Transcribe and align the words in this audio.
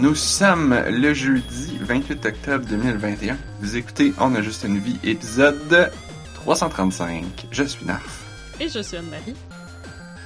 Nous 0.00 0.14
sommes 0.14 0.80
le 0.86 1.12
jeudi 1.12 1.76
28 1.80 2.24
octobre 2.24 2.64
2021. 2.66 3.36
Vous 3.58 3.76
écoutez 3.76 4.14
On 4.20 4.32
a 4.36 4.42
juste 4.42 4.62
une 4.62 4.78
vie, 4.78 4.96
épisode 5.02 5.90
335. 6.34 7.48
Je 7.50 7.64
suis 7.64 7.84
Narf. 7.84 8.24
Et 8.60 8.68
je 8.68 8.78
suis 8.78 8.96
Anne-Marie. 8.96 9.34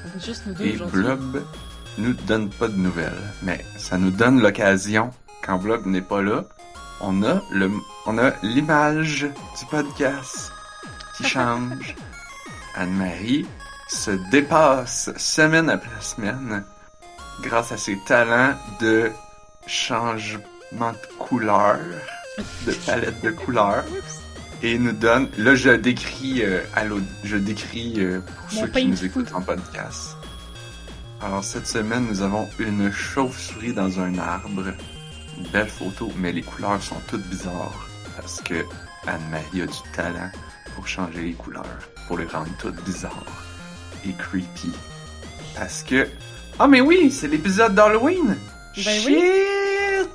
On 0.05 0.19
est 0.19 0.27
juste 0.27 0.43
nous 0.47 0.53
deux 0.53 0.67
Et. 0.67 0.77
Blob 0.77 1.43
nous 1.97 2.13
donne 2.13 2.51
pas 2.51 2.69
de 2.69 2.77
nouvelles, 2.77 3.33
mais 3.43 3.65
ça 3.79 3.97
nous 3.97 4.11
donne 4.11 4.43
l'occasion, 4.43 5.11
quand 5.43 5.57
Blob 5.57 5.87
n'est 5.87 6.03
pas 6.03 6.21
là, 6.21 6.45
on 7.01 7.23
a 7.23 7.41
le, 7.51 7.71
on 8.05 8.19
a 8.19 8.33
l'image 8.43 9.23
du 9.23 9.67
podcast 9.71 10.53
qui 11.17 11.25
change. 11.27 11.97
Anne-Marie 12.75 13.47
se 13.89 14.11
dépasse 14.31 15.11
semaine 15.17 15.71
après 15.71 16.03
semaine 16.03 16.63
grâce 17.41 17.73
à 17.73 17.79
ses 17.79 17.99
talents 18.07 18.55
de 18.83 19.11
changement 19.67 20.93
de 20.93 21.17
couleur, 21.19 21.79
de 22.67 22.73
palette 22.87 23.21
de 23.23 23.31
couleurs, 23.31 23.85
et 24.63 24.79
nous 24.79 24.93
donne. 24.93 25.29
Là, 25.39 25.55
je 25.55 25.71
décris 25.71 26.43
euh, 26.43 26.63
à 26.75 26.83
je 27.25 27.37
décris 27.37 27.95
euh, 27.99 28.21
pour 28.21 28.55
Mon 28.55 28.61
ceux 28.63 28.69
qui 28.69 28.87
nous 28.87 29.05
écoutent 29.05 29.35
en 29.35 29.43
podcast. 29.43 30.17
Alors 31.21 31.45
cette 31.45 31.67
semaine, 31.67 32.07
nous 32.09 32.23
avons 32.23 32.49
une 32.59 32.91
chauve-souris 32.91 33.73
dans 33.73 34.01
un 34.01 34.19
arbre. 34.19 34.73
Une 35.39 35.47
belle 35.49 35.69
photo, 35.69 36.11
mais 36.17 36.33
les 36.33 36.43
couleurs 36.43 36.83
sont 36.83 37.01
toutes 37.09 37.27
bizarres 37.29 37.89
parce 38.17 38.41
que 38.43 38.65
Anne-Marie 39.07 39.63
a 39.63 39.67
du 39.67 39.79
talent 39.95 40.31
pour 40.75 40.87
changer 40.87 41.23
les 41.23 41.33
couleurs, 41.33 41.79
pour 42.07 42.19
les 42.19 42.27
rendre 42.27 42.51
toutes 42.59 42.83
bizarres 42.85 43.45
et 44.07 44.13
creepy. 44.13 44.73
Parce 45.55 45.83
que 45.83 46.09
ah 46.59 46.69
mais 46.69 46.81
oui, 46.81 47.11
c'est 47.11 47.29
l'épisode 47.29 47.75
d'Halloween. 47.75 48.37
Ben 48.77 48.83
Shit! 48.83 49.07
oui. 49.07 50.09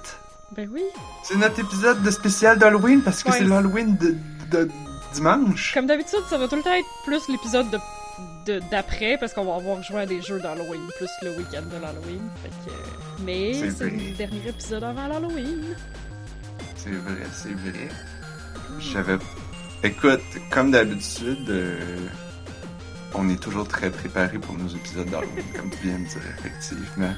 Ben 0.55 0.69
oui. 0.73 0.83
C'est 1.23 1.35
notre 1.37 1.59
épisode 1.59 2.01
de 2.03 2.11
spécial 2.11 2.57
d'Halloween 2.57 3.01
parce 3.01 3.21
que 3.23 3.29
Ouais. 3.29 3.37
c'est 3.39 3.43
l'Halloween 3.43 3.97
de, 3.97 4.15
de 4.51 4.69
dimanche. 5.13 5.73
Comme 5.73 5.85
d'habitude, 5.87 6.19
ça 6.29 6.37
va 6.37 6.47
tout 6.47 6.55
le 6.55 6.63
temps 6.63 6.73
être 6.73 6.87
plus 7.05 7.27
l'épisode 7.29 7.69
de 7.69 7.77
de- 8.47 8.59
d'après 8.71 9.17
parce 9.19 9.33
qu'on 9.33 9.43
va 9.45 9.55
avoir 9.55 9.83
joué 9.83 9.99
à 10.01 10.05
des 10.07 10.21
jeux 10.21 10.39
d'Halloween 10.39 10.81
plus 10.97 11.09
le 11.21 11.31
week-end 11.37 11.61
de 11.63 11.79
l'Halloween. 11.81 12.21
Fait 12.41 12.49
que... 12.49 12.75
Mais 13.23 13.53
C'est 13.53 13.89
le 13.91 14.15
dernier 14.17 14.47
épisode 14.47 14.83
avant 14.85 15.07
l'Halloween. 15.07 15.75
C'est 16.77 16.89
vrai, 16.91 17.23
c'est 17.33 17.51
vrai. 17.51 17.89
J'avais. 18.79 19.17
Écoute, 19.83 20.21
comme 20.49 20.71
d'habitude, 20.71 21.47
euh, 21.49 22.07
on 23.13 23.29
est 23.29 23.39
toujours 23.41 23.67
très 23.67 23.91
préparé 23.91 24.39
pour 24.39 24.57
nos 24.57 24.69
épisodes 24.69 25.09
d'Halloween, 25.09 25.45
comme 25.55 25.69
tu 25.69 25.77
viens 25.83 25.99
de 25.99 26.05
dire, 26.05 26.21
effectivement. 26.39 27.13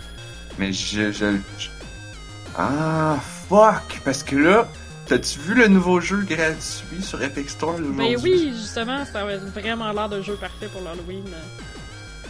Mais 0.60 0.72
je, 0.74 1.12
je, 1.12 1.38
je- 1.58 1.70
Ah, 2.58 3.18
fuck! 3.48 4.02
Parce 4.04 4.22
que 4.24 4.36
là, 4.36 4.68
t'as-tu 5.08 5.40
vu 5.40 5.54
le 5.56 5.68
nouveau 5.68 6.00
jeu 6.02 6.18
gratuit 6.22 7.02
sur 7.02 7.22
Epic 7.24 7.50
Store 7.50 7.76
aujourd'hui? 7.76 8.16
Ben 8.16 8.22
oui, 8.22 8.54
justement, 8.56 9.04
ça 9.06 9.22
avait 9.22 9.38
vraiment 9.38 9.92
l'air 9.92 10.10
d'un 10.10 10.22
jeu 10.22 10.36
parfait 10.36 10.68
pour 10.68 10.82
l'Halloween. 10.82 11.24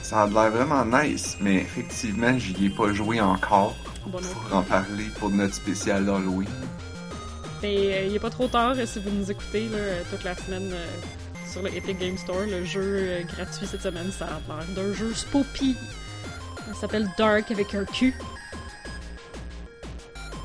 Ça 0.04 0.22
a 0.24 0.28
l'air 0.28 0.52
vraiment 0.52 0.86
nice, 0.86 1.38
mais 1.40 1.58
effectivement, 1.58 2.38
j'y 2.38 2.66
ai 2.66 2.70
pas 2.70 2.94
joué 2.94 3.20
encore 3.22 3.76
Bon, 4.08 4.20
pour 4.20 4.56
en 4.58 4.64
parler 4.64 5.06
pour 5.20 5.30
notre 5.30 5.54
spécial 5.56 6.06
d'Halloween. 6.06 6.48
Ben, 7.62 7.68
euh, 7.76 8.06
il 8.08 8.16
est 8.16 8.20
pas 8.20 8.30
trop 8.30 8.48
tard 8.48 8.74
euh, 8.78 8.86
si 8.86 9.00
vous 9.00 9.10
nous 9.12 9.30
écoutez 9.30 9.68
là, 9.68 9.78
euh, 9.78 10.02
toute 10.10 10.24
la 10.24 10.34
semaine 10.36 10.72
euh, 10.72 10.86
sur 11.52 11.62
le 11.62 11.76
Epic 11.76 12.00
Game 12.00 12.18
Store. 12.18 12.44
Le 12.50 12.64
jeu 12.64 12.82
euh, 12.82 13.22
gratuit 13.24 13.68
cette 13.68 13.82
semaine, 13.82 14.12
ça 14.18 14.26
a 14.26 14.30
l'air 14.56 14.66
d'un 14.76 14.94
jeu 14.94 15.14
spoopy. 15.14 15.76
Ça 16.70 16.82
s'appelle 16.82 17.10
Dark 17.18 17.52
avec 17.52 17.74
un 17.76 17.86
Q. 17.86 18.14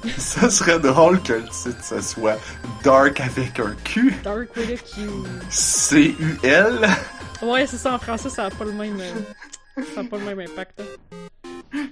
Ça 0.19 0.51
serait 0.51 0.79
drôle 0.79 1.23
que 1.23 1.33
le 1.33 1.45
titre, 1.49 1.83
ça 1.83 2.03
soit 2.03 2.37
Dark 2.83 3.21
avec 3.21 3.59
un 3.59 3.75
Q. 3.85 4.15
Dark 4.23 4.55
with 4.55 4.71
a 4.71 4.77
Q. 4.77 5.09
C-U-L. 5.49 6.87
Ouais, 7.43 7.67
c'est 7.67 7.79
ça, 7.79 7.95
en 7.95 7.99
français, 7.99 8.29
ça 8.29 8.45
a 8.47 8.51
pas 8.51 8.65
le 8.65 8.73
même, 8.73 9.01
euh, 9.01 9.83
ça 9.95 10.05
pas 10.05 10.19
le 10.19 10.25
même 10.25 10.41
impact. 10.41 10.83
hein. 10.83 11.87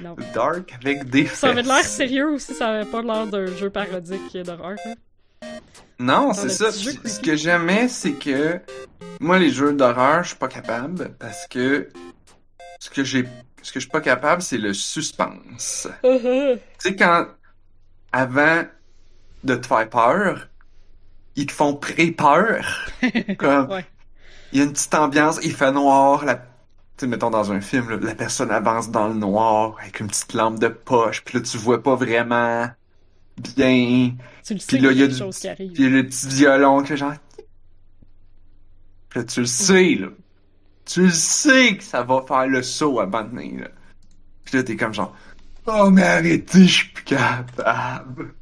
Non. 0.00 0.14
Dark 0.32 0.72
avec 0.80 1.10
des 1.10 1.26
Ça 1.26 1.48
avait 1.48 1.62
de 1.64 1.68
l'air 1.68 1.84
sérieux 1.84 2.30
aussi, 2.30 2.54
ça 2.54 2.68
avait 2.68 2.88
pas 2.90 3.02
l'air 3.02 3.26
d'un 3.26 3.46
jeu 3.56 3.68
parodique 3.68 4.36
d'horreur. 4.44 4.76
hein. 4.86 5.48
Non, 5.98 6.32
c'est 6.32 6.48
ça. 6.50 6.70
Ce 6.72 7.18
que 7.20 7.34
j'aimais, 7.36 7.88
c'est 7.88 8.12
que 8.12 8.60
moi, 9.18 9.38
les 9.40 9.50
jeux 9.50 9.72
d'horreur, 9.72 10.22
je 10.22 10.28
suis 10.28 10.38
pas 10.38 10.48
capable 10.48 11.14
parce 11.18 11.46
que 11.48 11.88
ce 12.78 12.88
que 12.88 13.02
j'ai, 13.04 13.26
ce 13.62 13.72
que 13.72 13.80
je 13.80 13.84
suis 13.84 13.90
pas 13.90 14.00
capable, 14.00 14.42
c'est 14.42 14.58
le 14.58 14.72
suspense. 14.74 15.88
Tu 16.02 16.58
sais, 16.78 16.96
quand 16.96 17.26
avant 18.12 18.64
de 19.44 19.54
te 19.56 19.66
faire 19.66 19.88
peur, 19.88 20.48
ils 21.36 21.46
te 21.46 21.52
font 21.52 21.74
pré-peur. 21.74 22.64
Comme, 23.38 23.70
Ouais. 23.70 23.86
il 24.52 24.58
y 24.58 24.62
a 24.62 24.64
une 24.64 24.72
petite 24.72 24.94
ambiance, 24.94 25.38
il 25.42 25.52
fait 25.54 25.72
noir, 25.72 26.24
la... 26.24 26.34
tu 26.36 26.42
sais, 26.98 27.06
mettons 27.06 27.30
dans 27.30 27.52
un 27.52 27.60
film, 27.60 27.88
là, 27.90 27.96
la 28.00 28.14
personne 28.14 28.50
avance 28.50 28.90
dans 28.90 29.08
le 29.08 29.14
noir 29.14 29.76
avec 29.80 30.00
une 30.00 30.08
petite 30.08 30.32
lampe 30.34 30.58
de 30.58 30.68
poche, 30.68 31.22
puis 31.24 31.38
là, 31.38 31.44
tu 31.44 31.56
vois 31.56 31.82
pas 31.82 31.94
vraiment 31.94 32.68
bien. 33.56 34.12
Tu 34.44 34.54
le 34.54 34.58
sais 34.60 34.66
Puis 34.66 34.78
là, 34.78 34.92
il 34.92 34.98
y 34.98 35.02
a 35.02 35.06
du- 35.06 35.14
chose 35.16 35.38
qui 35.38 35.48
arrive. 35.48 35.72
Puis 35.72 35.88
le 35.88 36.04
petit 36.06 36.28
violon 36.28 36.82
que 36.82 36.96
genre. 36.96 37.14
Puis 39.08 39.20
là, 39.20 39.24
tu 39.24 39.40
le 39.40 39.46
sais, 39.46 39.94
là. 39.94 40.08
Tu 40.90 41.02
le 41.02 41.10
sais 41.10 41.76
que 41.76 41.84
ça 41.84 42.02
va 42.02 42.22
faire 42.26 42.48
le 42.48 42.62
saut 42.62 42.98
à 42.98 43.06
donné, 43.06 43.56
là. 43.60 43.68
Puis 44.44 44.56
là, 44.56 44.62
t'es 44.64 44.76
comme 44.76 44.92
genre. 44.92 45.14
Oh, 45.66 45.88
mais 45.90 46.02
arrêtez, 46.02 46.64
je 46.64 46.72
suis 46.78 46.88
plus 46.88 47.04
capable. 47.04 48.34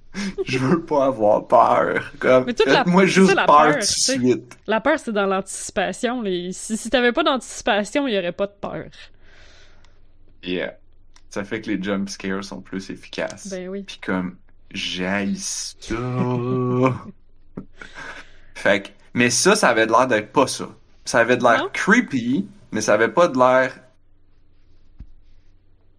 Je 0.47 0.59
veux 0.59 0.83
pas 0.83 1.07
avoir 1.07 1.47
peur. 1.47 2.13
Comme, 2.19 2.47
Mais 2.47 2.55
toute 2.55 2.67
la- 2.67 2.79
faites-moi 2.79 3.03
c'est 3.03 3.09
juste 3.09 3.35
la 3.35 3.45
peur 3.45 3.57
peur, 3.57 3.75
tout 3.75 3.81
de 3.81 3.85
suite. 3.85 4.59
La 4.67 4.81
peur, 4.81 4.99
c'est 4.99 5.13
dans 5.13 5.27
l'anticipation. 5.27 6.25
Si, 6.53 6.77
si 6.77 6.91
t'avais 6.91 7.13
pas 7.13 7.23
d'anticipation, 7.23 8.09
il 8.09 8.15
y 8.15 8.19
aurait 8.19 8.33
pas 8.33 8.47
de 8.47 8.55
peur. 8.59 8.87
Yeah. 10.43 10.79
Ça 11.29 11.45
fait 11.45 11.61
que 11.61 11.71
les 11.71 11.83
jump 11.83 12.09
scares 12.09 12.45
sont 12.45 12.63
plus 12.63 12.89
efficaces. 12.91 13.49
Ben 13.49 13.69
oui. 13.69 13.83
Puis 13.83 14.01
comme, 14.05 14.37
j'aille 14.71 15.37
ça. 15.37 15.95
fait 18.55 18.83
que, 18.83 18.89
mais 19.13 19.29
ça, 19.29 19.55
ça 19.55 19.69
avait 19.69 19.87
l'air 19.87 20.07
d'être 20.07 20.33
pas 20.33 20.47
ça. 20.47 20.69
Ça 21.09 21.21
avait 21.21 21.39
de 21.39 21.43
l'air 21.43 21.63
Non? 21.63 21.71
creepy, 21.73 22.47
mais 22.71 22.83
ça 22.83 22.93
avait 22.93 23.09
pas 23.09 23.29
de 23.29 23.39
l'air 23.39 23.81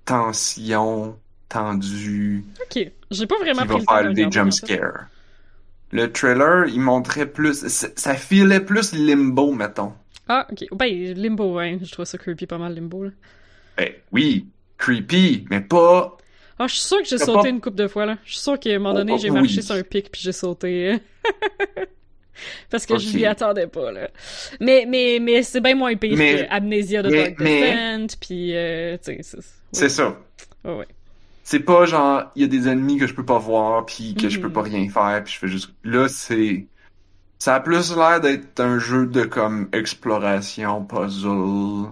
tension, 0.06 1.18
tendu, 1.48 2.46
Ok. 2.62 2.92
J'ai 3.10 3.26
pas 3.26 3.38
vraiment 3.40 3.62
qui 3.64 3.68
pris 3.70 3.78
va 3.78 3.80
le 3.80 3.86
temps 3.86 3.96
de 4.12 4.16
faire 4.16 4.28
des 4.28 4.32
jump 4.32 4.54
scares. 4.54 5.08
Le 5.92 6.12
trailer, 6.12 6.68
il 6.68 6.80
montrait 6.80 7.26
plus, 7.26 7.68
ça 7.68 8.14
filait 8.14 8.60
plus 8.60 8.94
limbo, 8.94 9.52
mettons. 9.52 9.94
Ah, 10.28 10.46
ok. 10.52 10.66
Ben, 10.78 11.14
Limbo, 11.16 11.56
ouais. 11.56 11.80
Je 11.82 11.92
trouve 11.92 12.06
ça 12.06 12.20
creepy 12.20 12.46
pas 12.46 12.60
mal, 12.60 12.76
Limbo. 12.76 13.06
Là. 13.06 13.10
Ben, 13.78 13.92
oui, 14.12 14.48
creepy, 14.78 15.46
mais 15.50 15.62
pas 15.62 16.18
Ah, 16.60 16.68
je 16.68 16.76
suis 16.76 16.84
sûre 16.84 17.00
que 17.02 17.08
j'ai 17.08 17.18
sauté 17.18 17.42
pas- 17.42 17.50
une 17.50 17.62
couple 17.62 17.78
de 17.78 17.88
fois, 17.88 18.06
là. 18.06 18.20
Je 18.26 18.34
suis 18.34 18.42
sûre 18.42 18.60
qu'à 18.60 18.70
un 18.70 18.78
moment 18.78 18.94
donné, 18.94 19.14
Oh, 19.16 19.18
j'ai 19.20 19.32
marché 19.32 19.64
sur 19.64 19.74
un 19.74 19.82
pic 19.82 20.12
puis 20.12 20.22
j'ai 20.22 20.34
sauté. 20.34 21.00
Parce 22.70 22.86
que 22.86 22.98
je 22.98 23.10
Ok. 23.10 23.16
m'y 23.16 23.26
attendais 23.26 23.68
pas, 23.68 23.92
là. 23.92 24.10
Mais, 24.60 24.86
mais, 24.88 25.20
mais 25.22 25.44
c'est 25.44 25.62
bien 25.62 25.76
moins 25.76 25.96
pire 25.96 26.18
Mais- 26.18 26.46
que 26.48 26.54
Amnesia 26.54 27.02
de 27.04 27.10
Dark 27.10 27.38
Descent, 27.38 28.18
puis, 28.20 28.56
euh, 28.56 28.98
tu 29.04 29.22
sais, 29.22 29.42
c'est... 29.72 29.90
Ça. 29.90 30.18
Ouais, 30.66 30.76
ouais. 30.78 30.88
C'est 31.44 31.62
pas 31.62 31.86
genre, 31.86 32.24
il 32.36 32.42
y 32.44 32.46
a 32.46 32.48
des 32.48 32.68
ennemis 32.68 32.98
que 32.98 33.08
je 33.08 33.14
peux 33.14 33.26
pas 33.26 33.40
voir, 33.40 33.86
puis 33.86 34.14
que 34.16 34.30
je 34.30 34.38
Mhm. 34.38 34.44
peux 34.44 34.52
pas 34.52 34.62
rien 34.62 34.88
faire, 34.90 35.24
puis 35.24 35.34
je 35.34 35.40
fais 35.40 35.48
juste... 35.48 35.72
Là, 35.84 36.08
c'est... 36.08 36.68
Ça 37.40 37.56
a 37.56 37.60
plus 37.62 37.96
l'air 37.96 38.20
d'être 38.22 38.60
un 38.60 38.80
jeu 38.80 39.06
de, 39.08 39.24
comme, 39.24 39.70
exploration, 39.74 40.84
puzzle... 40.84 41.92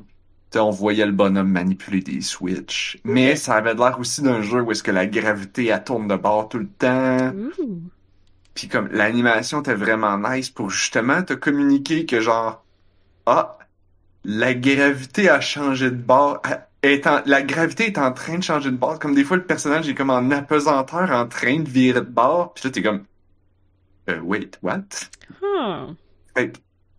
Tu 0.50 0.54
sais, 0.54 0.60
on 0.62 0.70
voyait 0.70 1.06
le 1.06 1.12
bonhomme 1.12 1.52
manipuler 1.52 2.00
des 2.00 2.22
switches. 2.22 2.98
Mais 3.04 3.36
ça 3.36 3.56
avait 3.56 3.74
l'air 3.74 3.98
aussi 4.00 4.22
d'un 4.22 4.42
jeu 4.42 4.62
où 4.62 4.72
est-ce 4.72 4.82
que 4.82 4.92
la 4.92 5.06
gravité, 5.06 5.66
elle 5.68 5.84
tourne 5.84 6.08
de 6.08 6.16
bord 6.16 6.48
tout 6.48 6.60
le 6.60 6.68
temps. 6.68 7.34
Puis 8.58 8.68
comme, 8.70 8.88
l'animation 8.92 9.60
était 9.60 9.76
vraiment 9.76 10.18
nice 10.18 10.50
pour 10.50 10.72
justement 10.72 11.22
te 11.22 11.34
communiquer 11.34 12.08
que 12.08 12.20
genre... 12.22 12.66
Ah, 13.28 13.60
la 14.24 14.56
gravité 14.56 15.30
a 15.30 15.40
changé 15.40 15.92
de 15.92 15.96
bord. 15.96 16.42
Est 16.82 17.06
en- 17.06 17.22
la 17.28 17.44
gravité 17.44 17.86
est 17.86 18.00
en 18.00 18.12
train 18.14 18.40
de 18.40 18.44
changer 18.44 18.72
de 18.72 18.76
bord. 18.78 18.98
Comme 18.98 19.14
des 19.14 19.24
fois, 19.24 19.38
le 19.38 19.46
personnage 19.46 19.88
est 19.88 19.94
comme 19.94 20.10
en 20.10 20.32
apesanteur, 20.32 21.12
en 21.12 21.28
train 21.28 21.60
de 21.60 21.70
virer 21.70 22.00
de 22.02 22.06
bord. 22.08 22.56
Puis 22.56 22.64
là, 22.66 22.72
t'es 22.72 22.82
comme... 22.82 23.04
Euh, 24.10 24.20
wait, 24.22 24.58
what? 24.64 24.82
Ah. 25.60 25.86
Fait 26.36 26.52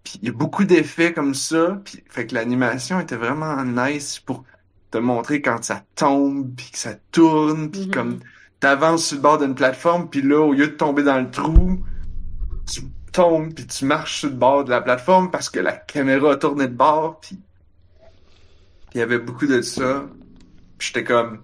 puis 0.05 0.21
il 0.23 0.29
y 0.29 0.31
a 0.31 0.33
beaucoup 0.33 0.63
d'effets 0.65 1.13
comme 1.13 1.35
ça. 1.35 1.81
Puis, 1.85 2.05
fait 2.09 2.29
que 2.29 2.35
l'animation 2.37 3.01
était 3.01 3.17
vraiment 3.17 3.65
nice 3.65 4.21
pour 4.21 4.45
te 4.93 4.99
montrer 4.99 5.43
quand 5.43 5.65
ça 5.65 5.83
tombe, 5.97 6.55
puis 6.57 6.71
que 6.71 6.79
ça 6.79 6.95
tourne, 7.11 7.71
puis 7.71 7.87
Mhm. 7.87 7.91
comme 7.91 8.19
t'avances 8.61 9.07
sur 9.07 9.17
le 9.17 9.23
bord 9.23 9.39
d'une 9.39 9.55
plateforme, 9.55 10.09
puis 10.09 10.23
là, 10.23 10.41
au 10.41 10.53
lieu 10.53 10.69
de 10.69 10.73
tomber 10.73 11.03
dans 11.03 11.19
le 11.19 11.31
trou, 11.31 11.85
tu 12.67 12.83
tombes, 13.13 13.55
puis 13.55 13.67
tu 13.67 13.85
marches 13.85 14.21
sur 14.21 14.29
le 14.29 14.37
bord 14.37 14.65
de 14.65 14.71
la 14.71 14.81
plateforme 14.81 15.31
parce 15.31 15.51
que 15.51 15.61
la 15.61 15.73
caméra 15.73 16.33
a 16.33 16.37
tourné 16.37 16.67
de 16.67 16.75
bord, 16.75 17.21
puis 17.21 17.39
il 18.95 18.99
y 18.99 19.03
avait 19.03 19.19
beaucoup 19.19 19.47
de 19.47 19.63
ça. 19.63 20.05
Puis 20.77 20.89
j'étais 20.89 21.05
comme, 21.05 21.43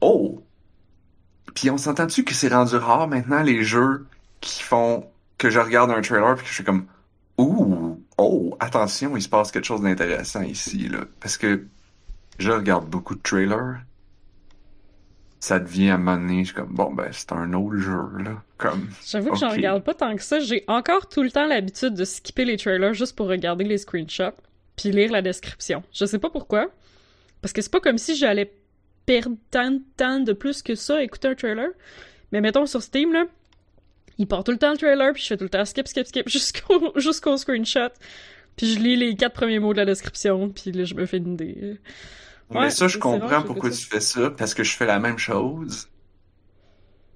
oh! 0.00 0.44
Puis 1.54 1.70
on 1.70 1.78
s'entend-tu 1.78 2.24
que 2.24 2.34
c'est 2.34 2.52
rendu 2.52 2.76
rare 2.76 3.08
maintenant 3.08 3.42
les 3.42 3.64
jeux 3.64 4.06
qui 4.40 4.62
font 4.62 5.10
que 5.38 5.50
je 5.50 5.58
regarde 5.58 5.90
un 5.90 6.00
trailer 6.00 6.34
puis 6.36 6.44
que 6.44 6.48
je 6.50 6.54
suis 6.54 6.64
comme 6.64 6.86
ouh 7.38 8.00
oh 8.18 8.56
attention 8.60 9.16
il 9.16 9.22
se 9.22 9.28
passe 9.28 9.50
quelque 9.50 9.64
chose 9.64 9.82
d'intéressant 9.82 10.42
ici 10.42 10.88
là 10.88 11.00
parce 11.20 11.36
que 11.36 11.66
je 12.38 12.50
regarde 12.50 12.88
beaucoup 12.88 13.14
de 13.14 13.20
trailers 13.20 13.80
ça 15.40 15.60
devient 15.60 15.90
à 15.90 15.94
un 15.94 15.98
moment 15.98 16.16
donné 16.16 16.40
je 16.40 16.48
suis 16.48 16.54
comme 16.54 16.74
bon 16.74 16.92
ben 16.92 17.08
c'est 17.12 17.32
un 17.32 17.52
autre 17.52 17.76
jeu 17.76 18.00
là 18.18 18.42
comme 18.56 18.88
J'avoue 19.06 19.30
que 19.30 19.38
j'en 19.38 19.50
regarde 19.50 19.84
pas 19.84 19.94
tant 19.94 20.16
que 20.16 20.22
ça. 20.22 20.40
J'ai 20.40 20.64
encore 20.66 21.08
tout 21.08 21.22
le 21.22 21.30
temps 21.30 21.46
l'habitude 21.46 21.94
de 21.94 22.04
skipper 22.04 22.44
les 22.44 22.56
trailers 22.56 22.92
juste 22.92 23.16
pour 23.16 23.28
regarder 23.28 23.64
les 23.64 23.78
screenshots 23.78 24.34
puis 24.76 24.90
lire 24.90 25.12
la 25.12 25.22
description. 25.22 25.82
Je 25.92 26.04
sais 26.04 26.18
pas 26.18 26.30
pourquoi. 26.30 26.68
Parce 27.40 27.52
que 27.52 27.62
c'est 27.62 27.70
pas 27.70 27.80
comme 27.80 27.98
si 27.98 28.16
j'allais 28.16 28.52
perdre 29.06 29.36
tant 29.50 29.70
de 29.70 29.80
temps 29.96 30.20
de 30.20 30.32
plus 30.32 30.62
que 30.62 30.74
ça 30.74 30.96
à 30.96 31.02
écouter 31.02 31.28
un 31.28 31.34
trailer. 31.34 31.70
Mais 32.32 32.40
mettons 32.40 32.66
sur 32.66 32.82
Steam, 32.82 33.12
là, 33.12 33.24
il 34.18 34.26
part 34.26 34.44
tout 34.44 34.52
le 34.52 34.58
temps 34.58 34.72
le 34.72 34.76
trailer, 34.76 35.12
puis 35.12 35.22
je 35.22 35.28
fais 35.28 35.36
tout 35.36 35.44
le 35.44 35.50
temps 35.50 35.64
skip, 35.64 35.86
skip, 35.88 36.06
skip 36.06 36.28
jusqu'au 36.28 36.92
jusqu'au 36.96 37.36
screenshot. 37.36 37.90
Puis 38.56 38.74
je 38.74 38.80
lis 38.80 38.96
les 38.96 39.14
quatre 39.14 39.34
premiers 39.34 39.60
mots 39.60 39.72
de 39.72 39.78
la 39.78 39.84
description, 39.84 40.50
puis 40.50 40.72
là, 40.72 40.84
je 40.84 40.94
me 40.94 41.06
fais 41.06 41.18
une 41.18 41.34
idée. 41.34 41.78
Mais 42.50 42.70
ça 42.70 42.88
je 42.88 42.98
comprends 42.98 43.42
pourquoi 43.42 43.70
tu 43.70 43.84
fais 43.84 44.00
ça 44.00 44.30
parce 44.30 44.54
que 44.54 44.64
je 44.64 44.76
fais 44.76 44.86
la 44.86 44.98
même 44.98 45.18
chose. 45.18 45.88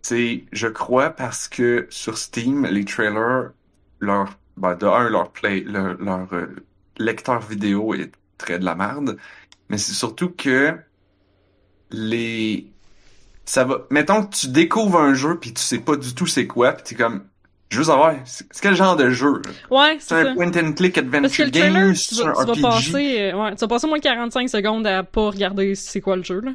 C'est 0.02 0.44
je 0.52 0.68
crois 0.68 1.10
parce 1.10 1.48
que 1.48 1.86
sur 1.90 2.18
Steam 2.18 2.66
les 2.66 2.84
trailers 2.84 3.52
leur 4.00 4.38
ben, 4.56 4.74
de 4.74 4.86
un 4.86 5.08
leur 5.08 5.30
play 5.30 5.60
leur, 5.60 5.94
leur, 5.98 6.32
euh, 6.34 6.46
lecteur 6.98 7.40
vidéo 7.40 7.94
est 7.94 8.12
très 8.36 8.58
de 8.58 8.64
la 8.64 8.74
merde 8.74 9.16
mais 9.68 9.78
c'est 9.78 9.92
surtout 9.94 10.30
que 10.30 10.76
les 11.90 12.70
ça 13.44 13.64
va 13.64 13.86
mettons 13.90 14.24
que 14.24 14.34
tu 14.34 14.48
découvres 14.48 14.98
un 14.98 15.14
jeu 15.14 15.38
puis 15.38 15.54
tu 15.54 15.62
sais 15.62 15.78
pas 15.78 15.96
du 15.96 16.14
tout 16.14 16.26
c'est 16.26 16.46
quoi 16.46 16.72
puis 16.72 16.82
t'es 16.82 16.94
comme 16.94 17.24
je 17.72 17.78
veux 17.78 17.84
savoir 17.84 18.14
c'est 18.24 18.46
quel 18.60 18.74
genre 18.76 18.96
de 18.96 19.10
jeu? 19.10 19.40
Ouais, 19.70 19.96
c'est 19.98 20.08
c'est 20.08 20.14
un 20.14 20.24
ça. 20.24 20.34
point 20.34 20.48
and 20.48 20.72
click 20.74 20.94
Parce 20.94 21.36
que 21.36 21.42
adventure 21.42 21.44
le 21.46 21.50
trailer, 21.50 21.72
game 21.72 21.94
tu 21.94 22.14
vas, 22.16 22.54
tu 22.54 22.60
passer, 22.60 23.32
euh, 23.32 23.42
ouais, 23.42 23.50
tu 23.54 23.60
vas 23.60 23.68
passer 23.68 23.86
moins 23.86 23.98
45 24.00 24.48
secondes 24.48 24.86
à 24.86 25.02
pas 25.02 25.30
regarder 25.30 25.74
c'est 25.74 26.00
quoi 26.00 26.16
le 26.16 26.22
jeu, 26.22 26.40
là. 26.40 26.50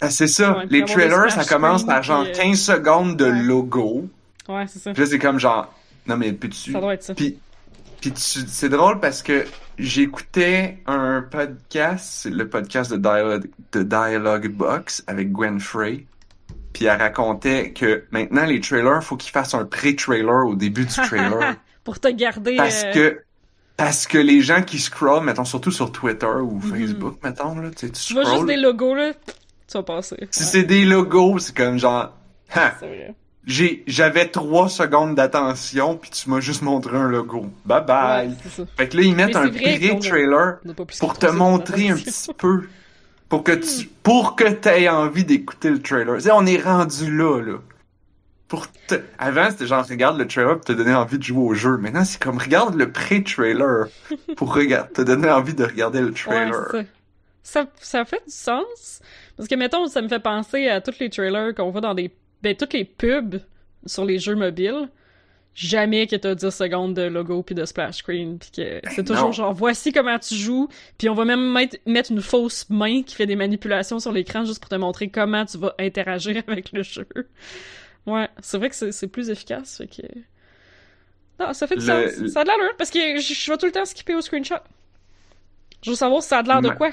Ah, 0.00 0.10
c'est 0.10 0.26
ça 0.26 0.56
Ouais, 0.58 0.66
puis 0.66 0.80
les 0.80 0.84
trailers 0.86 1.30
ça 1.30 1.44
commence 1.44 1.84
par 1.84 2.02
genre 2.02 2.22
puis, 2.24 2.32
euh, 2.32 2.42
15 2.44 2.58
secondes 2.60 3.16
de 3.16 3.26
ouais. 3.26 3.42
logo 3.42 4.08
Ouais, 4.48 4.64
c'est 4.66 4.78
ça. 4.78 4.92
Puis 4.92 5.02
là, 5.02 5.08
c'est 5.08 5.18
comme 5.18 5.38
genre, 5.38 5.72
non 6.06 6.16
mais 6.16 6.32
peux-tu... 6.32 6.72
Ça 6.72 6.80
doit 6.80 6.94
être 6.94 7.02
ça. 7.02 7.14
Puis, 7.14 7.38
puis 8.00 8.10
tu- 8.12 8.40
c'est 8.46 8.68
drôle 8.70 8.98
parce 8.98 9.22
que 9.22 9.44
j'écoutais 9.78 10.78
un 10.86 11.22
podcast, 11.22 12.26
le 12.30 12.48
podcast 12.48 12.90
de 12.90 12.96
Dialogue, 12.96 13.50
de 13.72 13.82
Dialogue 13.82 14.48
Box 14.48 15.04
avec 15.06 15.30
Gwen 15.32 15.60
Frey. 15.60 16.06
Puis 16.72 16.84
elle 16.84 16.98
racontait 17.00 17.72
que 17.72 18.04
maintenant 18.10 18.44
les 18.44 18.60
trailers, 18.60 19.02
faut 19.02 19.16
qu'ils 19.16 19.32
fassent 19.32 19.54
un 19.54 19.64
pré-trailer 19.64 20.46
au 20.46 20.54
début 20.54 20.86
du 20.86 20.94
trailer. 20.94 21.56
Pour 21.84 21.98
te 21.98 22.08
garder. 22.08 22.56
parce 22.56 22.84
euh, 22.84 22.92
que 22.92 23.20
parce 23.76 24.06
que 24.06 24.18
les 24.18 24.42
gens 24.42 24.62
qui 24.62 24.78
scrollent, 24.78 25.24
mettons 25.24 25.46
surtout 25.46 25.70
sur 25.72 25.90
Twitter 25.90 26.26
ou 26.26 26.60
Mhm. 26.62 26.70
Facebook, 26.76 27.16
mettons 27.24 27.58
là, 27.58 27.70
tu 27.70 27.86
sais, 27.86 27.92
tu 27.92 28.12
vois 28.14 28.24
juste 28.24 28.46
des 28.46 28.56
logos, 28.56 28.94
là. 28.94 29.12
Tu 29.66 29.78
vas 29.78 29.82
passer. 29.82 30.16
Si 30.30 30.42
Ouais, 30.42 30.48
c'est 30.50 30.62
des 30.64 30.84
logos, 30.84 31.38
c'est 31.38 31.56
comme 31.56 31.78
genre, 31.78 32.12
j'ai 33.46 33.82
j'avais 33.86 34.26
trois 34.28 34.68
secondes 34.68 35.14
d'attention 35.14 35.96
puis 35.96 36.10
tu 36.10 36.28
m'as 36.28 36.40
juste 36.40 36.62
montré 36.62 36.96
un 36.96 37.08
logo. 37.08 37.46
Bye 37.64 37.84
bye. 37.86 38.28
Ouais, 38.28 38.34
c'est 38.42 38.50
ça. 38.50 38.68
Fait 38.76 38.88
que 38.88 38.96
là, 38.98 39.02
ils 39.02 39.14
mettent 39.16 39.28
Mais 39.28 39.36
un 39.36 39.48
pré-trailer 39.48 40.58
pour 41.00 41.18
te 41.18 41.26
montrer 41.26 41.90
un 41.90 41.96
petit 41.96 42.34
peu. 42.34 42.68
Pour 43.30 43.44
que 43.44 43.52
tu, 43.52 43.86
pour 44.02 44.36
que 44.36 44.50
t'aies 44.50 44.88
envie 44.88 45.24
d'écouter 45.24 45.70
le 45.70 45.80
trailer. 45.80 46.16
Tu 46.16 46.22
sais, 46.22 46.30
on 46.32 46.44
est 46.44 46.60
rendu 46.60 47.16
là, 47.16 47.40
là. 47.40 47.58
Pour 48.48 48.66
te... 48.88 48.96
Avant, 49.18 49.48
c'était 49.50 49.66
genre, 49.66 49.86
regarde 49.86 50.18
le 50.18 50.26
trailer 50.26 50.56
pour 50.56 50.64
te 50.64 50.72
donner 50.72 50.92
envie 50.92 51.16
de 51.16 51.22
jouer 51.22 51.40
au 51.40 51.54
jeu. 51.54 51.76
Maintenant, 51.78 52.04
c'est 52.04 52.20
comme, 52.20 52.38
regarde 52.38 52.74
le 52.74 52.90
pré-trailer 52.90 53.86
pour 54.36 54.52
regarder, 54.52 54.92
te 54.92 55.02
donner 55.02 55.30
envie 55.30 55.54
de 55.54 55.64
regarder 55.64 56.00
le 56.00 56.12
trailer. 56.12 56.70
ça. 56.72 56.82
ça. 57.44 57.66
Ça 57.80 58.04
fait 58.04 58.22
du 58.26 58.32
sens. 58.32 59.00
Parce 59.36 59.48
que, 59.48 59.54
mettons, 59.54 59.86
ça 59.86 60.02
me 60.02 60.08
fait 60.08 60.18
penser 60.18 60.68
à 60.68 60.80
tous 60.80 60.98
les 60.98 61.08
trailers 61.08 61.54
qu'on 61.54 61.70
voit 61.70 61.80
dans 61.80 61.94
des. 61.94 62.10
Ben, 62.42 62.56
toutes 62.56 62.72
les 62.72 62.84
pubs 62.84 63.40
sur 63.86 64.04
les 64.04 64.18
jeux 64.18 64.34
mobiles. 64.34 64.88
Jamais 65.54 66.06
que 66.06 66.16
t'as 66.16 66.34
10 66.34 66.48
secondes 66.50 66.94
de 66.94 67.02
logo 67.02 67.42
puis 67.42 67.54
de 67.54 67.64
splash 67.64 67.98
screen 67.98 68.38
puis 68.38 68.50
que 68.52 68.80
c'est 68.94 69.04
toujours 69.04 69.26
non. 69.26 69.32
genre 69.32 69.52
voici 69.52 69.92
comment 69.92 70.18
tu 70.18 70.34
joues 70.34 70.68
puis 70.96 71.08
on 71.08 71.14
va 71.14 71.24
même 71.24 71.52
mettre, 71.52 71.76
mettre 71.86 72.12
une 72.12 72.22
fausse 72.22 72.66
main 72.70 73.02
qui 73.02 73.14
fait 73.16 73.26
des 73.26 73.34
manipulations 73.36 73.98
sur 73.98 74.12
l'écran 74.12 74.44
juste 74.44 74.60
pour 74.60 74.68
te 74.70 74.76
montrer 74.76 75.08
comment 75.08 75.44
tu 75.44 75.58
vas 75.58 75.74
interagir 75.78 76.42
avec 76.48 76.70
le 76.72 76.82
jeu. 76.84 77.06
Ouais, 78.06 78.28
c'est 78.40 78.58
vrai 78.58 78.70
que 78.70 78.90
c'est 78.92 79.08
plus 79.08 79.28
efficace 79.28 79.78
fait 79.78 79.88
que 79.88 80.06
non, 81.40 81.52
ça 81.52 81.66
fait 81.66 81.76
du 81.76 81.86
Le- 81.86 82.08
sens. 82.10 82.32
Ça 82.32 82.40
a 82.40 82.44
de 82.44 82.48
l'allure 82.48 82.76
parce 82.78 82.90
que 82.90 83.18
je, 83.18 83.34
je 83.34 83.50
vais 83.50 83.56
tout 83.58 83.66
le 83.66 83.72
temps 83.72 83.84
skipper 83.84 84.14
au 84.14 84.20
screenshot. 84.20 84.54
Je 85.82 85.90
veux 85.90 85.96
savoir 85.96 86.22
si 86.22 86.28
ça 86.28 86.38
a 86.38 86.42
de 86.42 86.48
l'air 86.48 86.60
de 86.62 86.68
quoi. 86.68 86.90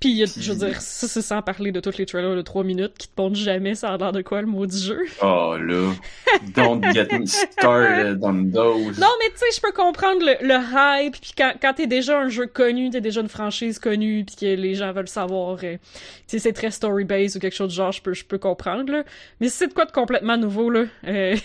Puis, 0.00 0.24
je 0.26 0.52
veux 0.52 0.66
dire, 0.66 0.80
ça 0.80 1.08
c'est 1.08 1.22
sans 1.22 1.42
parler 1.42 1.72
de 1.72 1.80
tous 1.80 1.98
les 1.98 2.06
trailers 2.06 2.36
de 2.36 2.42
3 2.42 2.62
minutes 2.62 2.92
qui 2.96 3.08
te 3.08 3.20
montrent 3.20 3.36
jamais 3.36 3.74
ça 3.74 3.92
a 3.92 3.96
l'air 3.96 4.12
de 4.12 4.22
quoi 4.22 4.40
le 4.40 4.46
maudit 4.46 4.84
jeu. 4.84 5.00
Oh 5.22 5.56
là. 5.58 5.92
Don't 6.54 6.84
get 6.92 7.08
me 7.18 7.26
started 7.26 8.18
on 8.22 8.50
those. 8.50 8.98
Non, 8.98 9.08
mais 9.18 9.30
tu 9.30 9.38
sais, 9.38 9.46
je 9.56 9.60
peux 9.60 9.72
comprendre 9.72 10.20
le, 10.20 10.46
le 10.46 10.54
hype, 10.54 11.20
puis 11.20 11.32
quand, 11.36 11.54
quand 11.60 11.74
t'es 11.74 11.88
déjà 11.88 12.20
un 12.20 12.28
jeu 12.28 12.46
connu, 12.46 12.90
t'es 12.90 13.00
déjà 13.00 13.20
une 13.20 13.28
franchise 13.28 13.80
connue, 13.80 14.24
puis 14.24 14.36
que 14.36 14.46
les 14.60 14.74
gens 14.74 14.92
veulent 14.92 15.08
savoir, 15.08 15.58
euh, 15.64 15.74
tu 15.74 15.78
sais, 16.26 16.38
c'est 16.38 16.52
très 16.52 16.70
story-based 16.70 17.36
ou 17.36 17.40
quelque 17.40 17.56
chose 17.56 17.70
du 17.70 17.76
genre, 17.76 17.90
je 17.92 18.00
peux, 18.00 18.14
je 18.14 18.24
peux 18.24 18.38
comprendre, 18.38 18.92
là. 18.92 19.02
Mais 19.40 19.48
si 19.48 19.56
c'est 19.56 19.68
de 19.68 19.74
quoi 19.74 19.84
de 19.84 19.92
complètement 19.92 20.36
nouveau, 20.36 20.70
là, 20.70 20.84
euh, 21.08 21.36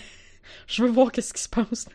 je 0.66 0.82
veux 0.82 0.90
voir 0.90 1.10
qu'est-ce 1.12 1.32
qui 1.34 1.42
se 1.42 1.48
passe. 1.48 1.88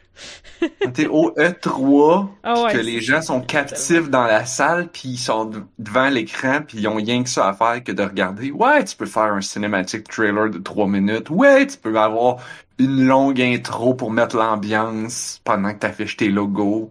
T'es 0.94 1.08
au 1.08 1.32
E3, 1.38 2.30
Ah 2.44 2.64
ouais, 2.64 2.74
que 2.74 2.78
les 2.78 3.02
gens 3.02 3.22
sont 3.22 3.42
captifs 3.42 4.10
dans 4.10 4.26
la 4.26 4.46
salle, 4.46 4.90
puis 4.92 5.10
ils 5.10 5.18
sont 5.18 5.46
de- 5.46 5.64
devant 5.78 6.10
l'écran, 6.10 6.62
puis 6.68 6.80
ils 6.80 6.88
ont 6.88 6.96
rien 6.96 7.24
que 7.24 7.30
ça 7.30 7.48
à 7.50 7.54
faire 7.54 7.84
que 7.84 7.92
de 7.92 8.04
regarder. 8.04 8.52
Ouais, 8.52 8.84
tu 8.84 8.96
peux 8.98 9.06
faire 9.06 9.34
un 9.34 9.42
cinématique 9.42 10.08
trailer 10.10 10.50
de 10.50 10.58
trois 10.60 10.88
minutes. 10.88 11.30
Ouais, 11.30 11.66
tu 11.68 11.78
peux 11.78 11.98
avoir 12.00 12.38
une 12.80 13.06
longue 13.06 13.42
intro 13.42 13.94
pour 13.94 14.12
mettre 14.12 14.36
l'ambiance 14.38 15.42
pendant 15.44 15.74
que 15.74 15.80
t'affiches 15.80 16.18
tes 16.18 16.30
logos. 16.30 16.90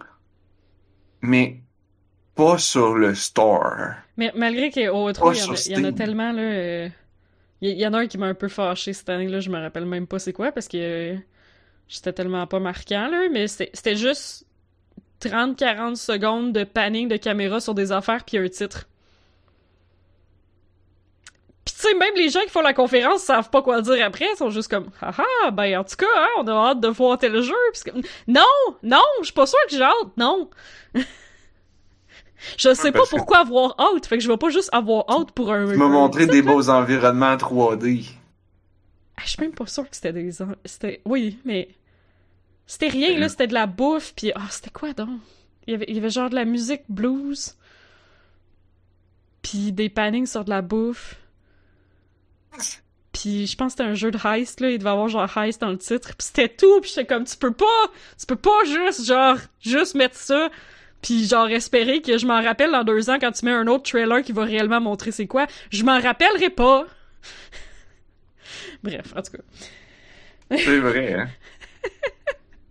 Mais 1.20 1.60
pas 2.34 2.58
sur 2.58 2.94
le 2.94 3.14
store. 3.14 3.74
Mais 4.16 4.32
malgré 4.36 4.70
qu'au 4.70 5.12
Pas 5.18 5.32
E3, 5.32 5.34
il 5.34 5.38
y, 5.38 5.42
en 5.42 5.52
a- 5.52 5.56
sur 5.56 5.72
il 5.72 5.72
y 5.72 5.76
en 5.76 5.84
a 5.84 5.92
Steam. 5.92 5.94
tellement, 5.94 6.32
là. 6.32 6.42
euh, 6.42 6.88
Il 7.60 7.70
y, 7.78 7.86
en 7.86 7.92
a 7.94 7.98
un 8.00 8.06
qui 8.06 8.18
m'a 8.18 8.26
un 8.26 8.34
peu 8.34 8.48
fâché 8.48 8.92
cette 8.92 9.08
année-là, 9.08 9.40
je 9.40 9.50
me 9.50 9.58
rappelle 9.60 9.86
même 9.86 10.06
pas 10.06 10.18
c'est 10.20 10.32
quoi, 10.32 10.52
parce 10.52 10.68
que 10.68 10.76
euh, 10.78 11.16
j'étais 11.88 12.12
tellement 12.12 12.46
pas 12.46 12.60
marquant, 12.60 13.08
là, 13.08 13.28
mais 13.30 13.48
c'était 13.48 13.96
juste 13.96 14.44
30-40 15.22 15.96
secondes 15.96 16.52
de 16.52 16.64
panning 16.64 17.08
de 17.08 17.16
caméra 17.16 17.60
sur 17.60 17.74
des 17.74 17.90
affaires 17.92 18.24
puis 18.24 18.38
un 18.38 18.48
titre. 18.48 18.86
Tu 21.64 21.74
sais, 21.74 21.94
même 21.94 22.14
les 22.16 22.28
gens 22.28 22.40
qui 22.40 22.48
font 22.48 22.60
la 22.62 22.72
conférence 22.72 23.22
savent 23.22 23.50
pas 23.50 23.62
quoi 23.62 23.82
dire 23.82 24.04
après, 24.04 24.26
ils 24.32 24.36
sont 24.36 24.50
juste 24.50 24.68
comme 24.70 24.90
«Haha, 25.00 25.50
ben 25.52 25.78
en 25.78 25.84
tout 25.84 25.96
cas, 25.96 26.06
hein, 26.16 26.28
on 26.38 26.46
a 26.48 26.52
hâte 26.70 26.80
de 26.80 26.88
voir 26.88 27.18
tel 27.18 27.40
jeu.» 27.42 27.54
Pis 27.72 27.80
c'est 27.84 27.90
comme 27.90 28.02
«Non! 28.26 28.42
Non! 28.82 29.02
Je 29.20 29.26
suis 29.26 29.34
pas 29.34 29.46
sûre 29.46 29.58
que 29.68 29.76
j'ai 29.76 29.82
hâte, 29.82 30.16
non!» 30.16 30.50
Je 32.56 32.72
sais 32.72 32.90
pas 32.92 32.98
parce 32.98 33.10
que- 33.10 33.16
pourquoi 33.16 33.38
avoir 33.38 33.74
hâte, 33.78 34.06
fait 34.06 34.16
que 34.16 34.24
je 34.24 34.28
vais 34.28 34.36
pas 34.36 34.48
juste 34.48 34.70
avoir 34.72 35.04
hâte 35.10 35.32
pour 35.32 35.52
un... 35.52 35.66
Tu 35.70 35.76
m'as 35.76 35.88
montré 35.88 36.26
des 36.26 36.40
beaux 36.42 36.70
environnements 36.70 37.36
3D. 37.36 38.06
Ah, 39.18 39.22
Je 39.24 39.30
suis 39.30 39.40
même 39.40 39.52
pas 39.52 39.66
sûre 39.66 39.88
que 39.88 39.96
c'était 39.96 40.12
des... 40.12 40.30
C'était... 40.64 41.00
Oui, 41.04 41.38
mais... 41.44 41.68
C'était 42.66 42.88
rien, 42.88 43.16
Euh. 43.16 43.18
là, 43.20 43.28
c'était 43.28 43.46
de 43.48 43.54
la 43.54 43.66
bouffe, 43.66 44.14
puis... 44.14 44.30
Ah, 44.34 44.46
c'était 44.50 44.70
quoi, 44.70 44.92
donc? 44.92 45.08
Il 45.66 45.72
y, 45.72 45.74
avait, 45.74 45.86
il 45.88 45.94
y 45.96 45.98
avait 45.98 46.10
genre 46.10 46.30
de 46.30 46.34
la 46.34 46.44
musique 46.44 46.82
blues, 46.88 47.56
puis 49.42 49.72
des 49.72 49.88
pannings 49.88 50.26
sur 50.26 50.44
de 50.44 50.50
la 50.50 50.62
bouffe. 50.62 51.16
Puis 53.12 53.46
je 53.46 53.56
pense 53.56 53.74
que 53.74 53.78
c'était 53.78 53.90
un 53.90 53.94
jeu 53.94 54.10
de 54.10 54.18
heist, 54.24 54.60
là, 54.60 54.70
il 54.70 54.78
devait 54.78 54.90
avoir 54.90 55.08
genre 55.08 55.28
heist 55.36 55.60
dans 55.60 55.70
le 55.70 55.78
titre, 55.78 56.08
puis 56.16 56.26
c'était 56.26 56.48
tout, 56.48 56.80
puis 56.80 56.90
j'étais 56.90 57.06
comme, 57.06 57.24
tu 57.24 57.36
peux 57.36 57.52
pas, 57.52 57.64
tu 58.18 58.26
peux 58.26 58.36
pas 58.36 58.64
juste, 58.64 59.04
genre, 59.06 59.36
juste 59.60 59.94
mettre 59.94 60.16
ça, 60.16 60.50
puis 61.02 61.26
genre 61.26 61.48
espérer 61.48 62.00
que 62.00 62.16
je 62.18 62.26
m'en 62.26 62.42
rappelle 62.42 62.70
dans 62.70 62.84
deux 62.84 63.10
ans 63.10 63.18
quand 63.20 63.32
tu 63.32 63.44
mets 63.44 63.52
un 63.52 63.66
autre 63.66 63.90
trailer 63.90 64.22
qui 64.22 64.32
va 64.32 64.44
réellement 64.44 64.80
montrer 64.80 65.10
c'est 65.12 65.26
quoi. 65.26 65.46
Je 65.70 65.84
m'en 65.84 66.00
rappellerai 66.00 66.50
pas. 66.50 66.86
Bref, 68.82 69.12
en 69.16 69.22
tout 69.22 69.32
cas. 69.32 70.56
C'est 70.56 70.78
vrai, 70.78 71.14
hein? 71.14 71.28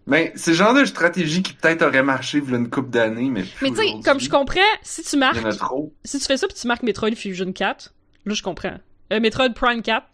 Mais 0.06 0.32
c'est 0.36 0.52
le 0.52 0.58
genre 0.58 0.74
de 0.74 0.86
stratégie 0.86 1.44
qui 1.44 1.54
peut-être 1.54 1.82
aurait 1.84 2.04
marché 2.04 2.40
il 2.44 2.50
y 2.50 2.54
a 2.54 2.58
une 2.58 2.70
couple 2.70 2.90
d'années, 2.90 3.30
mais 3.30 3.44
Mais 3.62 3.70
tu 3.70 3.76
sais, 3.78 3.84
comme 4.04 4.20
je 4.20 4.30
comprends, 4.30 4.60
si 4.82 5.04
tu 5.04 5.16
Il 5.16 5.20
marques, 5.20 5.36
y 5.38 5.40
en 5.42 5.46
a 5.50 5.54
trop. 5.56 5.94
si 6.04 6.18
tu 6.20 6.26
fais 6.26 6.38
ça 6.38 6.48
puis 6.48 6.56
tu 6.60 6.68
marques 6.68 6.84
Metroid 6.84 7.12
Fusion 7.16 7.52
4, 7.52 7.94
là 8.26 8.34
je 8.34 8.42
comprends. 8.42 8.78
Euh, 9.14 9.20
Metroid 9.20 9.50
Prime 9.54 9.82
4, 9.82 10.06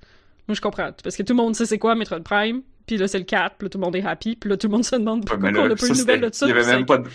moi 0.47 0.55
je 0.55 0.61
comprends. 0.61 0.91
Parce 1.03 1.15
que 1.15 1.23
tout 1.23 1.33
le 1.33 1.37
monde 1.37 1.55
sait 1.55 1.65
c'est 1.65 1.79
quoi 1.79 1.95
Metroid 1.95 2.19
Prime, 2.21 2.63
puis 2.85 2.97
là 2.97 3.07
c'est 3.07 3.19
le 3.19 3.25
4, 3.25 3.55
puis 3.57 3.65
là 3.65 3.69
tout 3.69 3.77
le 3.77 3.83
monde 3.85 3.95
est 3.95 4.05
happy, 4.05 4.35
puis 4.35 4.49
là 4.49 4.57
tout 4.57 4.67
le 4.67 4.71
monde 4.73 4.85
se 4.85 4.95
demande 4.95 5.19
Ouais, 5.21 5.25
pourquoi 5.29 5.49
on 5.49 5.51
là, 5.51 5.67
n'a 5.69 5.75
pas 5.75 5.87
eu 5.87 5.95
ça, 5.95 6.17
de 6.17 6.29
ça. 6.33 6.45
Il 6.45 6.49
y 6.49 6.51
avait 6.51 6.61
puis 6.63 6.71
même 6.71 6.85
pas 6.85 6.97
de... 6.97 7.07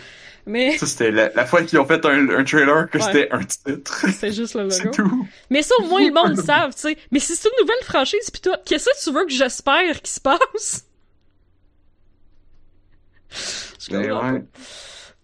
Mais 0.46 0.78
Ça, 0.78 0.86
c'était 0.86 1.10
la, 1.10 1.28
la 1.34 1.44
fois 1.44 1.62
qu'ils 1.62 1.78
ont 1.78 1.84
fait 1.84 2.02
un, 2.06 2.30
un 2.30 2.42
trailer 2.44 2.88
que 2.88 2.96
Ouais. 2.96 3.04
c'était 3.04 3.28
un 3.32 3.42
titre. 3.44 4.06
c'est 4.18 4.32
juste 4.32 4.54
le 4.54 4.62
logo. 4.62 4.90
tout. 4.94 5.28
Mais 5.50 5.60
ça, 5.62 5.74
au 5.80 5.86
moins, 5.88 6.00
le 6.06 6.10
monde 6.12 6.36
le 6.38 6.42
savent, 6.42 6.74
tu 6.74 6.80
sais. 6.80 6.96
Mais 7.12 7.18
si 7.18 7.36
c'est 7.36 7.48
une 7.50 7.60
nouvelle 7.60 7.84
franchise, 7.84 8.30
pis 8.30 8.40
toi, 8.40 8.56
qu'est-ce 8.64 8.86
que 8.86 9.04
tu 9.04 9.12
veux 9.14 9.26
que 9.26 9.32
j'espère 9.32 10.00
qu'il 10.00 10.06
se 10.08 10.20
passe? 10.20 10.86
Je 13.78 13.90
Ben 13.90 14.08
comprends 14.08 14.32
ouais. 14.32 14.40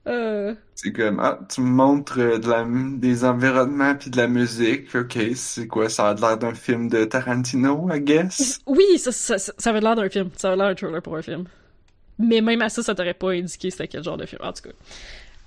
pas. 0.04 0.10
Euh, 0.10 0.54
C'est 0.76 0.92
comme, 0.92 1.20
ah, 1.20 1.38
tu 1.48 1.60
me 1.60 1.68
montres 1.68 2.18
euh, 2.18 2.38
de 2.38 2.48
la, 2.48 2.64
des 2.66 3.24
environnements 3.24 3.94
puis 3.94 4.10
de 4.10 4.16
la 4.16 4.26
musique. 4.26 4.92
Ok, 4.94 5.16
c'est 5.36 5.68
quoi? 5.68 5.88
Ça 5.88 6.08
a 6.10 6.14
l'air 6.14 6.36
d'un 6.36 6.54
film 6.54 6.88
de 6.88 7.04
Tarantino, 7.04 7.88
I 7.92 8.00
guess? 8.00 8.60
Oui, 8.66 8.98
ça, 8.98 9.12
ça, 9.12 9.38
ça, 9.38 9.52
ça 9.56 9.70
avait 9.70 9.80
l'air 9.80 9.94
d'un 9.94 10.08
film. 10.08 10.30
Ça 10.36 10.48
avait 10.48 10.56
l'air 10.56 10.68
d'un 10.68 10.74
trailer 10.74 11.00
pour 11.02 11.16
un 11.16 11.22
film. 11.22 11.44
Mais 12.18 12.40
même 12.40 12.60
à 12.62 12.68
ça, 12.68 12.82
ça 12.82 12.94
t'aurait 12.94 13.14
pas 13.14 13.30
indiqué 13.30 13.70
c'était 13.70 13.88
quel 13.88 14.02
genre 14.04 14.16
de 14.16 14.26
film. 14.26 14.40
En 14.42 14.52
tout 14.52 14.62
cas. 14.62 14.74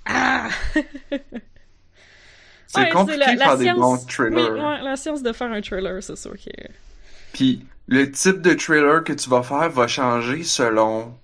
Ah! 0.06 0.48
C'est 2.66 2.80
Ouais, 2.80 2.90
compliqué 2.90 3.18
la- 3.18 3.34
de 3.34 3.38
la 3.38 3.44
faire 3.46 3.56
des 3.58 3.64
science- 3.64 3.78
bons 3.78 3.96
Oui, 3.96 4.06
trailers. 4.06 4.52
ouais, 4.52 4.82
la 4.82 4.96
science 4.96 5.22
de 5.22 5.32
faire 5.32 5.50
un 5.50 5.60
trailer, 5.62 6.02
c'est 6.02 6.16
sûr 6.16 6.32
que... 6.32 6.50
Puis 7.32 7.64
le 7.86 8.10
type 8.10 8.42
de 8.42 8.52
trailer 8.52 9.04
que 9.04 9.14
tu 9.14 9.30
vas 9.30 9.42
faire 9.42 9.70
va 9.70 9.86
changer 9.86 10.42
selon 10.42 11.14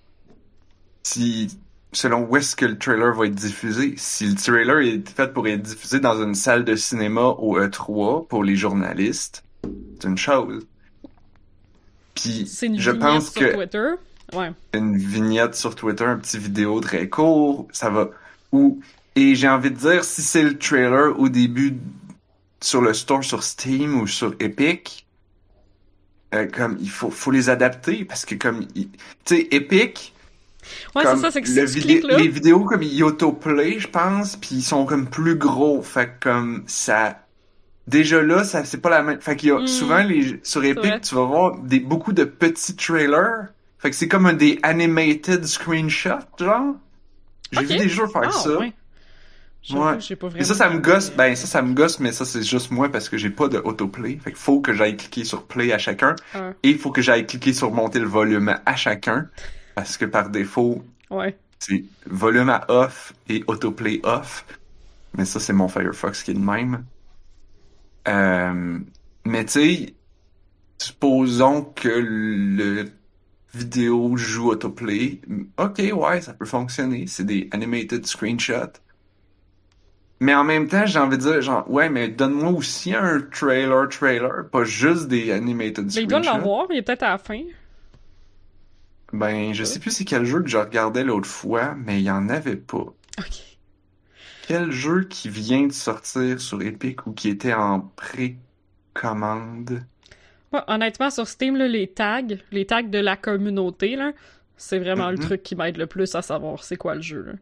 si 1.03 1.59
selon 1.95 2.27
où 2.29 2.37
est-ce 2.37 2.57
que 2.57 2.67
le 2.67 2.79
trailer 2.79 3.15
va 3.15 3.27
être 3.27 3.35
diffusé. 3.35 3.95
Si 3.97 4.27
le 4.27 4.35
trailer 4.35 4.79
est 4.79 5.09
fait 5.09 5.33
pour 5.33 5.47
être 5.49 5.63
diffusé 5.63 6.01
dans 6.01 6.23
une 6.23 6.35
salle 6.35 6.65
de 6.65 6.77
cinéma 6.77 7.23
au 7.23 7.59
E3 7.59 8.27
pour 8.27 8.45
les 8.45 8.57
journalistes, 8.57 9.45
c'est 9.63 10.09
une 10.09 10.19
chose. 10.19 10.67
Puis 12.15 12.49
une 12.63 12.79
je 12.79 12.91
vignette 12.91 13.01
pense 13.01 13.31
sur 13.31 13.41
que 13.41 13.55
Twitter. 13.55 13.91
Ouais. 14.33 14.53
une 14.73 14.97
vignette 14.97 15.55
sur 15.55 15.75
Twitter, 15.75 16.05
un 16.05 16.17
petit 16.17 16.39
vidéo 16.39 16.81
très 16.81 17.09
court, 17.09 17.69
ça 17.73 17.91
va. 17.91 18.11
Ou 18.53 18.81
et 19.17 19.35
j'ai 19.35 19.49
envie 19.49 19.71
de 19.71 19.77
dire 19.77 20.03
si 20.05 20.23
c'est 20.23 20.43
le 20.43 20.59
trailer 20.59 21.19
au 21.19 21.29
début 21.29 21.77
sur 22.61 22.81
le 22.81 22.95
store 22.95 23.23
sur 23.23 23.45
Steam 23.45 24.01
ou 24.01 24.07
sur 24.07 24.35
Epic, 24.41 25.07
euh, 26.35 26.49
comme 26.49 26.79
il 26.81 26.91
faut 26.91 27.11
faut 27.11 27.31
les 27.31 27.49
adapter 27.49 28.05
parce 28.05 28.25
que 28.25 28.35
comme 28.35 28.67
tu 28.67 28.89
sais 29.25 29.49
Epic 29.51 30.14
Ouais, 30.95 31.03
c'est 31.05 31.17
ça, 31.17 31.31
c'est 31.31 31.43
que 31.43 31.49
le 31.51 31.67
si 31.67 31.75
tu 31.75 31.81
vidé- 31.81 32.01
cliques 32.01 32.11
là... 32.11 32.19
les 32.19 32.29
vidéos 32.29 32.61
comme 32.65 32.83
ils 32.83 33.03
autoplay, 33.05 33.79
je 33.79 33.89
pense, 33.89 34.37
puis 34.37 34.57
ils 34.57 34.63
sont 34.63 34.85
comme 34.85 35.07
plus 35.09 35.37
gros, 35.37 35.83
fait 35.83 36.07
que 36.21 36.29
comme 36.31 36.65
ça 36.67 37.21
déjà 37.87 38.23
là 38.23 38.45
ça 38.45 38.65
c'est 38.65 38.79
pas 38.81 38.89
la 38.89 39.03
même 39.03 39.21
fait 39.21 39.37
qu'il 39.37 39.51
y 39.51 39.53
a 39.53 39.59
Mm. 39.61 39.67
souvent 39.67 40.03
les 40.03 40.41
sur. 40.43 40.65
Epic, 40.65 41.03
tu 41.03 41.15
vas 41.15 41.25
voir 41.25 41.59
des 41.59 41.81
beaucoup 41.81 42.13
de 42.15 42.25
petits 42.25 42.75
trailers. 42.77 43.49
Fait 43.79 43.91
que 43.91 43.97
c'est 43.97 44.09
comme 44.09 44.25
un 44.27 44.33
des 44.33 44.59
animated 44.63 45.45
screenshots 45.45 46.39
genre. 46.41 46.77
J'ai 47.53 47.61
Ok. 47.61 47.67
vu 47.67 47.77
des 47.77 47.89
jeux 47.91 48.07
faire 48.07 48.23
Ah, 48.25 48.31
ça. 48.31 48.51
J'avoue 49.63 49.83
Ouais. 49.83 49.93
pas 49.97 50.27
Et 50.27 50.31
vraiment... 50.31 50.45
ça, 50.45 50.55
ça 50.55 50.69
me 50.71 50.79
gosse. 50.79 51.11
Ben, 51.17 51.35
ça, 51.37 51.47
ça 51.47 51.63
me 51.63 51.73
gosse, 51.73 51.99
mais 51.99 52.13
ça, 52.13 52.25
c'est 52.27 52.43
juste 52.43 52.71
moi 52.71 52.91
parce 52.91 53.09
que 53.09 53.17
j'ai 53.17 53.31
pas 53.31 53.49
de 53.49 53.59
autoplay. 53.59 54.19
Fait 54.23 54.31
qu'il 54.31 54.39
faut 54.39 54.61
que 54.61 54.75
j'aille 54.75 54.97
cliquer 54.97 55.25
sur 55.25 55.45
play 55.47 55.73
à 55.73 55.79
chacun. 55.79 56.17
Ah, 56.35 56.51
Et 56.63 56.71
il 56.71 56.79
faut 56.79 56.91
que 56.91 57.01
j'aille 57.01 57.27
cliquer 57.27 57.53
sur 57.55 57.71
monter 57.73 57.99
le 57.99 58.07
volume 58.07 58.55
à 58.67 58.77
chacun. 58.77 59.29
Parce 59.75 59.97
que 59.97 60.05
par 60.05 60.31
défaut, 60.31 60.85
ouais. 61.11 61.37
c'est 61.59 61.85
volume 62.07 62.49
à 62.51 62.65
off 62.69 63.13
et 63.29 63.43
autoplay 63.47 64.01
off. 64.05 64.45
Mais 65.17 65.25
ça, 65.25 65.41
c'est 65.41 65.53
mon 65.53 65.69
Firefox 65.69 66.23
qui 66.23 66.33
est 66.33 66.35
de 66.35 66.39
même. 66.41 66.85
Euh, 68.09 68.79
mais 69.25 69.45
tu 69.45 69.53
sais, 69.53 69.95
supposons 70.79 71.63
que 71.63 71.89
le 71.89 72.91
vidéo 73.55 74.17
joue 74.17 74.51
autoplay. 74.51 75.21
Ok, 75.59 75.81
ouais, 75.93 76.21
ça 76.21 76.35
peut 76.35 76.45
fonctionner. 76.45 77.07
C'est 77.07 77.25
des 77.25 77.49
animated 77.53 78.07
screenshots. 78.07 78.81
Mais 80.21 80.35
en 80.35 80.45
même 80.45 80.69
temps, 80.69 80.87
j'ai 80.87 80.99
envie 80.99 81.19
de 81.19 81.23
dire, 81.23 81.41
genre, 81.43 81.69
ouais, 81.71 81.89
mais 81.91 82.09
donne-moi 82.09 82.51
aussi 82.51 82.95
un 82.95 83.21
trailer, 83.21 83.89
trailer, 83.89 84.49
pas 84.51 84.65
juste 84.65 85.09
des 85.09 85.31
animated 85.33 85.93
Mais 85.95 86.03
il 86.03 86.07
doit 86.07 86.23
screenshots. 86.23 86.25
l'avoir, 86.25 86.67
il 86.71 86.79
est 86.79 86.83
peut-être 86.83 87.03
à 87.03 87.11
la 87.11 87.19
fin. 87.19 87.43
Ben, 89.15 89.55
je 89.55 89.63
sais 89.63 89.79
plus 89.79 89.93
c'est 89.93 90.05
quel 90.05 90.25
jeu 90.25 90.43
que 90.43 90.49
je 90.49 90.57
regardais 90.59 91.05
l'autre 91.05 91.29
fois, 91.29 91.77
mais 91.77 92.01
il 92.01 92.05
y 92.05 92.11
en 92.11 92.29
avait 92.29 92.57
pas. 92.57 92.93
Ok. 93.19 93.59
Quel 94.49 94.73
jeu 94.73 95.05
qui 95.05 95.29
vient 95.29 95.69
de 95.69 95.73
sortir 95.73 96.41
sur 96.41 96.61
Epic 96.63 97.07
ou 97.07 97.13
qui 97.13 97.29
était 97.29 97.55
en 97.55 97.93
précommande? 98.95 99.85
Ouais, 100.53 100.61
honnêtement, 100.67 101.11
sur 101.11 101.29
Steam, 101.29 101.57
là, 101.57 101.69
les 101.69 101.87
tags, 101.87 102.23
les 102.51 102.67
tags 102.67 102.83
de 102.83 102.99
la 102.99 103.17
communauté, 103.17 103.95
là, 103.95 104.13
c'est 104.57 104.81
vraiment 104.81 105.11
le 105.11 105.17
Mhm. 105.17 105.23
truc 105.23 105.43
qui 105.45 105.55
m'aide 105.55 105.77
le 105.77 105.87
plus 105.87 106.13
à 106.17 106.23
savoir 106.23 106.65
c'est 106.65 106.77
quoi 106.77 106.97
le 106.97 107.03
jeu. 107.03 107.23
Là. 107.23 107.33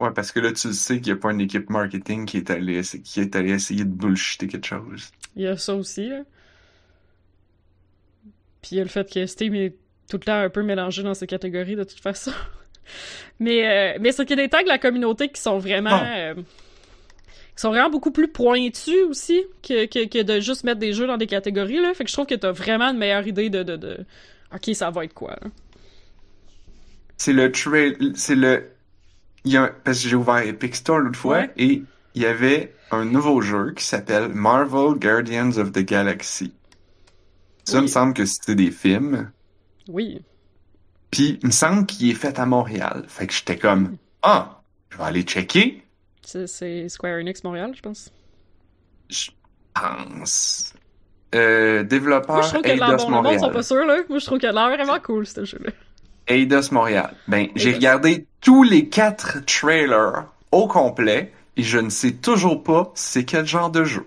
Ouais, 0.00 0.12
parce 0.14 0.30
que 0.30 0.38
là, 0.38 0.52
tu 0.52 0.72
sais 0.72 1.00
qu'il 1.00 1.12
n'y 1.12 1.18
a 1.18 1.20
pas 1.20 1.32
une 1.32 1.40
équipe 1.40 1.68
marketing 1.70 2.24
qui 2.26 2.36
est 2.36 2.50
allée, 2.50 2.82
qui 2.82 3.20
est 3.20 3.34
allée 3.34 3.50
essayer 3.50 3.84
de 3.84 3.90
bullshiter 3.90 4.46
quelque 4.46 4.66
chose. 4.68 5.10
Il 5.34 5.42
y 5.42 5.46
a 5.48 5.56
ça 5.56 5.74
aussi. 5.74 6.08
Là. 6.08 6.22
Puis 8.62 8.70
il 8.72 8.78
y 8.78 8.80
a 8.80 8.84
le 8.84 8.88
fait 8.90 9.10
que 9.12 9.26
Steam 9.26 9.54
est 9.54 9.74
tout 10.10 10.16
le 10.16 10.24
temps 10.24 10.40
un 10.40 10.48
peu 10.50 10.62
mélangé 10.62 11.02
dans 11.02 11.14
ces 11.14 11.26
catégories 11.26 11.76
de 11.76 11.84
toute 11.84 12.00
façon. 12.00 12.32
mais 13.40 13.68
euh, 13.94 13.98
mais 14.00 14.12
c'est 14.12 14.24
qu'il 14.24 14.36
y 14.36 14.40
a 14.40 14.44
des 14.44 14.48
tags 14.48 14.62
de 14.62 14.68
la 14.68 14.78
communauté 14.78 15.28
qui 15.28 15.40
sont 15.40 15.58
vraiment 15.58 16.00
euh, 16.16 16.34
qui 16.34 16.42
sont 17.62 17.70
vraiment 17.70 17.90
beaucoup 17.90 18.10
plus 18.12 18.28
pointus 18.28 19.02
aussi 19.08 19.42
que, 19.62 19.86
que, 19.86 20.06
que 20.06 20.22
de 20.22 20.40
juste 20.40 20.64
mettre 20.64 20.80
des 20.80 20.92
jeux 20.92 21.06
dans 21.06 21.16
des 21.18 21.26
catégories 21.26 21.80
là. 21.80 21.92
Fait 21.94 22.04
que 22.04 22.10
je 22.10 22.14
trouve 22.14 22.26
que 22.26 22.34
t'as 22.34 22.52
vraiment 22.52 22.86
une 22.86 22.98
meilleure 22.98 23.26
idée 23.26 23.50
de, 23.50 23.62
de, 23.62 23.76
de... 23.76 23.98
ok 24.54 24.74
ça 24.74 24.90
va 24.90 25.04
être 25.04 25.14
quoi. 25.14 25.36
Là. 25.42 25.48
C'est 27.16 27.32
le 27.32 27.50
trail, 27.50 27.96
c'est 28.14 28.36
le, 28.36 28.70
il 29.44 29.52
y 29.52 29.56
a, 29.56 29.68
parce 29.84 30.02
que 30.02 30.08
j'ai 30.08 30.16
ouvert 30.16 30.38
Epic 30.38 30.76
Store 30.76 31.00
l'autre 31.00 31.18
fois 31.18 31.38
Ouais. 31.38 31.50
et 31.56 31.82
il 32.14 32.22
y 32.22 32.26
avait 32.26 32.74
un 32.90 33.04
nouveau 33.04 33.40
jeu 33.40 33.72
qui 33.76 33.84
s'appelle 33.84 34.28
Marvel 34.28 34.98
Guardians 34.98 35.56
of 35.58 35.72
the 35.72 35.80
Galaxy. 35.80 36.52
Ça 37.68 37.76
Oui. 37.78 37.82
me 37.82 37.86
semble 37.88 38.14
que 38.14 38.24
c'était 38.24 38.54
des 38.54 38.70
films. 38.70 39.30
Oui. 39.88 40.22
Puis, 41.10 41.38
il 41.42 41.46
me 41.46 41.52
semble 41.52 41.84
qu'il 41.86 42.10
est 42.10 42.14
fait 42.14 42.38
à 42.38 42.46
Montréal. 42.46 43.04
Fait 43.08 43.26
que 43.26 43.32
j'étais 43.32 43.56
comme, 43.58 43.96
ah, 44.22 44.60
je 44.90 44.96
vais 44.98 45.04
aller 45.04 45.22
checker. 45.22 45.82
C'est- 46.22 46.88
Square 46.88 47.18
Enix 47.20 47.42
Montréal, 47.44 47.72
je 47.76 47.80
pense. 47.82 48.10
Je 49.08 49.30
pense. 49.74 50.74
Euh, 51.34 51.82
développeur 51.84 52.36
Moi, 52.36 52.44
je 52.44 52.48
trouve 52.50 52.62
que 52.62 52.68
l'air 52.68 52.76
Eidos 52.76 52.96
bon. 52.96 53.04
Le 53.04 53.10
monde 53.14 53.22
Montréal. 53.24 53.40
sont 53.40 53.50
pas 53.50 53.62
sûrs, 53.62 53.84
là. 53.86 53.96
Moi, 54.08 54.18
je 54.18 54.24
trouve 54.26 54.38
que 54.38 54.46
l'air 54.46 54.68
vraiment 54.68 54.98
cool, 55.00 55.26
ce 55.26 55.44
jeu-là. 55.44 55.70
Eidos 56.26 56.72
Montréal. 56.72 57.14
Ben, 57.26 57.48
j'ai 57.54 57.72
regardé 57.72 58.26
tous 58.40 58.62
les 58.62 58.88
quatre 58.88 59.44
trailers 59.46 60.24
au 60.52 60.66
complet 60.68 61.32
et 61.56 61.62
je 61.62 61.78
ne 61.78 61.88
sais 61.90 62.12
toujours 62.12 62.62
pas 62.62 62.92
c'est 62.94 63.24
quel 63.24 63.46
genre 63.46 63.70
de 63.70 63.84
jeu. 63.84 64.06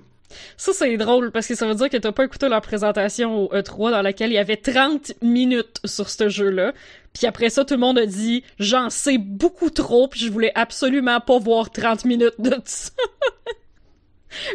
Ça, 0.58 0.72
c'est 0.74 0.98
drôle, 0.98 1.32
parce 1.32 1.48
que 1.48 1.56
ça 1.56 1.68
veut 1.68 1.76
dire 1.76 1.90
que 1.90 1.98
t'as 1.98 2.12
pas 2.12 2.24
écouté 2.26 2.50
leur 2.50 2.62
présentation 2.62 3.46
au 3.46 3.48
E3 3.54 3.92
dans 3.92 4.02
laquelle 4.02 4.32
il 4.32 4.36
y 4.36 4.38
avait 4.38 4.58
30 4.58 5.14
minutes 5.22 5.80
sur 5.86 6.10
ce 6.10 6.30
jeu-là. 6.30 6.74
Puis 7.14 7.28
après 7.28 7.50
ça, 7.50 7.66
tout 7.66 7.74
le 7.74 7.80
monde 7.80 7.98
a 8.00 8.06
dit 8.06 8.44
«J'en 8.60 8.90
sais 8.90 9.18
beaucoup 9.18 9.70
trop, 9.70 10.08
puis 10.08 10.20
je 10.22 10.32
voulais 10.32 10.52
absolument 10.56 11.20
pas 11.20 11.40
voir 11.40 11.70
30 11.72 12.06
minutes 12.06 12.36
de 12.40 12.56
ça.» 12.66 12.92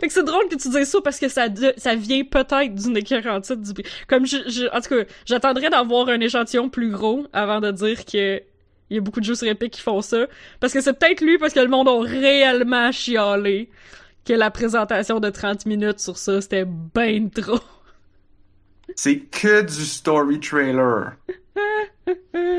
Fait 0.00 0.06
que 0.06 0.12
c'est 0.12 0.24
drôle 0.24 0.48
que 0.48 0.56
tu 0.56 0.70
dises 0.70 0.88
ça 0.88 0.98
parce 1.04 1.18
que 1.18 1.28
ça, 1.28 1.48
ça 1.76 1.94
vient 1.94 2.24
peut-être 2.24 2.74
d'une 2.74 2.96
écœurantite 2.96 3.60
du... 3.60 3.82
Comme 4.08 4.26
je, 4.26 4.38
je- 4.48 4.74
en 4.74 4.80
tout 4.80 4.88
cas, 4.88 5.04
j'attendrais 5.26 5.68
d'avoir 5.68 6.08
un 6.08 6.18
échantillon 6.20 6.70
plus 6.70 6.90
gros 6.90 7.26
avant 7.34 7.60
de 7.60 7.70
dire 7.72 8.04
que 8.06 8.40
il 8.88 8.94
y 8.94 8.98
a 8.98 9.00
beaucoup 9.02 9.18
de 9.20 9.24
jeux 9.24 9.34
sur 9.34 9.48
Epic 9.48 9.72
qui 9.72 9.80
font 9.82 10.00
ça. 10.00 10.26
Parce 10.60 10.72
que 10.72 10.80
c'est 10.80 10.92
peut-être 10.92 11.20
lui 11.20 11.38
parce 11.38 11.52
que 11.52 11.58
le 11.60 11.66
monde 11.68 11.88
a 11.88 12.00
réellement 12.00 12.92
chialé 12.92 13.68
que 14.26 14.32
la 14.32 14.50
présentation 14.50 15.20
de 15.20 15.30
30 15.30 15.66
minutes 15.66 16.00
sur 16.00 16.18
ça, 16.18 16.40
c'était 16.40 16.64
ben 16.66 17.30
trop. 17.30 17.60
C'est 18.94 19.18
que 19.18 19.62
du 19.62 19.84
story 19.84 20.40
trailer. 20.40 21.12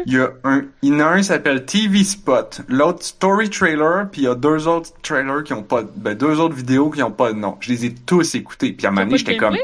Il 0.05 0.13
y 0.13 0.17
a 0.17 0.31
un, 0.43 0.65
il 0.81 0.89
y 0.89 0.95
en 0.95 1.00
a 1.00 1.05
un 1.05 1.17
qui 1.17 1.25
s'appelle 1.25 1.65
TV 1.65 2.03
Spot, 2.03 2.62
l'autre 2.67 3.03
Story 3.03 3.50
Trailer, 3.50 4.09
puis 4.12 4.21
il 4.21 4.24
y 4.25 4.27
a 4.27 4.36
deux 4.36 4.67
autres 4.67 4.91
trailers 5.01 5.43
qui 5.43 5.53
ont 5.53 5.63
pas, 5.63 5.83
ben 5.83 6.15
deux 6.17 6.39
autres 6.39 6.55
vidéos 6.55 6.89
qui 6.89 7.01
ont 7.01 7.12
pas 7.12 7.31
de 7.31 7.38
nom. 7.38 7.57
Je 7.62 7.71
les 7.71 7.86
ai 7.86 7.93
tous 7.93 8.36
écoutés, 8.36 8.74
puis 8.74 8.86
à 8.86 8.89
un 8.89 8.93
moment 8.93 9.05
donné, 9.05 9.17
j'étais 9.17 9.38
comme, 9.38 9.55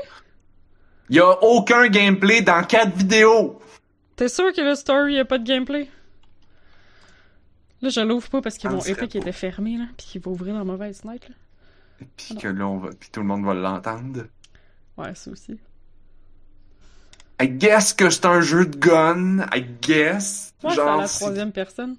il 1.10 1.16
y 1.16 1.20
a 1.20 1.44
aucun 1.44 1.88
gameplay 1.88 2.42
dans 2.42 2.64
quatre 2.64 2.96
vidéos. 2.96 3.60
T'es 4.16 4.30
sûr 4.30 4.54
que 4.54 4.62
le 4.62 4.76
story 4.76 5.20
a 5.20 5.26
pas 5.26 5.38
de 5.38 5.46
gameplay? 5.46 5.90
Là, 7.82 7.90
je 7.90 8.00
l'ouvre 8.00 8.30
pas 8.30 8.42
parce 8.42 8.58
que 8.58 8.68
mon 8.68 8.78
beau. 8.78 8.86
était 8.86 9.32
fermé, 9.32 9.78
là, 9.78 9.86
pis 9.98 10.06
qu'il 10.06 10.22
va 10.22 10.32
ouvrir 10.32 10.54
dans 10.54 10.64
mauvaise 10.64 11.02
fenêtre, 11.02 11.28
là. 11.30 11.36
Puis 12.18 12.36
que 12.36 12.48
là, 12.48 12.68
on 12.68 12.78
va, 12.78 12.90
puis 13.00 13.10
tout 13.12 13.20
le 13.22 13.26
monde 13.28 13.46
va 13.46 13.54
l'entendre. 13.54 14.24
Ouais, 14.98 15.14
ça 15.16 15.32
aussi. 15.32 15.58
I 17.42 17.48
guess 17.50 17.94
que 17.94 18.10
c'est 18.10 18.26
un 18.26 18.42
jeu 18.42 18.66
de 18.66 18.78
gun. 18.78 19.46
I 19.54 19.66
guess. 19.82 20.54
Ouais, 20.64 20.74
Genre, 20.74 20.88
à 20.88 20.98
la 21.02 21.08
troisième 21.08 21.52
personne. 21.52 21.96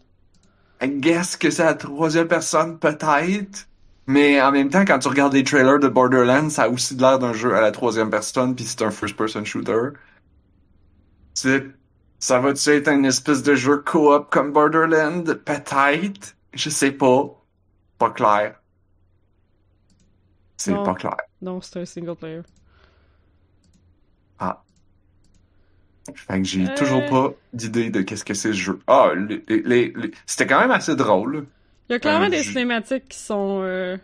I 0.83 0.89
guess 0.89 1.37
que 1.37 1.51
c'est 1.51 1.63
à 1.63 1.67
la 1.67 1.75
troisième 1.75 2.29
personne, 2.29 2.79
peut-être. 2.79 3.67
Mais 4.07 4.41
en 4.41 4.53
même 4.53 4.69
temps, 4.71 4.85
quand 4.85 4.99
tu 4.99 5.09
regardes 5.09 5.33
les 5.33 5.45
trailers 5.45 5.79
de 5.81 5.89
Borderlands, 5.89 6.51
ça 6.51 6.65
a 6.65 6.69
aussi 6.69 6.95
l'air 6.95 7.19
d'un 7.19 7.33
jeu 7.33 7.55
à 7.55 7.61
la 7.61 7.73
troisième 7.73 8.11
personne, 8.11 8.55
puis 8.55 8.65
c'est 8.65 8.83
un 8.83 8.91
first-person 8.91 9.45
shooter. 9.45 9.91
C'est- 11.35 11.67
Ça 12.21 12.39
va-tu 12.41 12.71
être 12.71 12.89
une 12.89 13.05
espèce 13.05 13.43
de 13.43 13.55
jeu 13.55 13.79
coop 13.79 14.31
comme 14.31 14.53
Borderland? 14.53 15.35
Peut-être. 15.45 16.35
Je 16.55 16.71
sais 16.71 16.93
pas. 16.93 17.25
Pas 17.99 18.11
clair. 18.11 18.61
C'est 20.65 20.85
pas 20.85 20.95
clair. 20.95 21.17
Non, 21.43 21.61
c'est 21.61 21.81
un 21.81 21.85
single 21.85 22.17
player. 22.17 22.41
Fait 26.15 26.39
que 26.39 26.45
j'ai 26.45 26.65
Euh. 26.65 26.75
toujours 26.77 27.05
pas 27.07 27.33
d'idée 27.55 27.89
de 27.89 28.03
qu'est-ce 28.03 28.25
que 28.27 28.35
c'est 28.35 28.53
ce 28.53 28.59
jeu. 28.59 28.79
Ah, 28.87 29.13
les, 29.17 29.43
les- 29.49 29.63
les- 29.63 29.93
les- 29.97 30.11
c'était 30.27 30.47
quand 30.47 30.61
même 30.61 30.71
assez 30.71 30.95
drôle. 30.97 31.47
Il 31.89 31.93
y 31.93 31.97
a 31.97 31.99
clairement 31.99 32.27
Euh, 32.27 32.31
des 32.31 32.43
cinématiques 32.43 33.09
qui 33.09 33.19
sont 33.19 33.61
euh, 33.63 33.97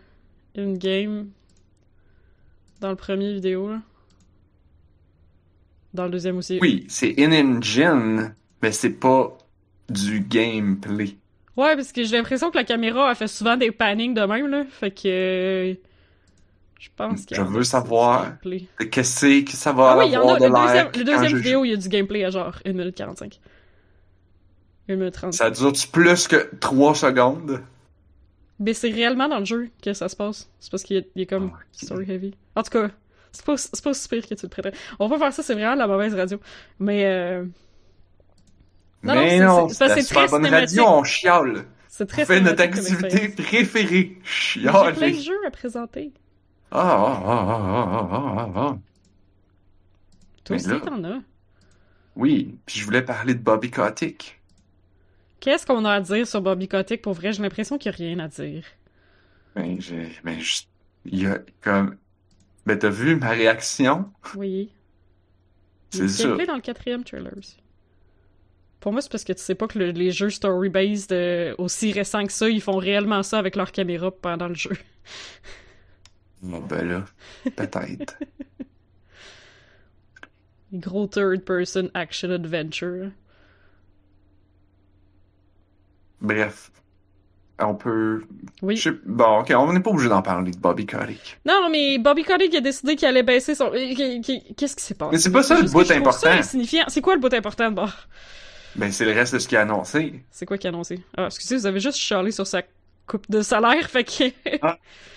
in-game 0.57 1.29
dans 2.79 2.89
le 2.89 2.95
premier 2.95 3.33
vidéo, 3.33 3.69
là. 3.69 3.81
Dans 5.93 6.05
le 6.05 6.09
deuxième 6.09 6.37
aussi. 6.37 6.57
Oui, 6.59 6.85
c'est 6.89 7.13
in-engine, 7.19 8.33
mais 8.63 8.71
c'est 8.71 8.89
pas 8.99 9.37
du 9.89 10.21
gameplay. 10.21 11.17
Ouais, 11.55 11.75
parce 11.75 11.91
que 11.91 12.03
j'ai 12.03 12.17
l'impression 12.17 12.49
que 12.49 12.57
la 12.57 12.63
caméra 12.63 13.09
a 13.11 13.15
fait 13.15 13.27
souvent 13.27 13.57
des 13.57 13.71
pannings 13.71 14.15
de 14.15 14.21
même, 14.21 14.47
là. 14.47 14.63
Fait 14.65 14.89
que. 14.89 15.77
Je 16.81 16.89
pense 16.95 17.25
qu'il 17.25 17.37
Je 17.37 17.41
veux 17.43 17.63
savoir. 17.63 18.33
Qu'est-ce 18.91 19.43
que 19.43 19.51
ça 19.51 19.71
va 19.71 19.91
Ah 19.91 19.97
oui, 19.99 20.05
il 20.07 20.13
y 20.13 20.17
en 20.17 20.21
avoir 20.21 20.35
a. 20.35 20.39
de 20.39 20.45
Le 20.45 20.49
deuxième, 20.51 20.87
le 20.97 21.03
deuxième 21.03 21.37
vidéo, 21.37 21.63
il 21.65 21.69
y 21.69 21.73
a 21.73 21.77
du 21.77 21.87
gameplay 21.89 22.23
à 22.25 22.31
genre 22.31 22.55
1 22.65 22.73
minute 22.73 22.95
45. 22.95 23.39
1 24.89 24.95
minute 24.95 25.13
30. 25.13 25.33
Ça 25.33 25.51
dure-tu 25.51 25.87
plus 25.87 26.27
que 26.27 26.49
3 26.59 26.95
secondes? 26.95 27.61
Mais 28.59 28.73
c'est 28.73 28.89
réellement 28.89 29.27
dans 29.29 29.39
le 29.39 29.45
jeu 29.45 29.69
que 29.83 29.93
ça 29.93 30.09
se 30.09 30.15
passe. 30.15 30.49
C'est 30.59 30.71
parce 30.71 30.81
qu'il 30.83 31.05
est, 31.15 31.25
comme 31.27 31.51
Ah, 31.53 31.59
story 31.71 32.11
heavy. 32.11 32.33
En 32.55 32.63
tout 32.63 32.71
cas, 32.71 32.89
c'est 33.31 33.45
pas, 33.45 33.57
c'est 33.57 33.83
pas 33.83 33.89
aussi 33.91 34.09
pire 34.09 34.27
que 34.27 34.33
tu 34.33 34.43
le 34.45 34.49
prêtais. 34.49 34.71
On 34.99 35.07
va 35.07 35.17
faire 35.19 35.33
ça, 35.33 35.43
c'est 35.43 35.53
vraiment 35.53 35.75
la 35.75 35.85
mauvaise 35.87 36.15
radio. 36.15 36.39
Mais 36.79 37.05
euh, 37.05 37.43
Non, 39.03 39.15
Mais 39.15 39.39
non, 39.39 39.67
c'est- 39.69 39.75
c'est 39.75 39.87
la 39.87 39.95
c'est 40.01 40.13
très 40.13 40.27
bonne 40.27 40.45
radio, 40.47 40.83
on 40.87 41.03
chiale. 41.03 41.65
c'est 41.87 42.03
On 42.03 42.07
très 42.07 42.25
fait 42.25 42.39
notre 42.41 42.61
activité 42.61 43.29
préférée. 43.29 44.17
J'ai 44.23 44.61
plein 44.69 45.09
de 45.09 45.13
jeux 45.15 45.39
à 45.47 45.51
présenter. 45.51 46.11
Ah, 46.71 46.79
ah, 46.81 47.21
ah, 47.25 47.47
ah, 47.53 48.09
ah, 48.09 48.09
ah, 48.11 48.51
ah, 48.55 48.59
ah. 48.71 48.79
Toi 50.43 50.55
Mais 50.55 50.57
aussi, 50.57 50.67
là- 50.67 50.79
t'en 50.79 51.03
as. 51.03 51.21
Oui, 52.15 52.57
puis 52.65 52.79
je 52.79 52.85
voulais 52.85 53.01
parler 53.03 53.33
de 53.35 53.39
Bobby 53.41 53.69
Kotick. 53.69 54.41
Qu'est-ce 55.41 55.65
qu'on 55.65 55.83
a 55.85 55.91
à 55.95 55.99
dire 56.01 56.25
sur 56.25 56.41
Bobby 56.41 56.67
Kotick? 56.69 57.01
Pour 57.01 57.13
vrai, 57.13 57.33
j'ai 57.33 57.41
l'impression 57.43 57.77
qu'il 57.77 57.91
n'y 57.91 57.95
a 57.95 57.97
rien 57.97 58.19
à 58.19 58.27
dire. 58.29 58.63
Ben, 59.55 59.79
j'ai, 59.81 60.09
ben, 60.23 60.39
je- 60.39 60.63
il 61.05 61.19
y 61.21 61.25
a 61.27 61.39
comme, 61.61 61.97
ben, 62.65 62.79
t'as 62.79 62.89
vu 62.89 63.15
ma 63.17 63.31
réaction? 63.31 64.13
Oui. 64.33 64.71
C'est 65.89 66.11
gameplay 66.15 66.45
dans 66.45 66.55
le 66.55 66.61
quatrième 66.61 67.03
trailer 67.03 67.33
aussi. 67.37 67.57
Pour 68.79 68.91
moi, 68.93 69.01
c'est 69.01 69.11
parce 69.11 69.23
que 69.23 69.33
tu 69.33 69.41
sais 69.41 69.53
pas 69.55 69.67
que 69.67 69.77
le- 69.77 69.91
les 69.91 70.11
jeux 70.11 70.29
story-based 70.31 71.11
euh, 71.11 71.53
aussi 71.59 71.91
récents 71.91 72.25
que 72.25 72.31
ça, 72.33 72.49
ils 72.49 72.61
font 72.61 72.77
réellement 72.77 73.21
ça 73.23 73.37
avec 73.37 73.55
leur 73.55 73.71
caméra 73.71 74.09
pendant 74.11 74.47
le 74.47 74.55
jeu. 74.55 74.71
Bon, 76.41 76.59
ben 76.59 76.87
là, 76.87 77.05
peut-être. 77.55 78.17
Gros 80.73 81.07
third-person 81.07 81.89
action 81.93 82.31
adventure. 82.31 83.09
Bref. 86.21 86.71
On 87.63 87.75
peut, 87.75 88.23
Oui. 88.63 88.75
je 88.75 88.89
bon, 89.05 89.41
ok, 89.41 89.53
on 89.55 89.71
n'est 89.71 89.81
pas 89.81 89.91
obligé 89.91 90.09
d'en 90.09 90.23
parler 90.23 90.49
de 90.49 90.57
Bobby 90.57 90.87
Kotick. 90.87 91.37
Non, 91.45 91.69
mais 91.71 91.99
Bobby 91.99 92.23
Kotick 92.23 92.55
a 92.55 92.59
décidé 92.61 92.95
qu'il 92.95 93.07
allait 93.07 93.21
baisser 93.21 93.53
son... 93.53 93.67
euh, 93.71 93.93
Qu'est-ce 94.57 94.75
qui 94.75 94.83
s'est 94.83 94.95
passé? 94.95 95.11
Mais 95.11 95.19
c'est 95.19 95.31
pas 95.31 95.43
ça 95.43 95.61
le 95.61 95.67
bout 95.69 95.91
important. 95.91 96.29
insignifiant. 96.31 96.85
C'est 96.87 97.01
quoi 97.01 97.13
le 97.13 97.19
bout 97.21 97.31
important 97.31 97.69
de 97.69 97.75
bord? 97.75 97.93
Ben, 98.75 98.91
c'est 98.91 99.05
le 99.05 99.11
reste 99.11 99.35
de 99.35 99.39
ce 99.39 99.47
qu'il 99.47 99.59
a 99.59 99.61
annoncé. 99.61 100.23
C'est 100.31 100.47
quoi 100.47 100.57
qu'il 100.57 100.69
a 100.69 100.73
annoncé? 100.73 101.03
Ah, 101.15 101.27
excusez, 101.27 101.57
vous 101.57 101.67
avez 101.67 101.79
juste 101.79 101.97
chialé 101.97 102.31
sur 102.31 102.47
sa 102.47 102.63
coupe 103.11 103.29
de 103.29 103.41
salaire, 103.41 103.89
fait 103.89 104.03
que... 104.03 104.23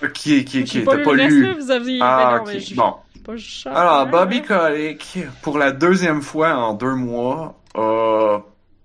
Ok, 0.02 0.26
ok, 0.26 0.56
ok, 0.62 0.84
pas 0.84 0.96
t'as 0.96 1.02
pas 1.04 1.10
reste, 1.12 1.30
lu. 1.36 1.54
vous 1.54 1.70
aviez... 1.70 1.98
Ah, 2.02 2.42
non, 2.44 2.52
ok, 2.52 2.74
bon. 2.74 2.94
Pas 3.24 3.70
Alors, 3.70 4.06
Bobby. 4.08 4.42
Kotick, 4.42 5.26
pour 5.40 5.56
la 5.56 5.72
deuxième 5.72 6.20
fois 6.20 6.54
en 6.56 6.74
deux 6.74 6.94
mois, 6.94 7.58
a 7.74 8.38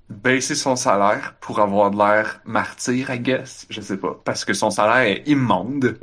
baissé 0.09 0.55
son 0.55 0.75
salaire 0.77 1.35
pour 1.41 1.59
avoir 1.59 1.91
de 1.91 1.97
l'air 1.97 2.39
martyr, 2.45 3.09
I 3.09 3.19
guess. 3.19 3.65
Je 3.69 3.81
sais 3.81 3.97
pas. 3.97 4.17
Parce 4.23 4.45
que 4.45 4.53
son 4.53 4.69
salaire 4.69 5.01
est 5.17 5.23
immonde. 5.27 5.97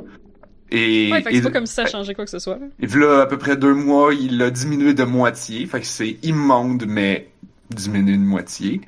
Et, 0.69 1.09
Ouais, 1.11 1.21
fait 1.21 1.33
c'est 1.33 1.41
pas 1.41 1.51
comme 1.51 1.65
si 1.65 1.73
ça 1.73 1.85
changeait 1.87 2.13
quoi 2.13 2.25
que 2.25 2.31
ce 2.31 2.39
soit. 2.39 2.59
et 2.79 2.85
là, 2.87 3.21
à 3.21 3.25
peu 3.25 3.37
près 3.37 3.55
deux 3.57 3.73
mois, 3.73 4.13
il 4.13 4.37
l'a 4.37 4.51
diminué 4.51 4.93
de 4.93 5.03
moitié. 5.03 5.65
Fait 5.65 5.79
que 5.79 5.87
c'est 5.87 6.17
immonde, 6.23 6.85
mais 6.87 7.29
diminué 7.71 8.17
de 8.17 8.21
moitié. 8.23 8.81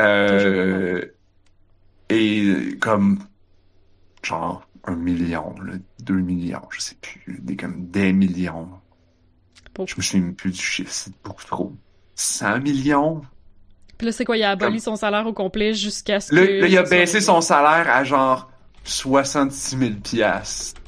Euh, 0.00 1.02
et 2.08 2.76
comme, 2.80 3.18
genre, 4.22 4.66
un 4.84 4.96
million, 4.96 5.54
là, 5.62 5.74
deux 6.00 6.20
millions, 6.20 6.62
je 6.70 6.80
sais 6.80 6.96
plus, 7.00 7.38
des, 7.40 7.56
comme 7.56 7.86
des 7.88 8.12
millions. 8.12 8.68
Je 9.78 9.94
me 9.96 10.02
souviens 10.02 10.32
plus 10.32 10.50
du 10.50 10.60
chiffre, 10.60 10.92
c'est 10.92 11.12
beaucoup 11.24 11.44
trop. 11.44 11.72
100 12.14 12.60
millions? 12.60 13.22
Puis 13.96 14.06
là, 14.06 14.12
c'est 14.12 14.24
quoi? 14.24 14.36
Il 14.36 14.42
a 14.42 14.50
aboli 14.50 14.80
son 14.80 14.96
salaire 14.96 15.26
au 15.26 15.32
complet 15.32 15.74
jusqu'à 15.74 16.20
ce 16.20 16.30
que... 16.30 16.36
là, 16.36 16.66
il 16.66 16.76
a 16.78 16.82
baissé 16.82 17.20
son 17.20 17.40
salaire 17.40 17.88
à 17.90 18.04
genre 18.04 18.50
66 18.84 19.78
000 19.78 19.90
piastres 20.02 20.80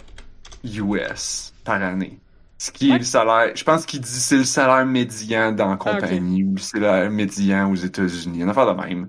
US 0.64 1.52
par 1.64 1.82
année. 1.82 2.18
Ce 2.58 2.70
qui 2.70 2.90
est 2.92 2.98
le 2.98 3.04
salaire, 3.04 3.56
je 3.56 3.64
pense 3.64 3.86
qu'il 3.86 4.00
dit 4.00 4.08
c'est 4.08 4.36
le 4.36 4.44
salaire 4.44 4.86
médian 4.86 5.52
dans 5.52 5.68
la 5.68 5.72
Ah, 5.72 5.76
compagnie 5.76 6.44
ou 6.44 6.58
c'est 6.58 6.78
le 6.78 6.84
salaire 6.84 7.10
médian 7.10 7.70
aux 7.70 7.74
États-Unis. 7.74 8.42
Une 8.42 8.48
affaire 8.48 8.72
de 8.72 8.80
même. 8.80 9.08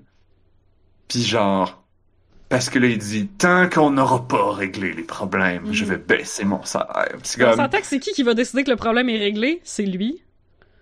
Puis 1.08 1.22
genre, 1.22 1.83
parce 2.54 2.70
que 2.70 2.78
là, 2.78 2.86
il 2.86 2.98
dit, 2.98 3.26
tant 3.26 3.68
qu'on 3.68 3.90
n'aura 3.90 4.28
pas 4.28 4.52
réglé 4.52 4.92
les 4.92 5.02
problèmes, 5.02 5.72
je 5.72 5.84
Mhm. 5.84 5.90
vais 5.90 5.96
baisser 5.98 6.44
mon 6.44 6.62
salaire. 6.64 7.08
C'est 7.24 7.42
On 7.42 7.46
comme, 7.48 7.56
s'entend 7.56 7.78
que 7.80 7.86
c'est 7.86 7.98
qui 7.98 8.12
qui 8.12 8.22
va 8.22 8.34
décider 8.34 8.62
que 8.62 8.70
le 8.70 8.76
problème 8.76 9.08
est 9.08 9.18
réglé? 9.18 9.60
C'est 9.64 9.86
lui. 9.86 10.22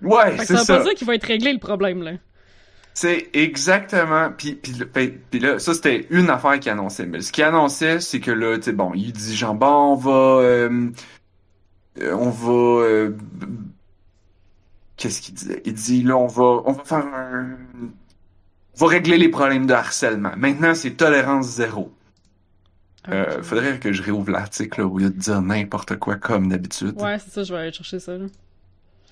ouais, 0.02 0.36
c'est 0.38 0.44
ça 0.46 0.54
veut 0.54 0.64
ça. 0.64 0.76
pas 0.78 0.82
dire 0.84 0.94
qu'il 0.94 1.06
va 1.06 1.14
être 1.14 1.24
réglé, 1.26 1.52
le 1.52 1.58
problème, 1.58 2.02
là. 2.02 2.12
C'est 2.92 3.30
exactement. 3.32 4.30
Puis, 4.36 4.54
puis, 4.54 4.72
puis- 4.72 5.14
puis 5.30 5.40
là, 5.40 5.58
ça 5.58 5.72
c'était 5.72 6.06
une 6.10 6.28
affaire 6.28 6.60
qu'il 6.60 6.70
annonçait. 6.70 7.06
Mais 7.06 7.22
ce 7.22 7.32
qu'il 7.32 7.42
annonçait, 7.44 8.00
c'est 8.00 8.20
que 8.20 8.30
là, 8.30 8.58
tu 8.58 8.64
sais, 8.64 8.72
bon, 8.72 8.92
il 8.94 9.12
dit 9.14 9.34
genre 9.34 9.54
bon, 9.54 9.92
on 9.92 9.94
va, 9.96 10.10
euh, 10.42 10.90
on 12.02 12.28
va, 12.28 12.52
euh, 12.82 13.16
qu'est-ce 14.96 15.20
qu'il 15.22 15.34
disait? 15.34 15.62
Il 15.64 15.72
dit 15.74 16.02
là, 16.02 16.16
on 16.16 16.26
va, 16.26 16.62
on 16.66 16.72
va 16.72 16.84
faire 16.84 17.06
un, 17.06 17.56
on 18.01 18.01
va 18.76 18.86
régler 18.86 19.18
les 19.18 19.28
problèmes 19.28 19.66
de 19.66 19.74
harcèlement. 19.74 20.32
Maintenant, 20.36 20.74
c'est 20.74 20.92
tolérance 20.92 21.46
zéro. 21.46 21.92
Euh, 23.08 23.38
Ok. 23.38 23.42
faudrait 23.42 23.78
que 23.80 23.92
je 23.92 24.00
réouvre 24.02 24.30
l'article 24.30 24.82
au 24.82 24.96
lieu 24.98 25.10
de 25.10 25.18
dire 25.18 25.42
n'importe 25.42 25.96
quoi 25.96 26.14
comme 26.16 26.48
d'habitude. 26.48 26.94
Ouais, 27.00 27.18
c'est 27.18 27.30
ça, 27.32 27.42
je 27.42 27.52
vais 27.52 27.60
aller 27.60 27.72
chercher 27.72 27.98
ça, 27.98 28.16
là. 28.16 28.26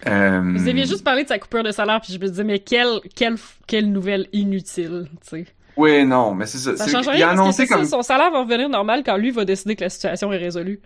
Euh, 0.06 0.54
Vous 0.56 0.68
aviez 0.68 0.86
juste 0.86 1.04
parlé 1.04 1.24
de 1.24 1.28
sa 1.28 1.38
coupure 1.38 1.62
de 1.62 1.72
salaire, 1.72 2.00
puis 2.00 2.12
je 2.14 2.18
me 2.18 2.26
disais, 2.28 2.44
mais 2.44 2.60
quelle, 2.60 3.00
quelle, 3.14 3.34
quelle 3.66 3.90
nouvelle 3.90 4.28
inutile, 4.32 5.08
tu 5.22 5.28
sais. 5.28 5.46
Oui, 5.76 6.04
non, 6.06 6.34
mais 6.34 6.46
c'est 6.46 6.58
ça. 6.58 6.76
Ça 6.76 6.86
change 6.86 7.06
il 7.06 7.22
a 7.22 7.30
rien 7.32 7.36
parce 7.36 7.56
que 7.56 7.68
comme 7.68 7.84
ça, 7.84 7.90
son 7.90 8.02
salaire 8.02 8.30
va 8.30 8.40
revenir 8.40 8.68
normal 8.68 9.02
quand 9.04 9.16
lui 9.16 9.30
va 9.30 9.44
décider 9.44 9.76
que 9.76 9.82
la 9.84 9.90
situation 9.90 10.32
est 10.32 10.36
résolue. 10.38 10.80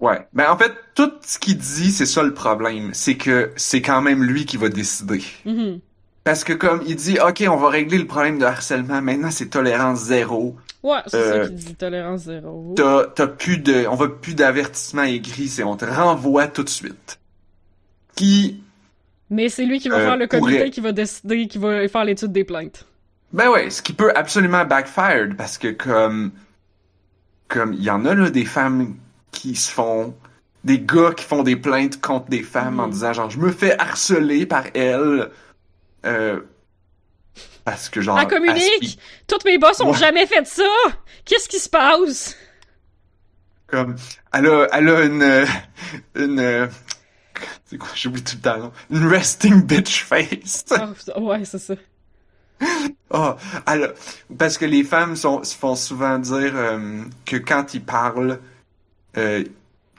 Ouais. 0.00 0.26
Ben, 0.32 0.50
en 0.50 0.56
fait, 0.56 0.72
tout 0.94 1.12
ce 1.24 1.38
qu'il 1.38 1.56
dit, 1.56 1.90
c'est 1.90 2.06
ça 2.06 2.22
le 2.22 2.34
problème. 2.34 2.90
C'est 2.94 3.16
que 3.16 3.52
c'est 3.56 3.80
quand 3.82 4.02
même 4.02 4.22
lui 4.24 4.44
qui 4.44 4.56
va 4.56 4.68
décider. 4.68 5.22
Mhm. 5.44 5.80
Parce 6.24 6.42
que 6.42 6.54
comme 6.54 6.82
il 6.86 6.96
dit, 6.96 7.18
OK, 7.20 7.44
on 7.48 7.56
va 7.56 7.68
régler 7.68 7.98
le 7.98 8.06
problème 8.06 8.38
de 8.38 8.44
harcèlement, 8.46 9.02
maintenant 9.02 9.30
c'est 9.30 9.46
tolérance 9.50 10.00
zéro. 10.04 10.56
Ouais, 10.82 10.98
c'est 11.06 11.16
Euh, 11.16 11.42
ça 11.44 11.48
qui 11.50 11.54
dit 11.54 11.74
tolérance 11.74 12.22
zéro. 12.22 12.72
T'as, 12.76 13.04
t'as 13.06 13.26
plus 13.26 13.58
de, 13.58 13.86
on 13.90 13.94
va 13.94 14.08
plus 14.08 14.34
d'avertissement 14.34 15.02
écrit, 15.02 15.48
c'est 15.48 15.62
on 15.64 15.76
te 15.76 15.84
renvoie 15.84 16.46
tout 16.46 16.62
de 16.64 16.68
suite. 16.70 17.18
Qui, 18.16 18.62
Mais 19.30 19.48
c'est 19.48 19.64
lui 19.66 19.80
qui 19.80 19.88
va 19.88 19.96
Euh, 19.98 20.04
faire 20.06 20.16
le 20.16 20.26
comité 20.26 20.56
pourrait- 20.58 20.70
qui 20.70 20.80
va 20.80 20.92
décider, 20.92 21.46
qui 21.48 21.58
va 21.58 21.86
faire 21.88 22.04
l'étude 22.04 22.32
des 22.32 22.44
plaintes. 22.44 22.86
ben 23.32 23.50
ouais, 23.50 23.68
ce 23.70 23.82
qui 23.82 23.92
peut 23.92 24.12
absolument 24.14 24.64
backfire 24.64 25.30
parce 25.36 25.58
que 25.58 25.68
comme, 25.72 26.30
comme 27.48 27.72
il 27.72 27.82
y 27.82 27.90
en 27.90 28.04
a 28.06 28.14
là 28.14 28.30
des 28.30 28.44
femmes 28.44 28.94
qui 29.32 29.56
se 29.56 29.70
font, 29.70 30.14
des 30.62 30.78
gars 30.78 31.12
qui 31.16 31.24
font 31.24 31.42
des 31.42 31.56
plaintes 31.56 32.00
contre 32.00 32.28
des 32.30 32.42
femmes 32.42 32.78
en 32.80 32.86
Mhm. 32.86 32.92
disant 32.92 33.12
genre 33.12 33.30
je 33.30 33.38
me 33.38 33.50
fais 33.50 33.76
harceler 33.78 34.46
par 34.46 34.64
elle, 34.74 35.30
euh, 36.04 36.40
parce 37.64 37.88
que 37.88 38.00
genre 38.00 38.18
Elle 38.20 38.28
communique! 38.28 38.98
Toutes 39.26 39.44
mes 39.44 39.58
boss 39.58 39.80
ont 39.80 39.90
Ouais. 39.92 39.98
jamais 39.98 40.26
fait 40.26 40.46
ça! 40.46 40.62
Qu'est-ce 41.24 41.48
qui 41.48 41.58
se 41.58 41.68
passe? 41.68 42.36
Comme, 43.66 43.96
elle 44.32 44.46
a, 44.46 44.68
elle 44.72 44.88
a 44.88 45.02
une, 45.04 45.22
euh, 45.22 45.46
une, 46.14 46.38
euh, 46.38 46.66
c'est 47.64 47.78
quoi, 47.78 47.88
j'oublie 47.94 48.22
tout 48.22 48.36
le 48.36 48.42
temps, 48.42 48.58
non? 48.58 48.72
Une 48.90 49.06
resting 49.06 49.62
bitch 49.62 50.04
face. 50.04 50.64
Putain, 50.64 50.94
ouais, 51.20 51.44
c'est 51.44 51.58
ça. 51.58 51.74
Ah, 53.10 53.36
elle 53.66 53.84
a- 53.84 53.92
parce 54.38 54.58
que 54.58 54.64
les 54.64 54.84
femmes 54.84 55.16
sont, 55.16 55.42
se 55.42 55.56
font 55.56 55.74
souvent 55.76 56.18
dire 56.18 56.52
euh, 56.54 57.02
que 57.24 57.36
quand 57.36 57.74
ils 57.74 57.82
parlent, 57.84 58.38
euh, 59.16 59.44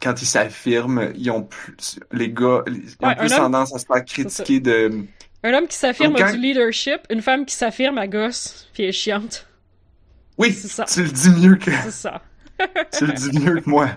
quand 0.02 0.22
ils 0.22 0.26
s'affirment, 0.26 1.12
ils 1.16 1.30
ont 1.32 1.44
plus, 1.44 2.00
les 2.12 2.30
gars, 2.30 2.64
ils 2.68 2.96
ont 3.02 3.08
Ouais, 3.08 3.16
plus 3.16 3.32
homme- 3.34 3.40
tendance 3.40 3.74
à 3.76 3.80
se 3.80 3.86
faire 3.86 4.06
critiquer 4.06 4.60
de, 4.60 5.06
Un 5.46 5.54
homme 5.54 5.68
qui 5.68 5.78
s'affirme 5.78 6.16
a 6.16 6.32
du 6.32 6.38
leadership, 6.40 7.02
une 7.10 7.22
femme 7.22 7.46
qui 7.46 7.54
s'affirme 7.56 7.98
à 8.00 8.08
gosse, 8.08 8.68
puis 8.74 8.84
est 8.84 8.92
chiante. 8.92 9.46
Oui, 10.38 10.52
C'est 10.54 10.68
ça. 10.68 10.86
tu 10.86 11.04
le 11.04 11.10
dis 11.10 11.30
mieux 11.30 11.56
que 11.56 11.72
C'est 11.84 11.92
ça. 11.92 12.22
tu 12.98 13.06
le 13.06 13.14
dis 13.14 13.40
mieux 13.40 13.62
que 13.62 13.70
moi. 13.70 13.90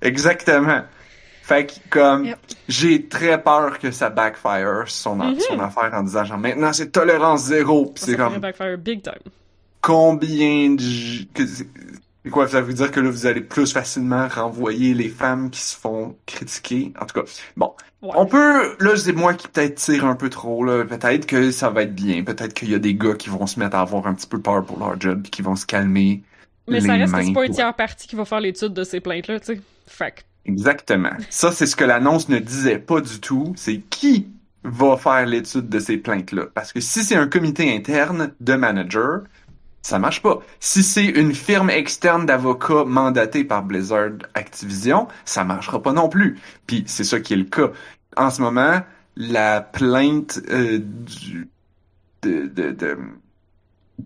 Exactement. 0.00 0.82
Fait 1.42 1.66
que 1.66 1.72
comme 1.90 2.26
Yep. 2.26 2.38
j'ai 2.68 3.06
très 3.06 3.42
peur 3.42 3.78
que 3.78 3.90
ça 3.90 4.10
backfire 4.10 4.84
son, 4.86 5.16
Mhm. 5.16 5.40
son 5.40 5.60
affaire 5.60 5.90
en 5.92 6.02
disant 6.02 6.24
genre 6.24 6.38
maintenant 6.38 6.72
c'est 6.72 6.90
tolérance 6.90 7.44
zéro 7.44 7.86
puis 7.86 8.00
Ça, 8.00 8.06
c'est 8.06 8.12
ça 8.16 8.18
comme 8.18 8.38
backfire 8.38 8.78
big 8.78 9.02
time. 9.02 9.30
combien 9.80 10.70
de 10.74 10.82
c'est 12.26 12.30
quoi 12.32 12.48
ça 12.48 12.60
veut 12.60 12.74
dire 12.74 12.90
que 12.90 12.98
là 13.00 13.08
vous 13.08 13.26
allez 13.26 13.40
plus 13.40 13.72
facilement 13.72 14.26
renvoyer 14.28 14.94
les 14.94 15.08
femmes 15.08 15.48
qui 15.48 15.60
se 15.60 15.76
font 15.76 16.16
critiquer? 16.26 16.92
En 17.00 17.06
tout 17.06 17.20
cas 17.22 17.26
bon 17.56 17.72
Ouais. 18.02 18.10
on 18.14 18.26
peut 18.26 18.76
là 18.78 18.94
c'est 18.96 19.12
moi 19.14 19.32
qui 19.34 19.48
peut-être 19.48 19.76
tire 19.76 20.04
un 20.04 20.14
peu 20.16 20.28
trop 20.28 20.62
là 20.64 20.84
peut-être 20.84 21.24
que 21.26 21.50
ça 21.50 21.70
va 21.70 21.82
être 21.84 21.94
bien 21.94 22.22
peut-être 22.24 22.52
qu'il 22.52 22.70
y 22.70 22.74
a 22.74 22.78
des 22.78 22.94
gars 22.94 23.14
qui 23.14 23.30
vont 23.30 23.46
se 23.46 23.58
mettre 23.58 23.74
à 23.76 23.80
avoir 23.80 24.06
un 24.06 24.14
petit 24.14 24.26
peu 24.26 24.38
peur 24.40 24.64
pour 24.64 24.78
leur 24.78 25.00
job 25.00 25.22
puis 25.22 25.30
qui 25.30 25.42
vont 25.42 25.56
se 25.56 25.64
calmer 25.66 26.22
Mais 26.68 26.80
ça 26.80 26.92
reste 26.94 27.12
que 27.14 27.20
c'est 27.20 27.26
mains 27.28 27.32
pas 27.32 27.42
un 27.42 27.46
pour- 27.46 27.54
tiers 27.54 27.74
parti 27.74 28.06
qui 28.08 28.14
va 28.16 28.24
faire 28.24 28.40
l'étude 28.40 28.74
de 28.74 28.84
ces 28.84 29.00
plaintes-là, 29.00 29.40
tu 29.40 29.46
sais. 29.46 29.56
Que, 29.56 30.22
Exactement. 30.44 31.10
Ça, 31.30 31.50
c'est 31.52 31.66
ce 31.66 31.74
que 31.76 31.84
l'annonce 31.84 32.28
ne 32.28 32.38
disait 32.38 32.78
pas 32.78 33.00
du 33.00 33.18
tout. 33.20 33.52
C'est 33.56 33.78
qui 33.90 34.28
va 34.62 34.96
faire 34.96 35.24
l'étude 35.26 35.68
de 35.68 35.78
ces 35.78 35.96
plaintes-là? 35.96 36.46
Parce 36.54 36.72
que 36.72 36.80
si 36.80 37.02
c'est 37.04 37.16
un 37.16 37.26
comité 37.28 37.74
interne 37.74 38.32
de 38.40 38.54
manager, 38.54 39.20
ça 39.86 40.00
marche 40.00 40.20
pas. 40.20 40.40
Si 40.58 40.82
c'est 40.82 41.04
une 41.06 41.32
firme 41.32 41.70
externe 41.70 42.26
d'avocats 42.26 42.84
mandatée 42.84 43.44
par 43.44 43.62
Blizzard 43.62 44.10
Activision, 44.34 45.06
ça 45.24 45.44
marchera 45.44 45.80
pas 45.80 45.92
non 45.92 46.08
plus. 46.08 46.40
Puis 46.66 46.82
c'est 46.88 47.04
ça 47.04 47.20
qui 47.20 47.34
est 47.34 47.36
le 47.36 47.44
cas. 47.44 47.70
En 48.16 48.30
ce 48.30 48.42
moment, 48.42 48.80
la 49.14 49.60
plainte 49.60 50.40
euh, 50.50 50.80
du, 50.80 51.48
de, 52.22 52.98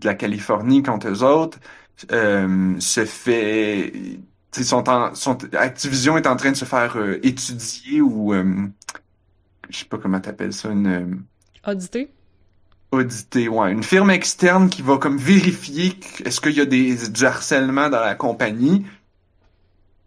la 0.02 0.14
Californie 0.14 0.82
contre 0.82 1.08
eux 1.08 1.22
autres 1.22 1.58
euh, 2.12 2.78
se 2.78 3.06
fait 3.06 4.20
Activision 5.54 6.18
est 6.18 6.26
en 6.26 6.36
train 6.36 6.50
de 6.50 6.56
se 6.56 6.66
faire 6.66 6.98
euh, 6.98 7.20
étudier 7.22 8.02
ou 8.02 8.34
je 8.34 9.78
sais 9.78 9.86
pas 9.86 9.96
comment 9.96 10.20
t'appelles 10.20 10.52
ça, 10.52 10.68
une 10.68 11.22
audité. 11.66 12.12
Auditer, 12.92 13.48
ouais, 13.48 13.70
une 13.72 13.82
firme 13.84 14.10
externe 14.10 14.68
qui 14.68 14.82
va 14.82 14.98
comme 14.98 15.16
vérifier 15.16 15.92
que- 15.94 16.26
est-ce 16.28 16.40
qu'il 16.40 16.52
y 16.56 16.60
a 16.60 16.66
des, 16.66 16.96
du 17.08 17.24
harcèlement 17.24 17.88
dans 17.88 18.00
la 18.00 18.14
compagnie. 18.14 18.84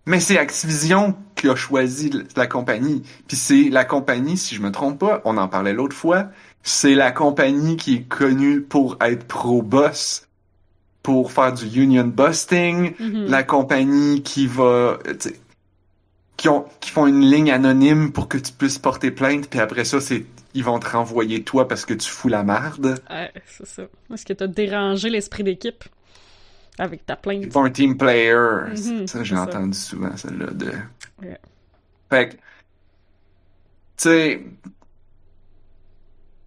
Mais 0.06 0.20
c'est 0.20 0.38
Activision 0.38 1.16
qui 1.36 1.48
a 1.48 1.56
choisi 1.56 2.12
la 2.36 2.46
compagnie. 2.48 3.04
Puis 3.28 3.38
c'est 3.38 3.70
la 3.70 3.86
compagnie, 3.86 4.36
si 4.38 4.54
je 4.56 4.62
me 4.62 4.70
trompe 4.72 5.00
pas, 5.00 5.22
on 5.24 5.38
en 5.38 5.48
parlait 5.48 5.72
l'autre 5.74 5.96
fois, 5.96 6.28
c'est 6.62 6.94
la 6.96 7.12
compagnie 7.12 7.78
qui 7.78 7.96
est 7.96 8.04
connue 8.04 8.62
pour 8.62 8.98
être 9.02 9.26
pro-boss, 9.26 10.28
pour 11.04 11.32
faire 11.32 11.54
du 11.54 11.68
union 11.82 12.06
busting, 12.06 12.94
Mhm. 13.00 13.28
la 13.30 13.44
compagnie 13.44 14.24
qui 14.24 14.46
va 14.48 15.00
tu 15.06 15.30
sais, 15.30 15.40
qui 16.36 16.50
ont 16.50 16.66
qui 16.82 16.90
font 16.92 17.08
une 17.08 17.22
ligne 17.22 17.52
anonyme 17.52 18.12
pour 18.12 18.28
que 18.28 18.38
tu 18.38 18.52
puisses 18.52 18.80
porter 18.80 19.12
plainte 19.12 19.50
puis 19.50 19.60
après 19.60 19.86
ça 19.86 20.02
c'est 20.02 20.26
ils 20.54 20.64
vont 20.64 20.80
te 20.80 20.88
renvoyer 20.90 21.44
toi 21.44 21.68
parce 21.68 21.86
que 21.86 21.94
tu 21.94 22.10
fous 22.10 22.28
la 22.30 22.44
merde. 22.44 23.00
Ouais, 23.10 23.32
c'est 23.48 23.66
ça. 23.68 23.84
Est-ce 24.14 24.26
que 24.26 24.34
t'as 24.34 24.48
dérangé 24.48 25.10
l'esprit 25.10 25.44
d'équipe 25.44 25.84
avec 26.78 27.06
ta 27.06 27.16
plainte? 27.16 27.44
Ils 27.44 27.52
font 27.52 27.66
un 27.66 27.72
team 27.72 27.98
player. 27.98 28.36
Mhm, 28.70 29.08
ça 29.08 29.24
j'ai 29.24 29.36
entendu 29.36 29.78
souvent 29.78 30.16
celle-là 30.18 30.48
de 30.52 30.72
Ouais. 31.22 31.40
Fait 32.10 32.30
que 32.30 32.34
tu 32.36 32.40
sais 33.98 34.44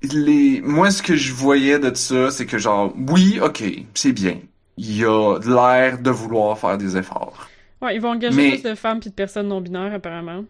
les 0.02 0.60
moi 0.62 0.90
ce 0.90 1.02
que 1.02 1.16
je 1.16 1.32
voyais 1.32 1.78
de 1.78 1.92
ça 1.94 2.30
c'est 2.30 2.46
que 2.46 2.58
genre 2.58 2.92
oui, 3.08 3.40
OK, 3.42 3.64
c'est 3.94 4.12
bien. 4.12 4.38
Il 4.76 5.04
a 5.06 5.38
l'air 5.38 5.98
de 5.98 6.10
vouloir 6.10 6.58
faire 6.58 6.76
des 6.76 6.96
efforts. 6.96 7.48
Ouais, 7.80 7.96
ils 7.96 8.00
vont 8.00 8.10
engager 8.10 8.36
Mais- 8.36 8.50
plus 8.50 8.62
de 8.62 8.74
femmes 8.74 9.00
puis 9.00 9.10
de 9.10 9.14
personnes 9.14 9.48
non 9.48 9.60
binaires, 9.60 9.92
apparemment. 9.94 10.44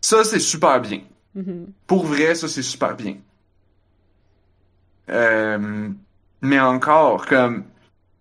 Ça 0.00 0.24
c'est 0.24 0.38
super 0.38 0.80
bien. 0.80 1.00
Mhm. 1.34 1.66
Pour 1.86 2.04
vrai, 2.06 2.34
ça 2.34 2.48
c'est 2.48 2.62
super 2.62 2.96
bien. 2.96 3.16
Euh, 5.08 5.88
mais 6.42 6.60
encore, 6.60 7.26
comme 7.26 7.64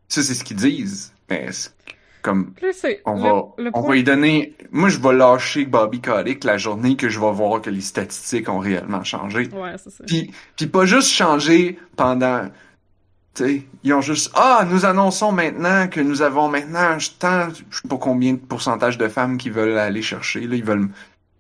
ça 0.08 0.22
c'est 0.24 0.34
ce 0.34 0.44
qu'ils 0.44 0.58
disent. 0.58 1.14
Mais 1.30 1.52
c'est 1.52 1.72
comme 2.22 2.54
on 3.06 3.16
le- 3.16 3.22
va, 3.22 3.44
le 3.58 3.70
on 3.70 3.80
point- 3.82 3.88
va 3.90 3.94
lui 3.96 4.04
donner. 4.04 4.56
Moi, 4.72 4.90
je 4.90 5.00
vais 5.00 5.14
lâcher 5.14 5.66
Bobby 5.66 6.02
Kotick 6.02 6.44
la 6.44 6.58
journée 6.58 6.96
que 6.98 7.08
je 7.10 7.20
vais 7.20 7.32
voir 7.32 7.62
que 7.62 7.70
les 7.70 7.82
statistiques 7.82 8.50
ont 8.50 8.60
réellement 8.60 9.04
changé. 9.04 9.48
Ouais, 9.50 9.76
c'est 9.78 9.90
ça. 9.90 10.04
Puis, 10.06 10.32
puis 10.58 10.68
pas 10.68 10.86
juste 10.86 11.10
changé 11.10 11.80
pendant. 11.96 12.50
Tu 13.36 13.44
sais, 13.46 13.64
ils 13.84 13.94
ont 13.94 14.02
juste 14.02 14.32
ah 14.34 14.66
nous 14.70 14.86
annonçons 14.86 15.32
maintenant 15.32 15.88
que 15.88 16.02
nous 16.02 16.24
avons 16.24 16.50
maintenant 16.50 16.98
tant 17.20 17.48
je 17.70 17.78
sais 17.82 17.88
pas 17.88 17.98
combien 17.98 18.34
de 18.34 18.40
pourcentage 18.40 18.98
de 18.98 19.08
femmes 19.08 19.38
qui 19.38 19.52
veulent 19.52 19.78
aller 19.78 20.02
chercher 20.02 20.42
là 20.48 20.56
ils 20.56 20.64
veulent 20.64 20.90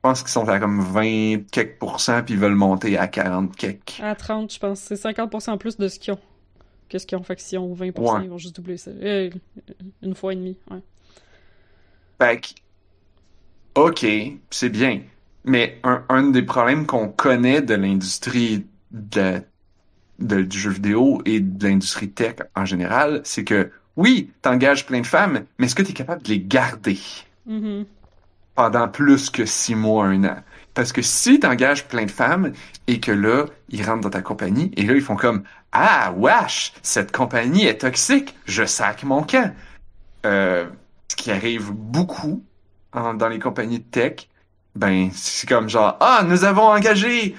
pense 0.01 0.21
qu'ils 0.21 0.31
sont 0.31 0.47
à 0.47 0.59
comme 0.59 0.81
20 0.81 1.49
quelques 1.51 1.77
pourcents 1.77 2.21
puis 2.23 2.35
ils 2.35 2.39
veulent 2.39 2.55
monter 2.55 2.97
à 2.97 3.07
40 3.07 3.55
quelques. 3.55 3.99
À 4.01 4.15
30, 4.15 4.53
je 4.53 4.59
pense. 4.59 4.79
C'est 4.79 4.95
50% 4.95 5.57
plus 5.57 5.77
de 5.77 5.88
ce 5.88 5.99
qu'ils 5.99 6.13
ont. 6.13 6.19
Que 6.89 6.97
ce 6.97 7.05
qu'ils 7.05 7.17
ont? 7.17 7.23
Fait 7.23 7.35
que 7.35 7.41
s'ils 7.41 7.59
ont 7.59 7.73
20%, 7.75 7.99
Ouais. 7.99 8.23
ils 8.23 8.29
vont 8.29 8.38
juste 8.38 8.55
doubler 8.55 8.77
ça. 8.77 8.91
Euh, 8.91 9.29
une 10.01 10.15
fois 10.15 10.33
et 10.33 10.35
demie, 10.38 10.57
ouais. 10.71 10.79
Fait 12.21 12.41
que, 12.41 12.47
ok, 13.75 14.05
c'est 14.49 14.69
bien. 14.69 15.01
Mais 15.45 15.79
un, 15.83 16.03
un 16.09 16.29
des 16.31 16.41
problèmes 16.43 16.85
qu'on 16.85 17.07
connaît 17.09 17.62
de 17.62 17.73
l'industrie 17.75 18.65
de, 18.91 19.41
du 20.19 20.57
jeu 20.59 20.71
vidéo 20.71 21.21
et 21.25 21.39
de 21.39 21.67
l'industrie 21.67 22.09
tech 22.09 22.35
en 22.55 22.65
général, 22.65 23.21
c'est 23.23 23.43
que 23.43 23.71
oui, 23.95 24.31
t'engages 24.41 24.85
plein 24.85 25.01
de 25.01 25.05
femmes, 25.07 25.45
mais 25.57 25.65
est-ce 25.65 25.75
que 25.75 25.81
t'es 25.83 25.93
capable 25.93 26.23
de 26.23 26.29
les 26.29 26.39
garder? 26.41 26.97
Mhm. 27.45 27.85
Pendant 28.60 28.89
plus 28.89 29.30
que 29.30 29.45
six 29.45 29.74
mois, 29.74 30.08
un 30.08 30.22
an? 30.26 30.36
Parce 30.74 30.91
que 30.91 31.02
si 31.02 31.39
t'engages 31.39 31.88
plein 31.88 32.04
de 32.04 32.12
femmes 32.12 32.52
et 32.88 33.00
que 33.00 33.13
là, 33.13 33.45
ils 33.69 33.86
rentrent 33.86 34.02
dans 34.02 34.10
ta 34.10 34.22
compagnie 34.22 34.69
et 34.76 34.84
là, 34.86 34.95
ils 34.95 35.02
font 35.02 35.15
comme 35.15 35.43
Ah, 35.72 36.12
wesh, 36.17 36.74
cette 36.82 37.13
compagnie 37.13 37.65
est 37.65 37.78
toxique, 37.82 38.36
je 38.45 38.65
sac 38.65 39.04
mon 39.04 39.24
camp. 39.24 39.54
Euh, 40.26 40.65
ce 41.08 41.15
qui 41.15 41.32
arrive 41.32 41.72
beaucoup 41.72 42.43
en- 42.91 43.13
dans 43.13 43.30
les 43.30 43.39
compagnies 43.39 43.80
de 43.80 43.84
tech, 43.86 44.28
ben, 44.76 45.10
c'est 45.13 45.48
comme 45.48 45.69
genre 45.69 45.95
Ah, 46.02 46.24
nous 46.28 46.43
avons 46.43 46.67
engagé 46.67 47.38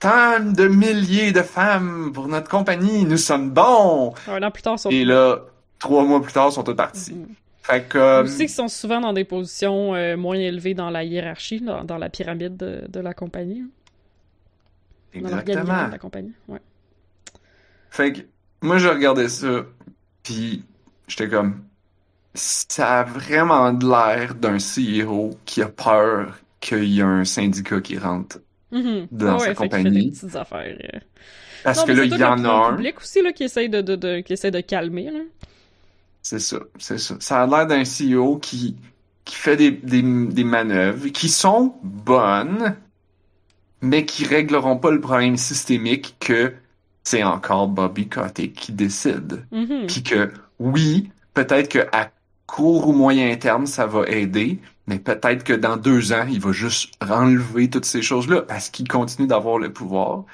tant 0.00 0.40
de 0.40 0.66
milliers 0.66 1.30
de 1.30 1.42
femmes 1.42 2.10
pour 2.12 2.26
notre 2.26 2.48
compagnie, 2.50 3.04
nous 3.04 3.18
sommes 3.18 3.50
bons. 3.50 4.14
Un 4.28 4.42
an 4.42 4.50
plus 4.50 4.62
tard, 4.62 4.80
sont. 4.80 4.90
Et 4.90 5.04
là, 5.04 5.38
trois 5.78 6.02
mois 6.04 6.20
plus 6.20 6.32
tard, 6.32 6.48
ils 6.50 6.54
sont 6.54 6.64
tous 6.64 6.74
partis. 6.74 7.14
Mhm. 7.14 7.26
Fait 7.66 7.88
que. 7.88 7.98
euh, 7.98 8.22
Aussi 8.24 8.38
qu'ils 8.38 8.48
sont 8.50 8.68
souvent 8.68 9.00
dans 9.00 9.12
des 9.12 9.24
positions 9.24 9.94
euh, 9.94 10.16
moins 10.16 10.36
élevées 10.36 10.74
dans 10.74 10.90
la 10.90 11.04
hiérarchie, 11.04 11.60
dans, 11.60 11.84
dans 11.84 11.98
la 11.98 12.08
pyramide 12.08 12.56
de, 12.56 12.84
de 12.88 13.00
la 13.00 13.14
compagnie. 13.14 13.60
hein. 13.60 13.70
Exactement. 15.14 15.86
de 15.86 15.92
la 15.92 15.98
compagnie. 15.98 16.32
Ouais. 16.48 16.60
Fait 17.90 18.12
que 18.12 18.20
moi 18.62 18.78
je 18.78 18.88
regardais 18.88 19.28
ça, 19.28 19.64
puis 20.22 20.64
j'étais 21.08 21.28
comme 21.28 21.64
ça 22.34 23.00
a 23.00 23.04
vraiment 23.04 23.72
de 23.72 23.86
l'air 23.86 24.34
d'un 24.34 24.58
CEO 24.58 25.38
qui 25.46 25.62
a 25.62 25.68
peur 25.68 26.38
qu'il 26.60 26.84
y 26.84 26.98
ait 27.00 27.02
un 27.02 27.24
syndicat 27.24 27.80
qui 27.80 27.98
rentre 27.98 28.38
Mhm. 28.72 29.06
dans 29.10 29.36
Ah 29.36 29.38
sa 29.38 29.48
ouais, 29.48 29.54
fait 29.54 29.68
qu'il 29.70 29.82
fait 29.84 29.84
compagnie. 29.84 30.04
des 30.06 30.10
petites 30.10 30.36
affaires. 30.36 30.76
euh. 30.94 30.98
parce 31.62 31.78
Non, 31.78 31.84
que 31.86 31.92
là 31.92 32.04
il 32.04 32.16
y 32.16 32.24
en 32.24 32.44
a 32.44 32.48
un. 32.50 32.76
public 32.76 32.98
aussi 33.00 33.22
là, 33.22 33.32
qui 33.32 33.44
essaye 33.44 33.68
de, 33.70 33.80
de, 33.80 33.96
de- 33.96 34.20
qui 34.20 34.32
essaie 34.34 34.50
de 34.50 34.60
calmer. 34.60 35.10
Là. 35.10 35.20
C'est 36.28 36.40
ça, 36.40 36.58
c'est 36.80 36.98
ça. 36.98 37.14
Ça 37.20 37.42
a 37.42 37.46
l'air 37.46 37.66
d'un 37.68 37.84
CEO 37.84 38.38
qui 38.38 38.74
qui 39.24 39.36
fait 39.36 39.56
des, 39.56 39.70
des 39.70 40.02
des 40.02 40.42
manœuvres 40.42 41.06
qui 41.08 41.28
sont 41.28 41.76
bonnes, 41.84 42.74
mais 43.80 44.04
qui 44.04 44.24
régleront 44.24 44.76
pas 44.76 44.90
le 44.90 45.00
problème 45.00 45.36
systémique 45.36 46.16
que 46.18 46.52
c'est 47.04 47.22
encore 47.22 47.68
Bobby 47.68 48.08
Kotick 48.08 48.54
qui 48.54 48.72
décide. 48.72 49.46
Mhm. 49.52 49.86
Puis 49.86 50.02
que 50.02 50.32
oui, 50.58 51.10
peut-être 51.34 51.68
que 51.68 51.86
à 51.92 52.10
court 52.46 52.88
ou 52.88 52.92
moyen 52.92 53.36
terme, 53.36 53.66
ça 53.66 53.86
va 53.86 54.08
aider, 54.08 54.58
mais 54.88 54.98
peut-être 54.98 55.44
que 55.44 55.52
dans 55.52 55.76
deux 55.76 56.12
ans, 56.12 56.26
il 56.28 56.40
va 56.40 56.50
juste 56.50 56.92
enlever 57.08 57.70
toutes 57.70 57.84
ces 57.84 58.02
choses-là 58.02 58.42
parce 58.42 58.68
qu'il 58.70 58.88
continue 58.88 59.28
d'avoir 59.28 59.58
le 59.58 59.72
pouvoir. 59.72 60.24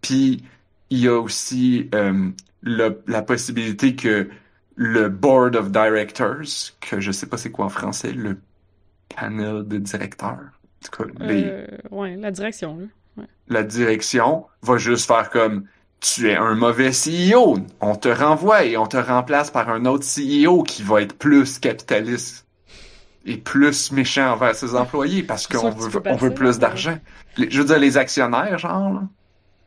Puis 0.00 0.42
il 0.88 0.98
y 1.00 1.08
a 1.08 1.18
aussi 1.20 1.90
euh, 1.94 2.30
le- 2.62 3.02
la 3.06 3.20
possibilité 3.22 3.96
que 3.96 4.30
le 4.74 5.08
board 5.08 5.56
of 5.56 5.70
directors, 5.70 6.72
que 6.80 7.00
je 7.00 7.12
sais 7.12 7.26
pas 7.26 7.36
c'est 7.36 7.50
quoi 7.50 7.66
en 7.66 7.70
français, 7.70 8.12
le 8.12 8.38
panel 9.14 9.66
de 9.66 9.78
directeurs, 9.78 10.28
en 10.38 10.84
tout 10.90 11.04
cas, 11.04 11.10
les- 11.20 11.44
Euh, 11.44 11.66
ouais, 11.90 12.16
la 12.16 12.30
direction. 12.30 12.88
La 13.48 13.62
direction 13.62 14.46
va 14.62 14.78
juste 14.78 15.06
faire 15.06 15.28
comme 15.30 15.66
tu 16.00 16.30
es 16.30 16.34
un 16.36 16.54
mauvais 16.54 16.90
CEO, 16.92 17.58
on 17.80 17.94
te 17.94 18.08
renvoie 18.08 18.64
et 18.64 18.76
on 18.76 18.86
te 18.86 18.96
remplace 18.96 19.50
par 19.50 19.68
un 19.68 19.84
autre 19.84 20.04
CEO 20.04 20.62
qui 20.62 20.82
va 20.82 21.02
être 21.02 21.16
plus 21.16 21.58
capitaliste 21.58 22.46
et 23.26 23.36
plus 23.36 23.92
méchant 23.92 24.32
envers 24.32 24.54
ses 24.54 24.74
employés 24.74 25.22
parce 25.22 25.46
qu'on 25.46 25.70
veut, 25.70 25.90
on 26.06 26.16
veut 26.16 26.34
plus 26.34 26.58
d'argent. 26.58 26.98
Les- 27.36 27.50
Je 27.50 27.58
veux 27.60 27.66
dire, 27.66 27.78
les 27.78 27.96
actionnaires, 27.98 28.58
genre, 28.58 28.94
là. 28.94 29.02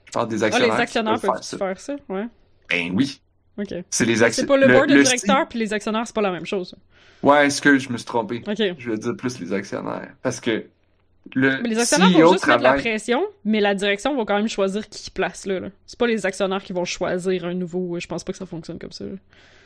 Je 0.06 0.12
plupart 0.12 0.28
des 0.28 0.44
Ah, 0.44 0.48
actionnaires. 0.48 0.70
les 0.72 0.76
qui 0.78 0.82
actionnaires 0.82 1.14
peuvent 1.14 1.22
peuvent 1.22 1.36
faire 1.36 1.44
ça. 1.44 1.58
faire 1.58 1.80
ça? 1.80 1.96
Ouais. 2.10 2.28
Ben 2.70 2.92
oui. 2.96 3.22
C'est 3.90 4.06
les 4.06 4.18
C'est 4.32 4.46
pas 4.46 4.58
le, 4.58 4.68
board 4.68 4.90
de 4.90 5.02
directeur 5.02 5.48
puis 5.48 5.60
les 5.60 5.74
actionnaires, 5.74 6.04
c'est 6.06 6.16
pas 6.16 6.22
la 6.22 6.32
même 6.32 6.46
chose. 6.46 6.76
Ouais, 7.24 7.48
est-ce 7.48 7.62
que 7.62 7.78
je 7.78 7.90
me 7.90 7.98
suis 7.98 8.06
trompé? 8.06 8.44
Je 8.78 8.90
veux 8.90 8.98
dire 8.98 9.16
plus 9.16 9.40
les 9.40 9.54
actionnaires. 9.54 10.14
Parce 10.22 10.40
que 10.40 10.66
le 11.34 11.62
Mais 11.62 11.70
les 11.70 11.80
actionnaires 11.80 12.10
CEO 12.10 12.20
vont 12.20 12.32
juste 12.34 12.48
mettre 12.48 12.62
la 12.62 12.70
travaille... 12.70 12.82
pression, 12.82 13.24
mais 13.46 13.60
la 13.60 13.74
direction 13.74 14.16
va 14.16 14.26
quand 14.26 14.36
même 14.36 14.48
choisir 14.48 14.88
qui 14.88 15.10
place 15.10 15.46
là. 15.46 15.60
là. 15.60 15.70
C'est 15.88 15.98
pas 15.98 16.08
les 16.08 16.26
actionnaires 16.26 16.64
qui 16.64 16.74
vont 16.74 16.86
choisir 16.86 17.46
un 17.46 17.54
nouveau. 17.54 18.00
Je 18.00 18.08
pense 18.08 18.24
pas 18.24 18.32
que 18.32 18.38
ça 18.38 18.46
fonctionne 18.46 18.78
comme 18.78 18.92
ça. 18.92 19.06
là. 19.06 19.16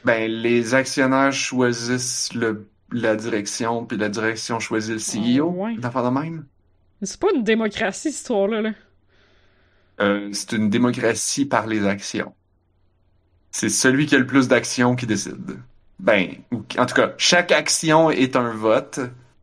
Ben, 0.05 0.31
les 0.31 0.73
actionnaires 0.73 1.33
choisissent 1.33 2.33
le, 2.33 2.69
la 2.91 3.15
direction, 3.15 3.85
puis 3.85 3.97
la 3.97 4.07
direction 4.07 4.59
choisit 4.59 4.93
le 4.93 5.39
CEO. 5.39 5.49
Ah, 5.49 5.63
ouais. 5.63 5.75
De 5.75 6.09
même? 6.09 6.45
C'est 7.01 7.19
pas 7.19 7.27
une 7.35 7.43
démocratie, 7.43 8.11
cette 8.11 8.21
histoire-là. 8.21 8.61
Là. 8.61 8.71
Euh, 9.99 10.29
c'est 10.31 10.53
une 10.53 10.69
démocratie 10.69 11.45
par 11.45 11.67
les 11.67 11.85
actions. 11.85 12.33
C'est 13.51 13.69
celui 13.69 14.05
qui 14.05 14.15
a 14.15 14.19
le 14.19 14.27
plus 14.27 14.47
d'actions 14.47 14.95
qui 14.95 15.05
décide. 15.05 15.57
Ben, 15.99 16.29
ou, 16.51 16.63
en 16.77 16.85
tout 16.85 16.95
cas, 16.95 17.13
chaque 17.17 17.51
action 17.51 18.09
est 18.11 18.35
un 18.35 18.53
vote. 18.53 18.99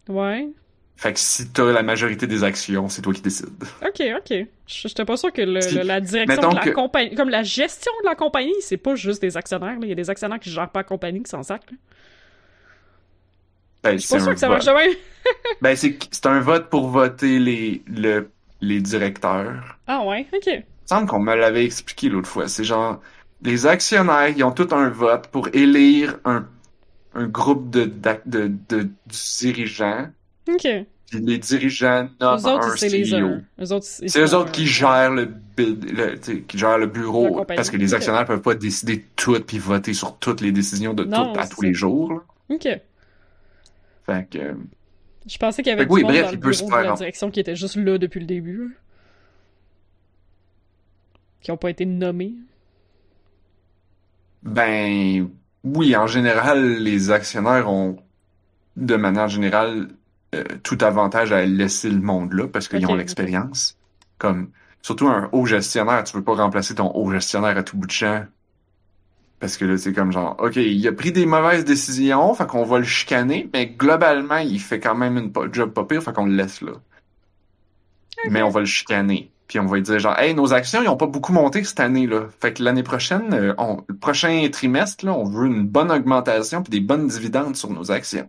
Ouais. 0.08 0.48
Fait 0.96 1.12
que 1.12 1.18
si 1.18 1.48
t'as 1.50 1.72
la 1.72 1.82
majorité 1.82 2.26
des 2.26 2.42
actions, 2.44 2.88
c'est 2.88 3.02
toi 3.02 3.12
qui 3.12 3.20
décides. 3.20 3.64
Ok, 3.82 4.00
ok. 4.16 4.30
Je- 4.30 4.46
J'étais 4.88 5.04
pas 5.04 5.16
sûr 5.18 5.30
que 5.32 5.42
le- 5.42 5.82
la 5.82 6.00
direction 6.00 6.48
de 6.50 6.54
la 6.56 6.62
que- 6.62 6.70
compagnie, 6.70 7.14
comme 7.14 7.28
la 7.28 7.42
gestion 7.42 7.92
de 8.02 8.08
la 8.08 8.14
compagnie, 8.14 8.54
c'est 8.60 8.78
pas 8.78 8.94
juste 8.94 9.20
des 9.20 9.36
actionnaires. 9.36 9.76
Il 9.82 9.88
y 9.88 9.92
a 9.92 9.94
des 9.94 10.08
actionnaires 10.08 10.40
qui 10.40 10.48
gèrent 10.50 10.70
pas 10.70 10.80
la 10.80 10.84
compagnie, 10.84 11.22
qui 11.22 11.28
s'en 11.30 11.42
sacrent. 11.42 11.66
Ben, 13.82 13.92
Je 13.92 13.98
suis 13.98 14.08
pas 14.08 14.18
c'est 14.18 14.24
sûr 14.24 14.32
que 14.34 14.38
ça 14.40 14.48
vote. 14.48 14.64
marche 14.64 14.66
de 14.66 14.72
même. 14.88 14.96
Ben, 15.60 15.76
c'est, 15.76 15.98
c'est 16.10 16.26
un 16.26 16.40
vote 16.40 16.70
pour 16.70 16.88
voter 16.88 17.38
les, 17.38 17.82
le, 17.88 18.30
les 18.60 18.80
directeurs. 18.80 19.78
Ah 19.86 20.02
ouais, 20.04 20.26
ok. 20.32 20.46
Il 20.46 20.56
me 20.58 20.62
semble 20.86 21.08
qu'on 21.08 21.18
me 21.20 21.34
l'avait 21.34 21.64
expliqué 21.64 22.08
l'autre 22.08 22.28
fois. 22.28 22.48
C'est 22.48 22.64
genre, 22.64 23.00
les 23.42 23.66
actionnaires, 23.66 24.28
ils 24.28 24.42
ont 24.44 24.52
tout 24.52 24.68
un 24.72 24.88
vote 24.88 25.28
pour 25.28 25.48
élire 25.54 26.18
un, 26.24 26.46
un 27.14 27.26
groupe 27.26 27.70
de, 27.70 27.84
de, 27.84 28.16
de, 28.26 28.52
de 28.68 28.88
dirigeants. 29.40 30.08
Ok. 30.48 30.66
Puis 31.10 31.20
les 31.20 31.38
dirigeants 31.38 32.08
nomment 32.20 32.38
Eux 32.38 32.48
autres, 32.48 32.72
un 32.72 32.76
c'est 32.76 32.88
les 32.88 33.14
uns. 33.14 33.42
Eux 33.60 33.72
autres, 33.72 33.86
C'est 33.86 34.18
eux 34.20 34.34
autres 34.34 34.50
qui 34.50 34.66
gèrent 34.66 35.12
le, 35.12 35.28
qui 36.48 36.58
gèrent 36.58 36.78
le 36.78 36.86
bureau. 36.88 37.44
Parce 37.44 37.70
que 37.70 37.76
les 37.76 37.94
actionnaires 37.94 38.24
peuvent 38.24 38.42
pas 38.42 38.54
décider 38.54 38.96
de 38.96 39.04
tout 39.14 39.38
puis 39.40 39.58
voter 39.58 39.92
sur 39.94 40.18
toutes 40.18 40.40
les 40.40 40.50
décisions 40.50 40.94
de 40.94 41.04
Non, 41.04 41.32
tout 41.32 41.40
à 41.40 41.46
tous 41.46 41.62
les 41.62 41.74
jours. 41.74 42.12
là. 42.12 42.20
Ok. 42.50 42.68
Fait 44.06 44.28
que, 44.30 44.38
euh, 44.38 44.54
Je 45.28 45.36
pensais 45.38 45.62
qu'il 45.62 45.70
y 45.70 45.72
avait 45.72 45.82
Fait 45.82 45.88
que 45.88 45.90
du 45.90 45.94
oui, 45.94 46.02
monde 46.02 46.12
bref, 46.12 46.22
dans 46.22 46.28
le 46.30 46.34
il 46.34 46.40
peut 46.40 46.50
bureau 46.50 46.70
de 46.70 46.76
la 46.84 46.92
direction 46.94 47.30
qui 47.30 47.40
était 47.40 47.56
juste 47.56 47.76
là 47.76 47.98
depuis 47.98 48.20
le 48.20 48.26
début. 48.26 48.76
Qui 51.40 51.50
ont 51.52 51.56
pas 51.56 51.70
été 51.70 51.86
nommés. 51.86 52.34
Ben 54.46 55.28
oui, 55.64 55.96
en 55.96 56.06
général, 56.06 56.78
les 56.78 57.10
actionnaires 57.10 57.68
ont, 57.68 57.96
de 58.76 58.96
manière 58.96 59.28
générale, 59.28 59.88
euh, 60.34 60.44
tout 60.62 60.78
avantage 60.80 61.32
à 61.32 61.44
laisser 61.44 61.90
le 61.90 62.00
monde 62.00 62.32
là 62.32 62.46
parce 62.46 62.68
qu'ils 62.68 62.86
ont 62.86 62.94
l'expérience. 62.94 63.76
Comme 64.18 64.50
surtout 64.82 65.08
un 65.08 65.28
haut 65.32 65.46
gestionnaire, 65.46 66.04
tu 66.04 66.16
veux 66.16 66.22
pas 66.22 66.34
remplacer 66.34 66.76
ton 66.76 66.92
haut 66.94 67.10
gestionnaire 67.10 67.56
à 67.58 67.62
tout 67.64 67.76
bout 67.76 67.86
de 67.86 67.92
champ. 67.92 68.24
Parce 69.40 69.56
que 69.56 69.64
là, 69.64 69.76
c'est 69.76 69.92
comme 69.92 70.12
genre, 70.12 70.36
OK, 70.38 70.56
il 70.56 70.86
a 70.88 70.92
pris 70.92 71.12
des 71.12 71.26
mauvaises 71.26 71.64
décisions, 71.64 72.32
fait 72.34 72.46
qu'on 72.46 72.64
va 72.64 72.78
le 72.78 72.84
chicaner, 72.84 73.50
mais 73.52 73.66
globalement, 73.66 74.38
il 74.38 74.60
fait 74.60 74.80
quand 74.80 74.94
même 74.94 75.18
une 75.18 75.32
job 75.52 75.72
pas 75.72 75.84
pire, 75.84 76.02
fait 76.02 76.12
qu'on 76.12 76.26
le 76.26 76.36
laisse 76.36 76.62
là. 76.62 76.72
Mais 78.30 78.42
on 78.42 78.48
va 78.48 78.60
le 78.60 78.66
chicaner. 78.66 79.30
Puis 79.48 79.60
on 79.60 79.66
va 79.66 79.76
lui 79.76 79.82
dire 79.82 79.98
genre, 80.00 80.18
hey, 80.18 80.34
nos 80.34 80.52
actions, 80.52 80.82
ils 80.82 80.88
ont 80.88 80.96
pas 80.96 81.06
beaucoup 81.06 81.32
monté 81.32 81.62
cette 81.62 81.78
année, 81.80 82.06
là. 82.06 82.26
Fait 82.40 82.52
que 82.52 82.62
l'année 82.62 82.82
prochaine, 82.82 83.32
euh, 83.32 83.54
on- 83.58 83.84
le 83.86 83.96
prochain 83.96 84.48
trimestre, 84.50 85.04
là, 85.06 85.12
on 85.12 85.24
veut 85.24 85.46
une 85.46 85.66
bonne 85.66 85.92
augmentation 85.92 86.62
puis 86.62 86.70
des 86.70 86.80
bonnes 86.80 87.06
dividendes 87.06 87.54
sur 87.56 87.70
nos 87.70 87.90
actions. 87.92 88.28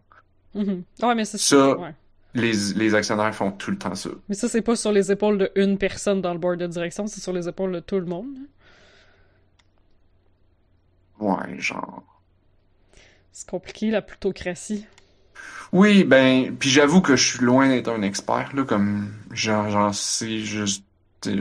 Ouais, 0.54 1.16
mais 1.16 1.26
c'est 1.26 1.38
Ça- 1.40 1.78
ouais. 1.78 1.94
Les, 2.34 2.52
les 2.76 2.94
actionnaires 2.94 3.34
font 3.34 3.52
tout 3.52 3.72
le 3.72 3.78
temps 3.78 3.96
ça. 3.96 4.10
Mais 4.30 4.36
ça, 4.36 4.48
c'est 4.48 4.62
pas 4.62 4.76
sur 4.76 4.92
les 4.92 5.12
épaules 5.12 5.38
de 5.40 5.52
une 5.56 5.78
personne 5.80 6.22
dans 6.22 6.34
le 6.34 6.40
board 6.40 6.60
de 6.60 6.68
direction, 6.68 7.08
c'est 7.08 7.22
sur 7.22 7.34
les 7.34 7.48
épaules 7.48 7.72
de 7.72 7.80
tout 7.80 8.00
le 8.00 8.06
monde. 8.06 8.28
là. 8.36 8.42
Ouais, 11.20 11.60
genre. 11.60 12.04
C'est 13.32 13.50
compliqué, 13.50 13.90
la 13.92 14.02
plutocratie. 14.02 14.86
Oui, 15.74 16.04
ben, 16.04 16.56
puis 16.58 16.70
j'avoue 16.70 17.02
que 17.02 17.16
je 17.16 17.26
suis 17.36 17.44
loin 17.46 17.68
d'être 17.70 17.90
un 17.90 18.02
expert, 18.02 18.56
là, 18.56 18.64
comme 18.64 19.12
j'en 19.32 19.70
j'en 19.70 19.92
sais 19.94 20.40
juste, 20.40 20.84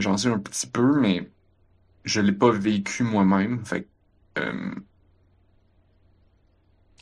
j'en 0.01 0.17
sais 0.17 0.29
un 0.29 0.39
petit 0.39 0.67
peu, 0.67 1.01
mais 1.01 1.29
je 2.05 2.21
l'ai 2.21 2.33
pas 2.33 2.51
vécu 2.51 3.03
moi-même, 3.03 3.65
fait 3.65 3.87
euh, 4.39 4.71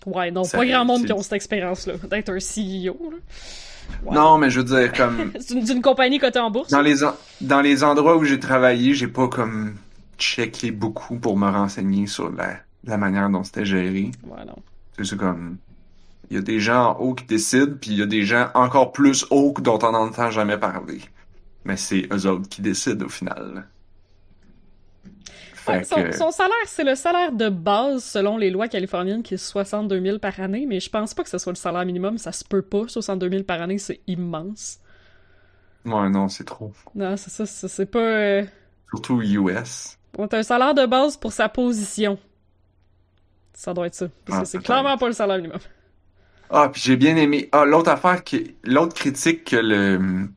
Ouais, 0.06 0.30
non, 0.30 0.44
Ça- 0.44 0.58
pas 0.58 0.66
grand 0.66 0.84
monde 0.84 1.06
qui 1.06 1.12
ont 1.12 1.22
cette 1.22 1.32
expérience-là, 1.32 1.94
d'être 2.10 2.30
un 2.30 2.38
CEO. 2.38 3.10
là. 3.10 4.12
Non, 4.12 4.38
mais 4.38 4.50
je 4.50 4.60
veux 4.60 4.64
dire, 4.64 4.92
comme, 4.92 5.32
C'est 5.40 5.54
une, 5.54 5.64
d'une 5.64 5.82
compagnie 5.82 6.18
cotée 6.18 6.38
en 6.38 6.50
bourse. 6.50 6.70
dans 6.70 6.80
les, 6.82 7.04
en- 7.04 7.14
dans 7.40 7.60
les 7.60 7.82
endroits 7.84 8.16
où 8.16 8.24
j'ai 8.24 8.38
travaillé, 8.38 8.94
j'ai 8.94 9.08
pas, 9.08 9.28
comme, 9.28 9.76
checké 10.18 10.70
beaucoup 10.70 11.18
pour 11.18 11.36
me 11.38 11.48
renseigner 11.50 12.06
sur 12.06 12.30
la, 12.32 12.56
la 12.84 12.96
manière 12.98 13.28
dont 13.30 13.44
c'était 13.44 13.64
géré. 13.64 14.10
Ouais, 14.24 14.44
non. 14.46 14.56
C'est 14.96 15.04
c'est 15.04 15.16
comme, 15.16 15.56
il 16.30 16.36
y 16.36 16.38
a 16.38 16.42
des 16.42 16.60
gens 16.60 16.90
en 16.92 17.00
haut 17.00 17.14
qui 17.14 17.24
décident, 17.24 17.74
puis 17.80 17.92
il 17.92 17.98
y 17.98 18.02
a 18.02 18.06
des 18.06 18.22
gens 18.24 18.48
encore 18.54 18.92
plus 18.92 19.26
hauts 19.30 19.54
dont 19.58 19.78
on 19.82 19.92
n'entend 19.92 20.30
jamais 20.30 20.56
parler. 20.58 21.00
Mais 21.64 21.76
c'est 21.76 22.06
eux 22.12 22.26
autres 22.26 22.48
qui 22.48 22.62
décident 22.62 23.06
au 23.06 23.08
final. 23.08 23.68
Fait 25.52 25.82
son, 25.84 26.04
que, 26.04 26.12
son 26.12 26.30
salaire, 26.30 26.54
c'est 26.66 26.84
le 26.84 26.94
salaire 26.94 27.32
de 27.32 27.48
base 27.48 28.04
selon 28.04 28.36
les 28.36 28.50
lois 28.50 28.68
californiennes 28.68 29.22
qui 29.22 29.34
est 29.34 29.38
62 29.38 30.00
000 30.00 30.18
par 30.18 30.38
année, 30.40 30.66
mais 30.66 30.78
je 30.80 30.90
pense 30.90 31.14
pas 31.14 31.22
que 31.22 31.30
ce 31.30 31.38
soit 31.38 31.52
le 31.52 31.56
salaire 31.56 31.86
minimum, 31.86 32.18
ça 32.18 32.32
se 32.32 32.44
peut 32.44 32.62
pas. 32.62 32.86
62 32.88 33.30
000 33.30 33.44
par 33.44 33.62
année, 33.62 33.78
c'est 33.78 34.00
immense. 34.06 34.78
ouais, 35.84 36.10
non, 36.10 36.28
c'est 36.28 36.44
trop. 36.44 36.72
Non, 36.94 37.16
c'est 37.16 37.30
ça, 37.30 37.46
c'est 37.46 37.68
c'est 37.68 37.86
pas... 37.86 37.98
euh, 37.98 38.44
Surtout 38.88 39.20
US. 39.20 39.98
On 40.18 40.26
a 40.26 40.38
un 40.38 40.42
salaire 40.42 40.74
de 40.74 40.86
base 40.86 41.16
pour 41.16 41.32
sa 41.32 41.48
position. 41.48 42.18
Ça 43.54 43.72
doit 43.74 43.86
être 43.86 43.94
ça. 43.94 44.08
Parce 44.24 44.38
Ah, 44.38 44.40
que 44.40 44.46
c'est 44.46 44.60
peut-être. 44.60 44.64
clairement 44.64 44.96
pas 44.98 45.06
le 45.06 45.12
salaire 45.14 45.36
minimum. 45.38 45.60
Ah, 46.50 46.68
puis 46.72 46.80
j'ai 46.82 46.96
bien 46.96 47.16
aimé. 47.16 47.48
Ah, 47.52 47.64
l'autre 47.64 47.90
affaire 47.90 48.22
qui, 48.24 48.56
l'autre 48.64 48.94
critique 48.94 49.44
que 49.44 49.56
le, 49.56 50.28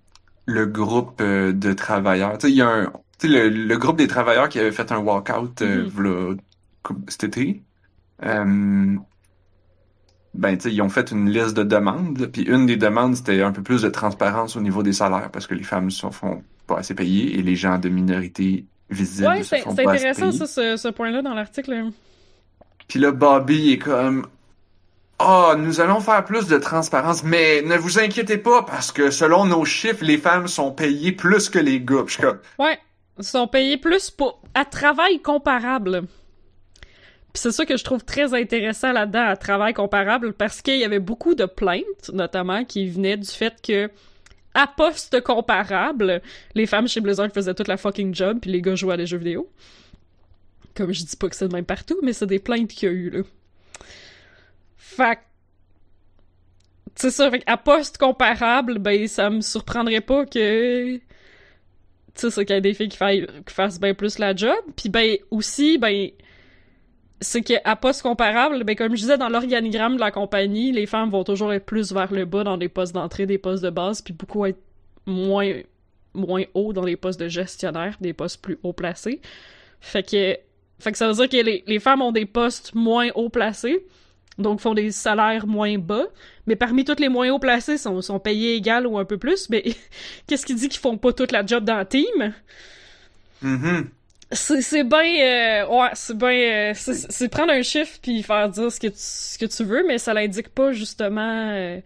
le 0.47 0.65
groupe 0.67 1.21
euh, 1.21 1.53
de 1.53 1.73
travailleurs, 1.73 2.37
tu 2.39 2.47
sais, 2.47 2.51
il 2.53 2.57
y 2.57 2.61
a 2.63 2.69
un, 2.69 2.93
le, 3.23 3.49
le 3.49 3.77
groupe 3.77 3.97
des 3.97 4.07
travailleurs 4.07 4.49
qui 4.49 4.59
avait 4.59 4.71
fait 4.73 4.91
un 4.93 4.99
walkout, 4.99 5.61
euh, 5.63 5.89
Mhm. 5.91 6.37
cou- 6.83 7.05
cet 7.09 7.25
été, 7.25 7.65
euh, 8.23 8.97
ben, 10.33 10.55
tu 10.57 10.63
sais, 10.69 10.73
ils 10.73 10.81
ont 10.81 10.89
fait 10.89 11.11
une 11.11 11.29
liste 11.29 11.55
de 11.57 11.63
demandes, 11.63 12.27
puis 12.31 12.43
une 12.43 12.65
des 12.67 12.77
demandes, 12.77 13.15
c'était 13.15 13.41
un 13.41 13.51
peu 13.51 13.63
plus 13.63 13.81
de 13.81 13.89
transparence 13.89 14.55
au 14.55 14.61
niveau 14.61 14.83
des 14.83 14.93
salaires, 14.93 15.31
parce 15.31 15.47
que 15.47 15.55
les 15.55 15.63
femmes 15.63 15.89
se 15.89 16.09
font 16.11 16.43
pas 16.67 16.77
assez 16.79 16.93
payer 16.95 17.39
et 17.39 17.41
les 17.41 17.55
gens 17.55 17.79
de 17.79 17.89
minorité 17.89 18.67
visible 18.89 19.27
Ouais, 19.27 19.43
c'est 19.43 19.65
intéressant 19.67 20.31
ça, 20.31 20.45
ce, 20.45 20.77
ce 20.77 20.87
point-là 20.89 21.21
dans 21.21 21.33
l'article. 21.33 21.91
Puis 22.87 22.99
là, 22.99 23.11
Bobby 23.11 23.71
est 23.71 23.77
comme, 23.79 24.27
ah, 25.19 25.55
nous 25.57 25.81
allons 25.81 25.99
faire 25.99 26.23
plus 26.25 26.47
de 26.47 26.57
transparence, 26.57 27.23
mais 27.23 27.63
ne 27.63 27.75
vous 27.75 27.97
inquiétez 27.97 28.37
pas 28.37 28.63
parce 28.63 28.91
que 28.91 29.09
selon 29.09 29.45
nos 29.45 29.65
chiffres, 29.65 30.05
les 30.05 30.17
femmes 30.17 30.47
sont 30.47 30.71
payées 30.71 31.11
plus 31.11 31.49
que 31.49 31.57
les 31.57 31.81
gars. 31.81 32.03
Je 32.07 32.17
comme, 32.17 32.39
Ouais, 32.59 32.79
sont 33.19 33.47
payés 33.47 33.77
plus 33.77 34.11
pour 34.11 34.41
à 34.53 34.63
travail 34.63 35.19
comparable. 35.21 36.03
C'est 37.33 37.51
ça 37.51 37.65
que 37.65 37.77
je 37.77 37.83
trouve 37.83 38.03
très 38.03 38.33
intéressant 38.33 38.91
là-dedans, 38.91 39.25
à 39.27 39.35
travail 39.35 39.73
comparable, 39.73 40.33
parce 40.33 40.61
qu'il 40.61 40.77
y 40.77 40.83
avait 40.83 40.99
beaucoup 40.99 41.35
de 41.35 41.45
plaintes, 41.45 42.09
notamment, 42.13 42.63
qui 42.63 42.89
venaient 42.89 43.17
du 43.17 43.29
fait 43.29 43.55
que 43.61 43.89
à 44.53 44.65
poste 44.65 45.21
comparable, 45.21 46.21
les 46.55 46.65
femmes 46.65 46.87
chez 46.87 46.99
Blizzard 46.99 47.31
faisaient 47.31 47.53
toute 47.53 47.67
la 47.67 47.77
fucking 47.77 48.13
job, 48.13 48.39
puis 48.41 48.51
les 48.51 48.61
gars 48.61 48.73
jouaient 48.73 48.95
à 48.95 48.97
des 48.97 49.05
jeux 49.05 49.17
vidéo. 49.17 49.51
Comme 50.75 50.91
je 50.91 51.03
dis 51.03 51.15
pas 51.15 51.29
que 51.29 51.35
c'est 51.35 51.47
de 51.47 51.53
même 51.53 51.65
partout, 51.65 51.99
mais 52.01 52.13
c'est 52.13 52.25
des 52.25 52.39
plaintes 52.39 52.69
qu'il 52.69 52.89
y 52.89 52.91
a 52.91 52.95
eu, 52.95 53.09
là. 53.09 53.19
Fait 54.87 55.19
c'est 56.95 57.11
ça, 57.11 57.29
fait 57.29 57.43
à 57.45 57.57
poste 57.57 57.97
comparable, 57.97 58.79
ben 58.79 59.07
ça 59.07 59.29
me 59.29 59.41
surprendrait 59.41 60.01
pas 60.01 60.25
que 60.25 60.95
tu 60.95 62.31
sais 62.31 62.45
qu'il 62.45 62.55
y 62.55 62.57
a 62.57 62.61
des 62.61 62.73
filles 62.73 62.89
qui, 62.89 62.97
fassent 62.97 63.79
bien 63.79 63.93
plus 63.93 64.17
la 64.17 64.35
job, 64.35 64.57
puis 64.75 64.89
ben 64.89 65.17
aussi 65.29 65.77
ben 65.77 66.09
c'est 67.21 67.41
que 67.41 67.53
à 67.65 67.75
poste 67.75 68.01
comparable, 68.01 68.63
ben 68.63 68.75
comme 68.75 68.95
je 68.95 69.01
disais 69.01 69.17
dans 69.17 69.29
l'organigramme 69.29 69.95
de 69.95 69.99
la 69.99 70.09
compagnie, 70.09 70.71
les 70.71 70.87
femmes 70.87 71.11
vont 71.11 71.23
toujours 71.23 71.53
être 71.53 71.65
plus 71.65 71.91
vers 71.91 72.11
le 72.11 72.25
bas 72.25 72.43
dans 72.43 72.57
des 72.57 72.69
postes 72.69 72.95
d'entrée, 72.95 73.27
des 73.27 73.37
postes 73.37 73.63
de 73.63 73.69
base, 73.69 74.01
puis 74.01 74.13
beaucoup 74.13 74.45
être 74.45 74.61
moins 75.05 75.53
moins 76.15 76.45
haut 76.55 76.73
dans 76.73 76.85
les 76.85 76.95
postes 76.95 77.19
de 77.19 77.27
gestionnaire, 77.27 77.97
des 78.01 78.13
postes 78.13 78.41
plus 78.41 78.57
haut 78.63 78.73
placés. 78.73 79.21
Fait 79.81 80.01
que 80.01 80.37
fait 80.79 80.91
que 80.91 80.97
ça 80.97 81.07
veut 81.07 81.13
dire 81.13 81.29
que 81.29 81.45
les, 81.45 81.63
les 81.67 81.79
femmes 81.79 82.01
ont 82.01 82.13
des 82.13 82.25
postes 82.25 82.73
moins 82.73 83.09
haut 83.13 83.29
placés, 83.29 83.85
donc 84.37 84.59
font 84.61 84.73
des 84.73 84.91
salaires 84.91 85.47
moins 85.47 85.77
bas, 85.77 86.05
mais 86.47 86.55
parmi 86.55 86.85
toutes 86.85 86.99
les 86.99 87.09
moins 87.09 87.29
haut 87.31 87.39
placés 87.39 87.77
sont, 87.77 88.01
sont 88.01 88.19
payés 88.19 88.55
égal 88.55 88.85
ou 88.87 88.97
un 88.97 89.05
peu 89.05 89.17
plus, 89.17 89.49
mais 89.49 89.63
qu'est-ce 90.27 90.45
qui 90.45 90.55
dit 90.55 90.69
qu'ils 90.69 90.79
font 90.81 90.97
pas 90.97 91.13
toute 91.13 91.31
la 91.31 91.45
job 91.45 91.63
dans 91.65 91.79
le 91.79 91.85
team? 91.85 92.33
Mhm. 93.41 93.91
c'est 94.31 94.61
c'est 94.61 94.83
bien 94.83 94.99
euh, 94.99 95.67
ouais 95.67 95.89
c'est 95.93 96.17
bien 96.17 96.71
euh, 96.71 96.73
c'est 96.75 97.29
prendre 97.29 97.53
un 97.53 97.61
chiffre 97.61 97.97
puis 98.01 98.23
faire 98.23 98.49
dire 98.49 98.71
ce 98.71 98.79
que 98.79 98.87
tu, 98.87 98.93
ce 98.97 99.37
que 99.37 99.45
tu 99.45 99.63
veux 99.63 99.85
mais 99.87 99.99
ça 99.99 100.13
l'indique 100.13 100.49
pas 100.49 100.71
justement 100.73 101.51
euh, 101.53 101.79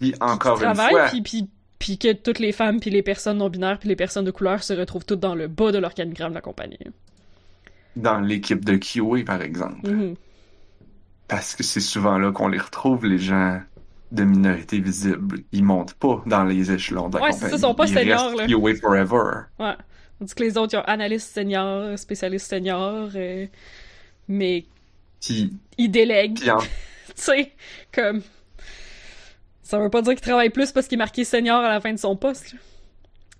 Puis 0.00 0.12
qui 0.12 0.14
encore 0.20 0.62
une 0.62 0.74
fois, 0.76 1.04
puis 1.04 1.22
puis 1.22 1.48
puis 1.78 1.98
que 1.98 2.12
toutes 2.12 2.38
les 2.40 2.52
femmes 2.52 2.80
puis 2.80 2.90
les 2.90 3.02
personnes 3.02 3.38
non 3.38 3.48
binaires 3.50 3.78
puis 3.78 3.88
les 3.88 3.96
personnes 3.96 4.24
de 4.24 4.30
couleur 4.30 4.62
se 4.62 4.72
retrouvent 4.72 5.04
toutes 5.04 5.20
dans 5.20 5.34
le 5.34 5.48
bas 5.48 5.70
de 5.72 5.78
l'organigramme 5.78 6.30
de 6.30 6.34
la 6.36 6.40
compagnie. 6.40 6.78
dans 7.96 8.20
l'équipe 8.20 8.64
de 8.64 8.76
QA, 8.76 9.24
par 9.24 9.42
exemple, 9.42 9.80
Mhm. 9.82 10.16
Parce 11.28 11.54
que 11.54 11.62
c'est 11.62 11.80
souvent 11.80 12.18
là 12.18 12.32
qu'on 12.32 12.48
les 12.48 12.58
retrouve, 12.58 13.06
les 13.06 13.18
gens 13.18 13.60
de 14.10 14.24
minorité 14.24 14.80
visible. 14.80 15.40
Ils 15.52 15.62
montent 15.64 15.94
pas 15.94 16.22
dans 16.26 16.44
les 16.44 16.70
échelons 16.72 17.08
de 17.08 17.18
la 17.18 17.24
Ouais, 17.24 17.30
compagnie. 17.30 17.52
ils 17.54 17.58
sont 17.60 17.74
pas 17.74 17.86
Ils 17.86 17.94
seniors, 17.94 18.34
là. 18.34 18.46
Forever. 18.80 19.42
Ouais. 19.58 19.74
Tandis 20.18 20.34
que 20.34 20.42
les 20.42 20.56
autres, 20.58 20.74
ils 20.74 20.78
ont 20.78 20.84
analyste 20.84 21.32
senior, 21.32 21.98
spécialiste 21.98 22.48
senior, 22.48 23.10
euh, 23.14 23.46
mais 24.26 24.64
ils 25.28 25.90
délèguent. 25.90 26.38
tu 26.38 26.52
sais, 27.14 27.52
comme. 27.92 28.22
Ça 29.62 29.78
veut 29.78 29.90
pas 29.90 30.00
dire 30.00 30.14
qu'il 30.14 30.22
travaille 30.22 30.48
plus 30.50 30.72
parce 30.72 30.88
qu'il 30.88 30.96
est 30.96 31.04
marqué 31.04 31.24
senior 31.24 31.60
à 31.60 31.68
la 31.68 31.80
fin 31.80 31.92
de 31.92 31.98
son 31.98 32.16
poste. 32.16 32.52
là. 32.54 32.58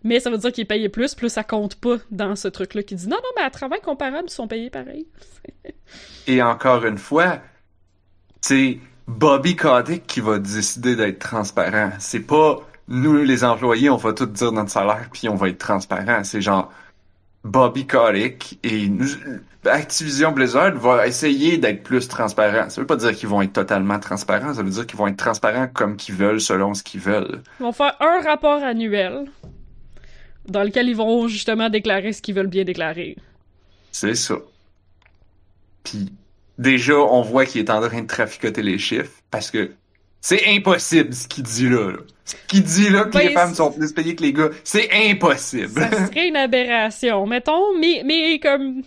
Mais 0.05 0.20
ça 0.20 0.31
veut 0.31 0.38
dire 0.38 0.53
qu'il 0.53 0.62
est 0.62 0.66
payé 0.66 0.88
plus, 0.88 1.14
plus 1.14 1.31
ça 1.31 1.42
compte 1.42 1.74
pas 1.77 1.96
dans 2.11 2.37
ce 2.37 2.46
truc-là 2.46 2.83
qui 2.83 2.94
dit 2.94 3.09
non, 3.09 3.16
non, 3.16 3.31
mais 3.37 3.42
à 3.42 3.51
travail 3.51 3.81
comparable, 3.81 4.29
ils 4.29 4.33
sont 4.33 4.46
payés 4.46 4.70
pareil. 4.70 5.07
Et 6.27 6.42
encore 6.42 6.85
une 6.85 6.98
fois, 6.98 7.40
c'est 8.40 8.79
Bobby 9.07 9.57
Kotick 9.57 10.07
qui 10.07 10.20
va 10.20 10.38
décider 10.38 10.96
d'être 10.96 11.18
transparent. 11.18 11.90
C'est 11.98 12.20
pas 12.20 12.59
nous, 12.88 13.22
les 13.22 13.44
employés, 13.44 13.90
on 13.90 13.96
va 13.96 14.12
tout 14.12 14.27
dire 14.27 14.53
notre 14.53 14.70
salaire 14.70 15.09
puis 15.12 15.29
on 15.29 15.35
va 15.35 15.48
être 15.48 15.59
transparent. 15.59 16.24
C'est 16.24 16.40
genre 16.40 16.72
Bobby 17.44 17.87
Kotick 17.87 18.59
et 18.62 18.88
nous, 18.88 19.09
Activision 19.64 20.33
Blizzard 20.33 20.74
va 20.77 21.07
essayer 21.07 21.59
d'être 21.59 21.83
plus 21.83 22.09
transparent. 22.09 22.68
Ça 22.68 22.81
veut 22.81 22.87
pas 22.87 22.96
dire 22.96 23.14
qu'ils 23.14 23.29
vont 23.29 23.42
être 23.42 23.53
totalement 23.53 23.98
transparents, 23.98 24.55
ça 24.55 24.62
veut 24.62 24.70
dire 24.70 24.87
qu'ils 24.87 24.98
vont 24.98 25.09
être 25.09 25.16
transparents 25.16 25.68
comme 25.68 25.96
qu'ils 25.96 26.14
veulent 26.14 26.40
selon 26.40 26.74
ce 26.74 26.83
qu'ils 26.83 27.01
veulent. 27.01 27.42
Ils 27.61 27.64
vont 27.64 27.72
faire 27.72 27.96
un 28.01 28.20
rapport 28.22 28.62
annuel 28.62 29.27
dans 30.46 30.62
lequel 30.62 30.88
ils 30.88 30.96
vont 30.96 31.29
justement 31.29 31.68
déclarer 31.68 32.12
ce 32.12 32.22
qu'ils 32.22 32.35
veulent 32.35 32.46
bien 32.46 32.64
déclarer. 32.64 33.16
C'est 33.92 34.14
ça. 34.14 34.37
Puis 35.85 36.12
déjà, 36.59 36.97
on 36.97 37.23
voit 37.23 37.47
qu'il 37.47 37.61
est 37.61 37.71
en 37.71 37.81
train 37.81 38.03
de 38.03 38.07
traficoter 38.07 38.62
les 38.62 38.79
chiffres 38.79 39.12
parce 39.31 39.51
que 39.51 39.71
c'est 40.21 40.47
impossible 40.49 41.14
ce 41.14 41.29
qu'il 41.29 41.44
dit 41.44 41.68
là. 41.68 41.92
là. 41.92 41.99
Ce 42.25 42.35
qu'il 42.49 42.62
dit 42.62 42.90
là 42.90 43.05
que 43.05 43.11
Ben, 43.11 43.29
les 43.29 43.33
femmes 43.33 43.55
sont 43.55 43.73
plus 43.73 43.92
payées 43.92 44.14
que 44.14 44.23
les 44.23 44.33
gars, 44.33 44.51
c'est 44.64 44.88
impossible. 44.92 45.81
Ça 45.81 46.07
serait 46.09 46.29
une 46.29 46.37
aberration, 46.37 47.27
mettons, 47.27 47.79
mais, 47.79 48.03
mais 48.05 48.38
comme... 48.38 48.83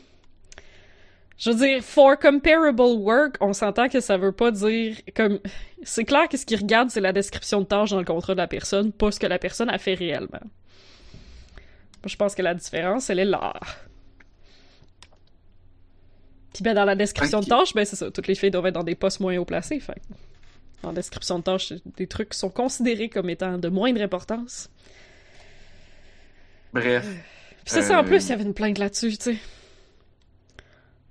Je 1.37 1.49
veux 1.49 1.65
dire, 1.65 1.83
for 1.83 2.19
comparable 2.19 2.81
work, 2.81 3.37
on 3.41 3.53
s'entend 3.53 3.89
que 3.89 3.99
ça 3.99 4.17
veut 4.17 4.31
pas 4.31 4.51
dire 4.51 4.97
comme... 5.15 5.39
C'est 5.81 6.05
clair 6.05 6.29
que 6.29 6.37
ce 6.37 6.45
qu'ils 6.45 6.59
regardent, 6.59 6.91
c'est 6.91 7.01
la 7.01 7.13
description 7.13 7.61
de 7.61 7.65
tâche 7.65 7.89
dans 7.89 7.97
le 7.97 8.05
contrat 8.05 8.33
de 8.33 8.37
la 8.37 8.47
personne, 8.47 8.91
pas 8.91 9.09
ce 9.11 9.19
que 9.19 9.25
la 9.25 9.39
personne 9.39 9.69
a 9.69 9.79
fait 9.79 9.95
réellement. 9.95 10.41
Moi, 10.43 12.07
je 12.07 12.15
pense 12.15 12.35
que 12.35 12.43
la 12.43 12.53
différence, 12.53 13.09
elle 13.09 13.19
est 13.19 13.25
là. 13.25 13.53
Puis 16.53 16.63
ben, 16.63 16.73
dans 16.73 16.85
la 16.85 16.95
description 16.95 17.39
de 17.39 17.45
tâche, 17.45 17.73
ben 17.73 17.85
c'est 17.85 17.95
ça, 17.95 18.11
toutes 18.11 18.27
les 18.27 18.35
filles 18.35 18.51
doivent 18.51 18.65
être 18.67 18.73
dans 18.75 18.83
des 18.83 18.95
postes 18.95 19.19
moins 19.19 19.37
haut 19.37 19.45
placés, 19.45 19.79
fait 19.79 19.97
En 20.83 20.91
description 20.93 21.39
de 21.39 21.43
tâche, 21.43 21.73
des 21.97 22.07
trucs 22.07 22.29
qui 22.29 22.37
sont 22.37 22.49
considérés 22.49 23.07
comme 23.09 23.29
étant 23.29 23.57
de 23.57 23.69
moindre 23.69 24.01
importance. 24.01 24.69
Bref. 26.73 27.05
Puis 27.63 27.73
ça, 27.73 27.81
c'est 27.81 27.95
en 27.95 27.99
Euh, 27.99 28.03
plus, 28.03 28.25
il 28.25 28.29
y 28.29 28.33
avait 28.33 28.43
une 28.43 28.53
plainte 28.53 28.77
là-dessus, 28.79 29.17
tu 29.17 29.23
sais. 29.33 29.37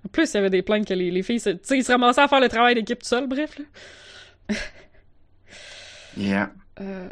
En 0.05 0.09
plus, 0.09 0.31
il 0.33 0.35
y 0.35 0.38
avait 0.38 0.50
des 0.50 0.62
plaintes 0.62 0.87
que 0.88 0.94
les, 0.94 1.11
les 1.11 1.22
filles, 1.22 1.38
se- 1.40 1.50
tu 1.50 1.59
sais, 1.62 1.79
ils 1.79 1.85
se 1.85 1.92
ramassaient 1.92 2.22
à 2.22 2.29
faire 2.29 2.40
le 2.40 2.48
travail 2.48 2.74
d'équipe 2.74 2.98
tout 3.03 3.09
seul, 3.09 3.26
bref, 3.26 3.59
là. 3.59 4.55
Yeah. 6.16 6.50
Euh, 6.81 7.09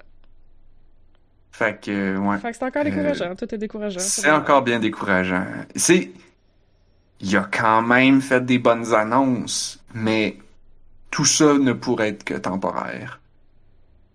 Fait 1.52 1.80
que, 1.80 2.16
ouais. 2.16 2.38
fait 2.38 2.50
que 2.50 2.56
c'est 2.56 2.64
encore 2.64 2.82
Euh, 2.82 2.84
décourageant, 2.90 3.34
tout 3.36 3.54
est 3.54 3.58
décourageant. 3.58 4.00
C'est 4.00 4.30
encore 4.30 4.62
bien 4.62 4.80
décourageant. 4.80 5.44
C'est. 5.76 6.10
Il 7.20 7.37
a 7.37 7.48
quand 7.50 7.83
même 7.83 8.20
fait 8.20 8.44
des 8.44 8.59
bonnes 8.59 8.94
annonces, 8.94 9.81
mais 9.94 10.38
tout 11.11 11.24
ça 11.24 11.59
ne 11.59 11.72
pourrait 11.72 12.11
être 12.11 12.24
que 12.24 12.35
temporaire. 12.35 13.20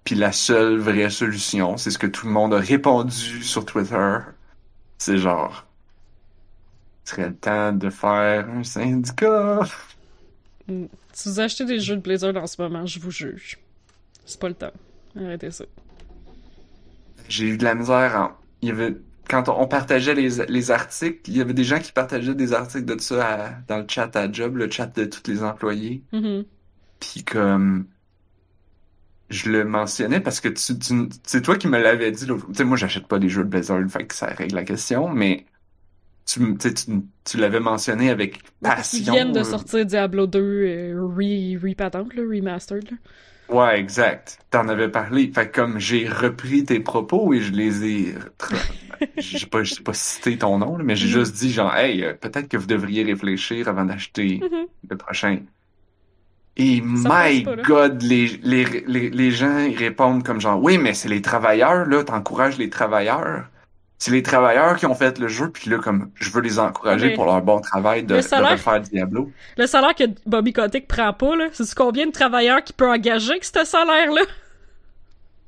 Puis 0.04 0.16
la 0.16 0.32
seule 0.32 0.78
vraie 0.78 1.10
solution, 1.10 1.78
c'est 1.78 1.92
ce 1.92 1.98
que 1.98 2.08
tout 2.08 2.28
le 2.28 2.34
monde 2.34 2.54
a 2.54 2.60
répondu 2.60 3.44
sur 3.44 3.66
Twitter. 3.66 4.20
C'est 4.98 5.18
genre. 5.18 5.66
Serait 7.06 7.28
le 7.28 7.36
temps 7.36 7.74
de 7.74 7.90
faire 7.90 8.50
un 8.50 8.64
syndicat. 8.64 9.62
Si 10.68 11.30
vous 11.30 11.40
achetez 11.40 11.66
des 11.66 11.80
jeux 11.80 11.98
de 11.98 12.02
Blizzard 12.02 12.36
en 12.38 12.48
ce 12.48 12.62
moment, 12.62 12.86
je 12.86 13.00
vous 13.00 13.12
juge. 13.12 13.60
C'est 14.26 14.40
pas 14.40 14.48
le 14.48 14.56
temps. 14.56 14.72
Arrêtez 15.18 15.52
ça. 15.52 15.66
J'ai 17.28 17.48
eu 17.48 17.58
de 17.58 17.64
la 17.64 17.76
misère 17.76 18.16
en... 18.16 18.32
Il 18.62 18.70
y 18.70 18.72
avait... 18.72 18.96
Quand 19.34 19.50
on 19.50 19.68
partageait 19.68 20.14
les, 20.14 20.46
les 20.48 20.70
articles, 20.70 21.22
il 21.28 21.38
y 21.38 21.42
avait 21.42 21.56
des 21.56 21.64
gens 21.64 21.80
qui 21.80 21.92
partageaient 21.92 22.36
des 22.36 22.54
articles 22.54 22.86
de 22.86 23.02
ça 23.02 23.28
à- 23.28 23.50
dans 23.68 23.80
le 23.80 23.86
chat 23.88 24.16
à 24.16 24.32
job, 24.32 24.58
le 24.58 24.70
chat 24.70 24.86
de 24.96 25.06
tous 25.06 25.28
les 25.28 25.42
employés. 25.44 26.04
Mhm. 26.12 26.46
Puis 27.00 27.24
comme 27.24 27.88
je 29.32 29.50
le 29.50 29.66
mentionnais 29.66 30.20
parce 30.20 30.40
que 30.40 30.50
tu, 30.50 30.78
tu- 30.78 31.10
c'est 31.26 31.42
toi 31.42 31.58
qui 31.58 31.68
me 31.68 31.80
l'avais 31.82 32.12
dit. 32.12 32.28
Tu 32.28 32.34
sais, 32.54 32.64
moi 32.64 32.78
j'achète 32.78 33.08
pas 33.08 33.18
des 33.18 33.28
jeux 33.28 33.44
de 33.44 33.50
Blizzard, 33.50 33.80
fait 33.90 34.06
que 34.06 34.14
ça 34.14 34.28
règle 34.28 34.54
la 34.54 34.64
question, 34.66 35.10
mais 35.10 35.48
tu, 36.26 36.56
tu, 36.58 36.70
tu, 37.26 37.38
l'avais 37.38 37.60
mentionné 37.60 38.12
avec 38.12 38.40
passion. 38.62 39.14
viennent 39.14 39.32
de 39.34 39.40
euh, 39.40 39.44
sortir 39.44 39.84
Diablo 39.86 40.28
2 40.28 40.40
euh, 40.40 41.02
re, 41.02 41.60
repatente, 41.60 42.14
là, 42.14 42.22
remastered, 42.22 42.92
là. 42.92 42.98
Ouais, 43.50 43.80
exact. 43.80 44.40
T'en 44.52 44.68
avais 44.70 44.90
parlé. 44.90 45.32
Fait 45.34 45.50
que 45.50 45.56
comme 45.56 45.80
j'ai 45.80 46.08
repris 46.08 46.64
tes 46.64 46.80
propos 46.80 47.34
et 47.34 47.42
je 47.42 47.52
les 47.52 47.84
ai 47.86 48.16
j'ai 49.18 49.46
pas 49.48 49.64
j'ai 49.64 49.82
pas 49.84 49.94
cité 49.94 50.38
ton 50.38 50.58
nom, 50.58 50.78
là, 50.78 50.84
mais 50.84 50.96
j'ai 50.96 51.08
Mhm. 51.08 51.12
juste 51.12 51.36
dit 51.36 51.52
genre 51.52 51.76
hey, 51.76 52.04
euh, 52.04 52.14
peut-être 52.14 52.48
que 52.48 52.58
vous 52.58 52.68
devriez 52.68 53.04
réfléchir 53.04 53.68
avant 53.68 53.86
d'acheter 53.86 54.40
Mhm. 54.42 54.66
le 54.90 54.98
prochain. 54.98 55.40
Et 56.56 56.84
Ça 57.02 57.10
my 57.26 57.44
pas. 57.44 57.56
God, 57.64 58.02
les, 58.04 58.28
les, 58.44 58.66
les, 58.86 59.10
les 59.10 59.32
gens 59.32 59.58
ils 59.60 59.76
répondent 59.78 60.24
comme 60.24 60.40
genre, 60.40 60.62
oui, 60.62 60.78
mais 60.78 60.94
c'est 60.94 61.10
les 61.10 61.22
travailleurs, 61.22 61.86
là, 61.88 62.04
t'encourages 62.04 62.58
les 62.60 62.70
travailleurs. 62.70 63.46
C'est 63.98 64.12
les 64.12 64.22
travailleurs 64.22 64.76
qui 64.76 64.86
ont 64.86 64.96
fait 64.96 65.18
le 65.18 65.30
jeu, 65.30 65.50
puis 65.50 65.70
là, 65.72 65.78
comme, 65.78 66.12
je 66.16 66.30
veux 66.30 66.42
les 66.42 66.60
encourager 66.60 67.08
Mais 67.10 67.14
pour 67.14 67.26
leur 67.26 67.42
bon 67.42 67.60
travail 67.62 68.04
de, 68.04 68.16
le 68.16 68.22
de 68.22 68.26
salaire- 68.26 68.52
refaire 68.52 68.82
Diablo. 68.82 69.32
Le 69.58 69.66
salaire 69.66 69.96
que 69.96 70.04
Bobby 70.26 70.52
Kotick 70.52 70.88
prend 70.90 71.14
pas, 71.14 71.36
là, 71.38 71.46
c'est 71.54 71.74
combien 71.74 72.06
de 72.06 72.12
travailleurs 72.12 72.62
qu'il 72.64 72.76
peut 72.76 72.90
engager 72.90 73.32
avec 73.32 73.46
ce 73.46 73.64
salaire-là? 73.64 74.22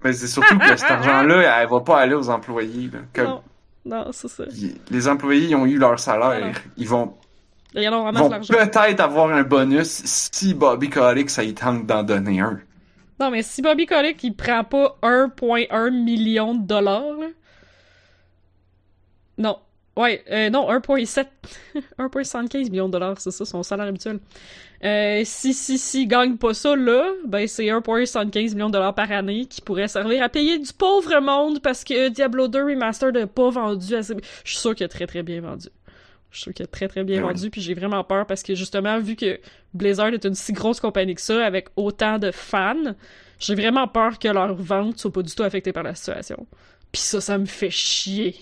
Mais 0.04 0.14
c'est 0.14 0.28
surtout 0.28 0.58
que 0.58 0.66
cet 0.78 0.92
argent-là, 0.92 1.62
elle 1.62 1.70
va 1.70 1.80
pas 1.82 2.00
aller 2.00 2.16
aux 2.16 2.30
employés, 2.30 2.90
là. 2.92 3.00
Comme, 3.14 3.26
Non. 3.26 3.42
Non, 3.86 4.08
c'est 4.12 4.28
ça. 4.28 4.44
les 4.90 5.08
employés, 5.08 5.50
ils 5.50 5.56
ont 5.56 5.66
eu 5.66 5.78
leur 5.78 6.00
salaire. 6.00 6.56
Ils 6.76 6.88
vont, 6.88 7.14
Il 7.76 7.84
y 7.84 7.88
en 7.88 7.94
a 7.94 8.12
vraiment 8.12 8.30
vont 8.30 8.40
peut-être 8.40 9.00
avoir 9.00 9.30
un 9.30 9.44
bonus 9.44 10.02
si 10.06 10.56
Bobby 10.56 10.90
Kotick, 10.90 11.30
ça 11.30 11.44
y 11.44 11.54
tente 11.54 11.86
d'en 11.86 12.02
donner 12.02 12.40
un. 12.40 12.60
Non, 13.20 13.30
mais 13.30 13.44
si 13.44 13.62
Bobby 13.62 13.86
Kotick, 13.86 14.24
il 14.24 14.36
prend 14.36 14.64
pas 14.64 14.98
1,1 15.04 15.92
million 15.92 16.56
de 16.56 16.66
dollars, 16.66 17.16
là... 17.20 17.28
Non. 19.38 19.58
Ouais, 19.96 20.24
euh, 20.32 20.50
non, 20.50 20.70
1,7... 20.70 21.28
1,75 22.00 22.58
millions 22.72 22.88
de 22.88 22.94
dollars, 22.94 23.20
c'est 23.20 23.32
ça, 23.32 23.46
son 23.46 23.64
salaire 23.64 23.88
habituel. 23.88 24.20
Euh, 24.84 25.22
si, 25.24 25.54
si, 25.54 25.78
si, 25.78 26.06
gagne 26.06 26.38
pas 26.38 26.54
ça, 26.54 26.76
là, 26.76 27.12
ben 27.26 27.48
c'est 27.48 27.66
1,75 27.66 28.54
millions 28.54 28.68
de 28.68 28.74
dollars 28.74 28.94
par 28.94 29.12
année 29.12 29.46
qui 29.46 29.62
pourrait 29.62 29.88
servir 29.88 30.22
à 30.22 30.30
payer 30.30 30.60
du 30.60 30.74
pauvre 30.74 31.20
monde 31.22 31.62
parce 31.62 31.84
que 31.84 32.10
Diablo 32.10 32.48
2 32.48 32.64
Remastered 32.64 33.16
n'a 33.16 33.28
pas 33.28 33.50
vendu 33.50 33.96
assez... 33.96 34.14
Je 34.44 34.52
suis 34.52 34.60
sûr 34.60 34.76
qu'il 34.76 34.86
a 34.86 34.90
très 34.90 35.08
très 35.08 35.24
bien 35.24 35.42
vendu. 35.42 35.70
Je 36.32 36.38
suis 36.38 36.44
sûr 36.44 36.54
qu'il 36.54 36.66
a 36.66 36.68
très 36.68 36.90
très 36.90 37.06
bien 37.06 37.22
Ben 37.22 37.28
vendu, 37.28 37.50
puis 37.50 37.62
j'ai 37.62 37.74
vraiment 37.74 38.04
peur 38.04 38.26
parce 38.26 38.44
que 38.44 38.56
justement, 38.56 39.00
vu 39.00 39.16
que 39.16 39.40
Blizzard 39.74 40.10
est 40.10 40.26
une 40.26 40.36
si 40.36 40.52
grosse 40.52 40.82
compagnie 40.82 41.16
que 41.16 41.22
ça, 41.22 41.46
avec 41.46 41.70
autant 41.78 42.20
de 42.20 42.32
fans, 42.32 42.94
j'ai 43.40 43.56
vraiment 43.56 43.88
peur 43.88 44.20
que 44.20 44.28
leurs 44.28 44.54
ventes 44.56 45.00
soient 45.00 45.14
pas 45.14 45.22
du 45.22 45.34
tout 45.34 45.44
affectées 45.44 45.72
par 45.72 45.84
la 45.84 45.96
situation. 45.96 46.46
Puis 46.92 47.02
ça, 47.02 47.22
ça 47.22 47.38
me 47.38 47.46
fait 47.46 47.70
chier. 47.70 48.36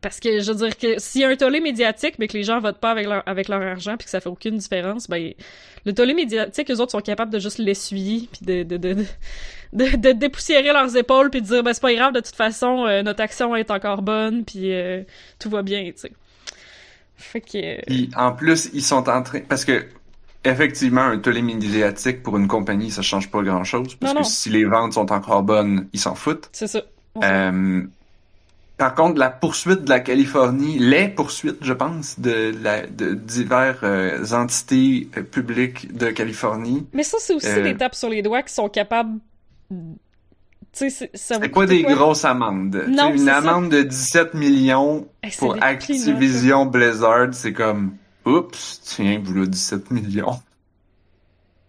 Parce 0.00 0.18
que 0.18 0.40
je 0.40 0.50
veux 0.52 0.66
dire 0.66 0.78
que 0.78 0.98
s'il 0.98 1.20
y 1.20 1.24
a 1.24 1.28
un 1.28 1.36
tollé 1.36 1.60
médiatique, 1.60 2.14
mais 2.18 2.26
que 2.26 2.32
les 2.36 2.42
gens 2.42 2.58
votent 2.60 2.78
pas 2.80 2.90
avec 2.90 3.06
leur, 3.06 3.22
avec 3.26 3.48
leur 3.48 3.60
argent, 3.60 3.96
puis 3.98 4.06
que 4.06 4.10
ça 4.10 4.20
fait 4.20 4.30
aucune 4.30 4.56
différence, 4.56 5.08
ben 5.08 5.32
le 5.84 5.92
tollé 5.92 6.14
médiatique, 6.14 6.70
eux 6.70 6.80
autres 6.80 6.92
sont 6.92 7.00
capables 7.00 7.30
de 7.32 7.38
juste 7.38 7.58
l'essuyer, 7.58 8.28
puis 8.32 8.46
de, 8.46 8.62
de, 8.62 8.76
de, 8.78 8.94
de, 8.94 9.04
de, 9.74 9.96
de 9.96 10.12
dépoussiérer 10.12 10.72
leurs 10.72 10.96
épaules, 10.96 11.28
puis 11.30 11.42
de 11.42 11.46
dire 11.46 11.62
ben 11.62 11.74
c'est 11.74 11.82
pas 11.82 11.92
grave, 11.94 12.14
de 12.14 12.20
toute 12.20 12.34
façon, 12.34 12.86
euh, 12.86 13.02
notre 13.02 13.20
action 13.22 13.54
est 13.56 13.70
encore 13.70 14.00
bonne, 14.02 14.44
puis 14.44 14.72
euh, 14.72 15.02
tout 15.38 15.50
va 15.50 15.62
bien, 15.62 15.84
tu 15.92 15.92
sais. 15.96 16.12
Fait 17.16 17.40
que... 17.42 17.58
euh, 17.58 17.80
Puis 17.86 18.10
en 18.16 18.32
plus, 18.32 18.70
ils 18.72 18.82
sont 18.82 19.08
en 19.08 19.22
train. 19.22 19.40
Parce 19.40 19.64
que, 19.66 19.86
effectivement, 20.44 21.02
un 21.02 21.18
tollé 21.18 21.42
médiatique 21.42 22.22
pour 22.22 22.36
une 22.38 22.48
compagnie, 22.48 22.90
ça 22.90 23.02
change 23.02 23.30
pas 23.30 23.42
grand 23.42 23.64
chose. 23.64 23.94
Parce 23.96 24.14
Non, 24.14 24.20
que 24.20 24.24
non. 24.24 24.24
si 24.24 24.48
les 24.48 24.64
ventes 24.64 24.94
sont 24.94 25.12
encore 25.12 25.42
bonnes, 25.42 25.88
ils 25.92 26.00
s'en 26.00 26.14
foutent. 26.14 26.48
C'est 26.52 26.66
ça. 26.66 26.82
Euh, 27.22 27.82
par 28.80 28.94
contre, 28.94 29.18
la 29.18 29.28
poursuite 29.28 29.84
de 29.84 29.90
la 29.90 30.00
Californie, 30.00 30.78
les 30.78 31.06
poursuites, 31.08 31.58
je 31.60 31.74
pense, 31.74 32.18
de, 32.18 32.54
la, 32.62 32.86
de 32.86 33.12
divers 33.12 33.80
euh, 33.82 34.24
entités 34.32 35.10
euh, 35.18 35.22
publiques 35.22 35.94
de 35.94 36.06
Californie. 36.08 36.86
Mais 36.94 37.02
ça, 37.02 37.18
c'est 37.20 37.34
aussi 37.34 37.46
Euh, 37.46 37.62
des 37.62 37.76
tapes 37.76 37.94
sur 37.94 38.08
les 38.08 38.22
doigts 38.22 38.42
qui 38.42 38.54
sont 38.54 38.70
capables. 38.70 39.18
C'est- 40.72 41.10
pas 41.52 41.66
des 41.66 41.82
quoi? 41.82 41.94
grosses 41.94 42.24
amendes. 42.24 42.82
Non, 42.88 43.10
une 43.10 43.18
c'est 43.18 43.24
ça. 43.26 43.36
amende 43.36 43.68
de 43.70 43.82
17 43.82 44.32
millions 44.32 45.06
Hey, 45.22 45.30
pour 45.38 45.56
Activision 45.60 46.64
Blizzard, 46.64 47.28
c'est 47.32 47.52
comme, 47.52 47.96
oups, 48.24 48.80
tiens, 48.82 49.20
vous 49.22 49.44
17 49.44 49.90
millions. 49.90 50.40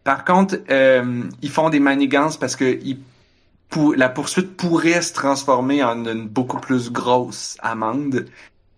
Par 0.05 0.23
contre, 0.23 0.55
euh, 0.69 1.23
ils 1.41 1.49
font 1.49 1.69
des 1.69 1.81
manigances 1.81 2.37
parce 2.37 2.55
que 2.55 2.79
ils 2.83 2.99
pour, 3.71 3.95
la 3.95 4.09
poursuite 4.09 4.55
pourrait 4.57 5.01
se 5.01 5.13
transformer 5.13 5.83
en 5.83 6.05
une 6.05 6.27
beaucoup 6.27 6.59
plus 6.59 6.91
grosse 6.91 7.57
amende. 7.61 8.27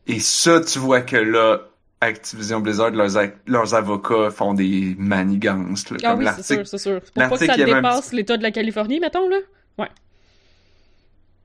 Et 0.07 0.19
ça, 0.21 0.61
tu 0.61 0.79
vois 0.79 1.01
que 1.01 1.17
là, 1.17 1.59
Activision 2.01 2.61
Blizzard, 2.61 2.91
leurs, 2.91 3.11
leurs 3.47 3.73
avocats 3.75 4.31
font 4.31 4.53
des 4.53 4.95
manigances. 4.99 5.89
là, 5.91 5.97
Ah 6.05 6.11
comme 6.11 6.19
oui, 6.19 6.27
c'est 6.35 6.43
sûr, 6.43 6.67
c'est 6.67 6.77
sûr. 6.77 7.01
Pour 7.01 7.27
pas 7.27 7.37
que 7.39 7.45
l'article, 7.45 7.51
ça 7.55 7.57
dépasse 7.65 8.13
l'État 8.13 8.37
de 8.37 8.43
la 8.43 8.51
Californie, 8.51 8.99
mettons, 9.01 9.29
là. 9.29 9.37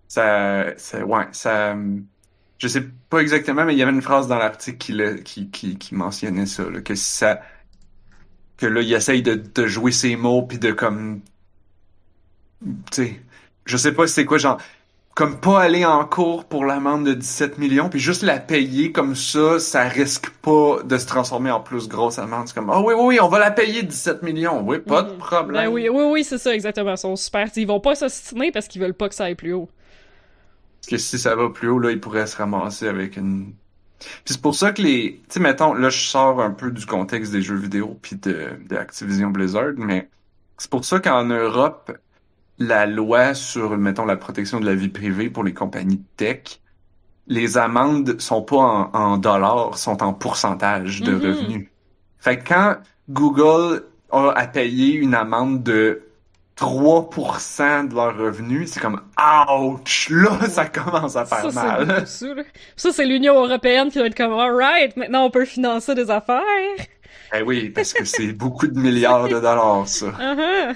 ça, 0.08 0.76
ça, 0.78 1.04
ouais, 1.04 1.26
ça, 1.32 1.76
je 2.58 2.68
sais 2.68 2.82
pas 3.10 3.20
exactement, 3.20 3.64
mais 3.64 3.74
il 3.74 3.78
y 3.78 3.82
avait 3.82 3.92
une 3.92 4.02
phrase 4.02 4.28
dans 4.28 4.38
l'article 4.38 4.78
qui, 4.78 4.92
le- 4.92 5.16
qui, 5.16 5.50
qui, 5.50 5.78
qui 5.78 5.94
mentionnait 5.94 6.46
ça, 6.46 6.68
là, 6.70 6.80
que 6.80 6.94
ça, 6.94 7.40
que 8.56 8.66
là, 8.66 8.80
il 8.82 8.92
essaye 8.92 9.22
de, 9.22 9.34
de 9.34 9.66
jouer 9.66 9.92
ses 9.92 10.16
mots 10.16 10.42
puis 10.42 10.58
de 10.58 10.72
comme, 10.72 11.22
tu 12.62 13.04
sais, 13.04 13.20
je 13.68 13.76
sais 13.76 13.92
pas 13.92 14.06
c'est 14.06 14.24
quoi, 14.24 14.38
genre, 14.38 14.58
comme 15.14 15.40
pas 15.40 15.60
aller 15.60 15.84
en 15.84 16.04
cours 16.04 16.44
pour 16.44 16.64
l'amende 16.64 17.04
de 17.06 17.12
17 17.14 17.58
millions 17.58 17.88
puis 17.88 17.98
juste 18.00 18.22
la 18.22 18.38
payer 18.38 18.92
comme 18.92 19.16
ça, 19.16 19.58
ça 19.58 19.82
risque 19.82 20.30
pas 20.42 20.78
de 20.84 20.96
se 20.96 21.06
transformer 21.06 21.50
en 21.50 21.60
plus 21.60 21.88
grosse 21.88 22.18
amende. 22.20 22.46
C'est 22.48 22.54
comme, 22.54 22.70
ah 22.70 22.80
oui, 22.80 22.94
oui, 22.96 23.04
oui, 23.06 23.20
on 23.20 23.28
va 23.28 23.40
la 23.40 23.50
payer 23.50 23.82
17 23.82 24.22
millions. 24.22 24.62
Oui, 24.64 24.78
pas 24.78 25.02
de 25.02 25.10
Mhm. 25.12 25.18
problème. 25.18 25.64
Ben 25.64 25.68
oui, 25.72 25.88
oui, 25.88 26.04
oui, 26.12 26.24
c'est 26.24 26.38
ça, 26.38 26.54
exactement. 26.54 26.92
Ils 26.92 26.98
sont 26.98 27.16
super. 27.16 27.48
Ils 27.56 27.66
vont 27.66 27.80
pas 27.80 27.96
s'ostiner 27.96 28.52
parce 28.52 28.68
qu'ils 28.68 28.80
veulent 28.80 28.94
pas 28.94 29.08
que 29.08 29.14
ça 29.16 29.24
aille 29.24 29.34
plus 29.34 29.52
haut. 29.54 29.68
Parce 30.80 30.90
que 30.90 30.98
si 30.98 31.18
ça 31.18 31.34
va 31.34 31.50
plus 31.50 31.68
haut, 31.68 31.78
là, 31.80 31.90
il 31.90 32.00
pourrait 32.00 32.26
se 32.26 32.36
ramasser 32.36 32.86
avec 32.88 33.16
une... 33.16 33.54
Puis 33.98 34.34
c'est 34.34 34.40
pour 34.40 34.54
ça 34.54 34.70
que 34.72 34.80
les... 34.82 35.20
Tu 35.28 35.34
sais, 35.34 35.40
mettons, 35.40 35.74
là, 35.74 35.90
je 35.90 35.98
sors 36.00 36.40
un 36.40 36.52
peu 36.52 36.70
du 36.70 36.86
contexte 36.86 37.32
des 37.32 37.42
jeux 37.42 37.56
vidéo 37.56 37.98
puis 38.00 38.16
de, 38.16 38.50
de 38.68 38.76
Activision 38.76 39.30
Blizzard, 39.30 39.72
mais 39.76 40.08
c'est 40.56 40.70
pour 40.70 40.84
ça 40.84 41.00
qu'en 41.00 41.24
Europe, 41.24 41.90
la 42.58 42.86
loi 42.86 43.34
sur, 43.34 43.76
mettons, 43.78 44.04
la 44.04 44.16
protection 44.16 44.60
de 44.60 44.66
la 44.66 44.74
vie 44.74 44.88
privée 44.88 45.30
pour 45.30 45.44
les 45.44 45.54
compagnies 45.54 45.98
de 45.98 46.04
tech, 46.16 46.60
les 47.26 47.58
amendes 47.58 48.20
sont 48.20 48.42
pas 48.42 48.56
en, 48.56 48.90
en 48.94 49.18
dollars, 49.18 49.78
sont 49.78 50.02
en 50.02 50.14
pourcentage 50.14 51.02
de 51.02 51.12
Mhm. 51.12 51.20
revenus. 51.20 51.68
Fait 52.18 52.38
que 52.38 52.48
quand 52.48 52.76
Google 53.08 53.84
a 54.10 54.30
à 54.36 54.46
payer 54.46 54.94
une 54.94 55.14
amende 55.14 55.62
de 55.62 56.02
3% 56.56 57.84
de 57.84 57.94
leurs 57.94 58.16
revenus, 58.16 58.70
c'est 58.72 58.80
comme 58.80 59.00
ouch, 59.50 60.10
là 60.10 60.48
ça 60.48 60.66
commence 60.66 61.16
à 61.16 61.24
faire 61.26 61.50
Ça, 61.50 61.52
mal. 61.52 62.06
ça, 62.76 62.92
c'est 62.92 63.04
l'Union 63.06 63.34
européenne 63.44 63.90
qui 63.90 63.98
va 63.98 64.06
être 64.06 64.16
comme, 64.16 64.32
alright, 64.32 64.96
maintenant 64.96 65.24
on 65.26 65.30
peut 65.30 65.44
financer 65.44 65.94
des 65.94 66.10
affaires. 66.10 66.42
Eh 67.32 67.42
oui, 67.42 67.70
parce 67.70 67.92
que 67.92 68.04
c'est 68.04 68.32
beaucoup 68.32 68.66
de 68.66 68.78
milliards 68.78 69.28
de 69.28 69.38
dollars 69.40 69.86
ça. 69.88 70.06
Uh-huh. 70.18 70.74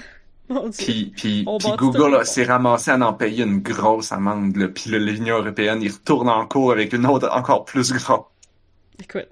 Puis, 0.77 1.13
puis, 1.15 1.43
Google 1.77 2.25
s'est 2.25 2.43
ramassé 2.43 2.91
à 2.91 2.97
en 2.99 3.13
payer 3.13 3.43
une 3.43 3.59
grosse 3.59 4.11
amende, 4.11 4.55
là. 4.57 4.67
Puis 4.67 4.89
l'Union 4.91 5.37
européenne, 5.39 5.81
il 5.81 5.91
retourne 5.91 6.29
en 6.29 6.45
cours 6.45 6.71
avec 6.71 6.93
une 6.93 7.05
autre 7.05 7.29
encore 7.31 7.65
plus 7.65 7.91
grosse. 7.93 8.27
Écoute. 9.01 9.27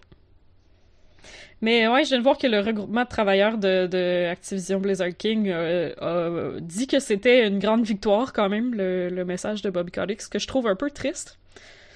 Mais 1.62 1.88
ouais, 1.88 2.03
je 2.03 2.09
viens 2.09 2.18
de 2.18 2.24
voir 2.24 2.39
que 2.39 2.47
le 2.47 2.59
regroupement 2.59 3.03
de 3.03 3.09
travailleurs 3.09 3.57
de, 3.57 3.86
de 3.86 4.28
Activision 4.30 4.80
Blizzard 4.80 5.16
King 5.16 5.47
euh, 5.49 5.93
a 6.01 6.59
dit 6.59 6.88
que 6.88 6.99
c'était 6.99 7.47
une 7.47 7.59
grande 7.59 7.84
victoire 7.86 8.34
quand 8.34 8.49
même, 8.49 8.74
le, 8.74 9.09
le 9.09 9.26
message 9.26 9.62
de 9.62 9.70
Bobby 9.70 9.91
Kotick, 9.91 10.22
ce 10.22 10.28
que 10.28 10.39
je 10.39 10.47
trouve 10.47 10.66
un 10.66 10.76
peu 10.76 10.89
triste. 10.89 11.38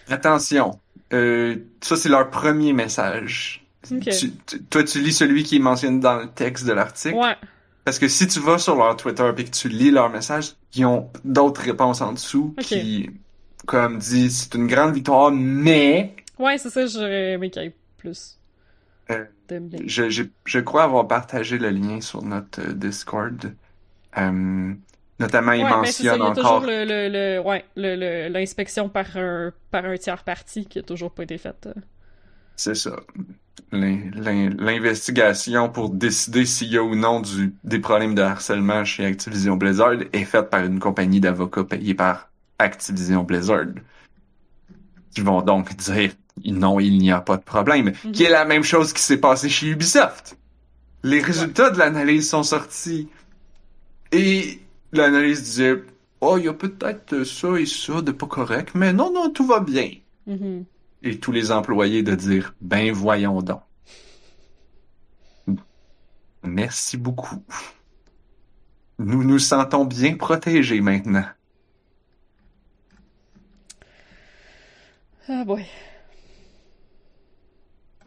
Attention, 0.08 0.80
euh, 1.14 1.56
ça 1.82 1.96
c'est 1.96 2.10
leur 2.10 2.30
premier 2.30 2.74
message. 2.74 3.66
Ok. 3.92 4.02
Tu- 4.02 4.32
tu- 4.46 4.64
toi, 4.66 4.84
tu 4.84 5.00
lis 5.00 5.14
celui 5.14 5.44
qui 5.44 5.56
est 5.56 5.60
mentionné 5.60 6.00
dans 6.00 6.18
le 6.18 6.28
texte 6.28 6.68
de 6.68 6.74
l'article? 6.74 7.16
Ouais. 7.16 7.36
Parce 7.86 8.00
que 8.00 8.10
si 8.10 8.28
tu 8.28 8.40
vas 8.42 8.60
sur 8.60 8.76
leur 8.78 8.98
Twitter 8.98 9.32
et 9.38 9.46
que 9.46 9.52
tu 9.52 9.70
lis 9.70 9.92
leur 9.92 10.10
message, 10.12 10.56
ils 10.76 10.86
ont 10.86 11.12
d'autres 11.26 11.62
réponses 11.62 12.02
en 12.02 12.14
dessous 12.14 12.58
qui, 12.60 13.12
comme 13.68 14.00
dit, 14.00 14.32
c'est 14.32 14.56
une 14.56 14.68
grande 14.68 14.96
victoire, 14.96 15.32
mais 15.32 16.16
Ouais, 16.40 16.58
c'est 16.58 16.70
ça, 16.70 16.86
j'aurais 16.86 17.34
aimé 17.34 17.50
qu'il 17.50 17.64
y 17.64 17.66
ait 17.68 17.76
plus 17.98 18.40
Euh, 19.12 19.26
je, 19.86 20.10
je, 20.10 20.24
je 20.46 20.60
crois 20.60 20.84
avoir 20.84 21.08
partagé 21.08 21.58
le 21.58 21.70
lien 21.70 22.02
sur 22.02 22.24
notre 22.24 22.62
euh, 22.62 22.74
Discord. 22.74 23.56
Euh, 24.18 24.74
notamment, 25.20 25.54
il 25.54 25.66
Ouais, 25.66 25.70
ben, 25.78 25.92
c'est 25.92 26.04
ça, 26.04 26.18
mentionne 26.18 26.22
il 26.22 26.24
y 26.24 26.28
a 26.28 26.32
encore. 26.32 26.62
toujours 26.62 26.62
le, 26.62 26.84
le, 26.86 27.08
le- 27.10 27.40
ouais, 27.42 27.66
le, 27.76 27.96
le- 27.96 28.28
l'inspection 28.34 28.90
par 28.90 29.16
un, 29.18 29.54
par 29.72 29.86
un 29.86 29.98
tiers 29.98 30.24
parti 30.24 30.66
qui 30.66 30.80
a 30.80 30.84
toujours 30.84 31.14
pas 31.14 31.24
été 31.24 31.38
faite. 31.38 31.70
C'est 32.56 32.76
ça. 32.76 32.96
L'in- 33.72 34.12
l'in- 34.14 34.50
L'investigation 34.58 35.70
pour 35.70 35.90
décider 35.90 36.46
s'il 36.46 36.72
y 36.74 36.78
a 36.78 36.84
ou 36.84 36.96
non 36.96 37.22
du, 37.22 37.54
des 37.64 37.80
problèmes 37.80 38.16
de 38.16 38.22
harcèlement 38.22 38.84
chez 38.86 39.06
Activision 39.06 39.56
Blizzard 39.56 39.94
est 40.14 40.26
faite 40.26 40.50
par 40.50 40.64
une 40.64 40.80
compagnie 40.80 41.20
d'avocats 41.20 41.64
payée 41.64 41.94
par 41.94 42.30
Activision 42.60 43.24
Blizzard. 43.24 43.68
Qui 45.14 45.22
vont 45.22 45.42
donc 45.42 45.76
dire 45.78 46.12
non, 46.46 46.80
il 46.82 46.98
n'y 46.98 47.12
a 47.12 47.22
pas 47.22 47.38
de 47.38 47.44
problème. 47.44 47.94
Mhm. 48.04 48.12
Qui 48.12 48.24
est 48.24 48.30
la 48.30 48.44
même 48.46 48.64
chose 48.64 48.92
qui 48.92 49.02
s'est 49.02 49.18
passé 49.20 49.48
chez 49.50 49.68
Ubisoft. 49.68 50.38
Les 51.04 51.22
résultats 51.22 51.70
de 51.70 51.78
l'analyse 51.78 52.30
sont 52.30 52.44
sortis. 52.44 53.08
Et 54.12 54.60
l'analyse 54.92 55.44
disait 55.44 55.82
Oh, 56.22 56.38
il 56.38 56.46
y 56.46 56.48
a 56.48 56.54
peut-être 56.54 57.24
ça 57.24 57.56
et 57.58 57.66
ça 57.66 58.02
de 58.02 58.12
pas 58.12 58.26
correct, 58.28 58.72
mais 58.76 58.92
non, 58.94 59.12
non, 59.14 59.30
tout 59.30 59.46
va 59.46 59.60
bien 59.60 59.90
Mhm. 60.28 60.66
Et 61.06 61.20
tous 61.20 61.32
les 61.32 61.52
employés 61.52 62.04
de 62.04 62.16
dire 62.16 62.56
ben 62.60 62.92
voyons 62.92 63.42
donc. 63.42 63.62
Merci 66.44 66.98
beaucoup. 66.98 67.44
Nous 68.98 69.24
nous 69.24 69.40
sentons 69.40 69.86
bien 69.86 70.16
protégés 70.16 70.82
maintenant. 70.82 71.26
Ah 75.28 75.44
boy. 75.46 75.66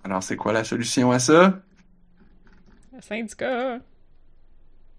Alors 0.03 0.23
c'est 0.23 0.37
quoi 0.37 0.53
la 0.53 0.65
solution 0.65 1.11
à 1.13 1.19
ça? 1.19 1.61
Le 2.93 3.01
syndicat. 3.01 3.79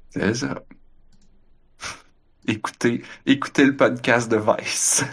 C'est 0.10 0.34
ça. 0.34 0.64
Écoutez, 2.48 3.04
écoutez 3.26 3.66
le 3.66 3.76
podcast 3.76 4.32
de 4.32 4.38
Vice. 4.38 5.04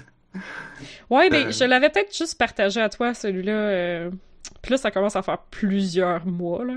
Ouais, 1.11 1.29
mais 1.31 1.47
Euh. 1.47 1.51
je 1.51 1.65
l'avais 1.65 1.89
peut-être 1.91 2.17
juste 2.17 2.37
partagé 2.39 2.81
à 2.81 2.89
toi, 2.89 3.15
celui-là. 3.15 3.53
euh, 3.53 4.11
Puis 4.63 4.73
là, 4.73 4.77
ça 4.79 4.91
commence 4.91 5.17
à 5.17 5.23
faire 5.23 5.39
plusieurs 5.51 6.25
mois, 6.27 6.65
là. 6.65 6.75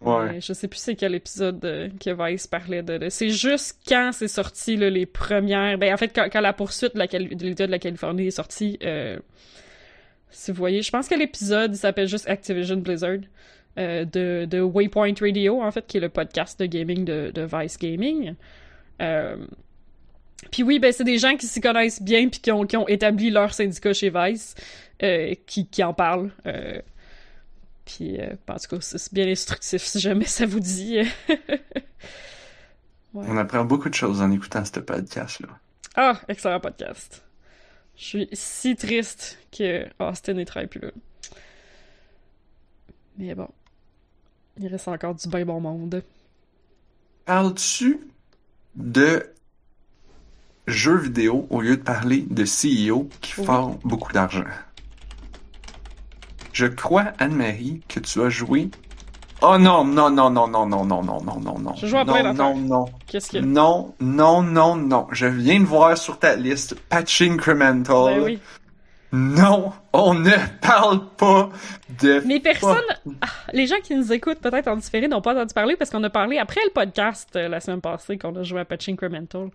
Ouais. 0.00 0.36
Euh, 0.36 0.40
je 0.40 0.52
sais 0.52 0.68
plus 0.68 0.78
c'est 0.78 0.94
quel 0.94 1.14
épisode 1.16 1.64
euh, 1.64 1.88
que 2.00 2.10
Vice 2.30 2.46
parlait 2.46 2.82
de. 2.82 2.98
de- 2.98 3.08
C'est 3.08 3.30
juste 3.30 3.80
quand 3.88 4.10
c'est 4.12 4.28
sorti, 4.28 4.76
là, 4.76 4.88
les 4.90 5.06
premières. 5.06 5.76
Ben, 5.78 5.92
en 5.92 5.96
fait, 5.96 6.08
quand, 6.14 6.28
quand 6.32 6.40
la 6.40 6.52
poursuite 6.52 6.94
de 6.94 6.98
la 7.00 7.08
Cali- 7.08 7.34
de 7.34 7.44
l'État 7.44 7.66
de 7.66 7.72
la 7.72 7.80
Californie 7.80 8.28
est 8.28 8.30
sortie, 8.30 8.78
euh, 8.84 9.18
si 10.30 10.52
vous 10.52 10.56
voyez, 10.58 10.82
je 10.82 10.90
pense 10.92 11.08
que 11.08 11.16
l'épisode 11.16 11.74
s'appelle 11.74 12.06
juste 12.06 12.28
Activision 12.28 12.76
Blizzard. 12.76 13.18
de, 13.76 14.44
de 14.44 14.60
Waypoint 14.60 15.14
Radio, 15.20 15.62
en 15.62 15.70
fait, 15.70 15.86
qui 15.86 15.98
est 15.98 16.00
le 16.00 16.08
podcast 16.08 16.58
de 16.58 16.66
gaming 16.66 17.04
de, 17.04 17.30
de 17.32 17.42
Vice 17.42 17.78
Gaming. 17.78 18.34
Puis 20.52 20.62
oui, 20.62 20.78
ben 20.78 20.92
c'est 20.92 21.04
des 21.04 21.18
gens 21.18 21.36
qui 21.36 21.46
s'y 21.46 21.60
connaissent 21.60 22.00
bien 22.02 22.28
puis 22.28 22.40
qui 22.40 22.50
ont, 22.52 22.64
qui 22.64 22.76
ont 22.76 22.86
établi 22.88 23.30
leur 23.30 23.52
syndicat 23.52 23.92
chez 23.92 24.10
Vice, 24.10 24.54
euh, 25.02 25.34
qui, 25.46 25.66
qui 25.66 25.82
en 25.82 25.92
parlent. 25.94 26.30
euh, 26.46 26.80
puis, 27.84 28.20
euh, 28.20 28.34
en 28.48 28.56
tout 28.56 28.76
cas, 28.76 28.80
c'est 28.82 29.14
bien 29.14 29.26
instructif 29.28 29.82
si 29.82 29.98
jamais 29.98 30.26
ça 30.26 30.44
vous 30.44 30.60
dit. 30.60 30.98
On 33.14 33.36
apprend 33.38 33.64
beaucoup 33.64 33.88
de 33.88 33.94
choses 33.94 34.20
en 34.20 34.30
écoutant 34.30 34.62
ce 34.64 34.78
podcast-là. 34.80 35.48
ah, 35.96 36.20
excellent 36.28 36.60
podcast. 36.60 37.24
Je 37.96 38.04
suis 38.04 38.28
si 38.32 38.76
triste 38.76 39.38
que 39.50 39.86
Austin 39.98 40.34
ne 40.34 40.44
travaille 40.44 40.68
plus 40.68 40.80
là. 40.82 40.90
Mais 43.16 43.34
bon, 43.34 43.48
il 44.60 44.68
reste 44.68 44.86
encore 44.86 45.14
du 45.14 45.26
bien 45.28 45.44
bon 45.44 45.60
monde. 45.60 46.02
Parles-tu 47.24 48.00
de 48.76 49.26
jeux 50.68 50.96
vidéo 50.98 51.46
au 51.50 51.60
lieu 51.60 51.76
de 51.76 51.82
parler 51.82 52.24
de 52.28 52.44
CEO 52.44 53.08
qui 53.20 53.34
Oui. 53.40 53.46
font 53.46 53.78
beaucoup 53.84 54.12
d'argent? 54.12 54.44
Je 56.52 56.66
crois, 56.66 57.12
Anne-Marie, 57.18 57.82
que 57.88 58.00
tu 58.00 58.20
as 58.22 58.28
joué. 58.30 58.70
Oh 59.40 59.56
non, 59.58 59.84
non, 59.84 60.10
non, 60.10 60.30
non, 60.30 60.48
non, 60.48 60.66
non, 60.66 60.84
non, 60.84 61.02
non, 61.04 61.22
non, 61.22 61.40
non, 61.40 61.58
non. 61.60 61.74
Je 61.76 61.86
joue 61.86 61.96
à 61.96 62.04
non, 62.04 62.34
non, 62.34 62.56
non, 62.56 62.84
Qu'est-ce 63.06 63.30
qu'il 63.30 63.40
y 63.40 63.42
a? 63.42 63.46
non, 63.46 63.94
non, 64.00 64.42
non, 64.42 64.74
non. 64.74 65.06
Je 65.12 65.26
viens 65.26 65.60
de 65.60 65.64
voir 65.64 65.96
sur 65.96 66.18
ta 66.18 66.34
liste 66.34 66.74
Patch 66.88 67.22
Incremental. 67.22 68.14
Ben 68.16 68.22
oui. 68.24 68.38
Non, 69.12 69.72
on 69.94 70.12
ne 70.14 70.32
parle 70.60 71.06
pas 71.16 71.48
de. 72.00 72.20
Mais 72.26 72.40
personne, 72.40 72.76
ah, 73.22 73.26
les 73.54 73.66
gens 73.66 73.78
qui 73.82 73.94
nous 73.94 74.12
écoutent 74.12 74.40
peut-être 74.40 74.66
en 74.68 74.76
différé 74.76 75.06
n'ont 75.08 75.22
pas 75.22 75.32
entendu 75.32 75.54
parler 75.54 75.76
parce 75.76 75.90
qu'on 75.90 76.02
a 76.04 76.10
parlé 76.10 76.36
après 76.38 76.60
le 76.66 76.70
podcast 76.72 77.28
euh, 77.36 77.48
la 77.48 77.60
semaine 77.60 77.80
passée 77.80 78.18
qu'on 78.18 78.34
a 78.36 78.42
joué 78.42 78.60
à 78.60 78.64
Patch 78.66 78.88
Incremental. 78.88 79.48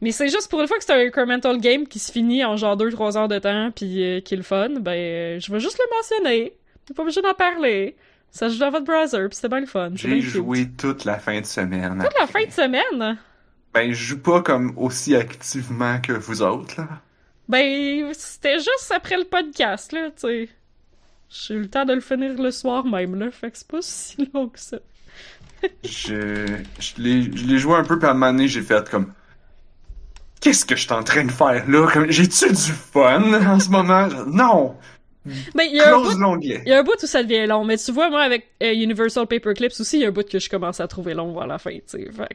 Mais 0.00 0.12
c'est 0.12 0.28
juste 0.28 0.48
pour 0.48 0.60
une 0.60 0.68
fois 0.68 0.78
que 0.78 0.84
c'est 0.84 0.92
un 0.92 1.06
incremental 1.06 1.58
game 1.58 1.86
qui 1.86 1.98
se 1.98 2.12
finit 2.12 2.44
en 2.44 2.56
genre 2.56 2.76
2-3 2.76 3.16
heures 3.16 3.28
de 3.28 3.38
temps 3.38 3.70
puis 3.74 4.02
euh, 4.02 4.20
qui 4.20 4.34
est 4.34 4.36
le 4.36 4.42
fun, 4.42 4.68
ben 4.80 4.92
euh, 4.92 5.40
je 5.40 5.52
vais 5.52 5.60
juste 5.60 5.78
le 5.78 5.96
mentionner. 5.96 6.56
T'es 6.86 6.94
pas 6.94 7.02
obligé 7.02 7.20
d'en 7.20 7.34
parler. 7.34 7.96
Ça 8.30 8.48
joue 8.48 8.58
dans 8.58 8.70
votre 8.70 8.84
browser 8.84 9.26
puis 9.28 9.36
c'était 9.36 9.48
bien 9.48 9.60
le 9.60 9.66
fun. 9.66 9.90
J'ai 9.94 10.20
cute. 10.20 10.22
joué 10.22 10.68
toute 10.70 11.04
la 11.04 11.18
fin 11.18 11.40
de 11.40 11.46
semaine. 11.46 11.98
Toute 12.02 12.18
la 12.18 12.26
fin 12.26 12.44
de 12.44 12.52
semaine? 12.52 13.18
Ben, 13.74 13.92
je 13.92 14.04
joue 14.04 14.20
pas 14.20 14.42
comme 14.42 14.72
aussi 14.76 15.14
activement 15.16 16.00
que 16.00 16.12
vous 16.12 16.42
autres, 16.42 16.80
là. 16.80 16.88
Ben, 17.48 18.12
c'était 18.12 18.58
juste 18.58 18.92
après 18.94 19.16
le 19.16 19.24
podcast, 19.24 19.92
là, 19.92 20.10
tu 20.10 20.20
sais. 20.20 20.48
J'ai 21.30 21.54
eu 21.54 21.60
le 21.60 21.68
temps 21.68 21.84
de 21.84 21.92
le 21.92 22.00
finir 22.00 22.34
le 22.40 22.50
soir 22.50 22.84
même, 22.84 23.18
là, 23.18 23.30
fait 23.30 23.50
que 23.50 23.58
c'est 23.58 23.68
pas 23.68 23.78
si 23.80 24.30
long 24.34 24.48
que 24.48 24.58
ça. 24.58 24.78
Je, 25.84 26.46
je 26.78 27.02
l'ai, 27.02 27.22
je 27.22 27.46
l'ai 27.46 27.58
joué 27.58 27.74
un 27.74 27.84
peu, 27.84 27.98
puis 27.98 28.06
à 28.06 28.12
un 28.12 28.14
moment 28.14 28.32
donné, 28.32 28.48
j'ai 28.48 28.62
fait 28.62 28.88
comme. 28.88 29.12
Qu'est-ce 30.40 30.64
que 30.64 30.76
je 30.76 30.82
suis 30.82 30.92
en 30.92 31.02
train 31.02 31.24
de 31.24 31.32
faire 31.32 31.68
là? 31.68 31.86
J'ai-tu 32.08 32.48
du 32.48 32.72
fun 32.72 33.32
en 33.46 33.58
ce 33.60 33.68
moment? 33.70 34.08
Non! 34.26 34.76
Ben, 35.54 35.64
il 35.64 35.76
y 35.76 35.80
a 35.80 35.88
un 35.94 35.96
bout, 35.98 36.02
Close 36.04 36.18
l'onglet. 36.18 36.62
il 36.64 36.70
y 36.70 36.72
a 36.72 36.78
un 36.78 36.82
bout 36.82 36.94
où 37.02 37.06
ça 37.06 37.22
devient 37.22 37.46
long, 37.46 37.64
mais 37.64 37.76
tu 37.76 37.92
vois, 37.92 38.08
moi, 38.08 38.22
avec 38.22 38.46
euh, 38.62 38.72
Universal 38.72 39.26
Paperclips 39.26 39.78
aussi, 39.78 39.98
il 39.98 40.02
y 40.02 40.04
a 40.06 40.08
un 40.08 40.12
bout 40.12 40.26
que 40.26 40.38
je 40.38 40.48
commence 40.48 40.80
à 40.80 40.88
trouver 40.88 41.12
long 41.12 41.38
à 41.38 41.46
la 41.46 41.58
fin, 41.58 41.72
tu 41.72 41.82
sais. 41.86 42.04
Fait 42.12 42.28
que 42.28 42.34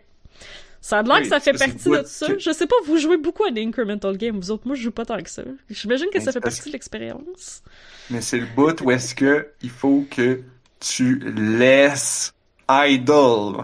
ça 0.82 0.99
a 0.99 1.01
l'air 1.01 1.16
Oui, 1.16 1.22
que 1.24 1.28
ça 1.30 1.39
fait 1.39 1.54
partie 1.54 1.74
de 1.76 1.84
bout 1.84 2.06
ça. 2.06 2.28
que- 2.28 2.38
Je 2.38 2.51
sais 2.51 2.68
pas, 2.68 2.76
vous 2.86 2.97
jouez 2.97 3.18
beaucoup 3.18 3.45
à 3.45 3.51
des 3.51 3.64
incremental 3.64 4.16
games, 4.18 4.38
vous 4.38 4.51
autres, 4.51 4.68
moi, 4.68 4.76
je 4.76 4.84
joue 4.84 4.91
pas 4.91 5.06
tant 5.06 5.18
que 5.24 5.30
ça. 5.30 5.41
J'imagine 5.70 6.08
que 6.12 6.18
Mais 6.20 6.24
ça 6.24 6.32
fait 6.34 6.41
partie 6.41 6.68
de 6.68 6.74
l'expérience. 6.74 7.64
Mais 8.12 8.22
c'est 8.22 8.38
le 8.39 8.45
bout 8.56 8.80
où 8.82 8.91
est-ce 8.91 9.16
que 9.16 9.47
il 9.64 9.70
faut 9.72 10.06
que 10.12 10.41
tu 10.80 11.20
laisses 11.36 12.34
idle. 12.70 13.64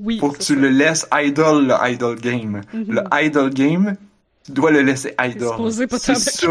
Oui. 0.00 0.18
Faut 0.18 0.30
que 0.30 0.38
tu 0.38 0.54
ça. 0.54 0.60
le 0.60 0.68
laisses 0.68 1.06
idle, 1.12 1.66
le 1.66 1.74
idle 1.90 2.14
game. 2.20 2.62
Mhm. 2.72 2.86
Le 2.88 3.02
idle 3.12 3.50
game, 3.50 3.96
tu 4.44 4.52
dois 4.52 4.70
le 4.70 4.80
laisser 4.82 5.14
idle. 5.20 5.50
C'est 5.98 6.14
ça, 6.14 6.48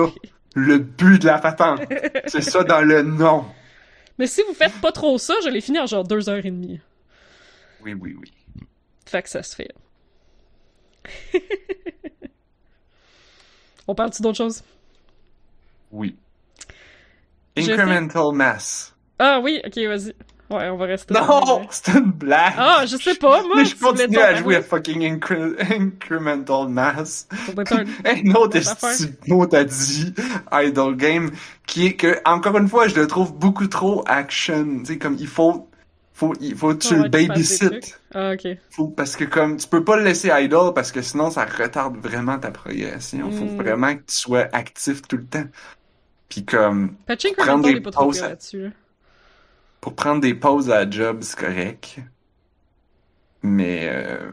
le 0.55 0.77
but 0.77 1.21
de 1.21 1.27
la 1.27 1.39
patente. 1.39 1.81
c'est 2.27 2.41
ça 2.41 2.63
dans 2.63 2.81
le 2.81 3.01
nom. 3.01 3.45
Mais 4.17 4.27
si 4.27 4.41
vous 4.47 4.53
faites 4.53 4.79
pas 4.81 4.91
trop 4.91 5.17
ça, 5.17 5.33
je 5.43 5.49
l'ai 5.49 5.61
fini 5.61 5.79
en 5.79 5.87
genre 5.87 6.03
deux 6.03 6.29
heures 6.29 6.45
et 6.45 6.51
demie. 6.51 6.79
Oui, 7.81 7.93
oui, 7.93 8.15
oui. 8.19 8.31
Fait 9.05 9.23
que 9.23 9.29
ça 9.29 9.41
se 9.41 9.55
fait. 9.55 9.73
On 13.87 13.95
parle-tu 13.95 14.21
d'autre 14.21 14.37
chose? 14.37 14.61
Oui. 15.91 16.15
Incremental 17.57 18.31
mass. 18.33 18.93
Ah 19.17 19.39
oui, 19.41 19.59
ok, 19.65 19.77
vas-y. 19.87 20.13
Ouais, 20.49 20.67
on 20.69 20.77
va 20.77 20.85
rester. 20.85 21.13
Non, 21.13 21.61
c'est 21.69 21.91
une 21.93 22.11
blague. 22.11 22.53
Ah, 22.57 22.83
je 22.87 22.97
sais 22.97 23.13
pas, 23.15 23.43
moi. 23.43 23.51
Mais 23.57 23.65
je 23.65 23.75
continue 23.75 24.17
à 24.17 24.33
jouer 24.35 24.55
à 24.55 24.61
fucking 24.63 25.01
incre- 25.19 25.55
incremental 25.79 26.67
mass. 26.69 27.27
Un- 27.71 27.85
autre 28.35 28.57
mot 29.27 29.45
t'as 29.45 29.63
dit, 29.63 30.13
idle 30.51 30.95
game, 30.95 31.31
qui 31.67 31.87
est 31.87 31.93
que, 31.93 32.19
encore 32.25 32.57
une 32.57 32.67
fois, 32.67 32.87
je 32.87 32.95
le 32.95 33.05
trouve 33.07 33.33
beaucoup 33.33 33.67
trop 33.67 34.03
action. 34.07 34.79
Tu 34.79 34.85
sais, 34.93 34.97
comme, 34.97 35.17
il 35.19 35.27
faut, 35.27 35.67
faut, 36.13 36.33
il 36.41 36.55
faut 36.55 36.69
que 36.73 36.79
tu 36.79 36.95
le 36.95 37.09
babysit. 37.09 37.99
Ah, 38.15 38.31
ok. 38.33 38.57
Faut, 38.71 38.87
parce 38.87 39.15
que 39.15 39.25
comme, 39.25 39.57
tu 39.57 39.67
peux 39.67 39.83
pas 39.83 39.97
le 39.97 40.03
laisser 40.03 40.29
idle 40.33 40.73
parce 40.73 40.91
que 40.91 41.01
sinon 41.03 41.29
ça 41.29 41.45
retarde 41.45 41.97
vraiment 41.97 42.39
ta 42.39 42.49
progression. 42.49 43.29
Faut 43.31 43.45
Mm. 43.45 43.57
vraiment 43.57 43.93
que 43.95 44.01
tu 44.07 44.15
sois 44.15 44.47
actif 44.51 45.03
tout 45.07 45.17
le 45.17 45.25
temps. 45.25 45.45
Puis 46.27 46.43
comme, 46.43 46.95
Prendre 47.37 47.63
des 47.65 47.81
pauses 47.81 48.21
là-dessus. 48.21 48.71
Pour 49.81 49.95
prendre 49.95 50.21
des 50.21 50.33
pauses 50.33 50.69
à 50.69 50.85
la 50.85 50.89
job, 50.89 51.19
c'est 51.21 51.37
correct. 51.37 51.99
Mais, 53.41 53.87
euh, 53.89 54.31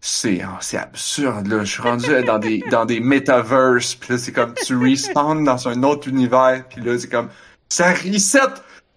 c'est, 0.00 0.42
oh, 0.44 0.56
c'est 0.60 0.78
absurde, 0.78 1.46
là. 1.46 1.64
Je 1.64 1.72
suis 1.72 1.82
rendu 1.82 2.08
dans 2.24 2.38
des, 2.38 2.58
dans 2.70 2.84
des 2.84 2.98
metaverses, 2.98 3.94
pis 3.94 4.10
là, 4.10 4.18
c'est 4.18 4.32
comme, 4.32 4.54
tu 4.54 4.76
respawns 4.76 5.44
dans 5.44 5.68
un 5.68 5.82
autre 5.84 6.08
univers, 6.08 6.66
pis 6.68 6.80
là, 6.80 6.98
c'est 6.98 7.08
comme, 7.08 7.28
ça 7.68 7.92
reset 7.92 8.40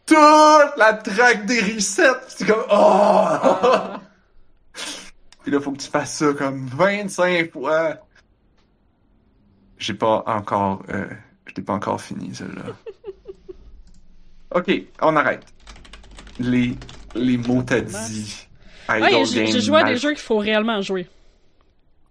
toute 0.07 0.77
la 0.77 0.93
track 0.93 1.45
des 1.45 1.61
resets. 1.61 2.03
C'est 2.27 2.47
comme, 2.47 2.63
oh! 2.69 2.71
Ah. 2.71 4.01
Pis 5.43 5.51
là, 5.51 5.59
faut 5.59 5.71
que 5.71 5.77
tu 5.77 5.89
fasses 5.89 6.17
ça 6.17 6.33
comme 6.33 6.65
25 6.67 7.51
fois. 7.51 7.97
J'ai 9.77 9.93
pas 9.93 10.23
encore, 10.25 10.81
euh, 10.89 11.05
je 11.45 11.53
l'ai 11.55 11.63
pas 11.63 11.73
encore 11.73 12.01
fini, 12.01 12.33
celle-là. 12.33 12.73
Ok, 14.55 14.81
on 15.01 15.15
arrête. 15.15 15.43
Les, 16.39 16.75
les 17.13 17.37
mots 17.37 17.63
t'as 17.63 17.81
dit. 17.81 18.47
Ouais, 18.89 19.25
j'ai 19.25 19.61
joué 19.61 19.81
à 19.81 19.83
des 19.83 19.97
jeux 19.97 20.11
qu'il 20.11 20.19
faut 20.19 20.37
réellement 20.37 20.81
jouer. 20.81 21.07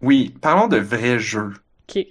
Oui, 0.01 0.35
parlons 0.41 0.69
de 0.69 0.77
vrais 0.77 1.19
jeux. 1.19 1.53
Ok. 1.89 2.07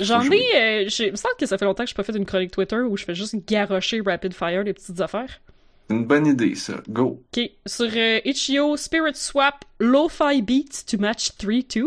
J'en 0.00 0.22
ai. 0.30 0.84
Euh, 0.84 0.88
il 0.98 1.12
me 1.12 1.16
semble 1.16 1.34
que 1.38 1.46
ça 1.46 1.56
fait 1.56 1.64
longtemps 1.64 1.84
que 1.84 1.90
je 1.90 1.94
pas 1.94 2.02
fait 2.02 2.14
une 2.14 2.26
chronique 2.26 2.50
Twitter 2.50 2.76
où 2.76 2.96
je 2.96 3.04
fais 3.04 3.14
juste 3.14 3.36
garrocher 3.46 4.02
rapid 4.04 4.34
fire 4.34 4.64
des 4.64 4.74
petites 4.74 5.00
affaires. 5.00 5.40
Une 5.88 6.04
bonne 6.04 6.26
idée, 6.26 6.54
ça. 6.54 6.74
Go. 6.88 7.22
Ok, 7.34 7.50
sur 7.66 7.90
euh, 7.94 8.20
Itch.io, 8.24 8.76
Spirit 8.76 9.14
Swap 9.14 9.64
Lo-Fi 9.78 10.42
Beats 10.42 10.84
to 10.86 10.98
Match 10.98 11.30
3-2. 11.38 11.84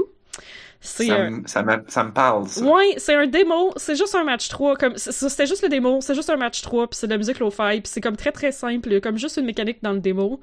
C'est 0.86 1.08
Ça, 1.08 1.16
un... 1.16 1.42
ça, 1.46 1.64
me, 1.64 1.84
ça 1.88 2.04
me 2.04 2.12
parle, 2.12 2.48
ça. 2.48 2.64
Ouais, 2.64 2.94
c'est 2.98 3.16
un 3.16 3.26
démo, 3.26 3.74
c'est 3.76 3.96
juste 3.96 4.14
un 4.14 4.24
match 4.24 4.50
3, 4.50 4.76
comme 4.76 4.96
c'était 4.98 5.48
juste 5.48 5.64
le 5.64 5.70
démo, 5.70 6.00
c'est 6.00 6.14
juste 6.14 6.30
un 6.30 6.38
match 6.38 6.62
3, 6.62 6.88
puis 6.88 6.98
c'est 7.00 7.08
de 7.08 7.12
la 7.12 7.18
musique 7.18 7.40
lo-fi, 7.40 7.82
puis 7.82 7.86
c'est 7.86 8.02
comme 8.02 8.16
très 8.16 8.32
très 8.32 8.52
simple, 8.52 9.02
comme 9.02 9.18
juste 9.18 9.38
une 9.38 9.46
mécanique 9.46 9.80
dans 9.82 9.94
le 9.94 10.00
démo. 10.00 10.40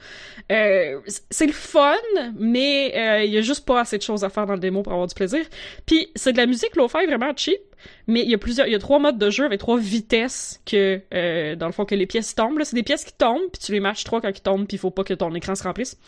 Euh, 0.51 1.01
c'est 1.31 1.47
le 1.47 1.53
fun, 1.53 1.95
mais 2.37 2.93
euh, 2.97 3.25
il 3.25 3.31
y 3.31 3.39
a 3.39 3.41
juste 3.41 3.65
pas 3.65 3.81
assez 3.81 3.99
de 3.99 4.03
choses 4.03 4.25
à 4.25 4.31
faire 4.31 4.47
dans 4.47 4.55
le 4.55 4.61
démo 4.61 4.83
pour 4.83 4.93
avoir 4.93 5.07
du 5.07 5.15
plaisir. 5.15 5.47
Puis 5.87 6.09
c'est 6.17 6.33
de 6.33 6.39
la 6.39 6.47
musique 6.47 6.75
lo-fi 6.75 7.07
vraiment 7.07 7.33
cheap, 7.37 7.61
mais 8.07 8.23
il 8.23 8.31
y 8.31 8.35
a 8.35 8.39
plusieurs, 8.39 8.67
il 8.67 8.73
y 8.73 8.77
a 8.77 8.79
trois 8.81 8.99
modes 8.99 9.19
de 9.19 9.31
jeu 9.31 9.45
avec 9.45 9.61
trois 9.61 9.79
vitesses 9.79 10.61
que, 10.67 11.01
euh, 11.15 11.55
dans 11.55 11.67
le 11.67 11.73
fond, 11.73 11.85
que 11.85 11.95
les 11.95 12.07
pièces 12.07 12.35
tombent. 12.35 12.59
Là, 12.59 12.65
c'est 12.65 12.77
des 12.77 12.83
pièces 12.83 13.05
qui 13.05 13.13
tombent, 13.13 13.51
puis 13.53 13.63
tu 13.65 13.73
les 13.73 13.81
matches 13.81 14.05
trois 14.05 14.21
quand 14.21 14.37
ils 14.37 14.41
tombent, 14.41 14.67
puis 14.67 14.77
il 14.77 14.81
faut 14.81 14.91
pas 14.91 15.05
que 15.05 15.15
ton 15.15 15.33
écran 15.35 15.55
se 15.55 15.63
remplisse. 15.63 15.99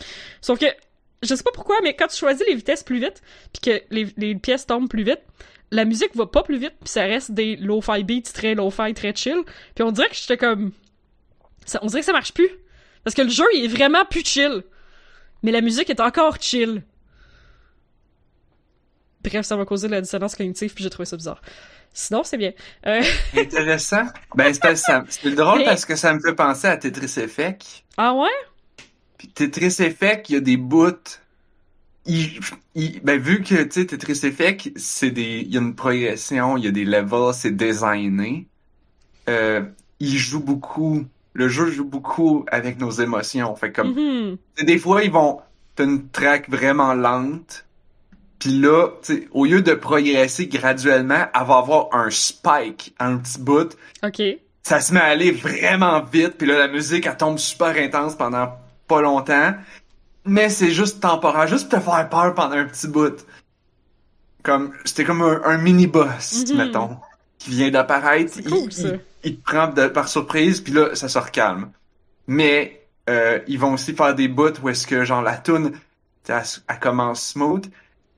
Sauf 0.40 0.58
que 0.58 0.66
je 1.24 1.34
sais 1.34 1.42
pas 1.42 1.50
pourquoi, 1.52 1.76
mais 1.82 1.94
quand 1.94 2.06
tu 2.08 2.16
choisis 2.16 2.46
les 2.46 2.54
vitesses 2.54 2.82
plus 2.82 3.00
vite, 3.00 3.22
puis 3.52 3.60
que 3.72 3.82
les, 3.90 4.06
les 4.16 4.34
pièces 4.34 4.66
tombent 4.66 4.88
plus 4.88 5.02
vite, 5.04 5.20
la 5.70 5.84
musique 5.84 6.14
va 6.14 6.26
pas 6.26 6.42
plus 6.42 6.58
vite, 6.58 6.74
puis 6.80 6.88
ça 6.88 7.02
reste 7.04 7.32
des 7.32 7.56
lo-fi 7.56 8.04
beats 8.04 8.30
très 8.32 8.54
lo-fi, 8.54 8.94
très 8.94 9.14
chill. 9.14 9.42
Puis 9.74 9.82
on 9.84 9.90
dirait 9.92 10.08
que 10.08 10.14
j'étais 10.14 10.36
comme... 10.36 10.72
Ça, 11.66 11.78
on 11.82 11.86
dirait 11.86 12.00
que 12.00 12.06
ça 12.06 12.12
marche 12.12 12.32
plus. 12.32 12.48
Parce 13.02 13.14
que 13.16 13.22
le 13.22 13.30
jeu, 13.30 13.44
il 13.54 13.64
est 13.64 13.68
vraiment 13.68 14.04
plus 14.04 14.24
chill. 14.24 14.62
Mais 15.42 15.50
la 15.50 15.60
musique 15.60 15.90
est 15.90 16.00
encore 16.00 16.36
chill. 16.40 16.82
Bref, 19.22 19.46
ça 19.46 19.56
m'a 19.56 19.64
causé 19.64 19.88
de 19.88 19.92
la 19.92 20.00
dissonance 20.00 20.36
cognitive, 20.36 20.74
puis 20.74 20.84
j'ai 20.84 20.90
trouvé 20.90 21.06
ça 21.06 21.16
bizarre. 21.16 21.40
Sinon, 21.92 22.24
c'est 22.24 22.36
bien. 22.36 22.52
Euh, 22.86 23.02
Intéressant. 23.36 24.04
Ben, 24.34 24.52
c'est 24.52 25.30
drôle 25.34 25.58
Mais- 25.60 25.64
parce 25.64 25.84
que 25.86 25.96
ça 25.96 26.12
me 26.12 26.20
fait 26.20 26.34
penser 26.34 26.66
à 26.66 26.76
Tetris 26.76 27.20
Effect. 27.20 27.84
Ah 27.96 28.12
ouais? 28.14 28.28
Puis 29.24 29.32
Tetris 29.32 29.76
Effect, 29.82 30.28
il 30.28 30.34
y 30.34 30.36
a 30.36 30.40
des 30.40 30.56
bouts. 30.56 30.92
Il, 32.06 32.40
il- 32.74 33.00
ben, 33.02 33.18
vu 33.18 33.42
que, 33.42 33.62
tu 33.62 33.80
sais, 33.80 33.86
Tetris 33.86 34.20
Effect, 34.24 34.72
c'est 34.76 35.10
des, 35.10 35.40
il 35.40 35.52
y 35.52 35.56
a 35.56 35.60
une 35.60 35.74
progression, 35.74 36.56
il 36.58 36.64
y 36.64 36.68
a 36.68 36.70
des 36.70 36.84
levels, 36.84 37.32
c'est 37.32 37.56
designé. 37.56 38.46
Euh, 39.28 39.62
il 40.00 40.16
joue 40.18 40.40
beaucoup, 40.40 41.04
le 41.32 41.48
jeu 41.48 41.70
joue 41.70 41.86
beaucoup 41.86 42.44
avec 42.50 42.78
nos 42.78 42.90
émotions. 42.90 43.54
Fait 43.56 43.72
comme, 43.72 43.94
Mhm. 43.94 44.36
sais, 44.58 44.64
des 44.64 44.78
fois, 44.78 45.02
ils 45.02 45.10
vont, 45.10 45.40
t'as 45.76 45.84
une 45.84 46.08
track 46.08 46.50
vraiment 46.50 46.92
lente. 46.94 47.64
Puis 48.38 48.50
là, 48.50 48.88
au 49.30 49.46
lieu 49.46 49.62
de 49.62 49.72
progresser 49.72 50.46
graduellement, 50.48 51.26
elle 51.34 51.46
va 51.46 51.56
avoir 51.56 51.88
un 51.94 52.10
spike, 52.10 52.94
un 52.98 53.16
petit 53.16 53.38
bout 53.40 53.74
Ok. 54.02 54.20
ça 54.62 54.80
se 54.80 54.92
met 54.92 55.00
à 55.00 55.04
aller 55.04 55.30
vraiment 55.30 56.02
vite, 56.02 56.32
puis 56.36 56.46
là, 56.46 56.58
la 56.58 56.68
musique, 56.68 57.06
elle 57.06 57.16
tombe 57.16 57.38
super 57.38 57.74
intense 57.78 58.14
pendant 58.16 58.52
pas 58.86 59.00
longtemps. 59.00 59.54
Mais 60.26 60.48
c'est 60.48 60.70
juste 60.70 61.00
temporaire, 61.00 61.46
juste 61.46 61.68
pour 61.68 61.78
te 61.80 61.84
faire 61.84 62.08
peur 62.08 62.34
pendant 62.34 62.56
un 62.56 62.64
petit 62.64 62.88
bout. 62.88 63.24
Comme, 64.42 64.72
c'était 64.84 65.04
comme 65.04 65.22
un, 65.22 65.40
un 65.44 65.58
mini-boss, 65.58 66.44
Mhm. 66.50 66.56
mettons, 66.56 66.96
qui 67.38 67.50
vient 67.50 67.70
d'apparaître. 67.70 68.34
Il, 68.38 68.44
cool, 68.50 68.68
il- 68.78 69.00
il 69.24 69.36
te 69.38 69.42
prend 69.42 69.68
de- 69.68 69.86
par 69.88 70.08
surprise, 70.08 70.60
puis 70.60 70.72
là, 70.72 70.94
ça 70.94 71.08
se 71.08 71.18
recalme. 71.18 71.70
Mais, 72.26 72.86
euh, 73.08 73.40
ils 73.46 73.58
vont 73.58 73.74
aussi 73.74 73.94
faire 73.94 74.14
des 74.14 74.28
bouts 74.28 74.58
où 74.62 74.68
est-ce 74.68 74.86
que, 74.86 75.04
genre, 75.04 75.22
la 75.22 75.36
tune, 75.38 75.72
elle, 76.28 76.42
elle 76.68 76.80
commence 76.80 77.22
smooth, 77.28 77.66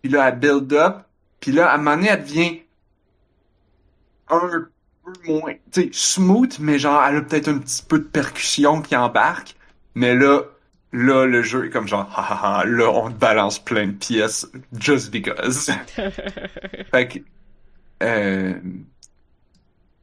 puis 0.02 0.10
là, 0.10 0.28
elle 0.28 0.38
build 0.38 0.72
up, 0.72 0.96
puis 1.40 1.52
là, 1.52 1.70
à 1.70 1.74
un 1.74 1.78
moment 1.78 1.96
donné, 1.96 2.08
elle 2.08 2.22
devient 2.22 2.60
un 4.28 4.66
peu 5.04 5.12
moins, 5.32 5.54
tu 5.72 5.82
sais, 5.84 5.88
smooth, 5.92 6.58
mais 6.58 6.78
genre, 6.78 7.02
elle 7.04 7.16
a 7.16 7.20
peut-être 7.22 7.48
un 7.48 7.58
petit 7.58 7.82
peu 7.82 7.98
de 7.98 8.04
percussion 8.04 8.82
qui 8.82 8.96
embarque, 8.96 9.54
mais 9.94 10.14
là, 10.14 10.42
là, 10.96 11.26
le 11.26 11.42
jeu 11.42 11.66
est 11.66 11.70
comme 11.70 11.88
genre, 11.88 12.10
ha 12.16 12.60
ha, 12.60 12.64
là, 12.66 12.90
on 12.90 13.10
te 13.12 13.16
balance 13.18 13.58
plein 13.62 13.88
de 13.88 13.92
pièces, 13.92 14.46
just 14.78 15.10
because. 15.12 15.70
fait 16.92 17.08
que, 17.08 17.18
euh, 18.02 18.60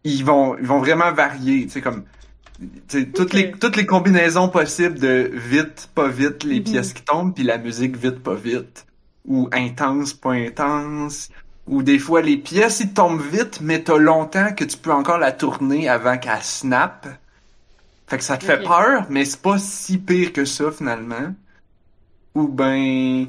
ils 0.04 0.24
vont, 0.26 0.58
ils 0.58 0.66
vont 0.66 0.80
vraiment 0.80 1.12
varier, 1.14 1.64
tu 1.66 1.70
sais, 1.72 1.82
comme, 1.82 2.06
toutes 3.14 3.34
les, 3.34 3.52
toutes 3.52 3.76
les 3.76 3.86
combinaisons 3.86 4.50
possibles 4.50 5.00
de 5.00 5.32
vite, 5.34 5.89
pas 5.96 6.08
vite, 6.10 6.44
les 6.44 6.62
Mhm. 6.62 6.64
pièces 6.64 6.94
qui 6.94 7.04
tombent, 7.04 7.34
puis 7.36 7.44
la 7.44 7.58
musique 7.58 7.98
vite, 7.98 8.20
pas 8.24 8.36
vite, 8.36 8.88
ou 9.26 9.50
intense, 9.54 10.14
pas 10.14 10.34
intense, 10.34 11.30
ou 11.68 11.84
des 11.84 12.00
fois 12.00 12.22
les 12.22 12.38
pièces 12.38 12.82
ils 12.82 12.94
tombent 12.94 13.22
vite, 13.22 13.62
mais 13.62 13.84
t'as 13.84 13.98
longtemps 13.98 14.54
que 14.54 14.64
tu 14.66 14.78
peux 14.78 14.94
encore 14.94 15.18
la 15.18 15.32
tourner 15.32 15.89
avant 15.89 16.18
qu'elle 16.18 16.44
snap. 16.44 17.08
Fait 18.14 18.20
que 18.20 18.24
ça 18.26 18.38
te 18.38 18.45
fait 18.45 18.61
peur, 18.61 19.07
mais 19.09 19.26
c'est 19.26 19.41
pas 19.41 19.57
si 19.57 19.97
pire 19.97 20.34
que 20.34 20.45
ça 20.45 20.72
finalement. 20.72 21.34
Ou 22.36 22.47
ben, 22.47 23.26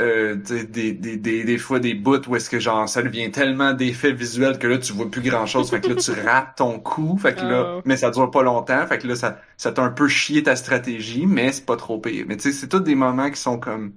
euh, 0.00 0.34
des, 0.34 0.64
des, 0.94 1.16
des, 1.18 1.44
des 1.44 1.58
fois 1.58 1.78
des 1.78 1.92
bouts 1.92 2.26
où 2.26 2.34
est-ce 2.34 2.48
que 2.48 2.58
genre 2.58 2.88
ça 2.88 3.02
devient 3.02 3.30
tellement 3.30 3.74
d'effets 3.74 4.14
visuels 4.14 4.58
que 4.58 4.66
là 4.66 4.78
tu 4.78 4.94
vois 4.94 5.10
plus 5.10 5.20
grand 5.20 5.44
chose, 5.44 5.68
fait 5.68 5.82
que 5.82 5.88
là 5.88 5.96
tu 5.96 6.10
rates 6.26 6.56
ton 6.56 6.78
coup, 6.80 7.18
fait 7.18 7.34
que 7.34 7.42
là, 7.42 7.74
Oh. 7.76 7.82
mais 7.84 7.98
ça 7.98 8.10
dure 8.10 8.30
pas 8.30 8.42
longtemps, 8.42 8.86
fait 8.86 8.96
que 8.96 9.06
là 9.06 9.14
ça, 9.14 9.42
ça 9.58 9.72
t'a 9.72 9.82
un 9.82 9.90
peu 9.90 10.08
chié 10.08 10.42
ta 10.42 10.56
stratégie, 10.56 11.26
mais 11.26 11.52
c'est 11.52 11.66
pas 11.66 11.76
trop 11.76 11.98
pire. 11.98 12.24
Mais 12.26 12.38
tu 12.38 12.44
sais, 12.44 12.52
c'est 12.52 12.68
tous 12.68 12.80
des 12.80 12.94
moments 12.94 13.30
qui 13.30 13.38
sont 13.38 13.58
comme, 13.60 13.92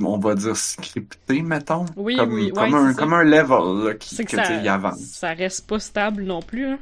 on 0.00 0.18
va 0.18 0.36
dire 0.36 0.56
scriptés, 0.56 1.42
mettons. 1.42 1.86
Oui, 1.96 2.16
comme, 2.16 2.34
oui, 2.34 2.52
comme 2.52 2.74
un, 2.74 2.94
comme 2.94 3.14
un 3.14 3.24
level, 3.24 3.84
là, 3.88 3.94
qui, 3.94 4.16
que, 4.16 4.22
que 4.22 4.36
ça, 4.36 4.72
avance. 4.72 5.00
ça 5.00 5.32
reste 5.34 5.66
pas 5.66 5.80
stable 5.80 6.22
non 6.22 6.40
plus. 6.40 6.66
Hein. 6.66 6.78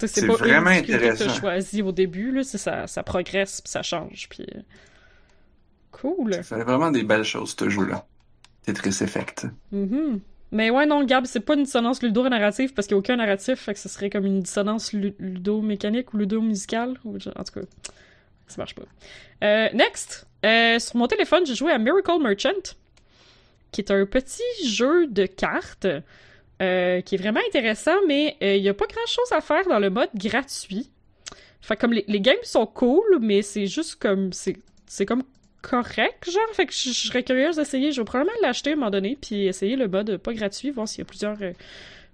Tu 0.00 0.08
C'est 0.08 0.20
C'est 0.20 0.26
pas 0.26 0.34
vraiment 0.34 0.70
une 0.70 0.76
difficulté 0.80 1.06
que 1.08 1.12
intéressant. 1.12 1.34
t'as 1.34 1.40
choisi 1.40 1.82
au 1.82 1.92
début, 1.92 2.32
là, 2.32 2.42
c'est 2.42 2.58
ça, 2.58 2.86
ça 2.86 3.02
progresse 3.02 3.60
puis 3.60 3.70
ça 3.70 3.82
change. 3.82 4.28
Puis... 4.28 4.44
euh, 4.54 4.60
Cool. 5.92 6.34
Ça 6.34 6.42
fait 6.56 6.62
vraiment 6.64 6.90
des 6.90 7.02
belles 7.02 7.24
choses, 7.24 7.54
ce 7.58 7.68
jeu-là. 7.68 8.06
Tetris 8.64 8.98
Effect. 9.02 9.46
Mhm. 9.72 10.20
Mais 10.52 10.70
ouais, 10.70 10.86
non, 10.86 11.04
Gab, 11.04 11.26
c'est 11.26 11.40
pas 11.40 11.54
une 11.54 11.62
dissonance 11.64 12.02
ludo-narrative 12.02 12.74
parce 12.74 12.86
qu'il 12.88 12.96
n'y 12.96 12.98
a 12.98 13.00
aucun 13.00 13.16
narratif, 13.16 13.60
fait 13.60 13.74
que 13.74 13.78
ce 13.78 13.88
serait 13.88 14.10
comme 14.10 14.26
une 14.26 14.40
dissonance 14.40 14.92
lu- 14.92 15.14
ludo-mécanique 15.18 16.12
ou 16.12 16.16
ludo-musicale. 16.18 16.94
ou 17.04 17.16
En 17.16 17.18
tout 17.44 17.52
cas, 17.60 17.60
ça 18.48 18.56
marche 18.58 18.74
pas. 18.74 18.82
Euh, 19.44 19.68
next, 19.74 20.26
euh, 20.44 20.78
sur 20.78 20.96
mon 20.96 21.06
téléphone, 21.06 21.46
j'ai 21.46 21.54
joué 21.54 21.70
à 21.72 21.78
Miracle 21.78 22.20
Merchant, 22.20 22.74
qui 23.70 23.80
est 23.80 23.90
un 23.92 24.04
petit 24.06 24.42
jeu 24.66 25.06
de 25.06 25.26
cartes 25.26 25.86
euh, 26.60 27.00
qui 27.00 27.14
est 27.14 27.18
vraiment 27.18 27.40
intéressant, 27.48 27.96
mais 28.06 28.36
euh, 28.42 28.56
il 28.56 28.62
y 28.62 28.68
a 28.68 28.74
pas 28.74 28.84
grand-chose 28.86 29.32
à 29.32 29.40
faire 29.40 29.66
dans 29.66 29.78
le 29.78 29.88
mode 29.88 30.10
gratuit. 30.14 30.90
Fait 31.62 31.76
comme 31.76 31.94
les, 31.94 32.04
les 32.06 32.20
games 32.20 32.36
sont 32.42 32.66
cool, 32.66 33.18
mais 33.18 33.40
c'est 33.40 33.66
juste 33.66 33.96
comme 33.96 34.30
c'est 34.32 35.06
comme 35.06 35.22
correct, 35.62 36.30
genre. 36.30 36.42
Fait 36.52 36.66
que 36.66 36.72
je, 36.72 36.90
serais 36.90 37.22
curieuse 37.22 37.56
d'essayer. 37.56 37.92
Je 37.92 38.02
vais 38.02 38.04
probablement 38.04 38.36
l'acheter 38.42 38.70
à 38.70 38.72
un 38.74 38.76
moment 38.76 38.90
donné, 38.90 39.16
puis 39.18 39.46
essayer 39.46 39.74
le 39.76 39.88
mode 39.88 40.18
pas 40.18 40.34
gratuit, 40.34 40.70
voir 40.70 40.86
s'il 40.86 40.98
y 40.98 41.02
a 41.02 41.04
plusieurs. 41.06 41.40
euh, 41.40 41.52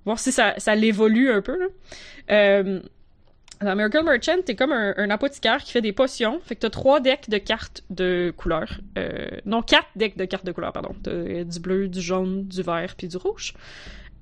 voir 0.05 0.21
si 0.21 0.31
ça, 0.31 0.55
ça 0.59 0.77
l'évolue 0.77 1.31
un 1.31 1.43
peu, 1.43 1.59
là. 1.59 2.63
Dans 3.63 3.75
Miracle 3.75 4.05
Merchant, 4.05 4.43
t'es 4.45 4.55
comme 4.55 4.71
un, 4.71 5.09
apothicaire 5.09 5.65
qui 5.65 5.73
fait 5.73 5.81
des 5.81 5.93
potions. 5.93 6.41
Fait 6.45 6.55
que 6.57 6.61
t'as 6.61 6.71
trois 6.71 7.01
decks 7.01 7.31
de 7.31 7.39
cartes 7.39 7.83
de 7.89 8.33
couleur. 8.37 8.81
Non, 9.47 9.63
quatre 9.63 9.89
decks 9.97 10.17
de 10.17 10.27
cartes 10.27 10.45
de 10.45 10.53
couleur, 10.53 10.73
pardon. 10.73 10.95
T'as 11.03 11.43
du 11.43 11.59
bleu, 11.59 11.89
du 11.89 12.01
jaune, 12.01 12.47
du 12.47 12.63
vert, 12.63 12.95
puis 12.97 13.09
du 13.09 13.17
rouge. 13.17 13.55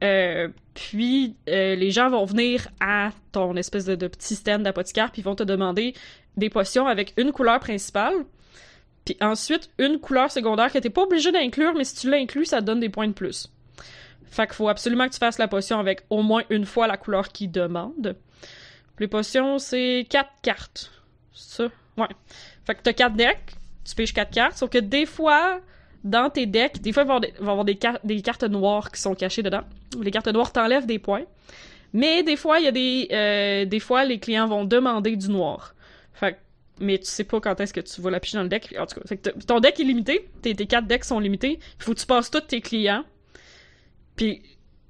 Euh, 0.04 0.48
puis 0.74 1.34
euh, 1.48 1.74
les 1.76 1.90
gens 1.90 2.10
vont 2.10 2.24
venir 2.24 2.68
à 2.80 3.10
ton 3.32 3.56
espèce 3.56 3.86
de, 3.86 4.06
petit 4.06 4.34
stand 4.34 4.62
d'apothicaire, 4.62 5.10
puis 5.10 5.22
ils 5.22 5.24
vont 5.24 5.34
te 5.34 5.42
demander 5.42 5.94
des 6.36 6.50
potions 6.50 6.86
avec 6.86 7.14
une 7.16 7.32
couleur 7.32 7.58
principale, 7.58 8.14
puis 9.04 9.16
ensuite 9.20 9.70
une 9.78 9.98
couleur 9.98 10.30
secondaire 10.30 10.72
que 10.72 10.78
t'es 10.78 10.90
pas 10.90 11.02
obligé 11.02 11.32
d'inclure, 11.32 11.74
mais 11.74 11.84
si 11.84 11.94
tu 11.96 12.10
l'inclus, 12.10 12.46
ça 12.46 12.60
te 12.60 12.66
donne 12.66 12.80
des 12.80 12.88
points 12.88 13.08
de 13.08 13.12
plus. 13.12 13.50
Fait 14.26 14.46
qu'il 14.46 14.56
faut 14.56 14.68
absolument 14.68 15.06
que 15.06 15.12
tu 15.12 15.18
fasses 15.18 15.38
la 15.38 15.48
potion 15.48 15.78
avec 15.78 16.02
au 16.10 16.22
moins 16.22 16.42
une 16.50 16.66
fois 16.66 16.86
la 16.86 16.96
couleur 16.96 17.28
qu'ils 17.28 17.52
demandent. 17.52 18.16
Les 18.98 19.06
potions, 19.06 19.58
c'est 19.58 20.06
quatre 20.10 20.32
cartes. 20.42 20.90
Ça? 21.32 21.68
Ouais. 21.96 22.08
Fait 22.66 22.74
que 22.74 22.82
t'as 22.82 22.92
quatre 22.92 23.14
decks, 23.14 23.54
tu 23.84 23.94
pêches 23.94 24.12
quatre 24.12 24.32
cartes, 24.32 24.56
sauf 24.56 24.70
que 24.70 24.78
des 24.78 25.06
fois, 25.06 25.60
dans 26.04 26.28
tes 26.28 26.44
decks, 26.44 26.80
des 26.80 26.92
fois, 26.92 27.04
il 27.04 27.08
va 27.08 27.18
y 27.18 27.40
avoir 27.40 27.64
des, 27.64 27.76
cartes 28.22 28.44
noires 28.44 28.92
qui 28.92 29.00
sont 29.00 29.14
cachées 29.14 29.42
dedans. 29.42 29.62
Les 30.00 30.10
cartes 30.10 30.28
noires 30.28 30.52
t'enlèvent 30.52 30.86
des 30.86 30.98
points. 30.98 31.24
Mais 31.94 32.22
des 32.22 32.36
fois, 32.36 32.58
il 32.58 32.64
y 32.66 32.68
a 32.68 32.72
des, 32.72 33.08
euh, 33.10 33.64
des 33.64 33.80
fois, 33.80 34.04
les 34.04 34.18
clients 34.18 34.46
vont 34.46 34.64
demander 34.64 35.16
du 35.16 35.30
noir. 35.30 35.74
Fait 36.12 36.38
mais 36.80 36.98
tu 36.98 37.06
sais 37.06 37.22
pas 37.22 37.40
quand 37.40 37.58
est-ce 37.60 37.72
que 37.72 37.80
tu 37.80 38.00
vas 38.00 38.10
la 38.10 38.18
piger 38.18 38.36
dans 38.36 38.42
le 38.42 38.48
deck. 38.48 38.74
En 38.78 38.84
tout 38.84 39.00
cas, 39.00 39.30
ton 39.46 39.60
deck 39.60 39.78
est 39.78 39.84
limité, 39.84 40.28
tes, 40.42 40.54
quatre 40.54 40.86
decks 40.86 41.04
sont 41.04 41.20
limités. 41.20 41.60
Il 41.78 41.82
faut 41.84 41.94
que 41.94 42.00
tu 42.00 42.06
passes 42.06 42.30
tous 42.30 42.40
tes 42.40 42.60
clients. 42.60 43.04
Puis, 44.16 44.42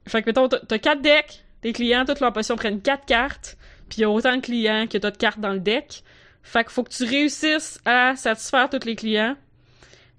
fait 0.09 0.23
que 0.23 0.31
mettons, 0.31 0.49
t'as 0.49 0.79
quatre 0.79 1.03
decks, 1.03 1.45
tes 1.61 1.75
clients, 1.75 2.07
toutes 2.07 2.21
leurs 2.21 2.33
potions 2.33 2.57
prennent 2.57 2.81
quatre 2.81 3.05
cartes, 3.05 3.59
puis 3.91 3.99
il 3.99 4.01
y 4.01 4.05
a 4.05 4.11
autant 4.11 4.35
de 4.35 4.41
clients 4.41 4.87
que 4.87 4.97
t'as 4.97 5.11
de 5.11 5.17
cartes 5.19 5.41
dans 5.41 5.53
le 5.53 5.61
deck. 5.61 6.03
Fait 6.43 6.65
qu'il 6.65 6.73
faut 6.73 6.85
que 6.85 6.91
tu 6.91 7.05
réussisses 7.05 7.79
à 7.85 8.17
satisfaire 8.17 8.71
tous 8.71 8.87
les 8.87 8.97
clients 8.97 9.37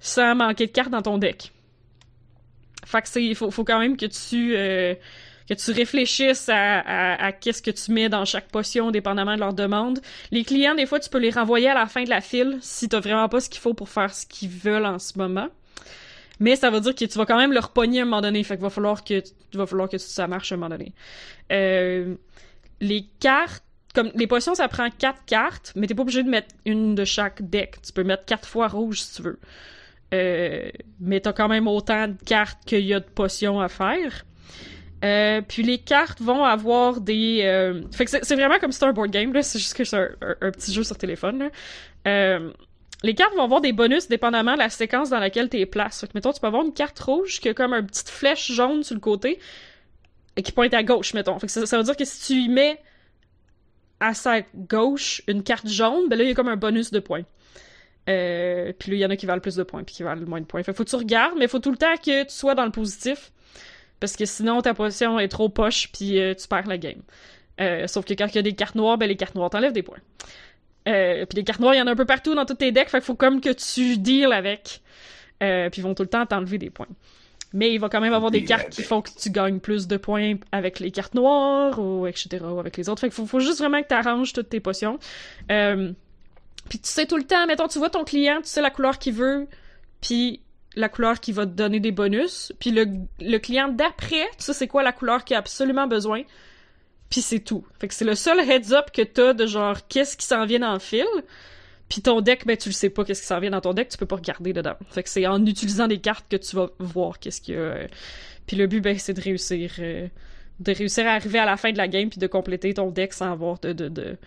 sans 0.06 0.36
manquer 0.36 0.68
de 0.68 0.72
cartes 0.72 0.91
dans 0.91 1.01
ton 1.01 1.18
deck. 1.18 1.51
Fait 2.86 3.01
que 3.01 3.08
c'est, 3.08 3.24
il 3.24 3.36
faut, 3.36 3.49
faut 3.49 3.64
quand 3.64 3.80
même 3.80 3.97
que 3.97 4.06
tu, 4.06 4.56
euh, 4.56 4.93
que 5.49 5.56
tu 5.56 5.72
réfléchisses 5.72 6.47
à, 6.47 6.82
à, 7.26 7.32
qu'est-ce 7.32 7.64
que 7.64 7.72
tu 7.72 7.91
mets 7.91 8.08
dans 8.08 8.24
chaque 8.24 8.47
potion, 8.49 8.91
dépendamment 8.91 9.34
de 9.34 9.39
leur 9.39 9.53
demande. 9.53 9.99
Les 10.30 10.43
clients, 10.43 10.76
des 10.76 10.86
fois, 10.86 10.99
tu 10.99 11.10
peux 11.10 11.18
les 11.18 11.32
renvoyer 11.32 11.70
à 11.70 11.74
la 11.74 11.88
fin 11.88 12.03
de 12.03 12.10
la 12.10 12.22
file 12.22 12.60
si 12.62 12.88
t'as 12.88 12.99
vraiment 12.99 13.28
pas 13.30 13.39
ce 13.39 13.49
qu'il 13.49 13.60
faut 13.60 13.74
pour 13.74 13.89
faire 13.89 14.14
ce 14.14 14.28
qu'ils 14.28 14.49
veulent 14.49 14.86
en 14.86 14.99
ce 14.99 15.18
moment. 15.18 15.47
Mais 16.39 16.56
ça 16.56 16.70
veut 16.70 16.82
dire 16.82 16.93
que 16.93 17.06
tu 17.06 17.18
vas 17.18 17.26
quand 17.26 17.38
même 17.38 17.53
leur 17.53 17.72
pogner 17.72 17.99
à 17.99 18.03
un 18.03 18.06
moment 18.06 18.22
donné. 18.22 18.43
Fait 18.43 18.56
qu'il 18.56 18.64
va 18.64 18.70
falloir 18.70 19.03
que, 19.03 19.24
va 19.53 19.66
falloir 19.66 19.89
que 19.89 19.97
ça 19.97 20.28
marche 20.28 20.51
à 20.51 20.56
un 20.56 20.60
moment 20.60 20.70
donné. 20.70 20.93
Euh, 21.51 22.14
les 22.80 23.08
cartes, 23.20 23.64
comme 23.95 24.12
les 24.14 24.28
potions, 24.28 24.53
ça 24.53 24.68
prend 24.68 24.89
quatre 24.91 25.26
cartes, 25.26 25.74
mais 25.76 25.88
t'es 25.88 25.95
pas 25.95 26.03
obligé 26.03 26.22
de 26.22 26.30
mettre 26.30 26.53
une 26.66 26.93
de 26.93 27.06
chaque 27.06 27.41
deck. 27.49 27.82
Tu 27.82 27.91
peux 27.91 28.03
mettre 28.03 28.26
quatre 28.26 28.47
fois 28.47 28.68
rouge 28.68 29.01
si 29.01 29.16
tu 29.16 29.22
veux. 29.24 29.39
Euh, 30.14 30.70
mais 30.99 31.20
t'as 31.20 31.34
quand 31.34 31.47
même 31.47 31.68
autant 31.68 32.08
de 32.08 32.16
cartes 32.26 32.60
qu'il 32.66 32.86
y 32.86 32.93
a 32.93 32.99
de 32.99 33.06
potions 33.06 33.60
à 33.60 33.68
faire. 33.68 34.26
Euh, 35.03 35.41
puis 35.41 35.64
les 35.64 35.78
cartes 35.78 36.22
vont 36.22 36.43
avoir 36.43 37.01
des... 37.01 37.41
euh, 37.43 37.82
Fait 37.91 38.06
que 38.06 38.12
c'est 38.12 38.36
vraiment 38.36 38.60
comme 38.60 38.72
si 38.72 38.80
c'était 38.80 38.89
un 38.89 38.93
board 38.93 39.12
game. 39.12 39.34
C'est 39.41 39.60
juste 39.60 39.74
que 39.74 39.84
c'est 39.84 39.97
un, 39.97 40.51
petit 40.51 40.74
jeu 40.74 40.84
sur 40.84 40.97
téléphone, 40.97 41.49
les 43.03 43.14
cartes 43.14 43.36
vont 43.36 43.43
avoir 43.43 43.62
des 43.62 43.74
bonus 43.74 44.08
dépendamment 44.08 44.53
de 44.53 44.60
la 44.60 44.70
séquence 44.70 45.12
dans 45.12 45.20
laquelle 45.20 45.47
tu 45.49 45.60
es 45.60 45.66
place. 45.68 46.01
Fait 46.01 46.08
que, 46.08 46.14
mettons, 46.16 46.32
tu 46.32 46.39
peux 46.39 46.47
avoir 46.47 46.64
une 46.64 46.74
carte 46.74 46.99
rouge 46.99 47.39
qui 47.39 47.49
a 47.49 47.53
comme 47.53 47.74
une 47.74 47.86
petite 47.86 48.10
flèche 48.10 48.51
jaune 48.51 48.84
sur 48.84 48.95
le 48.95 49.01
côté 49.01 49.38
et 50.36 50.41
qui 50.41 50.51
pointe 50.51 50.74
à 50.74 50.82
gauche, 50.82 51.14
mettons. 51.14 51.38
Ça, 51.39 51.66
ça 51.66 51.78
veut 51.78 51.84
dire 51.84 51.95
que 51.95 52.06
si 52.06 52.26
tu 52.26 52.39
y 52.39 52.49
mets 52.49 52.82
à 53.99 54.14
sa 54.14 54.41
gauche 54.56 55.22
une 55.28 55.43
carte 55.43 55.68
jaune, 55.68 56.10
ben 56.10 56.18
là, 56.18 56.24
il 56.24 56.30
y 56.30 56.32
a 56.32 56.36
comme 56.36 56.47
un 56.47 56.56
bonus 56.56 56.91
de 56.91 56.99
points. 56.99 57.24
Euh, 58.10 58.72
puis 58.78 58.91
là, 58.91 58.97
il 58.97 58.99
y 58.99 59.06
en 59.06 59.10
a 59.10 59.16
qui 59.16 59.26
valent 59.26 59.41
plus 59.41 59.56
de 59.56 59.64
points, 59.64 59.84
puis 59.84 59.95
qui 59.95 60.03
valent 60.03 60.26
moins 60.28 60.41
de 60.41 60.45
points. 60.45 60.64
Fait 60.64 60.72
que 60.72 60.78
faut 60.78 60.84
que 60.84 60.89
tu 60.89 60.95
regardes, 60.95 61.38
mais 61.38 61.47
faut 61.47 61.60
tout 61.60 61.72
le 61.72 61.78
temps 61.78 61.95
que 61.97 62.24
tu 62.24 62.34
sois 62.34 62.56
dans 62.56 62.66
le 62.66 62.72
positif. 62.72 63.32
Parce 63.99 64.16
que 64.16 64.26
sinon, 64.26 64.62
ta 64.62 64.74
position 64.74 65.20
est 65.20 65.28
trop 65.28 65.49
poche, 65.49 65.89
puis 65.91 66.20
euh, 66.20 66.34
tu 66.34 66.47
perds 66.47 66.68
la 66.68 66.78
game. 66.78 67.01
Euh, 67.62 67.88
sauf 67.88 68.06
que 68.06 68.14
quand 68.14 68.28
il 68.28 68.36
y 68.36 68.39
a 68.39 68.41
des 68.41 68.53
cartes 68.53 68.76
noires, 68.76 68.97
ben 68.97 69.08
les 69.08 69.16
cartes 69.16 69.36
noires 69.36 69.49
t'enlèvent 69.49 69.74
des 69.74 69.84
points. 69.84 69.99
Puis 70.86 71.26
les 71.34 71.43
cartes 71.43 71.62
noires, 71.62 71.74
il 71.74 71.78
y 71.78 71.82
en 71.82 71.88
a 71.88 71.91
un 71.91 71.95
peu 71.95 72.06
partout 72.06 72.36
dans 72.36 72.45
tous 72.45 72.56
tes 72.56 72.72
decks, 72.72 72.89
fait 72.89 72.99
qu'il 72.99 73.06
faut 73.06 73.16
comme 73.16 73.41
que 73.41 73.49
tu 73.49 73.97
deals 73.97 74.34
avec. 74.34 74.82
Puis 75.39 75.72
ils 75.78 75.82
vont 75.82 75.95
tout 75.95 76.03
le 76.03 76.10
temps 76.10 76.26
t'enlever 76.26 76.60
des 76.60 76.70
points. 76.70 76.88
Mais 77.56 77.74
il 77.74 77.80
va 77.80 77.88
quand 77.88 78.01
même 78.01 78.14
avoir 78.14 78.32
des 78.32 78.43
cartes 78.43 78.70
qui 78.70 78.84
font 78.84 79.01
que 79.01 79.10
tu 79.18 79.32
gagnes 79.32 79.60
plus 79.60 79.88
de 79.88 79.95
points 79.95 80.36
avec 80.51 80.80
les 80.80 80.91
cartes 80.91 81.16
noires, 81.16 81.80
ou 81.80 82.06
etc., 82.06 82.43
ou 82.43 82.60
avec 82.60 82.76
les 82.76 82.89
autres. 82.89 82.99
Fait 82.99 83.08
qu'il 83.08 83.16
faut, 83.16 83.26
faut 83.26 83.39
juste 83.39 83.60
vraiment 83.60 83.82
que 83.82 83.88
tu 83.88 83.93
arranges 83.93 84.34
toutes 84.34 84.49
tes 84.49 84.60
potions. 84.60 84.99
Euh, 85.49 85.93
puis 86.70 86.80
tu 86.80 86.89
sais 86.89 87.05
tout 87.05 87.18
le 87.18 87.24
temps, 87.24 87.45
mettons, 87.47 87.68
tu 87.68 87.78
vois 87.78 87.89
ton 87.89 88.03
client, 88.03 88.41
tu 88.41 88.47
sais 88.47 88.61
la 88.61 88.72
couleur 88.72 88.97
qu'il 88.97 89.13
veut, 89.13 89.47
puis 90.01 90.41
la 90.76 90.89
couleur 90.89 91.20
qui 91.20 91.32
va 91.32 91.45
te 91.45 91.51
donner 91.51 91.80
des 91.80 91.91
bonus. 91.91 92.53
Puis 92.59 92.72
le, 92.72 93.38
client 93.38 93.70
d'après, 93.70 94.28
tu 94.38 94.43
sais 94.43 94.53
c'est 94.53 94.68
quoi 94.68 94.84
la 94.84 94.91
couleur 94.91 95.24
qu'il 95.24 95.36
a 95.36 95.39
absolument 95.39 95.88
besoin. 95.88 96.24
Puis 97.09 97.22
c'est 97.22 97.39
tout. 97.39 97.66
Fait 97.80 97.88
que 97.88 97.93
c'est 97.93 98.05
le 98.05 98.16
seul 98.16 98.39
heads-up 98.39 98.91
que 98.91 99.01
t'as 99.03 99.34
de 99.34 99.45
genre 99.45 99.88
qu'est-ce 99.88 100.18
qui 100.18 100.26
s'en 100.26 100.45
vient 100.45 100.59
dans 100.59 100.74
le 100.74 100.80
fil? 100.80 101.05
Puis 101.88 102.01
ton 102.01 102.20
deck, 102.20 102.45
ben 102.47 102.57
tu 102.57 102.70
le 102.70 102.74
sais 102.74 102.89
pas 102.89 103.05
qu'est-ce 103.05 103.22
qui 103.22 103.28
s'en 103.28 103.39
vient 103.39 103.51
dans 103.51 103.61
ton 103.61 103.74
deck, 103.74 103.89
tu 103.89 103.97
peux 103.97 104.07
pas 104.07 104.16
regarder 104.16 104.53
dedans. 104.53 104.76
Fait 104.89 105.03
que 105.03 105.09
c'est 105.09 105.28
en 105.28 105.45
utilisant 105.45 105.88
des 105.88 105.99
cartes 105.99 106.26
que 106.30 106.36
tu 106.36 106.55
vas 106.55 106.70
voir 106.80 107.20
qu'est-ce 107.20 107.41
qu'il 107.41 107.53
y 107.53 107.57
a. 107.57 107.61
euh. 107.61 107.88
Puis 108.47 108.57
le 108.57 108.68
but, 108.68 108.82
ben 108.82 108.97
c'est 108.97 109.13
de 109.13 109.22
réussir, 109.22 109.72
euh, 109.80 110.07
de 110.59 110.72
réussir 110.72 111.07
à 111.07 111.11
arriver 111.11 111.39
à 111.39 111.45
la 111.45 111.57
fin 111.57 111.72
de 111.72 111.78
la 111.78 111.88
game 111.88 112.09
puis 112.09 112.20
de 112.20 112.28
compléter 112.28 112.74
ton 112.74 112.89
deck 112.89 113.13
sans 113.13 113.32
avoir 113.32 113.59
de, 113.59 113.74
de, 113.74 113.88
de 113.88 114.18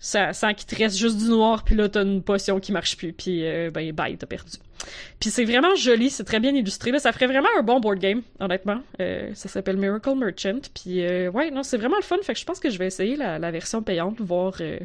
sans, 0.00 0.32
sans 0.32 0.54
qu'il 0.54 0.66
te 0.66 0.76
reste 0.76 0.96
juste 0.96 1.18
du 1.18 1.28
noir 1.28 1.64
puis 1.64 1.74
là 1.74 1.88
t'as 1.88 2.02
une 2.02 2.22
potion 2.22 2.60
qui 2.60 2.72
marche 2.72 2.96
plus 2.96 3.12
puis 3.12 3.44
euh, 3.44 3.70
ben 3.70 3.92
bye 3.92 4.16
t'as 4.16 4.26
perdu. 4.26 4.58
Puis 5.20 5.30
c'est 5.30 5.44
vraiment 5.44 5.74
joli, 5.74 6.10
c'est 6.10 6.24
très 6.24 6.40
bien 6.40 6.54
illustré. 6.54 6.90
Là, 6.90 6.98
ça 6.98 7.12
ferait 7.12 7.26
vraiment 7.26 7.48
un 7.58 7.62
bon 7.62 7.80
board 7.80 7.98
game, 7.98 8.22
honnêtement. 8.40 8.80
Euh, 9.00 9.30
ça 9.34 9.48
s'appelle 9.48 9.76
Miracle 9.76 10.14
Merchant. 10.14 10.60
Puis 10.74 11.04
euh, 11.04 11.30
ouais, 11.30 11.50
non, 11.50 11.62
c'est 11.62 11.76
vraiment 11.76 11.96
le 11.96 12.02
fun. 12.02 12.16
Fait 12.22 12.34
que 12.34 12.38
je 12.38 12.44
pense 12.44 12.60
que 12.60 12.70
je 12.70 12.78
vais 12.78 12.86
essayer 12.86 13.16
la, 13.16 13.38
la 13.38 13.50
version 13.50 13.82
payante, 13.82 14.20
voir 14.20 14.54
euh, 14.60 14.78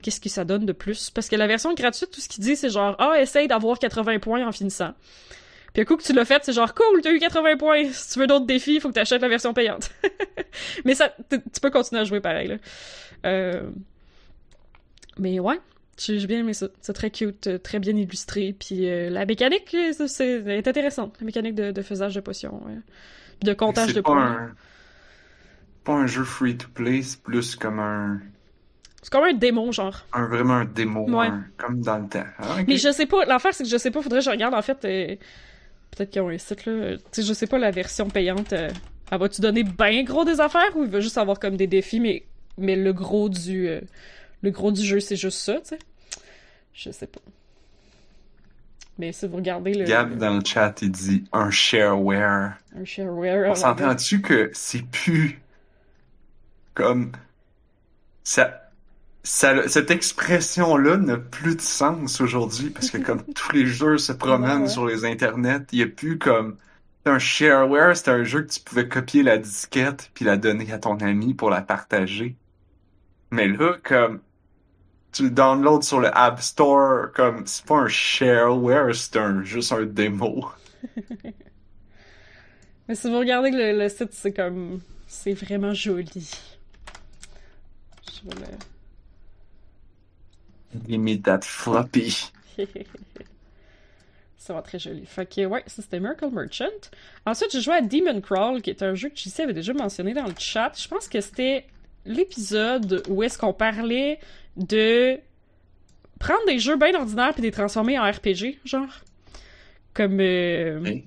qu'est-ce 0.00 0.20
que 0.20 0.28
ça 0.28 0.44
donne 0.44 0.66
de 0.66 0.72
plus. 0.72 1.10
Parce 1.10 1.28
que 1.28 1.36
la 1.36 1.46
version 1.46 1.74
gratuite, 1.74 2.10
tout 2.10 2.20
ce 2.20 2.28
qu'il 2.28 2.42
dit, 2.42 2.56
c'est 2.56 2.70
genre 2.70 2.96
ah 2.98 3.20
essaye 3.20 3.48
d'avoir 3.48 3.78
80 3.78 4.18
points 4.18 4.46
en 4.46 4.52
finissant. 4.52 4.92
Puis 5.72 5.82
un 5.82 5.84
coup 5.86 5.96
que 5.96 6.02
tu 6.02 6.12
l'as 6.12 6.26
fait, 6.26 6.42
c'est 6.44 6.52
genre 6.52 6.74
cool, 6.74 7.00
t'as 7.02 7.12
eu 7.12 7.18
80 7.18 7.56
points. 7.56 7.84
Si 7.92 8.12
tu 8.12 8.18
veux 8.18 8.26
d'autres 8.26 8.46
défis, 8.46 8.78
faut 8.80 8.88
que 8.88 8.94
t'achètes 8.94 9.22
la 9.22 9.28
version 9.28 9.54
payante. 9.54 9.90
mais 10.84 10.94
ça, 10.94 11.14
tu 11.30 11.60
peux 11.62 11.70
continuer 11.70 12.02
à 12.02 12.04
jouer 12.04 12.20
pareil, 12.20 12.48
là. 12.48 12.56
Euh... 13.24 13.70
Mais 15.18 15.38
ouais, 15.40 15.58
j'ai 15.98 16.26
bien 16.26 16.38
aimé 16.40 16.54
ça. 16.54 16.68
C'est 16.80 16.92
très 16.92 17.10
cute, 17.10 17.46
euh, 17.46 17.58
très 17.58 17.78
bien 17.78 17.94
illustré. 17.96 18.54
Puis 18.58 18.88
euh, 18.88 19.10
la 19.10 19.26
mécanique, 19.26 19.74
euh, 19.74 20.06
c'est 20.06 20.42
est 20.46 20.66
intéressante. 20.68 21.16
La 21.20 21.26
mécanique 21.26 21.54
de, 21.54 21.70
de 21.70 21.82
faisage 21.82 22.14
de 22.14 22.20
potions. 22.20 22.60
Puis 23.40 23.46
de 23.48 23.52
comptage 23.54 23.94
de 23.94 24.00
points. 24.00 24.24
un... 24.32 24.54
pas 25.84 25.94
un 25.94 26.06
jeu 26.06 26.24
free 26.24 26.56
to 26.56 26.68
play, 26.74 27.02
c'est 27.02 27.20
plus 27.22 27.56
comme 27.56 27.78
un. 27.78 28.20
C'est 29.02 29.10
comme 29.10 29.24
un 29.24 29.32
démon, 29.32 29.72
genre. 29.72 30.06
un 30.12 30.26
vraiment 30.28 30.54
un 30.54 30.64
démo, 30.64 31.10
Ouais. 31.10 31.26
un- 31.26 31.44
comme 31.56 31.80
dans 31.80 31.98
le 31.98 32.08
temps. 32.08 32.24
Ah. 32.38 32.58
Mais 32.68 32.76
je 32.76 32.92
sais 32.92 33.06
pas, 33.06 33.24
l'affaire 33.24 33.52
c'est 33.52 33.64
que 33.64 33.68
je 33.70 33.76
sais 33.76 33.90
pas, 33.90 34.00
faudrait 34.00 34.20
que 34.20 34.24
je 34.24 34.30
regarde 34.30 34.54
en 34.54 34.62
fait. 34.62 34.84
euh, 34.84 35.16
Peut-être 35.90 36.10
qu'ils 36.10 36.22
ont 36.22 36.28
un 36.30 36.38
site 36.38 36.64
là. 36.66 36.96
Tu 36.96 37.02
sais, 37.10 37.22
je 37.22 37.32
sais 37.34 37.46
pas 37.46 37.58
la 37.58 37.70
version 37.70 38.08
payante. 38.08 38.52
euh, 38.54 38.70
elle 39.10 39.18
va-tu 39.18 39.40
donner 39.42 39.62
bien 39.64 40.04
gros 40.04 40.24
des 40.24 40.40
affaires 40.40 40.74
ou 40.76 40.84
il 40.84 40.90
va 40.90 41.00
juste 41.00 41.18
avoir 41.18 41.38
comme 41.38 41.56
des 41.56 41.66
défis, 41.66 42.00
mais, 42.00 42.24
mais 42.56 42.76
le 42.76 42.92
gros 42.94 43.28
du. 43.28 43.68
euh, 43.68 43.80
Le 44.42 44.50
gros 44.50 44.72
du 44.72 44.82
jeu, 44.82 45.00
c'est 45.00 45.16
juste 45.16 45.38
ça, 45.38 45.60
tu 45.60 45.70
sais. 45.70 45.78
Je 46.74 46.90
sais 46.90 47.06
pas. 47.06 47.20
Mais 48.98 49.12
si 49.12 49.26
vous 49.26 49.36
regardez 49.36 49.74
le. 49.74 49.84
Gab 49.84 50.16
dans 50.16 50.34
le 50.34 50.44
chat, 50.44 50.74
il 50.82 50.90
dit 50.90 51.24
un 51.32 51.50
shareware. 51.50 52.54
un 52.76 52.84
shareware. 52.84 53.50
On 53.50 53.54
s'entend-tu 53.54 54.20
que 54.20 54.50
c'est 54.52 54.84
plus 54.84 55.40
comme 56.74 57.12
ça, 58.24 58.70
ça 59.22 59.68
cette 59.68 59.90
expression-là 59.90 60.96
n'a 60.96 61.18
plus 61.18 61.56
de 61.56 61.60
sens 61.60 62.20
aujourd'hui 62.20 62.70
parce 62.70 62.90
que 62.90 62.98
comme 62.98 63.22
tous 63.34 63.52
les 63.52 63.66
jeux 63.66 63.98
se 63.98 64.12
promènent 64.12 64.62
Ouais, 64.62 64.68
sur 64.68 64.86
les 64.86 65.04
internets, 65.04 65.66
il 65.72 65.78
y 65.80 65.82
a 65.82 65.86
plus 65.86 66.18
comme 66.18 66.56
un 67.04 67.18
shareware, 67.18 67.96
c'était 67.96 68.12
un 68.12 68.24
jeu 68.24 68.42
que 68.42 68.52
tu 68.52 68.60
pouvais 68.60 68.88
copier 68.88 69.22
la 69.22 69.38
disquette 69.38 70.10
puis 70.14 70.24
la 70.24 70.36
donner 70.36 70.72
à 70.72 70.78
ton 70.78 70.96
ami 70.96 71.34
pour 71.34 71.50
la 71.50 71.60
partager. 71.60 72.36
Mais 73.30 73.48
là, 73.48 73.76
comme 73.82 74.20
tu 75.12 75.24
le 75.24 75.30
downloads 75.30 75.82
sur 75.82 76.00
le 76.00 76.08
App 76.16 76.40
Store, 76.40 77.12
comme 77.12 77.46
c'est 77.46 77.64
pas 77.64 77.76
un 77.76 77.88
shareware, 77.88 78.94
c'est 78.94 79.16
un 79.16 79.42
juste 79.42 79.72
un 79.72 79.84
démo. 79.84 80.50
Mais 82.88 82.94
si 82.94 83.08
vous 83.08 83.18
regardez 83.18 83.50
le, 83.50 83.78
le 83.78 83.88
site, 83.88 84.12
c'est 84.12 84.32
comme. 84.32 84.80
C'est 85.06 85.34
vraiment 85.34 85.74
joli. 85.74 86.30
Je 88.10 88.28
vais 88.28 88.34
le. 88.34 88.46
Give 90.88 91.00
me 91.00 91.20
that 91.20 91.42
floppy. 91.42 92.32
Ça 94.38 94.54
va 94.54 94.62
très 94.62 94.78
joli. 94.78 95.04
Fait 95.06 95.26
que, 95.26 95.44
ouais, 95.46 95.62
ça 95.66 95.82
c'était 95.82 96.00
Miracle 96.00 96.30
Merchant. 96.32 96.64
Ensuite, 97.26 97.52
j'ai 97.52 97.60
joué 97.60 97.74
à 97.74 97.80
Demon 97.80 98.20
Crawl, 98.20 98.60
qui 98.60 98.70
est 98.70 98.82
un 98.82 98.94
jeu 98.94 99.10
que 99.10 99.16
JC 99.16 99.40
avait 99.40 99.52
déjà 99.52 99.72
mentionné 99.72 100.14
dans 100.14 100.26
le 100.26 100.34
chat. 100.36 100.72
Je 100.76 100.88
pense 100.88 101.06
que 101.06 101.20
c'était 101.20 101.66
l'épisode 102.04 103.04
où 103.08 103.22
est-ce 103.22 103.38
qu'on 103.38 103.52
parlait 103.52 104.18
de 104.56 105.18
prendre 106.20 106.44
des 106.46 106.58
jeux 106.58 106.76
bien 106.76 106.94
ordinaires 106.94 107.32
puis 107.34 107.42
les 107.42 107.50
transformer 107.50 107.98
en 107.98 108.10
RPG, 108.10 108.58
genre. 108.64 109.00
Comme, 109.94 110.18
euh, 110.20 110.80
Oui. 110.82 111.04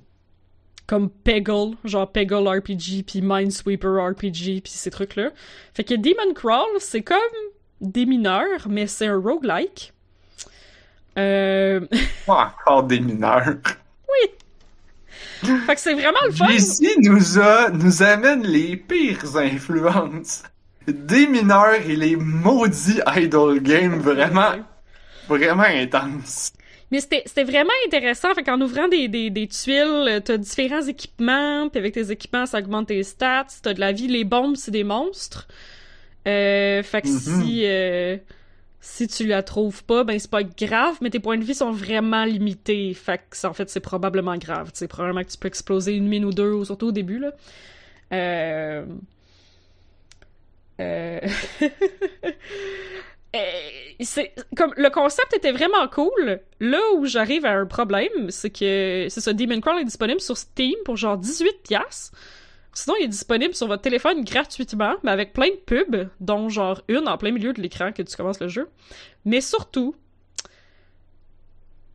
comme 0.87 1.09
Peggle, 1.09 1.75
genre 1.83 2.11
Peggle 2.11 2.47
RPG, 2.47 3.03
puis 3.07 3.21
Minesweeper 3.21 4.09
RPG, 4.11 4.61
puis 4.61 4.71
ces 4.71 4.91
trucs-là. 4.91 5.31
Fait 5.73 5.83
que 5.83 5.95
Demon 5.95 6.33
Crawl, 6.35 6.67
c'est 6.79 7.01
comme 7.01 7.17
des 7.81 8.05
mineurs, 8.05 8.67
mais 8.69 8.87
c'est 8.87 9.07
un 9.07 9.17
roguelike. 9.19 9.93
Euh... 11.17 11.79
Pas 12.27 12.53
encore 12.61 12.83
des 12.83 12.99
mineurs. 12.99 13.55
fait 15.41 15.75
que 15.75 15.79
c'est 15.81 15.93
vraiment 15.93 16.19
le 16.25 16.31
fun. 16.31 16.47
JC 16.49 16.97
nous 16.99 17.39
a, 17.39 17.69
nous 17.69 18.03
amène 18.03 18.43
les 18.43 18.75
pires 18.77 19.37
influences. 19.37 20.43
Des 20.87 21.27
mineurs 21.27 21.81
et 21.87 21.95
les 21.95 22.15
maudits 22.15 22.99
idle 23.15 23.59
games 23.61 23.99
vraiment, 23.99 24.53
vraiment 25.27 25.63
intenses. 25.63 26.51
Mais 26.91 26.99
c'était 26.99 27.43
vraiment 27.43 27.73
intéressant. 27.87 28.33
Fait 28.35 28.43
qu'en 28.43 28.61
ouvrant 28.61 28.87
des, 28.87 29.07
des, 29.07 29.29
des 29.31 29.47
tuiles, 29.47 30.07
euh, 30.07 30.19
t'as 30.19 30.37
différents 30.37 30.83
équipements, 30.83 31.67
puis 31.69 31.79
avec 31.79 31.93
tes 31.95 32.11
équipements, 32.11 32.45
ça 32.45 32.59
augmente 32.59 32.87
tes 32.87 33.01
stats. 33.03 33.47
T'as 33.63 33.73
de 33.73 33.79
la 33.79 33.91
vie, 33.91 34.07
les 34.07 34.23
bombes, 34.23 34.55
c'est 34.55 34.71
des 34.71 34.83
monstres. 34.83 35.47
Euh, 36.27 36.83
fait 36.83 37.01
que 37.01 37.07
Mhm. 37.07 37.43
si, 37.43 37.61
euh, 37.65 38.17
si 38.81 39.07
tu 39.07 39.25
la 39.25 39.41
trouves 39.41 39.83
pas, 39.83 40.03
ben 40.03 40.17
c'est 40.19 40.29
pas 40.29 40.43
grave, 40.43 40.95
mais 41.01 41.09
tes 41.09 41.19
points 41.19 41.37
de 41.37 41.43
vie 41.43 41.55
sont 41.55 41.71
vraiment 41.71 42.23
limités. 42.23 42.93
Fait 42.93 43.19
que 43.29 43.47
en 43.47 43.53
fait, 43.53 43.69
c'est 43.71 43.79
probablement 43.79 44.37
grave. 44.37 44.69
C'est 44.73 44.87
probablement 44.87 45.23
que 45.23 45.31
tu 45.31 45.37
peux 45.39 45.47
exploser 45.47 45.93
une 45.93 46.07
mine 46.07 46.25
ou 46.25 46.31
deux, 46.31 46.51
ou 46.51 46.65
surtout 46.65 46.87
au 46.87 46.91
début, 46.91 47.17
là. 47.17 47.31
Euh... 48.13 48.85
Euh... 50.79 51.19
Euh, 53.35 54.23
comme 54.55 54.73
le 54.77 54.89
concept 54.89 55.33
était 55.33 55.51
vraiment 55.51 55.87
cool. 55.89 56.39
Là 56.59 56.79
où 56.95 57.05
j'arrive 57.05 57.45
à 57.45 57.51
un 57.51 57.65
problème, 57.65 58.29
c'est 58.29 58.49
que 58.49 59.07
c'est 59.09 59.19
ça 59.19 59.33
Demon 59.33 59.59
Crawl 59.59 59.81
est 59.81 59.85
disponible 59.85 60.21
sur 60.21 60.37
Steam 60.37 60.75
pour 60.85 60.95
genre 60.95 61.17
18 61.17 61.63
pièces. 61.63 62.11
Sinon, 62.73 62.95
il 62.99 63.05
est 63.05 63.09
disponible 63.09 63.55
sur 63.55 63.67
votre 63.67 63.81
téléphone 63.81 64.23
gratuitement, 64.23 64.95
mais 65.03 65.11
avec 65.11 65.33
plein 65.33 65.47
de 65.47 65.55
pubs, 65.65 66.09
dont 66.19 66.49
genre 66.49 66.81
une 66.87 67.07
en 67.07 67.17
plein 67.17 67.31
milieu 67.31 67.53
de 67.53 67.61
l'écran 67.61 67.91
que 67.91 68.01
tu 68.03 68.15
commences 68.15 68.39
le 68.39 68.49
jeu. 68.49 68.69
Mais 69.23 69.41
surtout, 69.41 69.95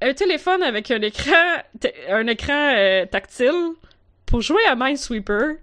un 0.00 0.14
téléphone 0.14 0.62
avec 0.62 0.90
un 0.90 1.02
écran, 1.02 1.62
un 2.08 2.26
écran 2.26 2.74
euh, 2.76 3.04
tactile 3.06 3.74
pour 4.24 4.40
jouer 4.40 4.64
à 4.64 4.74
Minesweeper. 4.74 5.56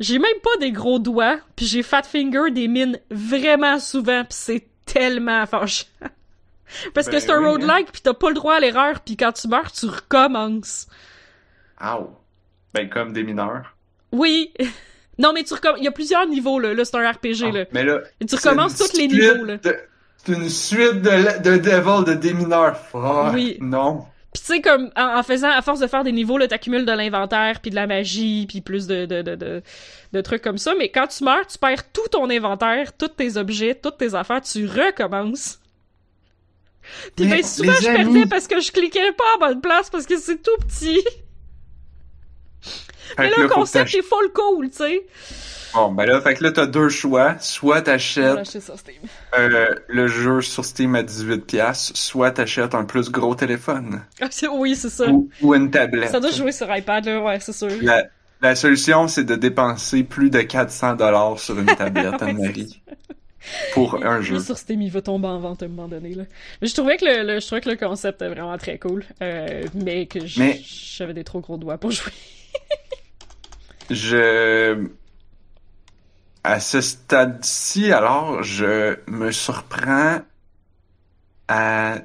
J'ai 0.00 0.18
même 0.18 0.38
pas 0.42 0.56
des 0.60 0.70
gros 0.72 0.98
doigts, 0.98 1.38
puis 1.56 1.66
j'ai 1.66 1.82
fat 1.82 2.02
finger 2.04 2.50
des 2.52 2.68
mines 2.68 2.98
vraiment 3.10 3.78
souvent, 3.78 4.22
puis 4.24 4.36
c'est 4.38 4.66
tellement 4.86 5.44
fâchant. 5.46 5.86
Parce 6.94 7.06
que 7.06 7.12
Ben 7.12 7.20
c'est 7.20 7.30
un 7.30 7.38
oui, 7.42 7.64
hein. 7.64 7.82
puis 7.92 8.02
t'as 8.02 8.12
pas 8.14 8.28
le 8.28 8.34
droit 8.34 8.54
à 8.54 8.60
l'erreur, 8.60 9.00
puis 9.00 9.16
quand 9.16 9.32
tu 9.32 9.48
meurs, 9.48 9.72
tu 9.72 9.86
recommences. 9.86 10.86
Ow. 11.82 12.10
Ben, 12.74 12.88
comme 12.88 13.12
des 13.12 13.22
mineurs. 13.24 13.74
Oui. 14.12 14.52
non, 15.18 15.32
mais 15.32 15.44
tu 15.44 15.54
recommences. 15.54 15.78
Il 15.80 15.84
y 15.84 15.88
a 15.88 15.92
plusieurs 15.92 16.26
niveaux, 16.26 16.58
là. 16.58 16.74
Là, 16.74 16.84
c'est 16.84 16.96
un 16.96 17.10
RPG, 17.10 17.44
Ah, 17.46 17.50
là. 17.52 17.64
Mais 17.72 17.84
là, 17.84 18.00
Et 18.20 18.26
tu 18.26 18.34
recommences 18.36 18.76
tous 18.76 18.96
les 18.98 19.08
niveaux, 19.08 19.44
là. 19.44 19.56
de- 19.56 19.76
C'est 20.24 20.32
une 20.34 20.48
suite 20.48 21.00
de, 21.02 21.42
de 21.42 21.56
Devil 21.56 22.04
de 22.04 22.14
des 22.14 22.34
mineurs. 22.34 22.76
Fuck, 22.76 23.32
Oui. 23.32 23.56
Non. 23.60 24.04
Puis 24.38 24.46
tu 24.46 24.54
sais, 24.54 24.60
comme, 24.60 24.90
en, 24.96 25.18
en 25.18 25.22
faisant, 25.22 25.50
à 25.50 25.62
force 25.62 25.80
de 25.80 25.86
faire 25.86 26.04
des 26.04 26.12
niveaux, 26.12 26.38
là, 26.38 26.46
t'accumules 26.46 26.86
de 26.86 26.92
l'inventaire, 26.92 27.60
puis 27.60 27.70
de 27.70 27.74
la 27.74 27.86
magie, 27.86 28.46
puis 28.48 28.60
plus 28.60 28.86
de, 28.86 29.04
de, 29.06 29.22
de, 29.22 29.34
de, 29.34 29.62
de 30.12 30.20
trucs 30.20 30.42
comme 30.42 30.58
ça. 30.58 30.74
Mais 30.78 30.88
quand 30.90 31.06
tu 31.08 31.24
meurs, 31.24 31.46
tu 31.46 31.58
perds 31.58 31.90
tout 31.92 32.06
ton 32.10 32.30
inventaire, 32.30 32.96
tous 32.96 33.08
tes 33.08 33.36
objets, 33.36 33.74
toutes 33.74 33.98
tes 33.98 34.14
affaires, 34.14 34.40
tu 34.40 34.66
recommences. 34.66 35.58
Puis 37.16 37.26
ben 37.26 37.42
souvent, 37.42 37.72
je 37.82 37.88
amis- 37.88 38.12
perdais 38.12 38.26
parce 38.26 38.46
que 38.46 38.60
je 38.60 38.70
cliquais 38.72 39.12
pas 39.12 39.24
à 39.36 39.48
bonne 39.48 39.60
place, 39.60 39.90
parce 39.90 40.06
que 40.06 40.16
c'est 40.18 40.42
tout 40.42 40.56
petit. 40.66 41.02
Mais 43.18 43.30
là, 43.30 43.36
le 43.42 43.48
concept 43.48 43.94
est 43.94 44.02
full 44.02 44.32
cool, 44.32 44.70
tu 44.70 44.76
sais. 44.76 45.06
Bon, 45.74 45.92
ben 45.92 46.06
là, 46.06 46.20
fait 46.20 46.34
que 46.34 46.44
là, 46.44 46.52
t'as 46.52 46.66
deux 46.66 46.88
choix. 46.88 47.36
Soit 47.40 47.82
t'achètes 47.82 48.58
euh, 49.38 49.74
le 49.88 50.06
jeu 50.08 50.40
sur 50.40 50.64
Steam 50.64 50.94
à 50.94 51.02
18$, 51.02 51.74
soit 51.94 52.30
t'achètes 52.30 52.74
un 52.74 52.84
plus 52.84 53.10
gros 53.10 53.34
téléphone. 53.34 54.02
Ah, 54.20 54.28
oui, 54.52 54.74
c'est 54.74 54.88
ça. 54.88 55.08
Ou, 55.08 55.28
ou 55.42 55.54
une 55.54 55.70
tablette. 55.70 56.10
Ça 56.10 56.20
doit 56.20 56.30
jouer 56.30 56.52
sur 56.52 56.74
iPad, 56.74 57.04
là, 57.04 57.22
ouais, 57.22 57.38
c'est 57.40 57.52
sûr. 57.52 57.68
La, 57.82 58.04
la 58.40 58.54
solution, 58.54 59.08
c'est 59.08 59.24
de 59.24 59.34
dépenser 59.34 60.04
plus 60.04 60.30
de 60.30 60.40
400 60.40 60.94
dollars 60.96 61.38
sur 61.38 61.58
une 61.58 61.66
tablette, 61.66 62.14
Anne-Marie. 62.22 62.80
Pour 63.72 64.04
un 64.04 64.20
jeu. 64.20 64.40
Sur 64.40 64.58
Steam, 64.58 64.82
il 64.82 64.90
va 64.90 65.00
tomber 65.00 65.28
en 65.28 65.38
vente 65.38 65.62
à 65.62 65.66
un 65.66 65.68
moment 65.68 65.88
donné. 65.88 66.14
Là. 66.14 66.24
Mais 66.60 66.68
je 66.68 66.74
trouvais 66.74 66.96
que 66.96 67.04
le, 67.04 67.22
le- 67.34 67.40
je 67.40 67.46
trouvais 67.46 67.60
que 67.60 67.70
le 67.70 67.76
concept 67.76 68.20
est 68.22 68.28
vraiment 68.28 68.56
très 68.58 68.78
cool, 68.78 69.04
euh, 69.22 69.64
mais 69.74 70.06
que 70.06 70.18
Mais- 70.38 70.60
j'avais 70.64 71.14
des 71.14 71.24
trop 71.24 71.40
gros 71.40 71.56
doigts 71.56 71.78
pour 71.78 71.90
jouer. 71.92 72.12
Je... 73.90 74.86
À 76.48 76.60
ce 76.60 76.80
stade-ci, 76.80 77.92
alors, 77.92 78.42
je 78.42 78.96
me 79.06 79.30
surprends 79.32 80.20
à... 81.46 81.98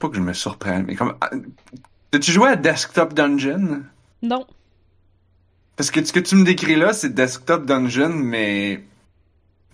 Pas 0.00 0.08
que 0.08 0.16
je 0.16 0.20
me 0.20 0.32
surprends, 0.32 0.82
mais 0.84 0.96
comme... 0.96 1.14
à- 1.20 1.30
As-tu 2.12 2.32
joué 2.32 2.48
à 2.48 2.56
Desktop 2.56 3.14
Dungeon? 3.14 3.82
Non. 4.22 4.44
Parce 5.76 5.92
que 5.92 6.04
ce 6.04 6.12
que 6.12 6.18
tu 6.18 6.34
me 6.34 6.44
décris 6.44 6.74
là, 6.74 6.92
c'est 6.92 7.14
Desktop 7.14 7.64
Dungeon, 7.64 8.08
mais... 8.10 8.82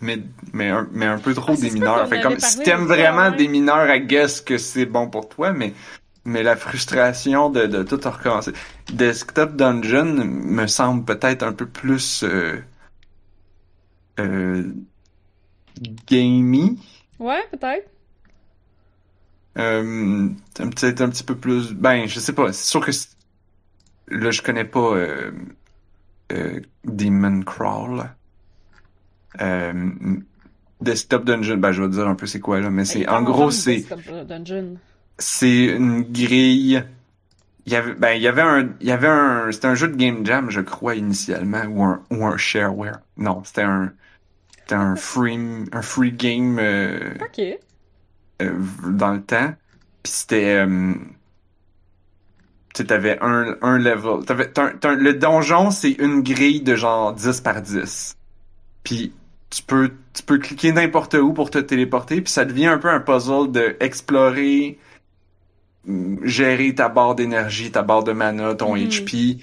Mais, 0.03 0.19
mais, 0.53 0.69
un, 0.69 0.87
mais 0.93 1.07
un 1.07 1.19
peu 1.19 1.33
trop 1.33 1.55
Ah, 1.57 1.61
des 1.61 1.71
mineurs. 1.71 2.07
Fait 2.07 2.21
comme, 2.21 2.39
si 2.39 2.59
t'aimes 2.59 2.85
vraiment 2.85 3.31
des 3.31 3.49
mineurs, 3.49 3.89
I 3.95 4.03
guess 4.07 4.43
que 4.43 4.59
c'est 4.59 4.85
bon 4.85 5.09
pour 5.09 5.27
toi, 5.31 5.55
mais, 5.55 5.73
mais 6.27 6.43
la 6.43 6.55
frustration 6.57 7.49
de, 7.49 7.65
de 7.65 7.83
tout 7.83 8.01
recommencer. 8.05 8.53
Desktop 8.93 9.57
Dungeon 9.57 10.23
me 10.27 10.67
semble 10.67 11.07
peut-être 11.07 11.43
un 11.43 11.53
peu 11.55 11.65
plus, 11.67 12.25
euh, 12.25 12.63
euh, 14.21 14.73
gamey. 16.07 16.77
Ouais, 17.19 17.43
peut-être. 17.51 17.89
Euh, 19.59 20.29
petit, 20.55 20.87
un 20.87 21.09
petit 21.09 21.25
peu 21.25 21.35
plus. 21.35 21.73
Ben, 21.73 22.07
je 22.07 22.21
sais 22.21 22.33
pas. 22.33 22.53
C'est 22.53 22.67
sûr 22.67 22.85
que 22.85 22.93
là, 24.09 24.31
je 24.31 24.43
connais 24.43 24.65
pas 24.65 24.95
euh, 24.95 25.33
euh, 26.33 26.61
Demon 26.85 27.43
Crawl. 27.43 28.11
Euh, 29.41 29.91
Desktop 30.81 31.25
Dungeon, 31.25 31.59
ben, 31.59 31.73
je 31.73 31.83
vais 31.83 31.89
te 31.89 31.95
dire 31.95 32.09
un 32.09 32.15
peu 32.15 32.27
c'est 32.27 32.41
quoi 32.41 32.61
là, 32.61 32.71
mais 32.71 32.85
c'est 32.85 33.07
en 33.07 33.23
gros 33.23 33.51
c'est 33.51 33.85
c'est 35.19 35.65
une 35.67 36.03
grille. 36.03 36.83
Il 37.67 37.73
y 37.73 37.77
avait, 37.77 37.95
ben, 37.95 38.13
il 38.13 38.23
y 38.23 38.27
avait 38.27 38.41
un, 38.41 38.71
il 38.81 38.87
y 38.87 38.91
avait 38.91 39.07
un, 39.07 39.53
c'était 39.53 39.67
un 39.67 39.75
jeu 39.75 39.89
de 39.89 39.95
game 39.95 40.25
jam, 40.25 40.51
je 40.51 40.63
crois 40.63 40.95
initialement, 40.95 41.65
ou 41.65 41.85
un, 41.85 42.03
ou 42.11 42.25
un 42.25 42.37
shareware. 42.39 43.01
Non, 43.19 43.45
c'était 43.45 43.63
un, 43.63 43.93
c'était 44.71 44.75
un 44.81 44.97
free, 44.97 45.39
un 45.73 45.83
free 45.83 46.13
game. 46.13 46.59
euh, 46.59 47.15
euh, 48.43 48.59
dans 48.91 49.13
le 49.13 49.23
temps. 49.23 49.55
Puis 50.03 50.13
c'était... 50.13 50.65
euh, 50.67 50.95
tu 52.75 52.87
t'avais 52.87 53.19
un, 53.21 53.57
un 53.63 53.79
level. 53.79 54.25
T'avais, 54.25 54.53
le 54.97 55.13
donjon, 55.15 55.71
c'est 55.71 55.93
une 55.93 56.23
grille 56.23 56.63
de 56.63 56.77
genre 56.77 57.13
10 57.13 57.41
par 57.41 57.61
10. 57.63 58.17
Puis 58.85 59.13
tu 59.51 59.63
peux, 59.63 59.93
tu 60.15 60.23
peux 60.23 60.39
cliquer 60.39 60.73
n'importe 60.73 61.15
où 61.15 61.33
pour 61.33 61.51
te 61.51 61.59
téléporter, 61.59 62.21
puis 62.23 62.33
ça 62.33 62.45
devient 62.45 62.67
un 62.69 62.79
peu 62.79 62.89
un 62.91 63.01
puzzle 63.01 63.51
de 63.51 63.77
explorer, 63.81 64.79
gérer 66.23 66.75
ta 66.75 66.89
barre 66.89 67.15
d'énergie, 67.15 67.71
ta 67.73 67.83
barre 67.83 68.05
de 68.05 68.13
mana, 68.13 68.55
ton 68.55 68.77
Mhm. 68.77 68.77
HP, 68.77 69.39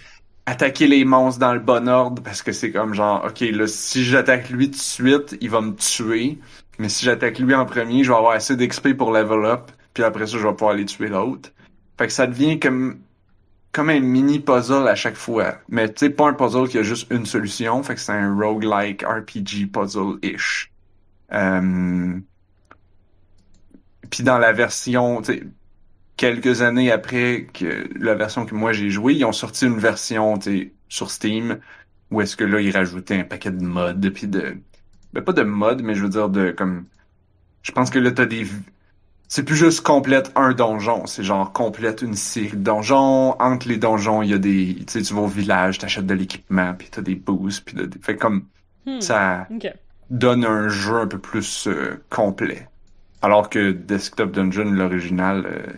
attaquer 0.48 0.88
les 0.88 1.04
monstres 1.04 1.40
dans 1.40 1.54
le 1.54 1.60
bon 1.60 1.88
ordre, 1.90 2.24
parce 2.24 2.42
que 2.42 2.54
c'est 2.54 2.72
comme 2.72 2.94
genre, 2.94 3.26
ok, 3.26 3.42
là, 3.52 3.68
si 3.68 4.04
j'attaque 4.04 4.50
lui 4.50 4.72
tout 4.72 4.78
de 4.78 4.82
suite, 4.82 5.38
il 5.42 5.50
va 5.50 5.60
me 5.62 5.76
tuer. 5.76 6.40
Mais 6.80 6.88
si 6.90 7.06
j'attaque 7.06 7.38
lui 7.38 7.54
en 7.54 7.66
premier, 7.66 8.04
je 8.04 8.10
vais 8.12 8.18
avoir 8.18 8.32
assez 8.32 8.56
d'XP 8.56 8.94
pour 8.94 9.12
level 9.12 9.46
up, 9.46 9.72
puis 9.94 10.04
après 10.06 10.26
ça, 10.26 10.38
je 10.38 10.48
vais 10.48 10.54
pouvoir 10.54 10.72
aller 10.72 10.86
tuer 10.86 11.10
l'autre. 11.10 11.52
Fait 11.98 12.08
que 12.08 12.14
ça 12.14 12.26
devient 12.28 12.60
comme 12.60 13.00
comme 13.74 13.90
un 13.90 14.00
mini 14.00 14.40
puzzle 14.40 14.88
à 14.88 14.96
chaque 14.96 15.18
fois. 15.18 15.58
Mais 15.70 15.90
tu 15.90 16.06
sais, 16.06 16.10
pas 16.10 16.30
un 16.30 16.34
puzzle 16.34 16.68
qui 16.68 16.80
a 16.80 16.84
juste 16.84 17.12
une 17.12 17.26
solution, 17.26 17.84
fait 17.84 17.96
que 17.96 18.00
c'est 18.00 18.14
un 18.14 18.34
roguelike 18.34 19.04
RPG 19.04 19.68
puzzle-ish. 19.72 20.72
Euh... 21.34 22.20
Puis 24.10 24.24
dans 24.24 24.38
la 24.38 24.54
version, 24.54 25.22
quelques 26.18 26.62
années 26.62 26.92
après 26.92 27.48
que 27.54 27.88
la 27.98 28.16
version 28.16 28.46
que 28.46 28.56
moi 28.56 28.74
j'ai 28.74 28.90
jouée, 28.90 29.14
ils 29.14 29.26
ont 29.26 29.32
sorti 29.32 29.66
une 29.66 29.78
version, 29.78 30.40
sur 30.90 31.12
Steam, 31.12 31.60
où 32.12 32.22
est-ce 32.22 32.36
que 32.36 32.44
là, 32.44 32.60
ils 32.60 32.72
rajoutaient 32.72 33.20
un 33.20 33.24
paquet 33.24 33.52
de 33.52 33.64
mods, 33.64 34.12
puis 34.14 34.28
de... 34.28 34.58
Ben, 35.14 35.24
pas 35.24 35.34
de 35.34 35.44
mods, 35.44 35.84
mais 35.84 35.96
je 35.96 36.04
veux 36.04 36.10
dire 36.10 36.30
de, 36.30 36.52
comme... 36.52 36.86
Je 37.62 37.72
pense 37.72 37.90
que 37.90 38.00
là, 38.00 38.12
t'as 38.12 38.26
des... 38.26 38.48
C'est 39.30 39.44
plus 39.44 39.58
juste 39.58 39.82
complète 39.82 40.32
un 40.36 40.54
donjon, 40.54 41.06
c'est 41.06 41.24
genre 41.24 41.52
complète 41.52 42.02
une 42.02 42.14
série 42.14 42.56
de 42.56 42.64
donjons. 42.64 43.36
Entre 43.42 43.68
les 43.68 43.78
donjons, 43.78 44.22
il 44.22 44.30
y 44.30 44.34
a 44.34 44.38
des... 44.38 44.76
Tu 44.76 44.86
sais, 44.88 45.02
tu 45.02 45.14
vas 45.14 45.22
au 45.22 45.28
village, 45.28 45.80
t'achètes 45.80 46.06
de 46.06 46.14
l'équipement, 46.14 46.74
puis 46.74 46.88
t'as 46.90 47.02
des 47.02 47.16
boosts, 47.16 47.66
puis 47.66 47.76
des- 47.76 48.00
fait 48.02 48.16
comme... 48.16 48.46
Hmm. 48.86 49.02
Ça 49.02 49.48
donne 50.10 50.46
un 50.46 50.70
jeu 50.70 50.96
un 50.96 51.08
peu 51.08 51.20
plus 51.20 51.68
euh, 51.68 52.02
complet. 52.10 52.70
Alors 53.22 53.50
que 53.50 53.72
Desktop 53.72 54.32
Dungeon, 54.32 54.72
l'original, 54.72 55.46
euh, 55.46 55.74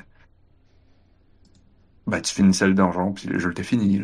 ben 2.10 2.22
tu 2.22 2.34
finissais 2.34 2.68
le 2.68 2.74
donjon 2.74 3.14
puis 3.14 3.28
le 3.28 3.40
jeu 3.40 3.52
était 3.52 3.64
fini. 3.64 4.04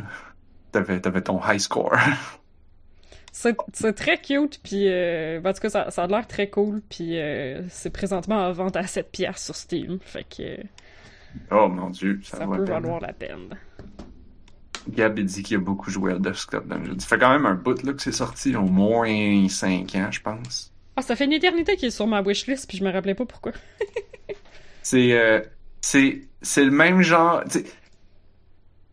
T'avais, 0.71 0.99
ton 0.99 1.39
high 1.45 1.59
score. 1.59 1.95
C'est 3.31 3.93
très 3.93 4.21
cute, 4.21 4.61
puis 4.63 4.87
euh, 4.87 5.41
en 5.43 5.51
tout 5.53 5.59
cas, 5.59 5.69
ça, 5.69 5.91
ça 5.91 6.03
a 6.03 6.07
l'air 6.07 6.25
très 6.25 6.49
cool, 6.49 6.81
puis 6.89 7.19
euh, 7.19 7.63
c'est 7.67 7.89
présentement 7.89 8.47
en 8.47 8.53
vente 8.53 8.77
à 8.77 8.87
7 8.87 9.11
piastres 9.11 9.43
sur 9.43 9.55
Steam, 9.55 9.99
fait 9.99 10.23
que 10.23 10.63
oh 11.51 11.67
mon 11.67 11.89
dieu, 11.89 12.21
ça, 12.23 12.37
ça 12.37 12.45
vaut 12.45 12.53
peut 12.53 12.59
la 12.59 12.65
peine. 12.65 12.73
valoir 12.75 13.01
la 13.01 13.11
peine. 13.11 13.57
Gab 14.89 15.19
il 15.19 15.25
dit 15.25 15.43
qu'il 15.43 15.57
a 15.57 15.59
beaucoup 15.59 15.89
joué 15.89 16.13
à 16.13 16.17
Desktop 16.17 16.65
Dungeon. 16.65 16.97
Ça 16.99 17.07
fait 17.07 17.17
quand 17.17 17.33
même 17.33 17.45
un 17.45 17.55
bout 17.55 17.83
là 17.83 17.91
que 17.91 18.01
c'est 18.01 18.13
sorti, 18.13 18.55
au 18.55 18.63
moins 18.63 19.49
5 19.49 19.93
ans, 19.95 20.11
je 20.11 20.21
pense. 20.21 20.71
Ah, 20.95 21.01
ça 21.01 21.17
fait 21.17 21.25
une 21.25 21.33
éternité 21.33 21.75
qu'il 21.75 21.89
est 21.89 21.91
sur 21.91 22.07
ma 22.07 22.21
wishlist, 22.21 22.69
puis 22.69 22.77
je 22.77 22.85
me 22.85 22.91
rappelais 22.91 23.15
pas 23.15 23.25
pourquoi. 23.25 23.51
C'est 24.81 25.13
euh, 25.13 25.41
c'est 25.81 26.63
le 26.63 26.71
même 26.71 27.01
genre. 27.01 27.43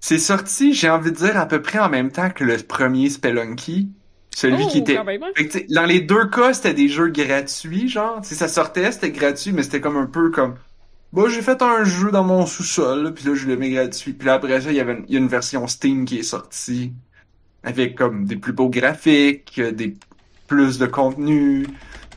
C'est 0.04 0.18
sorti, 0.18 0.74
j'ai 0.74 0.90
envie 0.90 1.12
de 1.12 1.16
dire 1.16 1.36
à 1.36 1.46
peu 1.46 1.62
près 1.62 1.78
en 1.78 1.88
même 1.88 2.10
temps 2.10 2.28
que 2.28 2.42
le 2.42 2.56
premier 2.56 3.08
Spelunky, 3.08 3.88
celui 4.34 4.64
oh, 4.64 4.66
qui 4.66 4.78
était 4.78 4.96
quand 4.96 5.04
même, 5.04 5.22
hein? 5.22 5.30
Que, 5.36 5.72
dans 5.72 5.84
les 5.86 6.00
deux 6.00 6.26
cas, 6.26 6.52
c'était 6.52 6.74
des 6.74 6.88
jeux 6.88 7.06
gratuits, 7.06 7.88
genre. 7.88 8.18
Sais, 8.24 8.34
ça 8.34 8.48
sortait, 8.48 8.90
c'était 8.90 9.12
gratuit, 9.12 9.52
mais 9.52 9.62
c'était 9.62 9.80
comme 9.80 9.96
un 9.96 10.06
peu 10.06 10.30
comme. 10.30 10.56
Bah, 11.12 11.22
j'ai 11.28 11.40
fait 11.40 11.62
un 11.62 11.84
jeu 11.84 12.10
dans 12.10 12.24
mon 12.24 12.46
sous-sol, 12.46 13.14
puis 13.14 13.26
là, 13.26 13.34
je 13.36 13.46
l'ai 13.46 13.56
mis 13.56 13.70
gratuit. 13.70 14.12
Puis 14.12 14.26
là, 14.26 14.34
après 14.34 14.60
ça, 14.60 14.70
il 14.72 14.76
y 14.76 14.80
avait 14.80 14.94
une, 14.94 15.04
il 15.06 15.14
y 15.14 15.16
a 15.16 15.20
une 15.20 15.28
version 15.28 15.68
Steam 15.68 16.04
qui 16.04 16.18
est 16.18 16.24
sortie. 16.24 16.92
Avec 17.62 17.94
comme 17.96 18.24
des 18.24 18.36
plus 18.36 18.52
beaux 18.52 18.68
graphiques, 18.70 19.54
euh, 19.60 19.70
des 19.70 19.94
plus 20.48 20.78
de 20.78 20.86
contenu. 20.86 21.64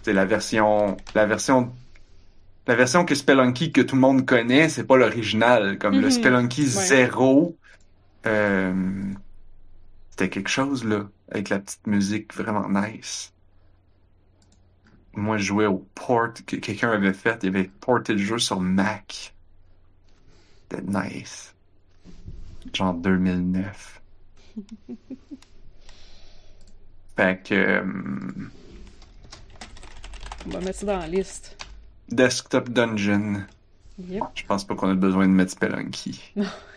C'est 0.01 0.13
la 0.13 0.25
version. 0.25 0.97
La 1.13 1.27
version. 1.27 1.71
La 2.65 2.73
version 2.73 3.05
que 3.05 3.13
Spelunky 3.13 3.71
que 3.71 3.81
tout 3.81 3.93
le 3.93 4.01
monde 4.01 4.25
connaît, 4.25 4.69
c'est 4.69 4.85
pas 4.85 4.97
l'original. 4.97 5.77
Comme 5.77 5.99
le 6.01 6.07
Mhm. 6.07 6.11
Spelunky 6.11 6.63
Ouais. 6.63 6.67
0. 8.25 8.35
Euh, 8.35 9.13
c'était 10.09 10.29
quelque 10.29 10.49
chose, 10.49 10.83
là. 10.83 11.09
Avec 11.31 11.49
la 11.49 11.59
petite 11.59 11.87
musique 11.87 12.33
vraiment 12.33 12.69
nice. 12.69 13.33
Moi, 15.13 15.37
je 15.37 15.43
jouais 15.43 15.65
au 15.65 15.87
port 15.95 16.33
que 16.45 16.57
quelqu'un 16.57 16.91
avait 16.91 17.13
fait. 17.13 17.39
Il 17.43 17.49
avait 17.49 17.69
porté 17.79 18.13
le 18.13 18.19
jeu 18.19 18.37
sur 18.37 18.59
Mac. 18.59 19.33
C'était 20.69 20.83
nice. 20.83 21.55
Genre 22.73 22.93
2009. 22.93 24.01
fait 27.17 27.43
que... 27.43 27.53
euh, 27.53 27.83
On 30.45 30.49
va 30.49 30.59
mettre 30.59 30.79
ça 30.79 30.85
dans 30.85 30.97
la 30.99 31.07
liste. 31.07 31.57
Desktop 32.09 32.69
Dungeon. 32.69 33.45
Yep. 33.99 34.23
Je 34.35 34.45
pense 34.45 34.65
pas 34.65 34.75
qu'on 34.75 34.89
a 34.89 34.95
besoin 34.95 35.27
de 35.27 35.33
mettre 35.33 35.51
Spelunky. 35.51 36.33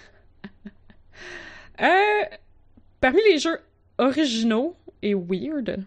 Euh, 1.81 2.25
parmi 3.01 3.21
les 3.31 3.39
jeux 3.39 3.61
originaux 3.99 4.77
et 5.03 5.15
weird, 5.15 5.85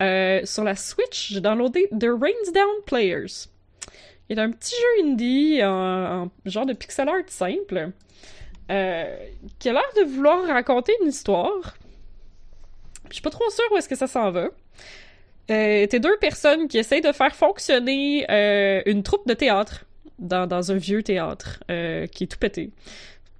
euh, 0.00 0.40
sur 0.44 0.64
la 0.64 0.76
Switch, 0.76 1.32
j'ai 1.32 1.40
downloadé 1.40 1.88
The 1.88 2.06
Rains 2.06 2.52
Down 2.54 2.82
Players. 2.86 3.48
Il 4.28 4.38
est 4.38 4.42
un 4.42 4.50
petit 4.50 4.74
jeu 4.74 5.04
indie 5.04 5.60
en, 5.64 6.24
en 6.24 6.30
genre 6.44 6.66
de 6.66 6.74
pixel 6.74 7.08
art 7.08 7.28
simple 7.28 7.90
euh, 8.70 9.16
qui 9.58 9.68
a 9.68 9.72
l'air 9.72 9.90
de 9.96 10.02
vouloir 10.02 10.46
raconter 10.46 10.92
une 11.02 11.08
histoire. 11.08 11.76
Je 13.08 13.14
suis 13.14 13.22
pas 13.22 13.30
trop 13.30 13.48
sûre 13.50 13.64
où 13.72 13.76
est-ce 13.76 13.88
que 13.88 13.96
ça 13.96 14.06
s'en 14.06 14.30
va. 14.30 14.48
Euh, 15.50 15.86
T'es 15.86 15.98
deux 15.98 16.18
personnes 16.18 16.68
qui 16.68 16.76
essayent 16.76 17.00
de 17.00 17.12
faire 17.12 17.34
fonctionner 17.34 18.26
une 18.86 19.02
troupe 19.02 19.26
de 19.26 19.32
théâtre 19.32 19.86
dans, 20.18 20.70
un 20.70 20.76
vieux 20.76 21.02
théâtre 21.02 21.60
qui 22.12 22.24
est 22.24 22.26
tout 22.30 22.38
pété. 22.38 22.70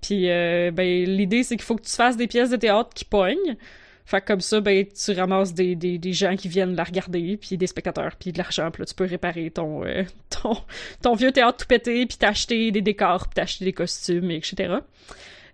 Puis 0.01 0.31
euh, 0.31 0.71
ben 0.71 1.05
l'idée 1.05 1.43
c'est 1.43 1.57
qu'il 1.57 1.65
faut 1.65 1.77
que 1.77 1.85
tu 1.85 1.93
fasses 1.93 2.17
des 2.17 2.27
pièces 2.27 2.51
de 2.51 2.57
théâtre 2.57 2.91
qui 2.95 3.05
pognent. 3.05 3.57
Fait 4.05 4.21
que 4.21 4.27
comme 4.27 4.41
ça 4.41 4.61
ben 4.61 4.87
tu 4.87 5.13
ramasses 5.13 5.53
des, 5.53 5.75
des, 5.75 5.99
des 5.99 6.13
gens 6.13 6.37
qui 6.37 6.49
viennent 6.49 6.75
la 6.75 6.85
regarder 6.85 7.37
puis 7.37 7.59
des 7.59 7.67
spectateurs 7.67 8.17
puis 8.19 8.33
de 8.33 8.39
l'argent 8.39 8.71
puis 8.71 8.83
là 8.83 8.87
tu 8.87 8.95
peux 8.95 9.05
réparer 9.05 9.51
ton 9.51 9.85
euh, 9.85 10.05
ton 10.31 10.57
ton 11.03 11.15
vieux 11.15 11.33
théâtre 11.33 11.59
tout 11.59 11.67
pété 11.67 12.07
puis 12.07 12.17
t'acheter 12.17 12.71
des 12.71 12.81
décors 12.81 13.29
puis 13.29 13.35
t'acheter 13.35 13.65
des 13.65 13.73
costumes 13.73 14.31
etc. 14.31 14.77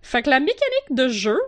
Fait 0.02 0.22
que 0.22 0.30
la 0.30 0.40
mécanique 0.40 0.90
de 0.90 1.08
jeu 1.08 1.40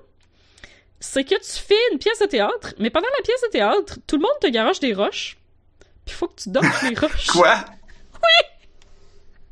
c'est 0.99 1.25
que 1.25 1.35
tu 1.35 1.61
fais 1.63 1.75
une 1.93 1.99
pièce 1.99 2.19
de 2.19 2.27
théâtre 2.27 2.75
mais 2.79 2.91
pendant 2.91 3.09
la 3.17 3.23
pièce 3.23 3.43
de 3.43 3.49
théâtre 3.51 3.99
tout 4.07 4.17
le 4.17 4.23
monde 4.23 4.39
te 4.41 4.49
garage 4.49 4.81
des 4.81 4.95
roches 4.95 5.37
puis 6.07 6.15
faut 6.15 6.29
que 6.29 6.41
tu 6.41 6.51
dodges 6.51 6.83
les 6.89 6.95
roches. 6.99 7.27
Quoi? 7.27 7.65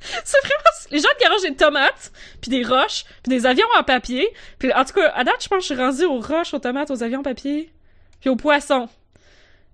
C'est 0.24 0.40
vraiment... 0.40 0.62
Les 0.90 0.98
gens 0.98 1.08
te 1.18 1.22
garagent 1.22 1.42
des 1.42 1.54
tomates, 1.54 2.12
puis 2.40 2.50
des 2.50 2.62
roches, 2.62 3.04
puis 3.22 3.30
des 3.30 3.46
avions 3.46 3.66
en 3.76 3.82
papier. 3.82 4.28
Puis 4.58 4.72
en 4.72 4.84
tout 4.84 4.94
cas, 4.94 5.10
à 5.14 5.24
date, 5.24 5.42
je 5.42 5.48
pense 5.48 5.58
que 5.58 5.74
je 5.74 5.74
suis 5.74 5.82
rendue 5.82 6.04
aux 6.04 6.20
roches, 6.20 6.54
aux 6.54 6.58
tomates, 6.58 6.90
aux 6.90 7.02
avions 7.02 7.20
en 7.20 7.22
papier, 7.22 7.72
puis 8.20 8.30
aux 8.30 8.36
poissons. 8.36 8.88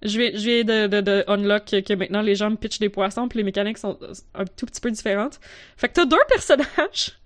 Je 0.02 0.18
vais, 0.18 0.36
je 0.36 0.46
vais 0.46 0.64
de, 0.64 1.00
de, 1.00 1.24
unlock 1.28 1.66
que, 1.66 1.94
maintenant 1.94 2.22
les 2.22 2.34
gens 2.34 2.50
me 2.50 2.56
pitchent 2.56 2.78
des 2.78 2.88
poissons, 2.88 3.28
puis 3.28 3.38
les 3.38 3.44
mécaniques 3.44 3.78
sont 3.78 3.98
un 4.34 4.44
tout 4.44 4.66
petit 4.66 4.80
peu 4.80 4.90
différentes. 4.90 5.40
Fait 5.76 5.88
que 5.88 5.94
t'as 5.94 6.06
deux 6.06 6.16
personnages. 6.28 7.18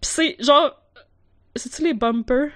Puis 0.00 0.10
c'est 0.10 0.36
genre... 0.40 0.78
C'est-tu 1.56 1.84
les 1.84 1.94
bumpers? 1.94 2.50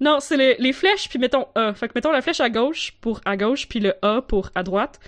Non, 0.00 0.18
c'est 0.18 0.36
les, 0.36 0.56
les 0.58 0.72
flèches, 0.72 1.08
puis 1.08 1.20
mettons 1.20 1.46
A. 1.54 1.72
Fait 1.74 1.86
que 1.86 1.92
mettons 1.94 2.10
la 2.10 2.20
flèche 2.20 2.40
à 2.40 2.50
gauche 2.50 2.94
pour 3.00 3.20
à 3.24 3.36
gauche, 3.36 3.68
puis 3.68 3.78
le 3.78 3.94
A 4.02 4.20
pour 4.20 4.50
à 4.56 4.64
droite 4.64 4.98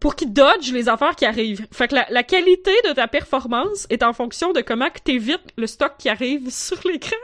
pour 0.00 0.16
qu'ils 0.16 0.32
dodge 0.32 0.72
les 0.72 0.88
affaires 0.88 1.14
qui 1.14 1.26
arrivent. 1.26 1.66
Fait 1.70 1.86
que 1.86 1.94
la, 1.94 2.06
la 2.10 2.22
qualité 2.22 2.72
de 2.88 2.92
ta 2.94 3.06
performance 3.06 3.86
est 3.90 4.02
en 4.02 4.14
fonction 4.14 4.52
de 4.52 4.62
comment 4.62 4.88
que 4.88 4.98
t'évites 4.98 5.52
le 5.56 5.66
stock 5.66 5.92
qui 5.98 6.08
arrive 6.08 6.50
sur 6.50 6.80
l'écran. 6.86 7.16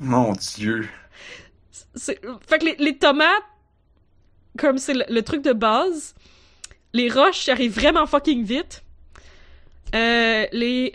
Mon 0.00 0.32
dieu. 0.32 0.88
Fait 1.96 2.18
que 2.58 2.64
les, 2.64 2.76
les 2.78 2.98
tomates, 2.98 3.30
comme 4.58 4.78
c'est 4.78 4.94
le, 4.94 5.04
le 5.08 5.22
truc 5.22 5.42
de 5.42 5.52
base, 5.52 6.14
les 6.92 7.08
roches 7.08 7.48
arrivent 7.48 7.74
vraiment 7.74 8.06
fucking 8.06 8.44
vite. 8.44 8.82
Euh, 9.94 10.46
les... 10.52 10.92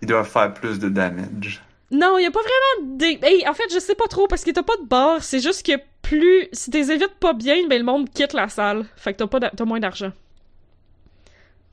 Ils 0.00 0.08
doivent 0.08 0.28
faire 0.28 0.54
plus 0.54 0.78
de 0.78 0.88
damage. 0.88 1.60
Non, 1.90 2.18
il 2.18 2.22
y 2.24 2.26
a 2.26 2.30
pas 2.32 2.40
vraiment 2.40 2.96
des... 2.96 3.18
Hey, 3.22 3.46
en 3.48 3.54
fait, 3.54 3.72
je 3.72 3.78
sais 3.78 3.94
pas 3.94 4.06
trop, 4.08 4.26
parce 4.26 4.42
que 4.44 4.50
t'as 4.50 4.62
pas 4.64 4.76
de 4.76 4.84
barre, 4.86 5.22
c'est 5.22 5.38
juste 5.40 5.64
que 5.64 5.72
plus... 6.02 6.48
Si 6.52 6.70
t'es 6.70 6.80
évites 6.90 7.14
pas 7.20 7.32
bien, 7.32 7.66
ben 7.68 7.78
le 7.78 7.84
monde 7.84 8.10
quitte 8.10 8.32
la 8.32 8.48
salle. 8.48 8.84
Fait 8.96 9.12
que 9.12 9.18
t'as 9.18 9.26
pas 9.28 9.38
t'as 9.40 9.64
moins 9.64 9.78
d'argent. 9.80 10.10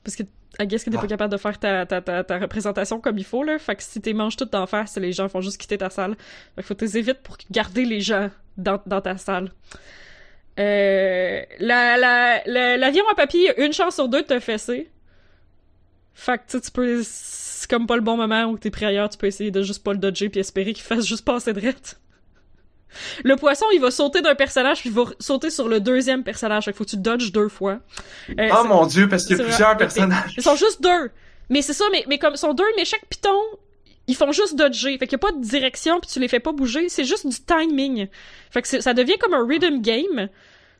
Parce 0.04 0.14
que, 0.16 0.22
I 0.60 0.66
guess 0.68 0.84
que 0.84 0.90
t'es 0.90 0.96
Ah. 0.96 1.00
pas 1.00 1.06
capable 1.08 1.32
de 1.32 1.36
faire 1.38 1.58
ta, 1.58 1.84
ta, 1.86 2.00
ta, 2.00 2.22
ta 2.22 2.38
représentation 2.38 3.00
comme 3.00 3.18
il 3.18 3.24
faut, 3.24 3.42
là. 3.42 3.58
Fait 3.58 3.74
que 3.74 3.82
si 3.82 4.00
t'es 4.00 4.12
manges 4.12 4.36
tout 4.36 4.44
d'en 4.44 4.66
face, 4.66 4.96
les 4.98 5.12
gens 5.12 5.28
font 5.28 5.40
juste 5.40 5.58
quitter 5.60 5.78
ta 5.78 5.90
salle. 5.90 6.14
Fait 6.54 6.62
que 6.62 6.66
faut 6.68 6.74
t'es 6.74 6.96
évites 6.96 7.20
pour 7.22 7.36
garder 7.50 7.84
les 7.84 8.00
gens 8.00 8.30
dans, 8.56 8.80
dans 8.86 9.00
ta 9.00 9.16
salle. 9.16 9.50
Euh, 10.60 11.42
la, 11.58 11.96
la, 11.96 12.42
la- 12.46 12.76
l'avion 12.76 13.04
à 13.10 13.14
papier, 13.16 13.52
une 13.64 13.72
chance 13.72 13.96
sur 13.96 14.08
deux 14.08 14.22
de 14.22 14.26
te 14.28 14.38
fesser. 14.38 14.88
Fait 16.14 16.38
que 16.38 16.58
tu 16.58 16.70
peux, 16.70 17.02
c'est 17.64 17.70
comme 17.70 17.86
pas 17.86 17.96
le 17.96 18.02
bon 18.02 18.16
moment 18.18 18.44
où 18.44 18.58
t'es 18.58 18.70
prêt 18.70 18.84
ailleurs, 18.86 19.08
tu 19.08 19.16
peux 19.16 19.26
essayer 19.26 19.50
de 19.50 19.62
juste 19.62 19.82
pas 19.82 19.92
le 19.92 19.98
dodger 19.98 20.28
puis 20.28 20.38
espérer 20.40 20.74
qu'il 20.74 20.84
fasse 20.84 21.06
juste 21.06 21.24
passer 21.24 21.52
de 21.54 21.60
Le 23.24 23.36
poisson, 23.36 23.64
il 23.72 23.80
va 23.80 23.90
sauter 23.90 24.20
d'un 24.22 24.34
personnage 24.34 24.80
puis 24.80 24.90
il 24.90 24.94
va 24.94 25.04
sauter 25.18 25.50
sur 25.50 25.66
le 25.68 25.80
deuxième 25.80 26.22
personnage. 26.22 26.66
Fait 26.66 26.72
faut 26.72 26.84
que 26.84 26.90
tu 26.90 26.96
dodges 26.96 27.32
deux 27.32 27.48
fois. 27.48 27.80
Euh, 28.38 28.48
Oh 28.52 28.58
c'est- 28.62 28.68
mon 28.68 28.86
dieu, 28.86 29.08
parce 29.08 29.24
qu'il 29.24 29.32
y 29.36 29.40
a 29.40 29.42
c'est 29.42 29.48
plusieurs 29.50 29.76
personnages. 29.76 30.34
Ils 30.36 30.42
sont 30.42 30.54
juste 30.56 30.80
deux. 30.82 31.10
Mais 31.48 31.62
c'est 31.62 31.72
ça, 31.72 31.84
mais, 31.90 32.04
mais 32.08 32.18
comme 32.18 32.34
ils 32.34 32.38
sont 32.38 32.54
deux, 32.54 32.64
mais 32.76 32.84
chaque 32.84 33.04
piton, 33.06 33.34
ils 34.06 34.14
font 34.14 34.30
juste 34.30 34.54
dodger. 34.56 34.96
Fait 34.98 35.06
qu'il 35.06 35.12
y 35.12 35.14
a 35.16 35.18
pas 35.18 35.32
de 35.32 35.40
direction 35.40 35.98
puis 36.00 36.08
tu 36.10 36.20
les 36.20 36.28
fais 36.28 36.38
pas 36.40 36.52
bouger. 36.52 36.88
C'est 36.88 37.04
juste 37.04 37.26
du 37.26 37.36
timing. 37.40 38.08
Fait 38.50 38.62
que 38.62 38.68
c'est- 38.68 38.80
ça 38.80 38.94
devient 38.94 39.16
comme 39.18 39.34
un 39.34 39.46
rhythm 39.46 39.80
game. 39.80 40.28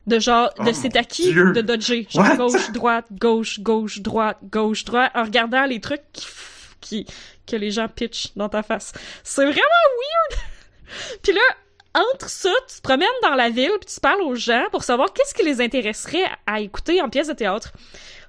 De 0.07 0.19
genre, 0.19 0.51
Oh 0.59 0.63
de 0.63 0.71
c'est 0.71 0.95
à 0.97 1.03
qui 1.03 1.31
Dieu. 1.31 1.51
de 1.51 1.61
dodger. 1.61 2.07
Genre 2.11 2.23
What? 2.23 2.35
gauche, 2.37 2.71
droite, 2.71 3.05
gauche, 3.11 3.59
gauche, 3.59 3.99
droite, 4.01 4.37
gauche, 4.43 4.85
droite, 4.85 5.11
en 5.15 5.23
regardant 5.23 5.65
les 5.65 5.81
trucs 5.81 6.03
qui, 6.13 6.27
que 7.47 7.55
les 7.55 7.71
gens 7.71 7.87
pitchent 7.87 8.29
dans 8.35 8.49
ta 8.49 8.63
face. 8.63 8.93
C'est 9.23 9.43
vraiment 9.43 9.59
weird! 9.59 10.41
puis 11.23 11.33
là, 11.33 11.41
entre 11.95 12.29
ça, 12.29 12.51
tu 12.67 12.75
te 12.77 12.81
promènes 12.81 13.07
dans 13.23 13.35
la 13.35 13.49
ville 13.49 13.71
puis 13.79 13.93
tu 13.93 13.99
parles 13.99 14.21
aux 14.21 14.35
gens 14.35 14.65
pour 14.71 14.83
savoir 14.83 15.13
qu'est-ce 15.13 15.33
qui 15.33 15.43
les 15.43 15.61
intéresserait 15.61 16.25
à 16.45 16.59
écouter 16.59 17.01
en 17.01 17.09
pièce 17.09 17.27
de 17.27 17.33
théâtre. 17.33 17.71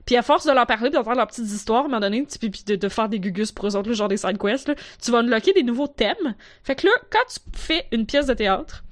Puis 0.07 0.17
à 0.17 0.23
force 0.23 0.47
de 0.47 0.53
leur 0.53 0.67
parler, 0.67 0.89
puis 0.89 0.99
de 0.99 1.05
faire 1.05 1.17
leurs 1.17 1.27
petites 1.27 1.51
histoires, 1.51 1.83
à 1.83 1.85
un 1.87 1.89
moment 1.89 2.01
donné, 2.01 2.25
puis 2.41 2.63
de, 2.65 2.89
faire 2.89 3.09
des 3.09 3.19
gugus 3.19 3.51
pour 3.51 3.67
eux 3.67 3.75
autres, 3.75 3.93
genre 3.93 4.07
des 4.07 4.17
side 4.17 4.39
quests, 4.39 4.71
tu 5.03 5.11
vas 5.11 5.19
unlocker 5.19 5.53
des 5.53 5.65
nouveaux 5.65 5.89
thèmes. 5.89 6.37
Fait 6.63 6.77
que 6.77 6.87
là, 6.87 6.93
quand 7.11 7.25
tu 7.29 7.41
fais 7.59 7.89
une 7.91 8.07
pièce 8.07 8.27
de 8.27 8.35
théâtre, 8.35 8.85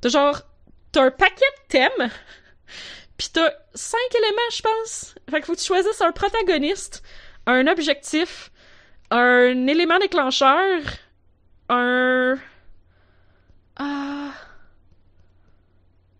t'as 0.00 0.10
genre, 0.10 0.42
t'as 0.92 1.02
un 1.02 1.10
paquet 1.10 1.34
de 1.34 1.68
thèmes, 1.68 2.10
puis 3.18 3.30
t'as 3.32 3.50
cinq 3.74 3.98
éléments, 4.14 4.50
je 4.52 4.62
pense. 4.62 5.14
Fait 5.28 5.40
que 5.40 5.46
faut 5.46 5.54
que 5.54 5.58
tu 5.58 5.66
choisisses 5.66 6.00
un 6.00 6.12
protagoniste, 6.12 7.02
un 7.46 7.66
objectif, 7.66 8.52
un 9.10 9.66
élément 9.66 9.98
déclencheur, 9.98 10.80
un... 11.68 12.36
Ah... 13.76 14.30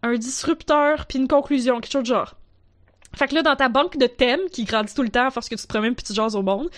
Un 0.03 0.15
disrupteur, 0.15 1.07
puis 1.07 1.19
une 1.19 1.27
conclusion, 1.29 1.81
quelque 1.81 1.91
chose 1.93 2.03
de 2.03 2.09
genre. 2.09 2.35
Fait 3.17 3.27
que 3.27 3.35
là, 3.35 3.43
dans 3.43 3.57
ta 3.57 3.69
banque 3.69 3.97
de 3.97 4.07
thèmes, 4.07 4.41
qui 4.53 4.65
grandit 4.65 4.95
tout 4.95 5.03
le 5.03 5.09
temps 5.09 5.27
à 5.27 5.31
force 5.31 5.49
que 5.49 5.57
tu 5.57 5.63
te 5.63 5.67
promènes 5.69 5.95
puis 5.95 6.05
tu 6.05 6.15
jases 6.15 6.37
au 6.37 6.43
monde, 6.43 6.69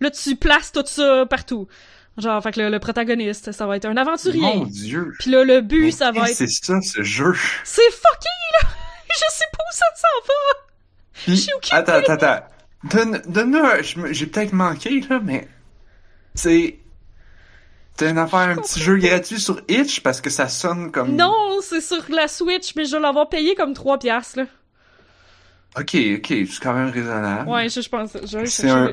là, 0.00 0.10
tu 0.10 0.36
places 0.36 0.70
tout 0.70 0.84
ça 0.86 1.26
partout. 1.26 1.66
Genre, 2.18 2.42
fait 2.42 2.52
que 2.52 2.60
le, 2.60 2.68
le 2.68 2.78
protagoniste, 2.78 3.52
ça 3.52 3.66
va 3.66 3.76
être 3.76 3.84
un 3.84 3.96
aventurier. 3.96 4.40
Mon 4.40 4.64
dieu. 4.64 5.12
Puis 5.18 5.30
là, 5.30 5.44
le 5.44 5.60
but, 5.60 5.84
Mais 5.86 5.90
ça 5.90 6.12
va 6.12 6.28
être... 6.28 6.36
C'est 6.36 6.48
ça, 6.48 6.80
ce 6.80 7.02
jeu? 7.02 7.34
C'est 7.64 7.90
fucking, 7.90 8.62
là! 8.62 8.68
Je 9.08 9.24
sais 9.34 9.44
pas 9.52 9.64
où 9.64 9.74
ça 9.74 9.86
s'en 9.96 10.26
va! 10.26 10.68
Puis, 11.24 11.36
J'ai 11.36 11.54
aucune 11.54 11.76
attends, 11.78 11.94
attends, 11.94 12.12
attends. 12.12 13.20
Donne, 13.28 13.82
je 13.82 13.98
me- 13.98 14.12
j'ai 14.12 14.26
peut-être 14.26 14.52
manqué, 14.52 15.00
là, 15.00 15.20
mais. 15.22 15.48
C'est. 16.38 16.78
T'as 17.96 18.10
une 18.10 18.18
affaire, 18.18 18.38
un 18.40 18.56
petit 18.56 18.78
jeu 18.78 18.96
gratuit 18.96 19.40
sur 19.40 19.60
Itch 19.68 20.00
parce 20.00 20.20
que 20.20 20.30
ça 20.30 20.48
sonne 20.48 20.92
comme. 20.92 21.16
Non, 21.16 21.58
c'est 21.62 21.80
sur 21.80 22.04
la 22.10 22.28
Switch, 22.28 22.74
mais 22.76 22.84
je 22.84 22.92
vais 22.92 23.02
l'avoir 23.02 23.28
payé 23.28 23.56
comme 23.56 23.74
3 23.74 23.98
piastres, 23.98 24.38
là. 24.38 24.44
Ok, 25.76 25.96
ok, 26.16 26.26
c'est 26.28 26.60
quand 26.62 26.72
même 26.74 26.90
raisonnable. 26.90 27.48
Ouais, 27.50 27.68
je, 27.68 27.80
je 27.80 27.88
pense... 27.88 28.10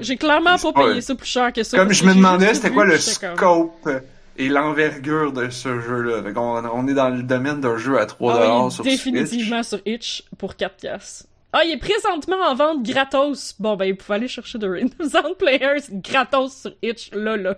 J'ai 0.02 0.18
clairement 0.18 0.58
pas 0.58 0.74
payé 0.74 1.02
ça 1.02 1.16
plus 1.16 1.28
cher 1.28 1.54
que 1.54 1.64
ça. 1.64 1.78
Comme 1.78 1.94
je 1.94 2.04
me 2.04 2.14
demandais, 2.16 2.54
c'était 2.54 2.72
quoi 2.72 2.84
le 2.86 2.94
comme- 2.94 3.36
scope 3.36 3.90
et 4.38 4.50
l'envergure 4.50 5.32
de 5.32 5.50
ce 5.50 5.80
jeu-là? 5.80 6.24
Fait 6.24 6.34
qu'on 6.34 6.66
on 6.66 6.88
est 6.88 6.94
dans 6.94 7.10
le 7.10 7.24
domaine 7.24 7.62
d'un 7.62 7.78
jeu 7.78 7.98
à 8.00 8.06
3$ 8.06 8.16
Ah 8.34 8.66
oui, 8.66 8.72
sur 8.72 8.84
définitivement 8.84 9.64
sur 9.64 9.80
Itch 9.86 10.24
pour 10.38 10.56
4 10.56 10.76
piastres. 10.76 11.26
Ah, 11.58 11.64
il 11.64 11.72
est 11.72 11.78
présentement 11.78 12.42
en 12.42 12.54
vente 12.54 12.84
gratos. 12.84 13.56
Bon, 13.60 13.78
ben, 13.78 13.90
vous 13.90 13.96
pouvez 13.96 14.16
aller 14.16 14.28
chercher 14.28 14.58
de 14.58 14.68
Random 14.68 15.36
Players 15.40 15.84
gratos 15.90 16.54
sur 16.54 16.74
Itch, 16.82 17.12
là, 17.14 17.38
là. 17.38 17.58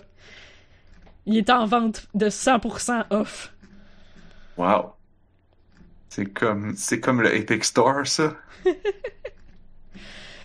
Il 1.26 1.36
est 1.36 1.50
en 1.50 1.66
vente 1.66 2.06
de 2.14 2.28
100% 2.28 3.06
off. 3.10 3.52
Wow. 4.56 4.92
C'est 6.10 6.28
comme, 6.28 6.76
c'est 6.78 7.00
comme 7.00 7.24
le 7.24 7.36
Epic 7.36 7.64
Store, 7.64 8.06
ça. 8.06 8.36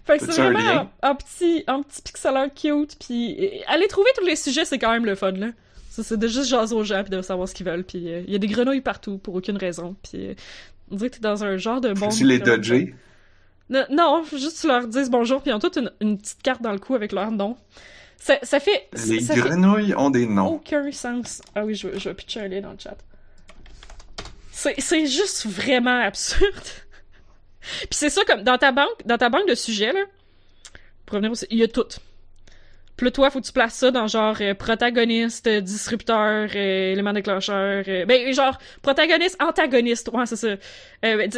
Fait 0.06 0.18
que 0.18 0.24
c'est 0.24 0.40
vraiment 0.40 0.88
un, 1.02 1.10
un 1.10 1.14
petit, 1.14 1.62
un 1.66 1.82
petit 1.82 2.00
pixel 2.00 2.34
art 2.38 2.54
cute, 2.54 2.96
puis 3.06 3.36
euh, 3.38 3.62
aller 3.66 3.86
trouver 3.86 4.08
tous 4.16 4.24
les 4.24 4.36
sujets, 4.36 4.64
c'est 4.64 4.78
quand 4.78 4.92
même 4.92 5.04
le 5.04 5.14
fun, 5.14 5.32
là. 5.32 5.48
Ça, 5.90 6.02
c'est 6.02 6.16
de 6.16 6.26
juste 6.26 6.48
jaser 6.48 6.74
aux 6.74 6.84
gens, 6.84 7.02
puis 7.02 7.14
de 7.14 7.20
savoir 7.20 7.46
ce 7.46 7.54
qu'ils 7.54 7.66
veulent, 7.66 7.84
puis 7.84 8.10
euh, 8.10 8.22
il 8.26 8.32
y 8.32 8.34
a 8.34 8.38
des 8.38 8.46
grenouilles 8.46 8.80
partout, 8.80 9.18
pour 9.18 9.34
aucune 9.34 9.58
raison, 9.58 9.94
puis 10.02 10.28
euh, 10.28 10.34
on 10.90 10.96
dirait 10.96 11.10
que 11.10 11.16
t'es 11.16 11.20
dans 11.20 11.44
un 11.44 11.58
genre 11.58 11.82
de 11.82 11.92
monde... 11.92 12.12
tu 12.12 12.24
les 12.24 12.38
dodger. 12.38 12.94
Non, 13.70 14.22
faut 14.24 14.36
juste 14.38 14.60
tu 14.60 14.66
leur 14.68 14.86
dises 14.86 15.08
bonjour, 15.10 15.40
puis 15.40 15.50
ils 15.50 15.54
ont 15.54 15.58
toute 15.58 15.76
une, 15.76 15.90
une 16.00 16.18
petite 16.18 16.42
carte 16.42 16.60
dans 16.62 16.72
le 16.72 16.78
cou 16.78 16.94
avec 16.94 17.12
leur 17.12 17.30
nom. 17.30 17.56
Ça, 18.18 18.38
ça 18.42 18.60
fait... 18.60 18.88
Les 19.08 19.20
ça 19.20 19.34
fait 19.34 19.40
grenouilles 19.40 19.94
ont 19.96 20.10
des 20.10 20.26
noms. 20.26 20.46
aucun 20.54 20.90
sens. 20.92 21.40
Ah 21.54 21.64
oui, 21.64 21.74
je, 21.74 21.88
vais- 21.88 21.98
je 21.98 22.08
vais 22.08 22.14
pitcher 22.14 22.40
un 22.40 22.48
lien 22.48 22.60
dans 22.60 22.70
le 22.72 22.78
chat. 22.78 22.96
C'est, 24.50 24.78
c'est 24.80 25.06
juste 25.06 25.46
vraiment 25.46 26.00
absurde. 26.02 26.54
Puis 27.60 27.88
c'est 27.90 28.10
ça, 28.10 28.22
comme 28.24 28.42
dans 28.42 28.58
ta 28.58 28.70
banque, 28.72 29.06
dans 29.06 29.18
ta 29.18 29.28
banque 29.28 29.48
de 29.48 29.54
sujets, 29.54 29.92
là, 29.92 30.00
pour 31.06 31.14
revenir 31.14 31.32
aussi, 31.32 31.46
il 31.50 31.58
y 31.58 31.62
a 31.62 31.68
tout. 31.68 31.86
Puis 32.96 33.06
là, 33.06 33.10
toi, 33.10 33.30
faut 33.30 33.40
que 33.40 33.46
tu 33.46 33.52
places 33.52 33.74
ça 33.74 33.90
dans 33.90 34.06
genre 34.06 34.36
euh, 34.40 34.54
protagoniste, 34.54 35.46
euh, 35.46 35.60
disrupteur, 35.60 36.50
euh, 36.54 36.92
élément 36.92 37.12
déclencheur. 37.12 37.84
euh, 37.88 38.04
ben, 38.04 38.32
genre, 38.32 38.58
protagoniste, 38.82 39.36
antagoniste. 39.42 40.10
Ouais, 40.12 40.26
c'est 40.26 40.36
ça. 40.36 40.48
Euh, 40.48 40.58
ben, 41.02 41.30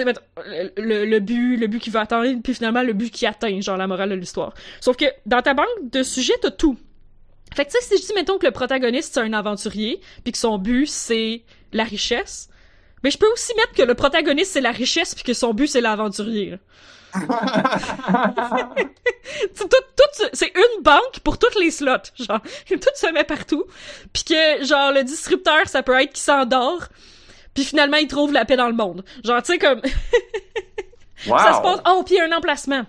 le, 0.77 1.19
but, 1.21 1.57
le 1.57 1.67
but 1.67 1.81
qu'il 1.81 1.93
va 1.93 2.01
atteindre, 2.01 2.41
puis 2.43 2.55
finalement, 2.55 2.83
le 2.83 2.93
but 2.93 3.11
qui 3.11 3.25
atteint, 3.27 3.61
genre 3.61 3.77
la 3.77 3.87
morale 3.87 4.11
de 4.11 4.15
l'histoire. 4.17 4.53
Sauf 4.81 4.97
que 4.97 5.07
dans 5.27 5.43
ta 5.43 5.55
banque 5.55 5.91
de 5.93 6.03
sujets, 6.03 6.35
t'as 6.43 6.51
tout. 6.51 6.77
Fait 7.55 7.65
que 7.65 7.71
tu 7.71 7.77
sais, 7.79 7.97
si 7.97 8.03
je 8.03 8.07
dis, 8.09 8.15
mettons, 8.15 8.37
que 8.39 8.47
le 8.47 8.53
protagoniste, 8.53 9.15
c'est 9.15 9.21
un 9.21 9.33
aventurier, 9.33 10.01
puis 10.25 10.33
que 10.33 10.39
son 10.39 10.59
but, 10.59 10.89
c'est 10.89 11.43
la 11.73 11.85
richesse, 11.85 12.49
mais 13.05 13.11
je 13.11 13.19
peux 13.19 13.31
aussi 13.33 13.55
mettre 13.55 13.75
que 13.75 13.83
le 13.83 13.95
protagoniste, 13.95 14.53
c'est 14.53 14.61
la 14.61 14.73
richesse, 14.73 15.15
puis 15.15 15.23
que 15.23 15.35
son 15.35 15.55
but, 15.55 15.69
c'est 15.69 15.81
l'aventurier. 15.81 16.57
tout, 19.57 19.69
tout 19.69 20.29
c'est 20.33 20.53
une 20.55 20.83
banque 20.83 21.21
pour 21.23 21.39
toutes 21.39 21.55
les 21.57 21.71
slots, 21.71 21.97
genre, 22.19 22.41
tout 22.69 22.79
se 22.95 23.13
met 23.13 23.25
partout, 23.25 23.65
puis 24.13 24.25
que, 24.25 24.65
genre, 24.65 24.93
le 24.93 25.03
disrupteur, 25.05 25.67
ça 25.67 25.83
peut 25.83 26.01
être 26.01 26.13
qui 26.13 26.23
s'endort, 26.23 26.85
puis 27.55 27.65
finalement, 27.65 27.97
il 27.99 28.09
trouve 28.09 28.33
la 28.33 28.45
paix 28.45 28.57
dans 28.57 28.69
le 28.69 28.75
monde. 28.75 29.05
Genre, 29.25 29.43
tu 29.43 29.53
sais, 29.53 29.59
comme, 29.59 29.81
Wow. 31.27 31.39
ça 31.39 31.55
se 31.55 31.61
passe, 31.63 31.81
oh, 31.89 32.03
puis 32.05 32.21
un 32.21 32.33
emplacement. 32.33 32.85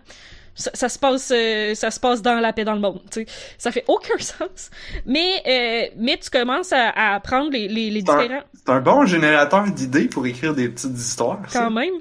Ça, 0.58 0.72
ça 0.74 0.88
se 0.88 0.98
passe, 0.98 1.34
euh, 1.36 1.76
ça 1.76 1.92
se 1.92 2.00
passe 2.00 2.22
dans 2.22 2.40
la 2.40 2.54
paix 2.54 2.64
dans 2.64 2.76
le 2.76 2.80
monde, 2.80 3.02
tu 3.12 3.26
sais. 3.26 3.32
Ça 3.58 3.74
fait 3.74 3.84
aucun 3.90 4.18
sens. 4.20 4.70
Mais, 5.06 5.42
euh, 5.46 5.94
mais 5.98 6.18
tu 6.18 6.30
commences 6.30 6.72
à, 6.72 6.92
à 6.92 7.16
apprendre 7.16 7.52
les, 7.52 7.68
les, 7.68 7.90
les 7.90 8.02
différents, 8.02 8.40
C'est 8.54 8.70
un 8.72 8.80
bon 8.80 9.06
générateur 9.06 9.66
d'idées 9.66 10.08
pour 10.08 10.26
écrire 10.26 10.54
des 10.54 10.70
petites 10.70 10.98
histoires. 10.98 11.40
ça. 11.50 11.60
quand 11.60 11.72
même. 11.72 11.96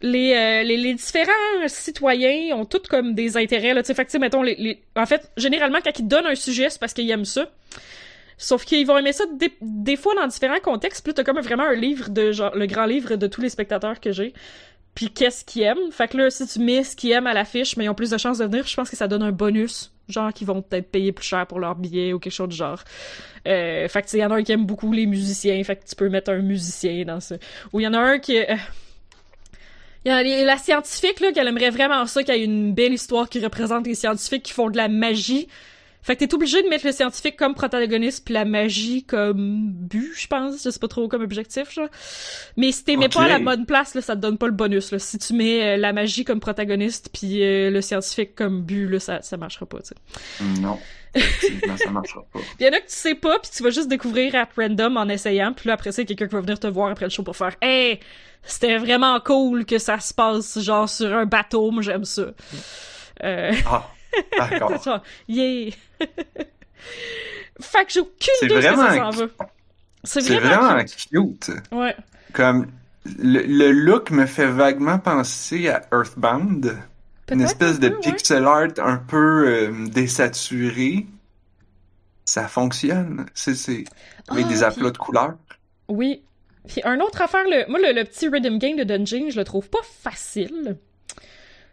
Les, 0.00 0.32
euh, 0.32 0.62
les, 0.62 0.94
différents 0.94 1.32
citoyens 1.66 2.56
ont 2.56 2.64
tous 2.64 2.82
comme 2.88 3.14
des 3.14 3.36
intérêts, 3.36 3.74
là. 3.74 3.82
Fait 3.82 4.04
que, 4.04 4.18
mettons, 4.18 4.44
en 4.96 5.06
fait, 5.06 5.30
généralement, 5.36 5.78
quand 5.82 5.98
ils 5.98 6.06
donnent 6.06 6.26
un 6.26 6.36
sujet, 6.36 6.70
c'est 6.70 6.78
parce 6.78 6.92
qu'ils 6.92 7.10
aiment 7.10 7.24
ça. 7.24 7.50
Sauf 8.36 8.64
qu'ils 8.64 8.86
vont 8.86 8.96
aimer 8.96 9.12
ça 9.12 9.24
des, 9.60 9.96
fois 9.96 10.14
dans 10.14 10.26
différents 10.28 10.60
contextes. 10.62 11.04
Puis 11.04 11.12
t'as 11.12 11.24
comme 11.24 11.40
vraiment 11.40 11.64
un 11.64 11.74
livre 11.74 12.08
de 12.08 12.30
genre, 12.30 12.54
le 12.54 12.66
grand 12.66 12.86
livre 12.86 13.16
de 13.16 13.26
tous 13.26 13.40
les 13.40 13.48
spectateurs 13.48 13.98
que 13.98 14.12
j'ai. 14.12 14.32
Puis 14.94 15.10
qu'est-ce 15.10 15.44
qu'ils 15.44 15.62
aiment? 15.62 15.90
Fait 15.90 16.08
que 16.08 16.16
là, 16.16 16.30
si 16.30 16.46
tu 16.46 16.60
mets 16.60 16.84
ce 16.84 16.94
qu'ils 16.94 17.10
aiment 17.10 17.26
à 17.26 17.34
l'affiche, 17.34 17.76
mais 17.76 17.84
ils 17.84 17.88
ont 17.88 17.94
plus 17.94 18.10
de 18.10 18.18
chances 18.18 18.38
de 18.38 18.44
venir, 18.44 18.66
je 18.66 18.74
pense 18.76 18.88
que 18.88 18.96
ça 18.96 19.08
donne 19.08 19.22
un 19.22 19.32
bonus. 19.32 19.92
Genre 20.08 20.32
qu'ils 20.32 20.46
vont 20.46 20.62
peut-être 20.62 20.90
payer 20.90 21.12
plus 21.12 21.26
cher 21.26 21.46
pour 21.46 21.58
leur 21.58 21.74
billet 21.74 22.12
ou 22.12 22.20
quelque 22.20 22.32
chose 22.32 22.48
du 22.48 22.56
genre. 22.56 22.82
Euh, 23.46 23.88
fait 23.88 24.02
que 24.02 24.08
il 24.16 24.20
y 24.20 24.24
en 24.24 24.30
a 24.30 24.36
un 24.36 24.42
qui 24.42 24.52
aime 24.52 24.64
beaucoup 24.64 24.92
les 24.92 25.06
musiciens, 25.06 25.62
fait 25.64 25.76
que 25.76 25.84
tu 25.84 25.96
peux 25.96 26.08
mettre 26.08 26.30
un 26.30 26.38
musicien 26.38 27.04
dans 27.04 27.20
ce. 27.20 27.34
Ou 27.72 27.80
il 27.80 27.82
y 27.82 27.88
en 27.88 27.94
a 27.94 27.98
un 27.98 28.18
qui. 28.18 28.38
euh, 28.38 28.56
il 30.04 30.08
y 30.08 30.10
a 30.12 30.22
les- 30.22 30.44
la 30.44 30.56
scientifique, 30.58 31.20
là, 31.20 31.32
qu'elle 31.32 31.48
aimerait 31.48 31.70
vraiment 31.70 32.06
ça, 32.06 32.22
qu'il 32.22 32.34
y 32.34 32.38
ait 32.40 32.44
une 32.44 32.72
belle 32.74 32.92
histoire 32.92 33.28
qui 33.28 33.40
représente 33.40 33.86
les 33.86 33.94
scientifiques 33.94 34.42
qui 34.44 34.52
font 34.52 34.70
de 34.70 34.76
la 34.76 34.88
magie. 34.88 35.48
Fait 36.00 36.14
que 36.14 36.20
t'es 36.24 36.32
obligé 36.32 36.62
de 36.62 36.68
mettre 36.68 36.86
le 36.86 36.92
scientifique 36.92 37.36
comme 37.36 37.54
protagoniste 37.54 38.24
puis 38.24 38.32
la 38.32 38.44
magie 38.46 39.02
comme 39.02 39.70
but, 39.72 40.12
je 40.16 40.26
pense. 40.28 40.62
Je 40.64 40.70
sais 40.70 40.78
pas 40.78 40.88
trop 40.88 41.06
comme 41.08 41.22
objectif, 41.22 41.70
genre. 41.74 41.88
Mais 42.56 42.72
si 42.72 42.84
t'es 42.84 42.96
mets 42.96 43.06
Ok. 43.06 43.14
pas 43.14 43.24
à 43.24 43.28
la 43.28 43.38
bonne 43.40 43.66
place, 43.66 43.94
là, 43.94 44.00
ça 44.00 44.14
te 44.16 44.20
donne 44.20 44.38
pas 44.38 44.46
le 44.46 44.52
bonus, 44.52 44.90
là. 44.92 44.98
Si 45.00 45.18
tu 45.18 45.34
mets 45.34 45.74
euh, 45.74 45.76
la 45.76 45.92
magie 45.92 46.24
comme 46.24 46.40
protagoniste 46.40 47.10
puis 47.12 47.42
euh, 47.42 47.70
le 47.70 47.82
scientifique 47.82 48.34
comme 48.36 48.62
but, 48.62 48.86
là, 48.88 49.00
ça, 49.00 49.20
ça 49.22 49.36
marchera 49.36 49.66
pas, 49.66 49.80
tu 49.80 49.88
sais. 49.88 50.60
Non. 50.62 50.78
Effectivement, 51.18 51.76
ça 51.76 51.90
marchera 51.90 52.22
pas. 52.32 52.38
Puis 52.56 52.66
y 52.66 52.68
en 52.68 52.72
a 52.72 52.80
que 52.80 52.86
tu 52.86 52.94
sais 52.94 53.14
pas, 53.14 53.38
puis 53.38 53.50
tu 53.54 53.62
vas 53.62 53.70
juste 53.70 53.88
découvrir 53.88 54.34
at 54.34 54.48
random 54.56 54.96
en 54.96 55.08
essayant, 55.08 55.52
puis 55.52 55.68
là 55.68 55.74
après 55.74 55.92
ça, 55.92 56.04
quelqu'un 56.04 56.26
qui 56.26 56.34
va 56.34 56.40
venir 56.40 56.58
te 56.60 56.66
voir 56.66 56.90
après 56.90 57.04
le 57.06 57.10
show 57.10 57.22
pour 57.22 57.36
faire 57.36 57.54
«Hey, 57.62 58.00
c'était 58.42 58.78
vraiment 58.78 59.18
cool 59.20 59.64
que 59.64 59.78
ça 59.78 59.98
se 60.00 60.14
passe 60.14 60.58
genre 60.60 60.88
sur 60.88 61.12
un 61.14 61.26
bateau, 61.26 61.70
moi 61.70 61.82
j'aime 61.82 62.04
ça. 62.04 62.22
Euh, 63.24 63.52
Ah, 63.66 63.88
d'accord. 64.38 64.82
genre, 64.84 65.02
yeah! 65.28 65.70
fait 67.60 67.84
que 67.84 67.92
j'ai 67.92 68.00
aucune 68.00 68.34
idée 68.42 68.54
que 68.54 68.62
ça 68.62 68.72
vraiment- 68.72 69.12
s'en 69.12 69.18
va. 69.26 69.26
C'est 70.04 70.20
C'est 70.20 70.38
vraiment, 70.38 70.62
vraiment 70.68 70.84
cute. 70.84 71.08
cute. 71.10 71.50
Ouais. 71.72 71.96
Comme, 72.32 72.68
le, 73.18 73.42
le 73.42 73.72
look 73.72 74.10
me 74.10 74.26
fait 74.26 74.46
vaguement 74.46 74.98
penser 74.98 75.68
à 75.68 75.82
Earthbound. 75.92 76.76
Une 77.30 77.40
espèce 77.42 77.76
un 77.76 77.78
de 77.78 77.88
peu, 77.90 78.00
pixel 78.00 78.44
art 78.46 78.68
un 78.78 78.96
peu 78.96 79.46
euh, 79.48 79.86
désaturé. 79.88 81.06
Ça 82.24 82.46
fonctionne. 82.48 83.26
C'est, 83.34 83.54
c'est, 83.54 83.84
avec 84.28 84.44
Ah, 84.46 84.48
des 84.48 84.54
puis- 84.56 84.64
aplats 84.64 84.90
de 84.90 84.98
couleurs. 84.98 85.34
Oui. 85.88 86.22
Puis 86.66 86.82
un 86.84 87.00
autre 87.00 87.22
affaire, 87.22 87.44
le, 87.44 87.66
moi, 87.70 87.78
le, 87.80 87.92
le 87.94 88.04
petit 88.04 88.28
rhythm 88.28 88.58
game 88.58 88.76
de 88.76 88.84
Dungeon, 88.84 89.30
je 89.30 89.36
le 89.38 89.44
trouve 89.44 89.70
pas 89.70 89.78
facile. 89.82 90.76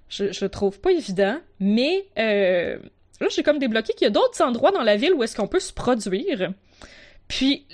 Je, 0.08 0.32
je 0.32 0.46
le 0.46 0.50
trouve 0.50 0.80
pas 0.80 0.92
évident, 0.92 1.38
mais 1.60 2.06
euh, 2.18 2.78
là, 3.20 3.28
j'ai 3.30 3.44
comme 3.44 3.60
débloqué 3.60 3.94
qu'il 3.94 4.06
y 4.06 4.08
a 4.08 4.12
d'autres 4.12 4.42
endroits 4.42 4.72
dans 4.72 4.84
la 4.84 4.96
ville 4.96 5.14
où 5.14 5.24
est-ce 5.24 5.36
qu'on 5.36 5.48
peut 5.48 5.60
se 5.60 5.74
produire. 5.74 6.54
Puis 7.28 7.66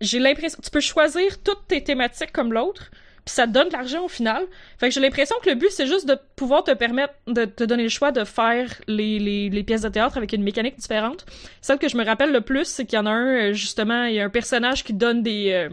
j'ai 0.00 0.18
l'impression... 0.20 0.58
Tu 0.62 0.70
peux 0.70 0.80
choisir 0.80 1.42
toutes 1.42 1.66
tes 1.66 1.82
thématiques 1.82 2.32
comme 2.32 2.52
l'autre, 2.52 2.90
puis 3.24 3.34
ça 3.34 3.46
te 3.46 3.52
donne 3.52 3.68
de 3.68 3.72
l'argent 3.72 4.04
au 4.04 4.08
final. 4.08 4.44
Fait 4.78 4.88
que 4.88 4.94
j'ai 4.94 5.00
l'impression 5.00 5.36
que 5.42 5.50
le 5.50 5.56
but, 5.56 5.70
c'est 5.70 5.86
juste 5.86 6.06
de 6.08 6.16
pouvoir 6.36 6.64
te 6.64 6.72
permettre 6.72 7.14
de 7.26 7.44
te 7.44 7.64
donner 7.64 7.84
le 7.84 7.88
choix 7.88 8.12
de 8.12 8.24
faire 8.24 8.80
les, 8.86 9.18
les, 9.18 9.62
pièces 9.62 9.82
de 9.82 9.88
théâtre 9.88 10.16
avec 10.16 10.32
une 10.32 10.42
mécanique 10.42 10.76
différente. 10.78 11.26
Celle 11.60 11.78
que 11.78 11.88
je 11.88 11.96
me 11.96 12.04
rappelle 12.04 12.32
le 12.32 12.40
plus, 12.40 12.64
c'est 12.64 12.86
qu'il 12.86 12.96
y 12.96 13.00
en 13.00 13.06
a 13.06 13.10
un, 13.10 13.50
euh, 13.50 13.52
justement, 13.52 14.04
il 14.04 14.14
y 14.14 14.20
a 14.20 14.24
un 14.24 14.30
personnage 14.30 14.84
qui 14.84 14.92
donne 14.92 15.22
des... 15.22 15.52
euh, 15.52 15.68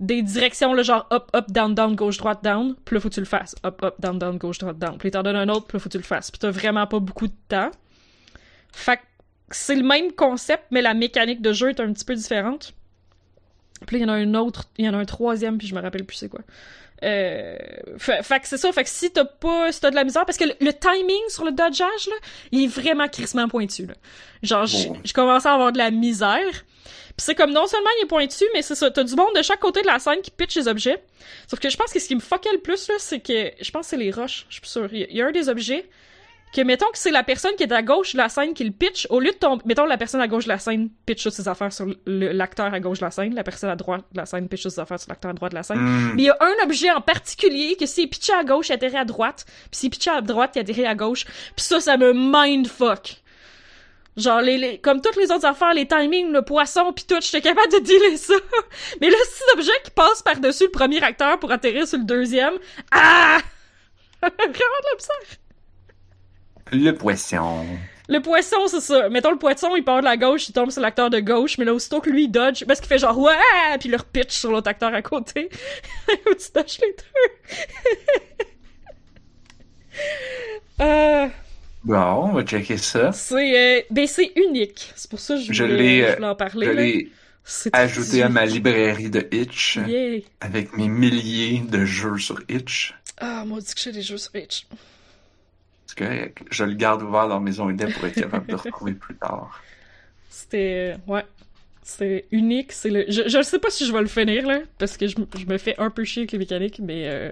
des 0.00 0.20
directions, 0.20 0.74
là, 0.74 0.82
genre 0.82 1.06
up, 1.12 1.30
up, 1.34 1.50
down, 1.50 1.76
down, 1.76 1.94
gauche, 1.94 2.16
droite, 2.16 2.42
down. 2.42 2.74
Puis 2.84 2.94
là, 2.94 3.00
faut 3.00 3.08
que 3.08 3.14
tu 3.14 3.20
le 3.20 3.26
fasses. 3.26 3.54
Up, 3.64 3.80
up, 3.84 3.94
down, 4.00 4.18
down, 4.18 4.36
gauche, 4.36 4.58
droite, 4.58 4.76
down. 4.76 4.98
Puis 4.98 5.12
t'en 5.12 5.22
donne 5.22 5.36
un 5.36 5.48
autre, 5.48 5.66
puis 5.68 5.76
là, 5.76 5.80
faut 5.80 5.88
que 5.88 5.92
tu 5.92 5.98
le 5.98 6.04
fasses. 6.04 6.30
Puis 6.30 6.40
t'as 6.40 6.50
vraiment 6.50 6.88
pas 6.88 6.98
beaucoup 6.98 7.28
de 7.28 7.34
temps. 7.48 7.70
Fait 8.72 8.96
que 8.96 9.02
c'est 9.52 9.76
le 9.76 9.84
même 9.84 10.10
concept, 10.12 10.64
mais 10.72 10.82
la 10.82 10.94
mécanique 10.94 11.40
de 11.40 11.52
jeu 11.52 11.68
est 11.68 11.78
un 11.78 11.92
petit 11.92 12.04
peu 12.04 12.16
différente. 12.16 12.74
Puis 13.86 13.98
là, 13.98 14.04
il 14.04 14.08
y 14.08 14.10
en 14.10 14.14
a 14.14 14.16
un 14.16 14.34
autre, 14.34 14.64
il 14.78 14.84
y 14.84 14.88
en 14.88 14.94
a 14.94 14.98
un 14.98 15.04
troisième, 15.04 15.58
puis 15.58 15.66
je 15.66 15.74
me 15.74 15.80
rappelle 15.80 16.04
plus 16.04 16.16
c'est 16.16 16.28
quoi. 16.28 16.40
Euh, 17.04 17.56
fait, 17.98 18.22
fait 18.22 18.40
que 18.40 18.46
c'est 18.46 18.56
ça, 18.58 18.70
fait 18.72 18.84
que 18.84 18.88
si 18.90 19.10
t'as 19.10 19.24
pas, 19.24 19.72
si 19.72 19.80
t'as 19.80 19.90
de 19.90 19.96
la 19.96 20.04
misère, 20.04 20.24
parce 20.24 20.38
que 20.38 20.44
le, 20.44 20.54
le 20.60 20.72
timing 20.72 21.22
sur 21.28 21.44
le 21.44 21.50
dodgeage, 21.50 22.06
là, 22.08 22.14
il 22.52 22.64
est 22.64 22.66
vraiment 22.68 23.08
crissement 23.08 23.48
pointu, 23.48 23.86
là. 23.86 23.94
Genre, 24.42 24.66
Bon. 24.86 24.96
je 25.04 25.12
commençais 25.12 25.48
à 25.48 25.54
avoir 25.54 25.72
de 25.72 25.78
la 25.78 25.90
misère. 25.90 26.64
Puis 27.14 27.26
c'est 27.26 27.34
comme 27.34 27.52
non 27.52 27.66
seulement 27.66 27.88
il 27.98 28.04
est 28.04 28.08
pointu, 28.08 28.44
mais 28.54 28.62
c'est 28.62 28.74
ça, 28.76 28.90
t'as 28.90 29.04
du 29.04 29.14
monde 29.16 29.34
de 29.36 29.42
chaque 29.42 29.58
côté 29.60 29.82
de 29.82 29.86
la 29.86 29.98
scène 29.98 30.20
qui 30.22 30.30
pitch 30.30 30.56
les 30.56 30.68
objets. 30.68 31.02
Sauf 31.48 31.58
que 31.60 31.68
je 31.68 31.76
pense 31.76 31.92
que 31.92 31.98
ce 31.98 32.06
qui 32.08 32.14
me 32.14 32.20
fuckait 32.20 32.52
le 32.52 32.60
plus, 32.60 32.88
là, 32.88 32.94
c'est 32.98 33.20
que, 33.20 33.50
je 33.60 33.70
pense 33.70 33.86
que 33.86 33.90
c'est 33.90 33.96
les 33.98 34.10
roches, 34.12 34.46
je 34.48 34.54
suis 34.60 34.68
sûre. 34.68 34.88
Il 34.92 35.00
y 35.00 35.02
a- 35.04 35.06
il 35.10 35.16
y 35.16 35.22
a 35.22 35.26
un 35.26 35.32
des 35.32 35.48
objets 35.48 35.88
que, 36.52 36.60
mettons 36.60 36.90
que 36.92 36.98
c'est 36.98 37.10
la 37.10 37.22
personne 37.22 37.54
qui 37.56 37.62
est 37.62 37.72
à 37.72 37.82
gauche 37.82 38.12
de 38.12 38.18
la 38.18 38.28
scène 38.28 38.54
qui 38.54 38.64
le 38.64 38.70
pitch, 38.70 39.06
au 39.10 39.20
lieu 39.20 39.30
de 39.30 39.36
tomber, 39.36 39.62
mettons 39.66 39.86
la 39.86 39.96
personne 39.96 40.20
à 40.20 40.28
gauche 40.28 40.44
de 40.44 40.50
la 40.50 40.58
scène 40.58 40.90
pitch 41.06 41.22
toutes 41.22 41.32
ses 41.32 41.48
affaires 41.48 41.72
sur 41.72 41.86
l'acteur 42.06 42.72
à 42.72 42.80
gauche 42.80 42.98
de 42.98 43.04
la 43.04 43.10
scène, 43.10 43.34
la 43.34 43.42
personne 43.44 43.70
à 43.70 43.76
droite 43.76 44.04
de 44.12 44.18
la 44.18 44.26
scène 44.26 44.48
pitch 44.48 44.62
toutes 44.62 44.72
ses 44.72 44.80
affaires 44.80 45.00
sur 45.00 45.08
l'acteur 45.10 45.30
à 45.30 45.34
droite 45.34 45.52
de 45.52 45.56
la 45.56 45.62
scène. 45.62 45.78
Hmm. 45.78 46.12
Mais 46.14 46.22
il 46.22 46.26
y 46.26 46.30
a 46.30 46.36
un 46.40 46.64
objet 46.64 46.90
en 46.90 47.00
particulier 47.00 47.76
que 47.76 47.86
s'il 47.86 48.04
est 48.04 48.08
pitché 48.08 48.32
à 48.32 48.44
gauche, 48.44 48.68
il 48.68 48.72
atterrit 48.74 48.96
à 48.98 49.04
droite. 49.04 49.44
Puis 49.70 49.80
s'il 49.80 49.86
est 49.86 49.90
pitché 49.90 50.10
à 50.10 50.20
droite, 50.20 50.52
il 50.56 50.60
atterrit 50.60 50.86
à 50.86 50.94
gauche. 50.94 51.24
Puis 51.24 51.64
ça, 51.64 51.80
ça 51.80 51.96
me 51.96 52.12
mindfuck. 52.12 53.16
Genre, 54.16 54.42
les, 54.42 54.58
les- 54.58 54.78
comme 54.78 55.00
toutes 55.00 55.16
les 55.16 55.30
autres 55.32 55.46
affaires, 55.46 55.72
les 55.72 55.86
timings, 55.88 56.30
le 56.32 56.42
poisson, 56.42 56.92
pis 56.92 57.06
tout, 57.06 57.16
j'étais 57.22 57.40
capable 57.40 57.72
de 57.72 57.78
dealer 57.78 58.18
ça. 58.18 58.34
Mais 59.00 59.08
là, 59.08 59.16
c'est 59.30 59.56
l'objet 59.56 59.72
qui 59.84 59.90
passe 59.90 60.20
par-dessus 60.20 60.64
le 60.64 60.70
premier 60.70 61.02
acteur 61.02 61.38
pour 61.38 61.50
atterrir 61.50 61.86
sur 61.88 61.96
le 61.98 62.04
deuxième. 62.04 62.52
Ah! 62.90 63.38
Vraiment 64.22 64.50
de 64.52 64.52
la 64.52 64.96
misère. 64.96 65.38
Le 66.72 66.92
poisson. 66.92 67.64
Le 68.08 68.20
poisson, 68.20 68.66
c'est 68.66 68.80
ça. 68.80 69.08
Mettons, 69.08 69.30
le 69.30 69.38
poisson, 69.38 69.76
il 69.76 69.84
part 69.84 70.00
de 70.00 70.04
la 70.04 70.16
gauche, 70.16 70.48
il 70.48 70.52
tombe 70.52 70.70
sur 70.70 70.80
l'acteur 70.82 71.08
de 71.10 71.20
gauche, 71.20 71.56
mais 71.58 71.64
là, 71.64 71.72
aussitôt 71.74 72.00
que 72.00 72.10
lui, 72.10 72.24
il 72.24 72.28
dodge, 72.30 72.64
parce 72.66 72.80
qu'il 72.80 72.88
fait 72.88 72.98
genre, 72.98 73.18
ouais! 73.18 73.32
Puis 73.78 73.88
il 73.88 73.92
le 73.92 73.98
repitch 73.98 74.32
sur 74.32 74.50
l'autre 74.50 74.68
acteur 74.68 74.92
à 74.92 75.02
côté. 75.02 75.48
Où 76.26 76.34
tu 76.34 76.46
dodges 76.54 76.78
les 76.80 76.96
deux? 76.96 78.42
euh, 80.80 81.28
Bon, 81.84 81.96
on 81.96 82.32
va 82.32 82.42
checker 82.44 82.76
ça. 82.76 83.10
c'est, 83.12 83.78
euh, 83.78 83.82
ben, 83.90 84.06
c'est 84.06 84.32
unique. 84.36 84.92
C'est 84.94 85.10
pour 85.10 85.18
ça 85.20 85.34
que 85.34 85.40
je 85.40 85.52
Je 85.52 85.64
voulais, 85.64 85.76
l'ai, 85.76 86.08
je 86.10 86.14
voulais 86.14 86.26
en 86.28 86.34
parler. 86.36 86.66
Je 86.66 86.72
l'ai 86.72 87.12
ajouté 87.72 88.22
à 88.22 88.28
ma 88.28 88.46
librairie 88.46 89.10
de 89.10 89.26
Itch 89.32 89.78
Yeah. 89.86 90.20
avec 90.40 90.76
mes 90.76 90.88
milliers 90.88 91.60
de 91.68 91.84
jeux 91.84 92.18
sur 92.18 92.40
Itch. 92.48 92.94
Ah, 93.18 93.44
maudit 93.44 93.74
que 93.74 93.80
j'ai 93.80 93.90
des 93.92 94.02
jeux 94.02 94.16
sur 94.18 94.34
Itch. 94.36 94.66
C'est 95.94 96.04
correct. 96.04 96.42
Je 96.50 96.64
le 96.64 96.72
garde 96.72 97.02
ouvert 97.02 97.28
dans 97.28 97.40
mes 97.40 97.60
ongles 97.60 97.92
pour 97.92 98.04
être 98.06 98.14
capable 98.14 98.46
de 98.46 98.54
retrouver 98.56 98.92
plus 98.94 99.14
tard. 99.16 99.60
C'était, 100.30 100.94
euh, 100.94 101.12
ouais. 101.12 101.24
C'est 101.82 102.26
unique, 102.30 102.72
c'est 102.72 102.90
le... 102.90 103.04
Je, 103.08 103.28
je 103.28 103.42
sais 103.42 103.58
pas 103.58 103.68
si 103.68 103.84
je 103.86 103.92
vais 103.92 104.00
le 104.00 104.06
finir, 104.06 104.46
là, 104.46 104.60
parce 104.78 104.96
que 104.96 105.06
je, 105.06 105.16
me 105.48 105.58
fais 105.58 105.74
un 105.78 105.90
peu 105.90 106.04
chier 106.04 106.22
avec 106.22 106.32
les 106.32 106.38
mécaniques, 106.38 106.78
mais... 106.78 107.08
euh, 107.08 107.30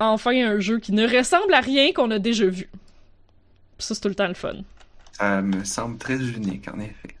Enfin, 0.00 0.32
un 0.32 0.58
jeu 0.58 0.80
qui 0.80 0.92
ne 0.92 1.06
ressemble 1.06 1.54
à 1.54 1.60
rien 1.60 1.92
qu'on 1.92 2.10
a 2.10 2.18
déjà 2.18 2.46
vu. 2.46 2.68
Puis 3.78 3.86
ça, 3.86 3.94
c'est 3.94 4.00
tout 4.00 4.08
le 4.08 4.14
temps 4.16 4.26
le 4.26 4.34
fun. 4.34 4.54
Ça 5.12 5.40
me 5.42 5.62
semble 5.62 5.98
très 5.98 6.16
unique, 6.16 6.66
en 6.68 6.80
effet. 6.80 7.14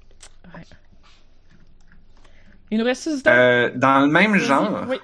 Il 2.70 2.78
nous 2.78 2.84
reste 2.84 3.14
du 3.14 3.22
temps? 3.22 3.30
Euh, 3.30 3.70
dans 3.76 4.00
le 4.00 4.08
même 4.08 4.36
genre, 4.36 4.86
Oui. 4.88 4.96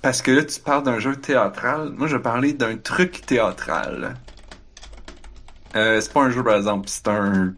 Parce 0.00 0.22
que 0.22 0.30
là, 0.32 0.44
tu 0.44 0.60
parles 0.60 0.82
d'un 0.84 0.98
jeu 0.98 1.20
théâtral. 1.20 1.90
Moi, 1.92 2.06
je 2.08 2.16
parlais 2.16 2.52
d'un 2.52 2.76
truc 2.78 3.24
théâtral. 3.26 4.20
Euh, 5.76 6.00
c'est 6.00 6.12
pas 6.12 6.22
un 6.24 6.30
jeu, 6.30 6.42
par 6.44 6.56
exemple, 6.56 6.88
c'est 6.88 7.08
un... 7.08 7.56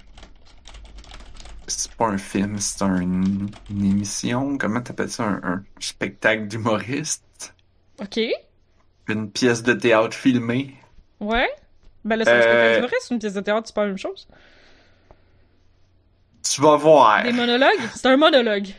C'est 1.66 1.94
pas 1.96 2.06
un 2.08 2.18
film, 2.18 2.58
c'est 2.58 2.82
un- 2.82 3.00
une 3.00 3.84
émission. 3.84 4.58
Comment 4.58 4.82
t'appelles 4.82 5.10
ça? 5.10 5.24
Un, 5.24 5.40
un 5.42 5.66
spectacle 5.78 6.48
d'humoriste? 6.48 7.56
OK. 7.98 8.18
Une 9.08 9.30
pièce 9.30 9.62
de 9.62 9.74
théâtre 9.74 10.16
filmée? 10.16 10.74
Ouais. 11.20 11.48
Ben 12.04 12.16
là, 12.16 12.24
c'est 12.24 12.36
un 12.36 12.40
Euh, 12.40 12.42
spectacle 12.42 12.72
d'humoriste, 12.74 13.10
une 13.10 13.18
pièce 13.18 13.34
de 13.34 13.40
théâtre, 13.40 13.66
c'est 13.68 13.74
pas 13.74 13.82
la 13.82 13.88
même 13.88 13.98
chose. 13.98 14.26
Tu 16.42 16.60
vas 16.60 16.76
voir. 16.76 17.22
Des 17.22 17.32
monologues? 17.32 17.88
C'est 17.94 18.08
un 18.08 18.16
monologue. 18.16 18.74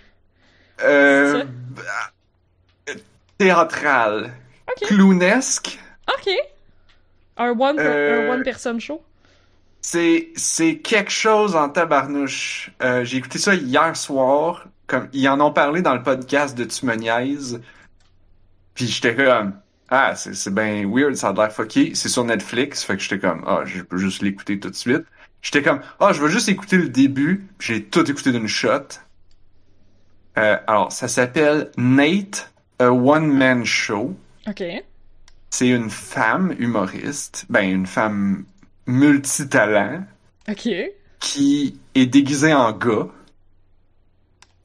Euh, 0.81 1.43
ça? 3.47 3.55
bah, 3.55 3.67
théâtral. 3.67 4.33
Ok. 4.69 4.87
Clownesque. 4.87 5.79
OK. 6.07 6.29
Un 7.37 7.59
one, 7.59 7.79
Euh, 7.79 8.29
un 8.29 8.33
one 8.33 8.43
person 8.43 8.79
show. 8.79 9.01
C'est, 9.81 10.29
c'est 10.35 10.77
quelque 10.77 11.11
chose 11.11 11.55
en 11.55 11.69
tabarnouche. 11.69 12.71
Euh, 12.83 13.03
j'ai 13.03 13.17
écouté 13.17 13.39
ça 13.39 13.55
hier 13.55 13.95
soir. 13.95 14.67
Comme, 14.87 15.09
ils 15.13 15.27
en 15.29 15.39
ont 15.39 15.51
parlé 15.51 15.81
dans 15.81 15.95
le 15.95 16.03
podcast 16.03 16.57
de 16.57 16.65
Tu 16.65 16.85
me 16.85 16.95
niaises. 16.95 17.61
Puis 18.75 18.87
j'étais 18.87 19.15
comme, 19.15 19.53
ah, 19.89 20.15
c'est, 20.15 20.33
c'est 20.35 20.53
ben 20.53 20.85
weird, 20.89 21.15
ça 21.15 21.29
a 21.29 21.33
l'air 21.33 21.51
fucké. 21.51 21.95
C'est 21.95 22.09
sur 22.09 22.23
Netflix. 22.23 22.83
Fait 22.83 22.95
que 22.95 23.01
j'étais 23.01 23.19
comme, 23.19 23.43
ah, 23.47 23.61
je 23.65 23.81
peux 23.81 23.97
juste 23.97 24.21
l'écouter 24.21 24.59
tout 24.59 24.69
de 24.69 24.75
suite. 24.75 25.03
J'étais 25.41 25.63
comme, 25.63 25.81
ah, 25.99 26.13
je 26.13 26.21
veux 26.21 26.29
juste 26.29 26.49
écouter 26.49 26.77
le 26.77 26.89
début. 26.89 27.47
J'ai 27.59 27.83
tout 27.83 28.09
écouté 28.09 28.31
d'une 28.31 28.47
shot. 28.47 28.99
Euh, 30.37 30.57
alors, 30.67 30.91
ça 30.91 31.07
s'appelle 31.07 31.71
Nate, 31.77 32.50
a 32.81 32.91
One 32.91 33.27
Man 33.37 33.63
Show. 33.65 34.15
OK. 34.47 34.63
C'est 35.49 35.67
une 35.67 35.89
femme 35.89 36.55
humoriste, 36.59 37.45
ben 37.49 37.69
une 37.69 37.85
femme 37.85 38.45
multitalent 38.87 40.03
OK. 40.49 40.67
qui 41.19 41.79
est 41.93 42.05
déguisée 42.05 42.53
en 42.53 42.71
gars 42.71 43.07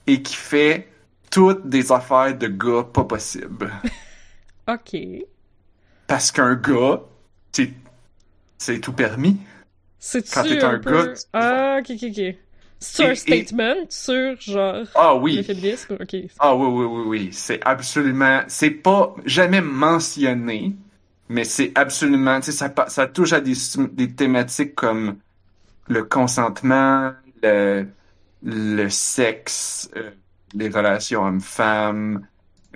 et 0.06 0.22
qui 0.22 0.34
fait 0.36 0.88
toutes 1.30 1.68
des 1.68 1.90
affaires 1.93 2.36
de 2.38 2.47
gars 2.47 2.84
pas 2.84 3.05
possibles. 3.05 3.72
OK. 4.68 4.97
Parce 6.06 6.30
qu'un 6.30 6.55
gars, 6.55 7.02
c'est 7.52 7.72
c'est 8.59 8.80
tout 8.80 8.93
permis. 8.93 9.36
C'est-tu 9.98 10.30
Quand 10.32 10.43
t'es 10.44 10.62
un 10.62 10.78
peu... 10.78 11.05
gars, 11.06 11.12
tu- 11.14 11.22
Ah, 11.32 11.78
ok, 11.80 11.90
ok, 11.90 12.05
ok. 12.10 12.36
Et- 12.98 13.04
et- 13.04 13.14
statement 13.14 13.74
sur, 13.88 14.40
genre, 14.40 14.84
Ah 14.94 15.12
le 15.14 15.20
oui. 15.20 15.42
féminisme? 15.42 15.96
Ah 16.38 16.54
oui, 16.54 16.66
oui, 16.68 16.84
oui, 16.84 17.02
oui. 17.06 17.28
C'est 17.32 17.60
absolument. 17.64 18.42
C'est 18.48 18.70
pas 18.70 19.14
jamais 19.24 19.60
mentionné, 19.62 20.76
mais 21.28 21.44
c'est 21.44 21.72
absolument. 21.74 22.40
Tu 22.40 22.52
sais, 22.52 22.52
ça, 22.52 22.72
ça 22.88 23.06
touche 23.06 23.32
à 23.32 23.40
des, 23.40 23.54
des 23.92 24.12
thématiques 24.14 24.74
comme 24.74 25.16
le 25.88 26.04
consentement, 26.04 27.12
le, 27.42 27.86
le 28.42 28.88
sexe, 28.90 29.90
euh, 29.96 30.10
les 30.54 30.68
relations 30.68 31.24
hommes-femmes, 31.24 32.26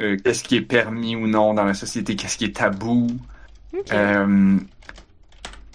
euh, 0.00 0.16
qu'est-ce 0.24 0.42
qui 0.44 0.56
est 0.56 0.62
permis 0.62 1.16
ou 1.16 1.26
non 1.26 1.54
dans 1.54 1.64
la 1.64 1.74
société, 1.74 2.16
qu'est-ce 2.16 2.38
qui 2.38 2.46
est 2.46 2.56
tabou. 2.56 3.08
Euh, 3.92 4.56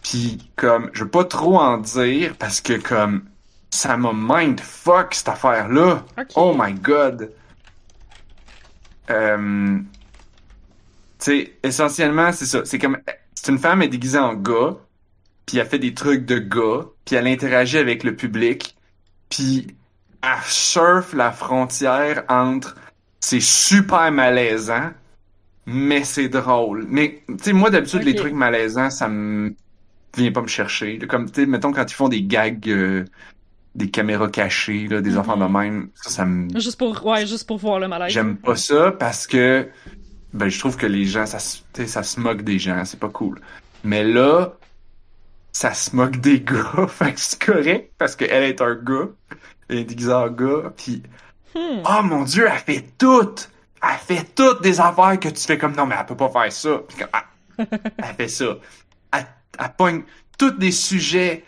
Puis 0.04 0.38
comme, 0.56 0.90
je 0.94 1.04
veux 1.04 1.10
pas 1.10 1.26
trop 1.26 1.58
en 1.58 1.78
dire 1.78 2.36
parce 2.38 2.62
que 2.62 2.74
comme, 2.74 3.24
ça 3.76 3.98
m'a 3.98 4.12
mindfuck 4.14 5.14
cette 5.14 5.30
affaire-là. 5.30 6.06
Oh 6.36 6.56
my 6.58 6.74
god. 6.74 7.32
Euh, 9.10 9.80
essentiellement, 11.64 12.32
c'est 12.32 12.46
ça. 12.46 12.64
C'est 12.66 12.80
comme, 12.80 12.98
c'est 13.34 13.52
une 13.52 13.60
femme 13.60 13.82
elle 13.82 13.88
est 13.88 13.92
déguisée 13.92 14.20
en 14.20 14.34
gars, 14.34 14.76
puis 15.46 15.58
elle 15.58 15.68
fait 15.68 15.80
des 15.80 15.94
trucs 15.94 16.26
de 16.26 16.40
gars, 16.40 16.86
puis 17.06 17.16
elle 17.16 17.28
interagit 17.28 17.78
avec 17.78 18.04
le 18.04 18.16
public, 18.16 18.76
puis 19.30 19.76
elle 20.22 20.44
surfe 20.46 21.14
la 21.14 21.32
frontière 21.32 22.24
entre 22.30 22.76
c'est 23.20 23.42
super 23.42 24.12
malaisant, 24.12 24.92
mais 25.66 26.04
c'est 26.04 26.30
drôle. 26.30 26.86
Mais, 26.88 27.24
tu 27.28 27.36
sais, 27.42 27.54
moi, 27.54 27.72
d'habitude, 27.72 28.04
les 28.04 28.16
trucs 28.16 28.34
malaisants, 28.34 28.92
ça 28.92 29.08
me 29.08 29.56
vient 30.16 30.32
pas 30.32 30.42
me 30.42 30.48
chercher. 30.48 31.00
Comme, 31.00 31.30
tu 31.30 31.42
sais, 31.42 31.48
mettons, 31.48 31.72
quand 31.72 31.90
ils 31.90 31.96
font 31.96 32.10
des 32.10 32.24
gags, 32.24 32.70
euh, 32.70 33.06
des 33.76 33.90
caméras 33.92 34.30
cachées, 34.30 34.88
là, 34.88 35.02
des 35.02 35.12
Mhm. 35.12 35.18
enfants 35.20 35.38
de 35.38 35.46
même, 35.46 35.90
ça, 35.96 36.10
ça 36.10 36.26
me... 36.26 36.50
Juste 36.60 36.80
pour, 36.80 37.06
ouais, 37.06 37.26
juste 37.28 37.46
pour 37.48 37.58
voir 37.58 37.80
le 37.80 37.88
malaise. 37.88 38.12
J'aime 38.12 38.38
pas 38.38 38.56
ça 38.56 38.92
parce 38.92 39.28
que 39.28 39.68
ben 40.34 40.50
je 40.50 40.60
trouve 40.60 40.76
que 40.78 40.86
les 40.86 41.06
gens 41.06 41.26
ça 41.26 41.40
ça 41.40 42.04
se 42.04 42.20
moque 42.20 42.42
des 42.42 42.60
gens, 42.60 42.84
c'est 42.86 43.00
pas 43.00 43.10
cool. 43.10 43.40
Mais 43.84 44.04
là 44.04 44.54
ça 45.52 45.74
se 45.74 45.96
moque 45.96 46.18
des 46.18 46.42
gars, 46.42 46.88
fait 46.90 47.14
que 47.14 47.20
c'est 47.20 47.42
correct 47.42 47.92
parce 47.98 48.16
qu'elle 48.16 48.44
est 48.44 48.62
un 48.62 48.76
gars, 48.76 49.08
elle 49.70 49.78
est 49.80 49.84
déguisée 49.86 50.14
en 50.14 50.30
gars, 50.30 50.74
puis 50.76 51.04
Hmm. 51.58 51.84
oh 51.88 52.04
mon 52.04 52.24
dieu, 52.26 52.48
elle 52.52 52.60
fait 52.60 52.86
tout. 52.98 53.34
Elle 53.82 53.98
fait 54.00 54.26
toutes 54.36 54.62
des 54.62 54.82
affaires 54.82 55.18
que 55.18 55.30
tu 55.30 55.42
fais 55.42 55.58
comme 55.58 55.74
non 55.74 55.86
mais 55.86 55.96
elle 55.98 56.06
peut 56.06 56.18
pas 56.18 56.28
faire 56.30 56.52
ça. 56.52 56.82
Puis 56.86 56.98
comme, 56.98 57.08
ah, 57.14 57.26
elle 57.98 58.16
fait 58.18 58.28
ça. 58.28 58.58
Elle, 59.14 59.26
elle 59.58 59.72
pogne 59.78 60.04
tous 60.38 60.52
des 60.52 60.72
sujets 60.74 61.46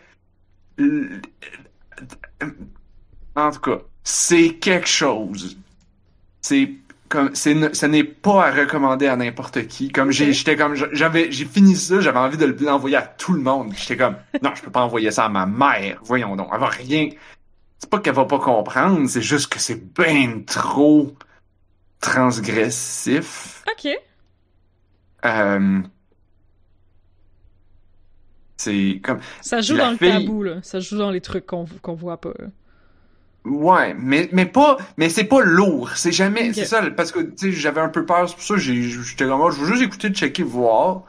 en 3.36 3.52
tout 3.52 3.60
cas, 3.60 3.80
c'est 4.04 4.56
quelque 4.56 4.88
chose. 4.88 5.58
C'est 6.42 6.72
comme 7.10 7.34
c'est 7.36 7.74
ce 7.74 7.86
n'est 7.86 8.04
pas 8.04 8.48
à 8.48 8.52
recommander 8.52 9.08
à 9.08 9.16
n'importe 9.16 9.68
qui. 9.68 9.90
Comme 9.90 10.12
j'étais 10.12 10.56
comme 10.56 10.76
j'avais 10.92 11.32
j'ai 11.32 11.46
fini 11.46 11.76
ça, 11.76 12.00
j'avais 12.02 12.20
envie 12.20 12.38
de 12.38 12.46
l'envoyer 12.66 12.98
à 12.98 13.02
tout 13.04 13.34
le 13.34 13.42
monde. 13.42 13.74
J'étais 13.76 13.98
comme 13.98 14.16
non, 14.42 14.52
je 14.56 14.62
peux 14.62 14.72
pas 14.72 14.82
envoyer 14.82 15.12
ça 15.12 15.26
à 15.26 15.30
ma 15.30 15.46
mère. 15.46 16.00
Voyons 16.04 16.36
donc, 16.36 16.50
elle 16.54 16.60
va 16.60 16.68
rien. 16.68 17.10
C'est 17.80 17.90
pas 17.90 18.00
qu'elle 18.00 18.16
va 18.16 18.26
pas 18.26 18.40
comprendre, 18.40 19.08
c'est 19.08 19.22
juste 19.22 19.54
que 19.54 19.60
c'est 19.60 19.94
ben 19.94 20.44
trop 20.46 21.16
transgressif. 22.02 23.64
Ok. 23.68 23.92
Euh, 25.26 25.82
c'est 28.58 29.00
comme 29.04 29.20
Ça 29.42 29.62
joue 29.62 29.78
dans 29.78 29.92
le 29.92 29.98
tabou, 29.98 30.44
là. 30.44 30.56
Ça 30.64 30.80
joue 30.80 30.98
dans 30.98 31.12
les 31.12 31.22
trucs 31.22 31.46
qu'on 31.46 31.66
qu'on 31.82 31.96
voit 31.96 32.20
pas. 32.20 32.34
là. 32.40 32.48
Ouais, 33.46 33.96
mais 33.98 34.30
mais 34.34 34.46
pas 34.46 34.78
mais 34.98 35.10
c'est 35.10 35.24
pas 35.24 35.42
lourd, 35.42 35.92
c'est 35.96 36.12
jamais 36.12 36.52
c'est 36.54 36.66
ça 36.66 36.82
parce 36.92 37.14
que 37.14 37.20
tu 37.20 37.32
sais 37.38 37.52
j'avais 37.54 37.80
un 37.80 37.88
peu 37.88 38.06
peur, 38.06 38.28
c'est 38.28 38.36
pour 38.36 38.44
ça 38.44 38.58
j'ai 38.58 38.82
j'étais 38.82 39.26
comme 39.26 39.38
moi 39.38 39.52
je 39.52 39.62
veux 39.62 39.68
juste 39.68 39.84
écouter, 39.84 40.10
checker, 40.10 40.44
voir 40.44 41.04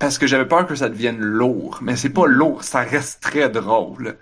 parce 0.00 0.18
que 0.18 0.26
j'avais 0.26 0.46
peur 0.46 0.66
que 0.66 0.74
ça 0.74 0.88
devienne 0.88 1.20
lourd, 1.20 1.78
mais 1.82 1.96
c'est 1.96 2.10
pas 2.10 2.26
lourd, 2.26 2.64
ça 2.64 2.80
reste 2.80 3.20
très 3.22 3.48
drôle. 3.48 4.16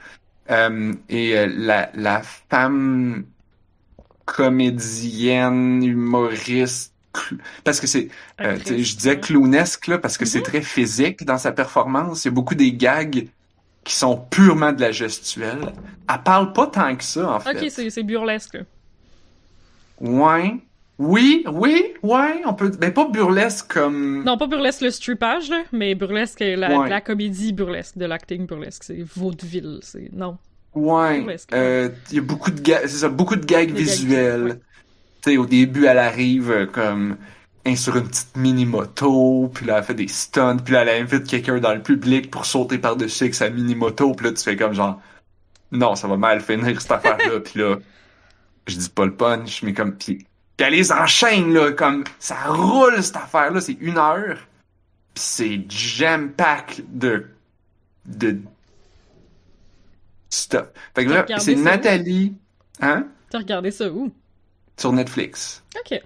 Euh, 0.51 0.93
et 1.09 1.39
euh, 1.39 1.47
la 1.57 1.91
la 1.95 2.23
femme 2.23 3.25
comédienne, 4.27 5.83
humoriste 5.83 6.96
parce 7.65 7.81
que 7.81 7.87
c'est 7.87 8.09
euh, 8.41 8.57
je 8.67 8.97
disais 8.97 9.19
clownesque 9.21 9.87
là 9.89 9.99
parce 9.99 10.17
que 10.19 10.25
c'est 10.25 10.39
Mhm. 10.39 10.45
très 10.45 10.63
physique 10.63 11.25
dans 11.25 11.39
sa 11.39 11.53
performance, 11.53 12.25
il 12.25 12.29
y 12.29 12.31
a 12.31 12.35
beaucoup 12.35 12.55
des 12.55 12.73
gags 12.73 13.29
qui 13.85 13.95
sont 13.95 14.17
purement 14.31 14.73
de 14.73 14.81
la 14.81 14.91
gestuelle. 14.93 15.73
Elle 16.13 16.23
parle 16.25 16.53
pas 16.53 16.67
tant 16.67 16.97
que 16.97 17.05
ça, 17.05 17.31
en 17.31 17.41
fait. 17.41 17.57
Ok, 17.63 17.71
c'est 17.91 18.03
burlesque. 18.03 18.59
Ouais. 20.01 20.57
Oui, 20.99 21.45
oui, 21.53 21.93
ouais, 22.03 22.41
on 22.47 22.55
peut... 22.55 22.73
Mais 22.81 22.91
pas 22.91 23.07
burlesque 23.09 23.71
comme... 23.75 24.25
Non, 24.25 24.39
pas 24.39 24.47
burlesque 24.47 24.81
le 24.81 24.91
stripage, 24.91 25.51
là, 25.51 25.63
mais 25.71 25.95
burlesque, 25.95 26.41
la, 26.41 26.79
Ouais. 26.81 26.89
la 26.89 27.01
comédie 27.03 27.53
burlesque, 27.53 27.99
de 27.99 28.07
l'acting 28.07 28.47
burlesque. 28.47 28.83
C'est 28.85 29.03
vaudeville, 29.03 29.79
c'est... 29.83 30.11
Non. 30.13 30.39
Ouais. 30.75 31.25
Euh, 31.53 31.91
Il 32.11 32.17
y 32.17 32.19
a 32.19 32.23
beaucoup 32.23 32.51
de 32.51 32.61
gags, 32.61 32.83
c'est 32.87 32.99
ça, 32.99 33.09
beaucoup 33.11 33.37
de 33.37 33.45
gags 33.45 33.71
visuels. 33.71 34.43
ouais. 34.45 34.61
Sais, 35.27 35.37
au 35.39 35.47
début, 35.47 35.87
elle 35.87 35.99
arrive 35.99 36.51
euh, 36.53 36.67
comme... 36.67 37.17
hein, 37.65 37.75
sur 37.77 37.97
une 37.97 38.09
petite 38.09 38.37
mini-moto, 38.37 39.51
puis 39.53 39.67
là, 39.67 39.79
elle 39.79 39.85
fait 39.85 39.95
des 39.95 40.07
stunts, 40.09 40.59
puis 40.65 40.75
là, 40.75 40.83
elle 40.83 41.03
invite 41.03 41.27
quelqu'un 41.27 41.59
dans 41.59 41.75
le 41.75 41.83
public 41.83 42.31
pour 42.31 42.47
sauter 42.47 42.79
par-dessus 42.79 43.25
avec 43.25 43.35
sa 43.35 43.51
mini-moto, 43.51 44.13
puis 44.15 44.27
là, 44.27 44.33
tu 44.33 44.43
fais 44.45 44.57
comme 44.57 44.73
genre... 44.73 45.01
Non, 45.73 45.97
ça 45.97 46.07
va 46.07 46.17
mal 46.17 46.41
finir, 46.41 46.81
cette 46.81 46.93
affaire-là, 46.93 47.41
puis 47.45 47.59
là... 47.61 47.77
Je 48.69 48.77
dis 48.77 48.89
pas 48.89 49.05
le 49.05 49.15
punch, 49.17 49.63
mais 49.63 49.73
comme... 49.75 49.97
Puis 49.97 50.27
puis 50.57 50.67
elle 50.67 50.75
les 50.75 50.93
enchaîne, 50.93 51.53
là, 51.53 51.73
comme... 51.73 52.05
Ça 52.19 52.37
roule, 52.47 53.03
cette 53.03 53.17
affaire-là, 53.17 53.61
c'est 53.61 53.77
une 53.81 53.99
heure, 53.99 54.39
puis 55.15 55.25
c'est 55.25 55.65
jam-pack 55.69 56.83
de... 56.89 57.27
de... 58.07 58.41
stuff. 60.31 60.69
Fait 60.95 61.05
que 61.05 61.13
c'est 61.39 61.57
où? 61.57 61.63
Nathalie... 61.63 62.37
Hein? 62.81 63.09
T'as 63.31 63.39
regardé 63.39 63.71
ça 63.73 63.91
où? 63.91 64.13
Sur 64.79 64.93
Netflix. 64.93 65.63
Ok. 65.79 66.01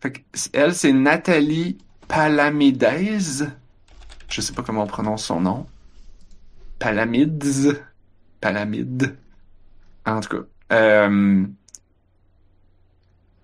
Fait 0.00 0.12
que 0.12 0.20
elle, 0.52 0.74
c'est 0.74 0.92
Nathalie 0.92 1.78
Palamides. 2.08 3.50
Je 4.28 4.40
sais 4.40 4.52
pas 4.52 4.62
comment 4.62 4.82
on 4.82 4.86
prononce 4.86 5.24
son 5.24 5.40
nom. 5.40 5.66
Palamides. 6.78 7.82
Palamide. 8.40 9.16
En 10.04 10.20
tout 10.20 10.28
cas. 10.28 10.44
Euh... 10.72 11.46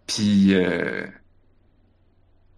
Puis... 0.07 0.55
euh, 0.55 1.07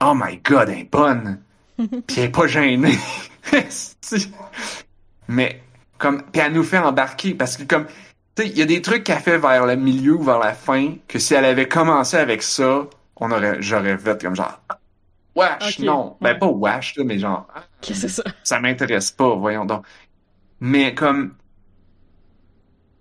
Oh 0.01 0.14
my 0.16 0.39
god, 0.39 0.68
elle 0.68 0.80
est 0.80 0.90
bonne. 0.90 1.40
Puis 1.76 2.16
elle 2.16 2.24
est 2.24 2.28
pas 2.30 2.47
gênée. 2.48 2.98
Mais 5.28 5.62
comme... 5.98 6.22
Puis 6.32 6.40
elle 6.40 6.52
nous 6.52 6.64
fait 6.64 6.78
embarquer 6.78 7.34
parce 7.34 7.56
que 7.56 7.62
comme... 7.62 7.86
Tu 8.34 8.42
sais, 8.42 8.48
il 8.48 8.59
y 8.59 8.62
a 8.62 8.66
des 8.66 8.80
trucs 8.80 9.04
qu'elle 9.04 9.18
fait 9.18 9.38
vers 9.38 9.66
le 9.66 9.76
milieu 9.76 10.14
ou 10.14 10.22
vers 10.22 10.38
la 10.38 10.54
fin 10.54 10.94
que 11.06 11.18
si 11.18 11.34
elle 11.34 11.44
avait 11.44 11.68
commencé 11.68 12.16
avec 12.16 12.42
ça, 12.42 12.86
on 13.16 13.30
aurait, 13.30 13.60
j'aurais 13.60 13.98
fait 13.98 14.20
comme 14.22 14.34
genre, 14.34 14.60
wesh, 15.36 15.78
non. 15.80 16.16
Ben 16.20 16.38
pas 16.38 16.48
wesh, 16.48 16.96
là, 16.96 17.04
mais 17.04 17.18
genre, 17.18 17.46
ça? 17.82 18.22
ça 18.42 18.60
m'intéresse 18.60 19.10
pas, 19.10 19.34
voyons 19.34 19.64
donc. 19.64 19.84
Mais 20.60 20.94
comme, 20.94 21.30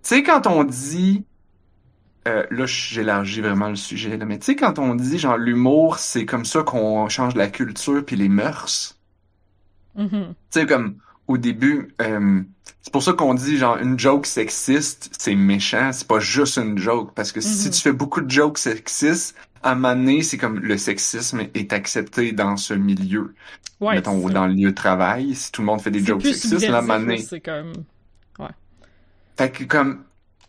tu 0.04 0.10
sais, 0.10 0.24
quand 0.24 0.48
on 0.48 0.64
dit, 0.64 1.26
euh, 2.28 2.46
là, 2.52 2.66
j'élargis 2.66 3.42
vraiment 3.42 3.70
le 3.70 3.76
sujet, 3.76 4.18
là, 4.18 4.26
mais 4.26 4.38
tu 4.40 4.46
sais, 4.48 4.56
quand 4.56 4.80
on 4.80 4.96
dit, 4.96 5.18
genre, 5.18 5.38
l'humour, 5.38 5.98
c'est 5.98 6.26
comme 6.26 6.46
ça 6.46 6.64
qu'on 6.64 7.08
change 7.10 7.36
la 7.36 7.48
culture 7.48 8.06
puis 8.06 8.16
les 8.16 8.30
mœurs. 8.30 8.98
Mhm. 9.96 10.34
Tu 10.52 10.60
sais, 10.60 10.66
comme, 10.66 10.98
au 11.32 11.38
début, 11.38 11.94
euh, 12.02 12.42
c'est 12.82 12.92
pour 12.94 13.04
ça 13.04 13.14
qu'on 13.14 13.34
dit, 13.34 13.58
genre, 13.58 13.78
une 13.78 13.98
joke 14.00 14.26
sexiste, 14.26 15.10
c'est 15.18 15.36
méchant, 15.36 15.92
c'est 15.94 16.08
pas 16.08 16.20
juste 16.20 16.58
une 16.58 16.78
joke, 16.78 17.14
parce 17.16 17.32
que 17.32 17.42
si 17.42 17.68
Mhm. 17.68 17.74
tu 17.74 17.82
fais 17.82 17.92
beaucoup 17.92 18.22
de 18.22 18.30
jokes 18.30 18.58
sexistes, 18.58 19.36
à 19.64 19.72
un 19.72 19.76
moment 19.76 19.96
donné, 19.96 20.24
c'est 20.24 20.38
comme 20.38 20.60
le 20.60 20.78
sexisme 20.78 21.42
est 21.54 21.74
accepté 21.74 22.32
dans 22.32 22.58
ce 22.58 22.74
milieu. 22.74 23.36
Ouais, 23.80 23.96
Mettons, 23.96 24.28
dans 24.30 24.48
le 24.48 24.54
lieu 24.54 24.70
de 24.72 24.76
travail, 24.76 25.36
si 25.36 25.52
tout 25.52 25.62
le 25.62 25.68
monde 25.68 25.82
fait 25.82 25.92
des 25.92 26.04
jokes 26.04 26.24
sexistes, 26.24 26.68
là, 26.68 26.78
à 26.78 26.80
un 26.80 26.82
moment 26.82 27.00
donné. 27.00 27.18
C'est 27.20 27.40
comme... 27.42 27.74
Fait 29.38 29.50
que 29.50 29.64
comme, 29.64 30.04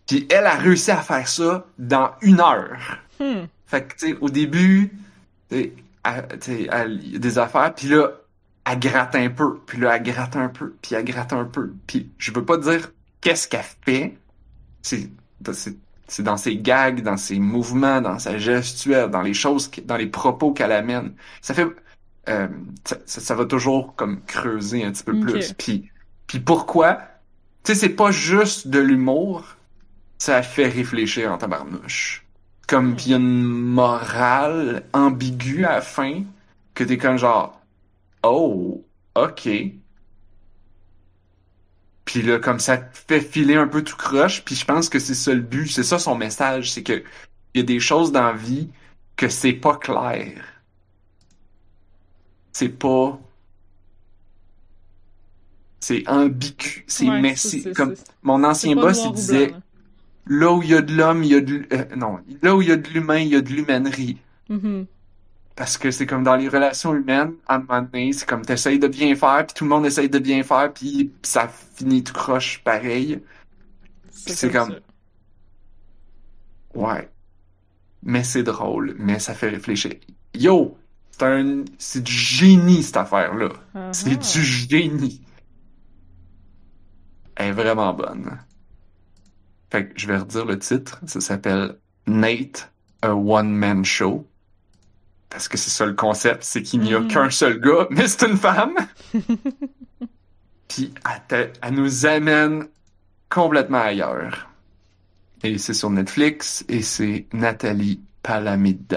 puis 0.06 0.26
elle 0.30 0.46
a 0.46 0.54
réussi 0.56 0.90
à 0.90 0.96
faire 0.98 1.26
ça 1.28 1.66
dans 1.78 2.10
une 2.20 2.40
heure. 2.40 2.98
Hmm. 3.20 3.44
Fait 3.66 3.84
que, 3.84 3.94
tu 3.94 4.08
sais, 4.08 4.16
au 4.20 4.28
début, 4.28 4.90
tu 5.50 5.72
sais, 6.40 6.68
des 7.18 7.38
affaires, 7.38 7.72
puis 7.74 7.88
là, 7.88 8.10
elle 8.64 8.78
gratte 8.78 9.14
un 9.14 9.30
peu, 9.30 9.58
puis 9.66 9.78
là, 9.78 9.96
elle 9.96 10.02
gratte 10.02 10.36
un 10.36 10.48
peu, 10.48 10.74
puis 10.82 10.94
elle 10.94 11.04
gratte 11.04 11.32
un 11.32 11.44
peu. 11.44 11.72
Puis 11.86 12.10
je 12.18 12.32
veux 12.32 12.44
pas 12.44 12.56
dire 12.58 12.92
qu'est-ce 13.20 13.48
qu'elle 13.48 13.64
fait, 13.84 14.16
c'est 14.82 15.10
c'est 15.52 15.76
c'est 16.08 16.22
dans 16.22 16.36
ses 16.36 16.56
gags, 16.56 17.02
dans 17.02 17.16
ses 17.16 17.38
mouvements, 17.38 18.02
dans 18.02 18.18
sa 18.18 18.36
gestuelle, 18.36 19.08
dans 19.08 19.22
les 19.22 19.32
choses, 19.32 19.70
dans 19.84 19.96
les 19.96 20.06
propos 20.06 20.52
qu'elle 20.52 20.72
amène. 20.72 21.14
Ça 21.40 21.54
fait, 21.54 21.66
euh, 22.28 22.48
ça, 22.84 22.96
ça, 23.06 23.20
ça 23.20 23.34
va 23.34 23.46
toujours 23.46 23.94
comme 23.96 24.20
creuser 24.26 24.84
un 24.84 24.92
petit 24.92 25.04
peu 25.04 25.18
plus. 25.18 25.54
Puis, 25.54 25.90
puis 26.26 26.38
pourquoi? 26.38 26.98
Tu 27.64 27.72
sais, 27.72 27.80
c'est 27.80 27.94
pas 27.94 28.10
juste 28.10 28.68
de 28.68 28.78
l'humour, 28.78 29.56
ça 30.18 30.42
fait 30.42 30.68
réfléchir 30.68 31.32
en 31.32 31.38
tabarnouche. 31.38 32.26
Comme, 32.68 32.94
pis 32.94 33.10
y 33.10 33.14
a 33.14 33.16
une 33.16 33.42
morale 33.42 34.84
ambiguë 34.92 35.64
à 35.64 35.76
la 35.76 35.80
fin, 35.80 36.22
que 36.74 36.84
t'es 36.84 36.98
comme 36.98 37.16
genre, 37.16 37.60
oh, 38.22 38.84
ok. 39.14 39.48
Puis 42.04 42.22
là, 42.22 42.38
comme 42.38 42.58
ça 42.58 42.78
te 42.78 42.98
fait 42.98 43.20
filer 43.20 43.54
un 43.54 43.68
peu 43.68 43.82
tout 43.82 43.96
croche, 43.96 44.44
puis 44.44 44.54
je 44.54 44.64
pense 44.64 44.88
que 44.88 44.98
c'est 44.98 45.14
ça 45.14 45.32
le 45.32 45.40
but, 45.40 45.68
c'est 45.68 45.84
ça 45.84 45.98
son 45.98 46.16
message, 46.16 46.72
c'est 46.72 46.82
que 46.82 47.04
il 47.54 47.60
y 47.60 47.62
a 47.62 47.66
des 47.66 47.80
choses 47.80 48.12
dans 48.12 48.24
la 48.24 48.32
vie 48.32 48.70
que 49.16 49.28
c'est 49.28 49.52
pas 49.52 49.76
clair. 49.76 50.42
C'est 52.52 52.68
pas... 52.68 53.18
C'est 55.80 56.04
ambigu, 56.08 56.84
c'est 56.86 57.08
Ouais, 57.08 57.20
messy. 57.20 57.66
Comme 57.74 57.94
mon 58.22 58.44
ancien 58.44 58.76
boss, 58.76 59.04
il 59.04 59.12
disait, 59.12 59.48
blanc, 59.48 59.62
là. 60.26 60.36
là 60.46 60.52
où 60.52 60.62
il 60.62 60.70
y 60.70 60.74
a 60.74 60.82
de 60.82 60.94
l'homme, 60.94 61.24
il 61.24 61.32
y 61.32 61.34
a 61.34 61.40
de... 61.40 61.66
euh, 61.72 61.96
non, 61.96 62.18
là 62.42 62.54
où 62.54 62.62
il 62.62 62.68
y 62.68 62.72
a 62.72 62.76
de 62.76 62.88
l'humain, 62.88 63.18
il 63.18 63.28
y 63.28 63.36
a 63.36 63.40
de 63.40 63.48
l'humainerie. 63.50 64.18
Mhm. 64.48 64.86
Parce 65.54 65.76
que 65.76 65.90
c'est 65.90 66.06
comme 66.06 66.24
dans 66.24 66.36
les 66.36 66.48
relations 66.48 66.94
humaines, 66.94 67.34
à 67.46 67.56
un 67.56 67.58
moment 67.58 67.82
donné, 67.82 68.12
c'est 68.12 68.26
comme 68.26 68.42
t'essayes 68.44 68.78
de 68.78 68.88
bien 68.88 69.14
faire, 69.14 69.46
puis 69.46 69.54
tout 69.54 69.64
le 69.64 69.70
monde 69.70 69.84
essaye 69.86 70.08
de 70.08 70.18
bien 70.18 70.42
faire, 70.42 70.72
puis 70.72 71.12
ça 71.22 71.48
finit 71.48 72.02
tout 72.02 72.14
croche 72.14 72.62
pareil. 72.64 73.22
c'est 74.10 74.50
comme- 74.50 74.70
ça. 74.72 74.78
Ouais. 76.74 77.08
Mais 78.02 78.24
c'est 78.24 78.42
drôle, 78.42 78.94
mais 78.98 79.18
ça 79.18 79.34
fait 79.34 79.50
réfléchir. 79.50 79.92
Yo! 80.34 80.76
C'est 81.10 81.24
un... 81.24 81.64
C'est 81.78 82.02
du 82.02 82.12
génie, 82.12 82.82
cette 82.82 82.96
affaire-là. 82.96 83.50
Ah 83.74 83.92
C'est 83.92 84.16
du 84.16 84.42
génie. 84.42 85.22
Elle 87.36 87.48
est 87.48 87.52
vraiment 87.52 87.92
bonne. 87.92 88.38
Fait 89.70 89.88
que 89.88 89.92
je 89.98 90.06
vais 90.06 90.16
redire 90.16 90.46
le 90.46 90.58
titre. 90.58 91.00
Ça 91.06 91.20
s'appelle 91.20 91.76
Nate, 92.06 92.72
a 93.02 93.14
One-Man 93.14 93.84
Show. 93.84 94.26
Parce 95.32 95.48
que 95.48 95.56
c'est 95.56 95.70
ça 95.70 95.86
le 95.86 95.94
concept, 95.94 96.44
c'est 96.44 96.62
qu'il 96.62 96.80
n'y 96.80 96.92
a 96.94 97.00
Mhm. 97.00 97.08
qu'un 97.08 97.30
seul 97.30 97.58
gars, 97.58 97.86
mais 97.90 98.06
c'est 98.06 98.26
une 98.28 98.36
femme. 98.36 98.74
Puis 100.68 100.92
elle, 101.30 101.52
nous 101.72 102.04
amène 102.04 102.68
complètement 103.30 103.80
ailleurs. 103.80 104.50
Et 105.42 105.56
c'est 105.56 105.72
sur 105.74 105.88
Netflix, 105.88 106.64
et 106.68 106.82
c'est 106.82 107.26
Nathalie 107.32 108.00
Palamides. 108.22 108.94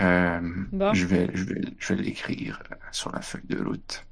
Euh, 0.00 0.40
Bon. 0.72 0.92
je 0.92 1.06
vais, 1.06 1.30
je 1.34 1.44
vais, 1.44 1.60
je 1.78 1.94
vais 1.94 2.02
l'écrire 2.02 2.60
euh, 2.72 2.74
sur 2.90 3.12
la 3.12 3.20
feuille 3.22 3.46
de 3.48 3.62
route. 3.62 4.04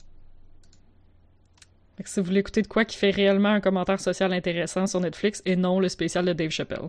Si 2.05 2.21
vous 2.21 2.27
voulez 2.27 2.39
écouter 2.41 2.63
de 2.63 2.69
quoi 2.69 2.85
qui 2.85 2.97
fait 2.97 3.11
réellement 3.11 3.49
un 3.51 3.61
commentaire 3.61 4.01
social 4.01 4.33
intéressant 4.33 4.87
sur 4.87 5.01
Netflix 5.01 5.43
et 5.45 5.57
non 5.57 5.79
le 5.81 5.89
spécial 5.89 6.25
de 6.25 6.33
Dave 6.33 6.51
Chappelle. 6.51 6.89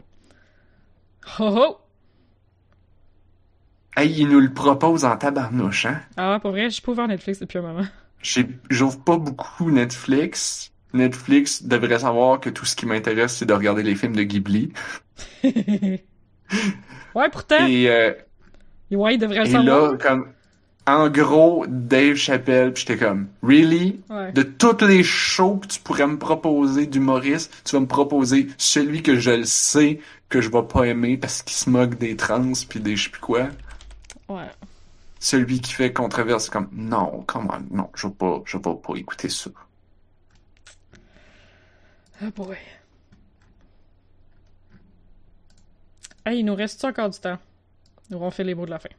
Ho 1.39 1.43
ho! 1.47 1.77
Hey, 3.95 4.11
il 4.19 4.27
nous 4.29 4.39
le 4.39 4.53
propose 4.53 5.03
en 5.03 5.17
tabarnouche, 5.17 5.87
hein? 5.87 6.01
Ah, 6.17 6.39
pour 6.41 6.51
vrai, 6.51 6.69
je 6.69 6.81
peux 6.81 6.91
voir 6.93 7.07
Netflix 7.07 7.39
depuis 7.39 7.57
un 7.59 7.61
moment. 7.61 7.85
J'ai- 8.23 8.47
J'ouvre 8.71 9.03
pas 9.03 9.17
beaucoup 9.17 9.69
Netflix. 9.69 10.71
Netflix 10.93 11.61
devrait 11.63 11.99
savoir 11.99 12.39
que 12.39 12.49
tout 12.49 12.65
ce 12.65 12.75
qui 12.75 12.85
m'intéresse, 12.87 13.37
c'est 13.37 13.45
de 13.45 13.53
regarder 13.53 13.83
les 13.83 13.95
films 13.95 14.15
de 14.15 14.23
Ghibli. 14.23 14.73
ouais, 17.15 17.29
pourtant, 17.31 17.57
Et, 17.57 17.89
euh, 17.89 18.13
ouais, 18.91 19.15
il 19.15 19.17
devrait 19.17 19.39
le 19.39 19.45
et 19.45 19.57
savoir. 19.57 19.81
là, 19.81 19.97
comme, 19.97 20.33
en 20.87 21.09
gros, 21.09 21.65
Dave 21.67 22.15
Chappelle, 22.15 22.73
pis 22.73 22.81
j'étais 22.81 22.97
comme, 22.97 23.27
really? 23.43 24.01
Ouais. 24.09 24.33
De 24.33 24.43
toutes 24.43 24.81
les 24.81 25.03
shows 25.03 25.57
que 25.57 25.67
tu 25.67 25.79
pourrais 25.81 26.07
me 26.07 26.17
proposer 26.17 26.87
d'humoriste, 26.87 27.53
tu 27.65 27.75
vas 27.75 27.81
me 27.81 27.87
proposer 27.87 28.47
celui 28.57 29.03
que 29.03 29.15
je 29.19 29.31
le 29.31 29.45
sais 29.45 29.99
que 30.29 30.41
je 30.41 30.49
vais 30.49 30.63
pas 30.63 30.85
aimer 30.85 31.17
parce 31.17 31.43
qu'il 31.43 31.55
se 31.55 31.69
moque 31.69 31.97
des 31.99 32.15
trans 32.17 32.51
pis 32.69 32.79
des 32.79 32.95
je 32.95 33.05
sais 33.05 33.09
plus 33.11 33.21
quoi. 33.21 33.49
Ouais. 34.29 34.49
Celui 35.19 35.61
qui 35.61 35.73
fait 35.73 35.93
controverse, 35.93 36.45
c'est 36.45 36.51
comme, 36.51 36.69
non, 36.71 37.23
comment, 37.27 37.59
non, 37.71 37.89
je 37.95 38.07
vais 38.07 38.13
pas, 38.13 38.41
je 38.45 38.57
vais 38.57 38.61
pas 38.61 38.95
écouter 38.95 39.29
ça. 39.29 39.49
Ah 42.21 42.29
boy. 42.35 42.57
Hey, 46.25 46.39
il 46.39 46.45
nous 46.45 46.55
reste 46.55 46.83
encore 46.85 47.09
du 47.09 47.19
temps? 47.19 47.37
Nous 48.09 48.17
on 48.17 48.31
fait 48.31 48.43
les 48.43 48.55
mots 48.55 48.65
de 48.65 48.71
la 48.71 48.79
fin. 48.79 48.89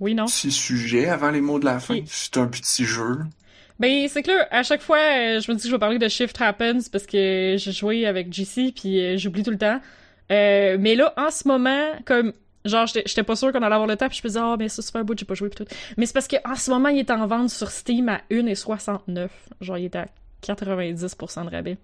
Oui, 0.00 0.14
non? 0.14 0.26
Petit 0.26 0.50
sujet 0.50 1.08
avant 1.08 1.30
les 1.30 1.40
mots 1.40 1.58
de 1.58 1.64
la 1.64 1.78
fin? 1.78 2.00
C'est 2.06 2.36
un 2.36 2.46
petit 2.46 2.84
jeu. 2.84 3.20
Ben, 3.78 4.08
c'est 4.08 4.22
que 4.22 4.30
là, 4.30 4.46
à 4.50 4.62
chaque 4.62 4.82
fois, 4.82 4.98
euh, 4.98 5.40
je 5.40 5.50
me 5.50 5.56
dis 5.56 5.62
que 5.62 5.68
je 5.68 5.74
vais 5.74 5.78
parler 5.78 5.98
de 5.98 6.08
Shift 6.08 6.40
Happens 6.40 6.88
parce 6.90 7.06
que 7.06 7.56
j'ai 7.58 7.72
joué 7.72 8.06
avec 8.06 8.32
JC 8.32 8.72
puis 8.74 9.00
euh, 9.00 9.16
j'oublie 9.16 9.42
tout 9.42 9.50
le 9.50 9.58
temps. 9.58 9.80
Euh, 10.32 10.76
mais 10.80 10.94
là, 10.94 11.12
en 11.16 11.30
ce 11.30 11.46
moment, 11.46 11.92
comme, 12.04 12.32
genre, 12.64 12.86
j'étais 12.86 13.22
pas 13.22 13.36
sûre 13.36 13.52
qu'on 13.52 13.62
allait 13.62 13.74
avoir 13.74 13.88
le 13.88 13.96
temps 13.96 14.08
puis 14.08 14.18
je 14.18 14.26
me 14.26 14.28
disais, 14.28 14.40
ah, 14.42 14.56
mais 14.58 14.68
ça, 14.68 14.82
c'est 14.82 14.96
un 14.96 15.04
bout, 15.04 15.18
j'ai 15.18 15.24
pas 15.24 15.34
joué 15.34 15.48
pis 15.48 15.56
tout. 15.56 15.66
Mais 15.96 16.06
c'est 16.06 16.14
parce 16.14 16.28
que 16.28 16.36
en 16.44 16.54
ce 16.54 16.70
moment, 16.70 16.88
il 16.88 16.98
est 16.98 17.10
en 17.10 17.26
vente 17.26 17.50
sur 17.50 17.70
Steam 17.70 18.08
à 18.08 18.20
1,69. 18.30 19.28
Genre, 19.60 19.78
il 19.78 19.84
est 19.84 19.96
à 19.96 20.08
90% 20.42 21.44
de 21.44 21.50
rabais. 21.50 21.76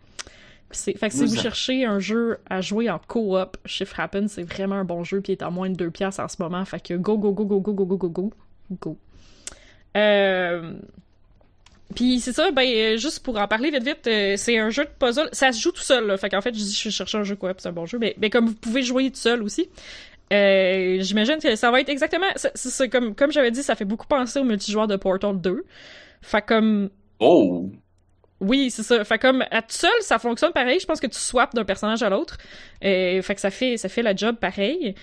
Fait 0.72 0.94
que 0.94 1.10
si 1.10 1.24
vous 1.24 1.34
cherchez 1.34 1.84
un 1.84 1.98
jeu 1.98 2.38
à 2.48 2.60
jouer 2.60 2.88
en 2.90 3.00
co-op, 3.00 3.56
Shift 3.64 3.92
Happens, 3.98 4.28
c'est 4.28 4.44
vraiment 4.44 4.76
un 4.76 4.84
bon 4.84 5.02
jeu 5.02 5.20
puis 5.20 5.32
il 5.32 5.36
est 5.36 5.42
à 5.42 5.50
moins 5.50 5.68
de 5.68 5.74
2 5.74 5.90
piastres 5.90 6.22
en 6.22 6.28
ce 6.28 6.40
moment. 6.40 6.64
Fait 6.64 6.80
que 6.80 6.94
go, 6.94 7.18
go, 7.18 7.32
go, 7.32 7.44
go, 7.44 7.58
go, 7.58 7.72
go, 7.72 7.84
go, 7.84 7.96
go, 7.96 8.08
go, 8.08 8.32
go. 8.80 8.98
Euh... 9.96 10.74
Puis 11.94 12.20
c'est 12.20 12.32
ça, 12.32 12.50
ben 12.52 12.62
euh, 12.62 12.96
juste 12.96 13.24
pour 13.24 13.38
en 13.38 13.48
parler 13.48 13.70
vite 13.70 13.82
vite, 13.82 14.06
euh, 14.06 14.34
c'est 14.36 14.58
un 14.58 14.70
jeu 14.70 14.84
de 14.84 14.90
puzzle. 14.98 15.28
Ça 15.32 15.52
se 15.52 15.60
joue 15.60 15.72
tout 15.72 15.82
seul, 15.82 16.06
là. 16.06 16.16
Fait 16.16 16.28
qu'en 16.28 16.40
fait, 16.40 16.54
je 16.54 16.60
dis 16.60 16.80
je 16.84 16.90
cherche 16.90 17.14
un 17.14 17.24
jeu 17.24 17.36
quoi, 17.36 17.52
c'est 17.58 17.68
un 17.68 17.72
bon 17.72 17.86
jeu. 17.86 17.98
Mais, 17.98 18.14
mais 18.20 18.30
comme 18.30 18.46
vous 18.46 18.54
pouvez 18.54 18.82
jouer 18.82 19.10
tout 19.10 19.16
seul 19.16 19.42
aussi, 19.42 19.68
euh, 20.32 20.98
j'imagine 21.00 21.38
que 21.38 21.56
ça 21.56 21.70
va 21.70 21.80
être 21.80 21.88
exactement. 21.88 22.28
C'est 22.54 22.88
comme 22.88 23.14
comme 23.14 23.32
j'avais 23.32 23.50
dit, 23.50 23.62
ça 23.62 23.74
fait 23.74 23.84
beaucoup 23.84 24.06
penser 24.06 24.38
au 24.38 24.44
multijoueur 24.44 24.86
de 24.86 24.96
Portal 24.96 25.40
2. 25.40 25.64
Fait 26.22 26.42
comme 26.42 26.90
Oh! 27.18 27.70
oui, 28.40 28.70
c'est 28.70 28.82
ça. 28.82 29.04
Fait 29.04 29.18
comme 29.18 29.42
à 29.50 29.60
tout 29.62 29.74
seul, 29.74 29.90
ça 30.00 30.18
fonctionne 30.18 30.52
pareil. 30.52 30.78
Je 30.80 30.86
pense 30.86 31.00
que 31.00 31.06
tu 31.06 31.18
swaps 31.18 31.54
d'un 31.54 31.64
personnage 31.64 32.02
à 32.02 32.08
l'autre. 32.08 32.38
Euh, 32.84 33.20
fait 33.22 33.34
que 33.34 33.40
ça 33.40 33.50
fait 33.50 33.76
ça 33.76 33.88
fait 33.88 34.02
la 34.02 34.14
job 34.14 34.36
pareil. 34.40 34.94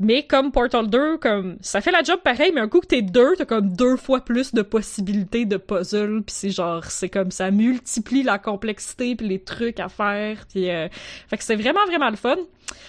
Mais 0.00 0.22
comme 0.24 0.52
Portal 0.52 0.88
2, 0.88 1.18
comme 1.18 1.56
ça 1.60 1.80
fait 1.80 1.90
la 1.90 2.02
job 2.04 2.20
pareil, 2.22 2.52
mais 2.54 2.60
un 2.60 2.68
coup 2.68 2.80
que 2.80 2.86
t'es 2.86 3.02
deux, 3.02 3.34
t'as 3.36 3.44
comme 3.44 3.70
deux 3.74 3.96
fois 3.96 4.20
plus 4.20 4.54
de 4.54 4.62
possibilités 4.62 5.44
de 5.44 5.56
puzzle, 5.56 6.22
puis 6.24 6.34
c'est 6.34 6.50
genre 6.50 6.84
c'est 6.84 7.08
comme 7.08 7.30
ça 7.32 7.50
multiplie 7.50 8.22
la 8.22 8.38
complexité 8.38 9.16
puis 9.16 9.26
les 9.26 9.40
trucs 9.40 9.80
à 9.80 9.88
faire, 9.88 10.44
puis 10.48 10.70
euh, 10.70 10.88
fait 11.28 11.36
que 11.36 11.42
c'est 11.42 11.56
vraiment 11.56 11.84
vraiment 11.86 12.10
le 12.10 12.16
fun. 12.16 12.36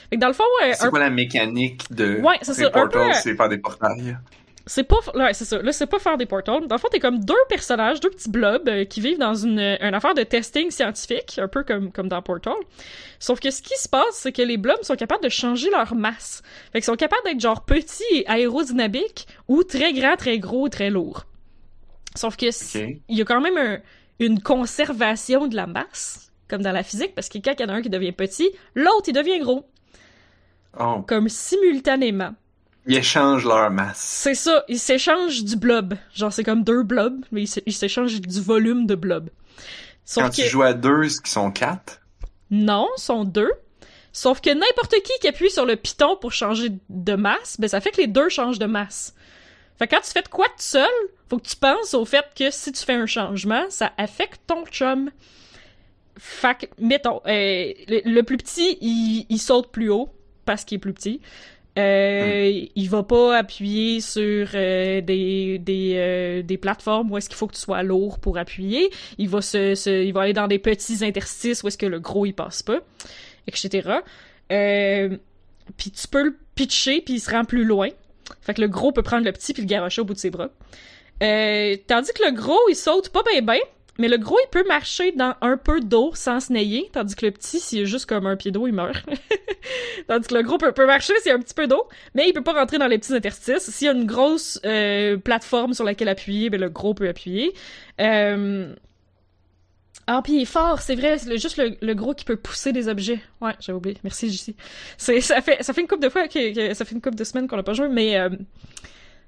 Fait 0.10 0.18
que 0.18 0.22
dans 0.22 0.28
le 0.28 0.34
fond, 0.34 0.44
euh, 0.64 0.72
C'est 0.74 0.86
un- 0.86 0.90
quoi 0.90 1.00
la 1.00 1.10
mécanique 1.10 1.86
de 1.92 2.20
Ouais, 2.22 2.36
c'est 2.44 2.54
ces 2.54 2.64
ça, 2.66 2.72
un 2.76 2.88
peu, 2.88 3.00
euh, 3.00 3.14
C'est 3.24 3.36
faire 3.36 3.50
des 3.50 3.58
portails? 3.58 4.18
C'est 4.72 4.84
pas 4.84 4.98
ouais, 5.16 5.34
c'est 5.34 5.46
ça. 5.46 5.62
Là, 5.62 5.72
c'est 5.72 5.88
pas 5.88 5.98
faire 6.00 6.16
des 6.18 6.26
portals. 6.28 6.68
Dans 6.68 6.76
le 6.76 6.80
fond, 6.80 6.88
t'es 6.92 7.00
comme 7.00 7.20
deux 7.24 7.34
personnages, 7.50 8.00
deux 8.00 8.10
petits 8.12 8.30
blobs 8.30 8.70
euh, 8.70 8.86
qui 8.86 9.02
vivent 9.02 9.18
dans 9.18 9.34
une, 9.34 9.60
une 9.60 9.94
affaire 9.96 10.14
de 10.14 10.24
testing 10.24 10.70
scientifique, 10.72 11.40
un 11.40 11.48
peu 11.48 11.64
comme 11.64 11.92
comme 11.92 12.08
dans 12.08 12.22
Portal. 12.22 12.54
Sauf 13.20 13.40
que 13.40 13.50
ce 13.52 13.62
qui 13.62 13.76
se 13.78 13.90
passe, 13.90 14.12
c'est 14.14 14.32
que 14.32 14.42
les 14.44 14.58
blobs 14.58 14.84
sont 14.84 14.96
capables 14.96 15.24
de 15.24 15.30
changer 15.30 15.70
leur 15.72 15.96
masse. 15.96 16.44
Fait 16.72 16.80
qu'ils 16.80 16.84
sont 16.86 16.96
capables 16.96 17.24
d'être 17.26 17.40
genre 17.40 17.66
petits 17.66 18.04
et 18.12 18.28
aérodynamiques 18.28 19.28
ou 19.48 19.64
très 19.64 19.92
grands, 19.94 20.16
très 20.16 20.40
gros, 20.40 20.70
très 20.70 20.90
lourds. 20.90 21.26
Sauf 22.16 22.38
que 22.38 22.52
c- 22.52 22.86
Ok. 22.86 23.02
il 23.10 23.18
y 23.18 23.22
a 23.22 23.26
quand 23.26 23.42
même 23.42 23.58
un- 23.58 23.80
une 24.20 24.42
conservation 24.42 25.48
de 25.48 25.56
la 25.56 25.66
masse, 25.68 26.32
comme 26.48 26.62
dans 26.62 26.72
la 26.74 26.84
physique, 26.84 27.16
parce 27.16 27.30
que 27.30 27.38
quand 27.38 27.54
il 27.58 27.62
y 27.62 27.66
en 27.66 27.70
a 27.70 27.74
un 27.74 27.82
qui 27.82 27.90
devient 27.90 28.12
petit, 28.12 28.52
l'autre 28.76 29.08
il 29.08 29.14
devient 29.14 29.40
gros, 29.40 29.66
Oh. 30.80 31.02
comme 31.08 31.30
simultanément. 31.30 32.36
Ils 32.90 32.98
échangent 32.98 33.46
leur 33.46 33.70
masse. 33.70 34.00
C'est 34.00 34.34
ça, 34.34 34.64
ils 34.68 34.80
s'échangent 34.80 35.44
du 35.44 35.56
blob. 35.56 35.94
Genre, 36.16 36.34
c'est 36.34 36.44
comme 36.44 36.64
deux 36.64 36.82
blobs, 36.82 37.24
mais 37.32 37.44
ils 37.44 37.74
s'échangent 37.74 38.20
du 38.20 38.42
volume 38.42 38.88
de 38.88 38.96
blob. 38.96 39.30
Sauf 40.04 40.24
Quand 40.24 40.30
que... 40.32 40.36
tu 40.38 40.48
joues 40.48 40.64
à 40.64 40.74
deux, 40.74 41.08
ce 41.08 41.22
qui 41.22 41.30
sont 41.30 41.52
quatre? 41.52 42.02
Non, 42.50 42.90
ils 42.98 43.02
sont 43.02 43.26
deux. 43.26 43.52
Sauf 44.12 44.42
que 44.42 44.50
n'importe 44.50 44.96
qui 45.04 45.12
qui 45.22 45.28
appuie 45.28 45.52
sur 45.52 45.68
le 45.68 45.76
piton 45.76 46.18
pour 46.18 46.32
changer 46.32 46.72
de 46.90 47.14
masse, 47.14 47.58
ben 47.60 47.68
ça 47.68 47.80
fait 47.80 47.92
que 47.92 48.02
les 48.02 48.08
deux 48.08 48.28
changent 48.28 48.58
de 48.58 48.66
masse. 48.66 49.14
Fait 49.78 49.86
que 49.88 49.96
quand 49.96 50.02
tu 50.02 50.10
fais 50.10 50.24
de 50.24 50.28
quoi 50.28 50.48
tout 50.48 50.54
seul, 50.58 50.90
faut 51.30 51.38
que 51.38 51.48
tu 51.48 51.56
penses 51.56 51.94
au 51.94 52.06
fait 52.06 52.26
que 52.36 52.50
si 52.50 52.72
tu 52.72 52.84
fais 52.84 52.96
un 52.96 53.06
changement, 53.06 53.66
ça 53.70 53.94
affecte 53.98 54.42
ton 54.48 54.66
chum. 54.66 55.12
Fait 56.18 56.58
que, 56.58 56.66
mettons, 56.80 57.22
euh, 57.28 57.72
le, 57.88 58.02
le 58.04 58.24
plus 58.24 58.38
petit, 58.38 58.80
il, 58.82 59.28
il 59.30 59.38
saute 59.38 59.72
plus 59.72 59.90
haut 59.92 60.10
parce 60.44 60.66
qu'il 60.66 60.78
est 60.78 60.80
plus 60.80 60.94
petit. 60.94 61.22
Euh, 61.78 62.66
Il 62.76 62.90
va 62.90 63.04
pas 63.04 63.38
appuyer 63.38 64.02
sur 64.02 64.50
euh, 64.54 65.02
des, 65.02 65.60
des, 65.60 65.94
euh, 65.96 66.42
des 66.42 66.58
plateformes 66.58 67.12
où 67.12 67.18
est-ce 67.18 67.30
qu'il 67.30 67.38
faut 67.38 67.48
que 67.48 67.56
tu 67.56 67.62
sois 67.62 67.84
lourd 67.84 68.20
pour 68.20 68.38
appuyer. 68.38 68.90
Il 69.18 69.30
va 69.30 69.42
se, 69.42 69.76
se- 69.76 70.04
il 70.04 70.12
va 70.14 70.22
aller 70.22 70.34
dans 70.34 70.48
des 70.48 70.60
petits 70.60 71.06
interstices 71.06 71.64
où 71.64 71.68
est-ce 71.68 71.78
que 71.78 71.86
le 71.86 72.00
gros 72.00 72.26
il 72.26 72.34
passe 72.34 72.64
pas, 72.64 72.80
etc. 73.48 73.90
Euh, 74.52 75.18
puis 75.78 75.92
tu 75.92 76.08
peux 76.08 76.24
le 76.24 76.36
pitcher 76.56 77.02
puis 77.02 77.16
il 77.16 77.20
se 77.20 77.30
rend 77.32 77.46
plus 77.46 77.64
loin. 77.64 77.90
Fait 78.42 78.54
que 78.54 78.62
le 78.62 78.68
gros 78.68 78.92
peut 78.92 79.04
prendre 79.04 79.24
le 79.26 79.32
petit 79.32 79.54
puis 79.54 79.62
le 79.64 79.68
garocher 79.68 80.02
au 80.02 80.06
bout 80.06 80.14
de 80.16 80.20
ses 80.20 80.32
bras. 80.32 80.50
Tandis 81.20 82.12
que 82.14 82.26
le 82.26 82.32
gros 82.34 82.60
il 82.70 82.76
saute 82.76 83.10
pas 83.10 83.22
bien 83.32 83.42
ben, 83.42 83.60
mais 84.00 84.08
le 84.08 84.18
gros, 84.18 84.38
il 84.46 84.50
peut 84.50 84.64
marcher 84.66 85.12
dans 85.12 85.36
un 85.42 85.58
peu 85.58 85.82
d'eau 85.82 86.12
sans 86.16 86.40
se 86.40 86.54
nailler, 86.54 86.90
tandis 86.94 87.16
que 87.16 87.26
le 87.26 87.34
petit, 87.34 87.60
s'il 87.60 87.82
est 87.82 87.86
juste 87.86 88.06
comme 88.06 88.26
un 88.26 88.38
pied 88.38 88.50
d'eau, 88.50 88.66
il 88.66 88.74
meurt. 88.74 89.06
tandis 90.08 90.28
que 90.28 90.36
le 90.36 90.42
gros 90.42 90.58
peut, 90.58 90.86
marcher 90.86 91.14
s'il 91.20 91.30
y 91.30 91.32
a 91.34 91.36
un 91.36 91.42
petit 91.42 91.54
peu 91.54 91.68
d'eau, 91.68 91.86
mais 92.16 92.28
il 92.28 92.34
peut 92.34 92.42
pas 92.42 92.54
rentrer 92.54 92.78
dans 92.78 92.88
les 92.88 92.98
petits 92.98 93.14
interstices. 93.14 93.70
S'il 93.70 93.88
y 93.88 93.90
a 93.90 93.94
une 93.94 94.06
grosse 94.06 94.58
euh, 94.66 95.18
plateforme 95.18 95.74
sur 95.74 95.84
laquelle 95.84 96.08
appuyer, 96.08 96.50
ben 96.50 96.62
le 96.62 96.70
gros 96.70 96.94
peut 96.94 97.10
appuyer. 97.10 97.54
Euh... 98.00 98.74
Ah, 100.08 100.22
puis 100.24 100.34
il 100.38 100.42
est 100.42 100.46
fort, 100.46 100.82
c'est 100.82 100.96
vrai, 100.96 101.20
c'est 101.20 101.38
juste 101.38 101.58
le, 101.58 101.76
le, 101.82 101.94
gros 101.94 102.16
qui 102.16 102.26
peut 102.26 102.38
pousser 102.38 102.72
des 102.72 102.88
objets. 102.88 103.20
Ouais, 103.42 103.52
j'avais 103.60 103.78
oublié. 103.78 103.98
Merci, 104.04 104.32
JC. 104.32 104.56
Ça 104.98 105.42
fait, 105.42 105.62
ça 105.62 105.74
fait 105.74 105.82
une 105.82 105.88
couple 105.88 106.02
de 106.02 106.10
fois 106.10 106.28
que, 106.28 106.74
ça 106.74 106.86
fait 106.86 106.96
une 106.96 107.02
couple 107.02 107.18
de 107.18 107.24
semaines 107.26 107.48
qu'on 107.48 107.58
l'a 107.58 107.64
pas 107.64 107.74
joué, 107.74 107.90
mais 107.90 108.18
euh, 108.18 108.30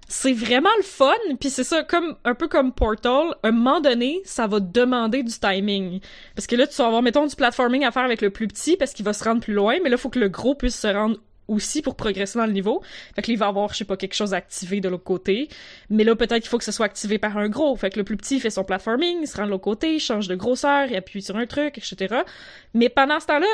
c'est 0.07 0.34
vraiment 0.34 0.69
le 0.78 0.84
fun, 0.84 1.14
puis 1.40 1.49
c'est 1.49 1.64
ça, 1.64 1.84
comme 1.84 2.15
un 2.26 2.36
peu 2.36 2.48
comme 2.48 2.73
Portal, 2.73 3.34
un 3.44 3.52
moment 3.52 3.80
donné, 3.80 4.22
ça 4.26 4.45
va 4.45 4.60
demander 4.60 5.23
du 5.23 5.34
timing. 5.34 6.02
Parce 6.36 6.48
que 6.48 6.56
là, 6.56 6.68
tu 6.68 6.76
vas 6.76 6.88
avoir, 6.88 7.02
mettons, 7.02 7.26
du 7.26 7.36
platforming 7.36 7.86
à 7.86 7.91
faire 7.91 8.03
avec 8.03 8.22
le 8.22 8.30
plus 8.30 8.48
petit 8.48 8.76
parce 8.76 8.94
qu'il 8.94 9.06
va 9.06 9.14
se 9.14 9.23
rendre 9.23 9.41
plus 9.41 9.53
loin, 9.53 9.78
mais 9.82 9.90
là, 9.90 9.95
il 9.95 9.99
faut 9.99 10.10
que 10.10 10.19
le 10.19 10.30
gros 10.30 10.56
puisse 10.56 10.78
se 10.78 10.88
rendre 10.88 11.18
aussi 11.48 11.82
pour 11.82 11.95
progresser 11.95 12.40
dans 12.40 12.45
le 12.45 12.52
niveau. 12.52 12.82
Fait 13.15 13.22
que 13.22 13.28
là, 13.28 13.34
il 13.34 13.38
va 13.38 13.48
avoir, 13.48 13.72
je 13.73 13.80
sais 13.80 13.86
pas, 13.86 13.98
quelque 13.98 14.14
chose 14.14 14.34
activé 14.34 14.80
de 14.82 14.90
l'autre 14.90 15.03
côté. 15.03 15.49
Mais 15.90 16.03
là, 16.03 16.15
peut-être 16.15 16.41
qu'il 16.41 16.49
faut 16.49 16.57
que 16.57 16.64
ce 16.64 16.72
soit 16.72 16.86
activé 16.86 17.18
par 17.18 17.38
un 17.38 17.49
gros. 17.49 17.76
Fait 17.76 17.90
que 17.90 17.98
le 17.98 18.03
plus 18.03 18.18
petit 18.18 18.40
fait 18.40 18.49
son 18.49 18.64
platforming, 18.64 19.19
il 19.22 19.28
se 19.28 19.38
rend 19.38 19.45
de 19.45 19.52
l'autre 19.52 19.64
côté, 19.64 19.95
il 19.95 19.99
change 19.99 20.28
de 20.28 20.36
grosseur, 20.36 20.88
il 20.90 20.95
appuie 20.95 21.22
sur 21.22 21.36
un 21.36 21.45
truc, 21.45 21.78
etc. 21.78 22.22
Mais 22.73 22.90
pendant 22.90 23.19
ce 23.19 23.28
temps-là, 23.28 23.48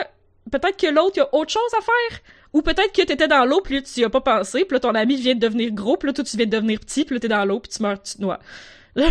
peut-être 0.52 0.78
que 0.78 0.88
l'autre, 0.88 1.14
il 1.18 1.22
a 1.22 1.36
autre 1.36 1.52
chose 1.52 1.74
à 1.78 1.82
faire. 1.82 2.22
Ou 2.54 2.62
peut-être 2.62 2.94
que 2.94 3.02
t'étais 3.02 3.28
dans 3.28 3.46
l'eau, 3.46 3.62
puis 3.62 3.84
tu 3.84 4.00
y 4.00 4.06
as 4.06 4.10
pas 4.10 4.22
pensé, 4.22 4.66
puis 4.66 4.76
là, 4.76 4.80
ton 4.80 4.96
ami 4.96 5.16
vient 5.16 5.36
de 5.36 5.40
devenir 5.40 5.72
gros, 5.72 5.98
puis 5.98 6.08
là, 6.08 6.14
toi, 6.14 6.24
tu 6.24 6.38
viens 6.38 6.46
de 6.46 6.52
devenir 6.52 6.80
petit, 6.80 7.06
puis 7.06 7.16
là, 7.16 7.20
t'es 7.20 7.28
dans 7.28 7.46
l'eau, 7.46 7.60
puis 7.60 7.72
tu 7.72 7.84
meurs, 7.84 8.02
tu 8.02 8.16
te 8.16 8.22
noies. 8.22 8.40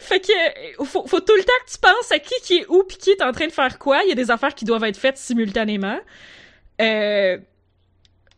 fait 0.00 0.20
que 0.20 0.84
faut, 0.84 1.04
faut 1.06 1.20
tout 1.20 1.34
le 1.34 1.42
temps 1.42 1.52
que 1.66 1.72
tu 1.72 1.78
penses 1.78 2.12
à 2.12 2.18
qui 2.20 2.34
qui 2.44 2.58
est 2.58 2.66
où 2.68 2.84
puis 2.84 2.96
qui 2.96 3.10
est 3.10 3.20
en 3.20 3.32
train 3.32 3.48
de 3.48 3.52
faire 3.52 3.76
quoi. 3.76 4.02
Il 4.04 4.10
y 4.10 4.12
a 4.12 4.14
des 4.14 4.30
affaires 4.30 4.54
qui 4.54 4.64
doivent 4.64 4.84
être 4.84 4.96
faites 4.96 5.18
simultanément. 5.18 5.98
Euh... 6.80 7.38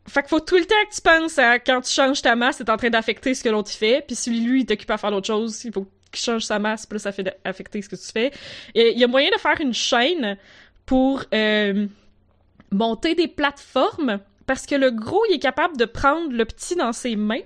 Fait 0.06 0.22
que 0.22 0.28
faut 0.28 0.40
tout 0.40 0.56
le 0.56 0.64
temps 0.64 0.74
que 0.88 0.94
tu 0.94 1.00
penses 1.00 1.38
à 1.38 1.58
quand 1.58 1.80
tu 1.80 1.90
changes 1.90 2.22
ta 2.22 2.36
masse, 2.36 2.56
c'est 2.56 2.68
en 2.68 2.76
train 2.76 2.90
d'affecter 2.90 3.34
ce 3.34 3.42
que 3.42 3.48
l'autre 3.48 3.70
fait. 3.70 4.02
Puis 4.06 4.16
si 4.16 4.30
lui, 4.30 4.60
il 4.60 4.66
t'occupe 4.66 4.90
à 4.90 4.98
faire 4.98 5.10
d'autres 5.10 5.26
choses, 5.26 5.64
il 5.64 5.72
faut 5.72 5.86
qu'il 6.12 6.22
change 6.22 6.42
sa 6.44 6.58
masse, 6.58 6.86
puis 6.86 6.96
là, 6.96 7.00
ça 7.00 7.12
fait 7.12 7.38
affecter 7.44 7.80
ce 7.80 7.88
que 7.88 7.96
tu 7.96 8.12
fais. 8.12 8.30
Il 8.74 8.98
y 8.98 9.04
a 9.04 9.06
moyen 9.06 9.30
de 9.34 9.40
faire 9.40 9.58
une 9.60 9.72
chaîne 9.72 10.36
pour 10.84 11.24
euh, 11.32 11.86
monter 12.74 13.14
des 13.14 13.28
plateformes 13.28 14.20
parce 14.46 14.66
que 14.66 14.74
le 14.74 14.90
gros, 14.90 15.22
il 15.30 15.36
est 15.36 15.38
capable 15.38 15.76
de 15.76 15.84
prendre 15.84 16.32
le 16.32 16.44
petit 16.44 16.76
dans 16.76 16.92
ses 16.92 17.16
mains. 17.16 17.40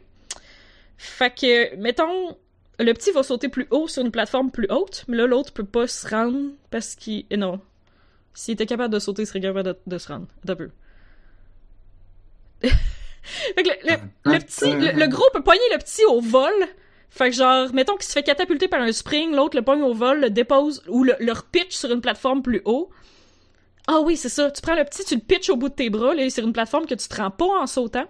Fait 0.96 1.32
que, 1.32 1.76
mettons, 1.76 2.36
le 2.80 2.92
petit 2.92 3.12
va 3.12 3.22
sauter 3.22 3.48
plus 3.48 3.68
haut 3.70 3.86
sur 3.86 4.05
une 4.05 4.10
plateforme 4.10 4.50
plus 4.50 4.66
haute, 4.68 5.05
mais 5.06 5.16
là, 5.16 5.26
l'autre 5.26 5.52
peut 5.52 5.64
pas 5.64 5.86
se 5.86 6.09
rendre 6.09 6.50
parce 6.70 6.96
qu'il... 6.96 7.24
Eh 7.30 7.36
non. 7.36 7.60
S'il 8.34 8.55
était 8.55 8.66
capable 8.66 8.92
de 8.92 8.98
sauter, 8.98 9.22
il 9.22 9.26
serait 9.26 9.40
capable 9.40 9.62
de, 9.62 9.78
de 9.86 9.98
se 9.98 10.09
rendre. 10.09 10.26
D'un 10.44 10.56
peu. 10.56 10.70
fait 12.62 13.62
que 13.62 13.68
le, 13.68 13.94
le, 14.24 14.32
le 14.32 14.38
petit... 14.40 14.72
Le, 14.72 14.98
le, 14.98 15.06
gros 15.09 15.28
peut 15.32 15.42
poigner 15.42 15.60
le 15.72 15.78
petit 15.78 16.05
au 16.06 16.20
vol. 16.20 16.52
Fait 17.10 17.30
que 17.30 17.36
genre, 17.36 17.72
mettons 17.72 17.94
qu'il 17.94 18.05
se 18.06 18.12
fait 18.12 18.24
catapulter 18.24 18.66
par 18.66 18.80
un 18.80 18.92
spring, 18.92 19.34
l'autre 19.34 19.56
le 19.56 19.62
pogne 19.62 19.82
au 19.82 19.94
vol, 19.94 20.20
le 20.20 20.30
dépose, 20.30 20.82
ou 20.88 21.05
le, 21.05 21.14
le 21.20 21.32
repitch 21.32 21.76
sur 21.76 21.92
une 21.92 22.00
plateforme 22.00 22.42
plus 22.42 22.62
haut. 22.64 22.90
Ah 23.90 24.01
oui, 24.01 24.16
c'est 24.19 24.28
ça. 24.28 24.51
Tu 24.51 24.60
prends 24.60 24.74
le 24.74 24.85
petit, 24.85 25.02
tu 25.02 25.15
le 25.15 25.20
pitches 25.20 25.48
au 25.48 25.56
bout 25.56 25.70
de 25.70 25.74
tes 25.74 25.89
bras, 25.89 26.15
là, 26.15 26.28
sur 26.28 26.44
une 26.44 26.52
plateforme 26.52 26.85
que 26.86 26.94
tu 26.94 27.09
te 27.09 27.16
rends 27.16 27.31
pas 27.31 27.47
en 27.47 27.66
sautant. 27.66 28.05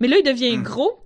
Mais 0.00 0.08
là, 0.08 0.16
il 0.16 0.24
devient 0.24 0.56
mm. 0.56 0.62
gros. 0.62 1.04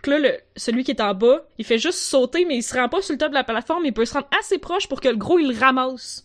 Puis 0.00 0.12
là, 0.12 0.18
le, 0.20 0.38
celui 0.56 0.84
qui 0.84 0.92
est 0.92 1.00
en 1.02 1.14
bas, 1.14 1.42
il 1.58 1.64
fait 1.64 1.76
juste 1.76 1.98
sauter, 1.98 2.44
mais 2.44 2.56
il 2.56 2.62
se 2.62 2.74
rend 2.74 2.88
pas 2.88 3.02
sur 3.02 3.12
le 3.12 3.18
top 3.18 3.30
de 3.30 3.34
la 3.34 3.44
plateforme, 3.44 3.84
il 3.84 3.92
peut 3.92 4.04
se 4.04 4.14
rendre 4.14 4.28
assez 4.38 4.58
proche 4.58 4.88
pour 4.88 5.00
que 5.00 5.08
le 5.08 5.16
gros, 5.16 5.38
il 5.38 5.48
le 5.48 5.58
ramasse. 5.58 6.22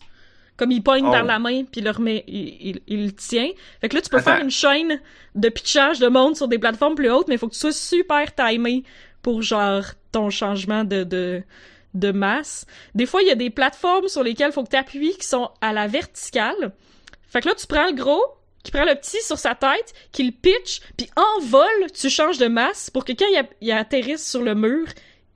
Comme 0.56 0.70
il 0.70 0.82
pogne 0.82 1.04
oh. 1.06 1.10
par 1.10 1.24
la 1.24 1.38
main, 1.38 1.64
puis 1.64 1.80
il 1.80 1.84
le 1.84 1.90
remet, 1.90 2.24
il, 2.28 2.80
il, 2.86 3.04
le 3.06 3.12
tient. 3.12 3.50
Fait 3.80 3.90
que 3.90 3.96
là, 3.96 4.00
tu 4.00 4.08
peux 4.08 4.20
faire 4.20 4.40
une 4.40 4.50
chaîne 4.50 5.02
de 5.34 5.48
pitchage 5.50 5.98
de 5.98 6.08
monde 6.08 6.36
sur 6.36 6.48
des 6.48 6.58
plateformes 6.58 6.94
plus 6.94 7.10
hautes, 7.10 7.28
mais 7.28 7.34
il 7.34 7.38
faut 7.38 7.48
que 7.48 7.52
tu 7.52 7.60
sois 7.60 7.72
super 7.72 8.34
timé 8.34 8.84
pour, 9.20 9.42
genre, 9.42 9.82
ton 10.12 10.30
changement 10.30 10.84
de, 10.84 11.04
de, 11.04 11.42
de 11.92 12.12
masse. 12.12 12.64
Des 12.94 13.04
fois, 13.04 13.20
il 13.20 13.28
y 13.28 13.32
a 13.32 13.34
des 13.34 13.50
plateformes 13.50 14.08
sur 14.08 14.22
lesquelles 14.22 14.50
il 14.50 14.54
faut 14.54 14.64
que 14.64 14.70
tu 14.70 14.76
appuies 14.76 15.16
qui 15.18 15.26
sont 15.26 15.50
à 15.60 15.74
la 15.74 15.88
verticale. 15.88 16.72
Fait 17.36 17.42
que 17.42 17.48
là, 17.48 17.54
tu 17.54 17.66
prends 17.66 17.84
le 17.84 17.92
gros, 17.92 18.24
qui 18.62 18.72
prend 18.72 18.86
le 18.86 18.94
petit 18.94 19.20
sur 19.20 19.36
sa 19.36 19.54
tête, 19.54 19.92
qui 20.10 20.24
le 20.24 20.32
pitch, 20.32 20.80
puis 20.96 21.06
en 21.16 21.44
vol, 21.44 21.90
tu 21.92 22.08
changes 22.08 22.38
de 22.38 22.46
masse 22.46 22.88
pour 22.88 23.04
que 23.04 23.12
quand 23.12 23.26
il, 23.30 23.46
il 23.60 23.72
atterrisse 23.72 24.26
sur 24.26 24.42
le 24.42 24.54
mur, 24.54 24.86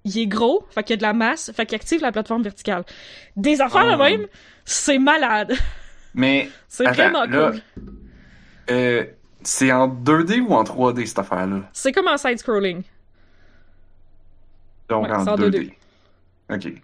il 0.07 0.19
est 0.19 0.27
gros, 0.27 0.67
fait 0.71 0.83
qu'il 0.83 0.95
y 0.95 0.95
a 0.95 0.97
de 0.97 1.03
la 1.03 1.13
masse, 1.13 1.53
fait 1.55 1.67
qu'il 1.67 1.77
active 1.77 2.01
la 2.01 2.11
plateforme 2.11 2.43
verticale. 2.43 2.85
Des 3.37 3.61
affaires 3.61 3.85
oh. 3.87 3.93
de 3.93 3.97
même, 3.99 4.27
c'est 4.65 4.99
malade. 4.99 5.53
Mais 6.15 6.49
c'est 6.69 6.85
vraiment 6.85 7.27
cool. 7.27 7.61
Euh, 8.71 9.05
c'est 9.43 9.71
en 9.71 9.87
2D 9.87 10.41
ou 10.41 10.55
en 10.55 10.65
3D 10.65 11.05
cette 11.05 11.19
affaire-là? 11.19 11.69
C'est 11.75 11.93
comme 11.93 12.09
en 12.09 12.17
side-scrolling. 12.17 12.83
Donc 14.89 15.05
ouais, 15.05 15.13
en 15.13 15.37
2D. 15.37 15.51
2D. 15.51 15.73
Ok. 16.49 16.83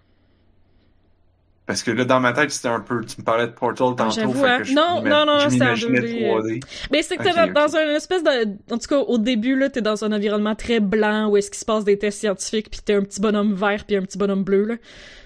Parce 1.66 1.82
que 1.82 1.90
là, 1.90 2.04
dans 2.04 2.20
ma 2.20 2.32
tête, 2.32 2.52
c'était 2.52 2.68
un 2.68 2.80
peu. 2.80 3.04
Tu 3.04 3.16
me 3.18 3.24
parlais 3.24 3.48
de 3.48 3.52
Portal 3.52 3.88
ah, 3.98 4.04
tantôt. 4.04 4.32
fait 4.32 4.46
hein. 4.46 4.58
que 4.58 4.64
je 4.64 4.74
non, 4.74 5.02
non, 5.02 5.26
non, 5.26 5.50
c'était 5.50 5.64
en 5.64 5.74
2D. 5.74 6.22
3D. 6.22 6.62
Mais 6.92 7.02
c'est 7.02 7.16
que 7.16 7.24
t'es 7.24 7.32
okay, 7.32 7.52
dans, 7.52 7.66
okay. 7.66 7.82
une 7.82 7.96
espèce 7.96 8.22
de. 8.22 8.72
En 8.72 8.78
tout 8.78 8.86
cas, 8.88 8.98
au 8.98 9.18
début, 9.18 9.56
là, 9.56 9.68
t'es 9.68 9.80
dans 9.80 10.04
un 10.04 10.12
environnement 10.12 10.54
très 10.54 10.78
blanc 10.78 11.28
où 11.28 11.36
est-ce 11.36 11.50
qu'il 11.50 11.58
se 11.58 11.64
passe 11.64 11.82
des 11.82 11.98
tests 11.98 12.20
scientifiques, 12.20 12.70
puis 12.70 12.80
t'es 12.84 12.94
un 12.94 13.02
petit 13.02 13.20
bonhomme 13.20 13.52
vert 13.52 13.84
puis 13.84 13.96
un 13.96 14.02
petit 14.02 14.16
bonhomme 14.16 14.44
bleu, 14.44 14.64
là. 14.64 14.74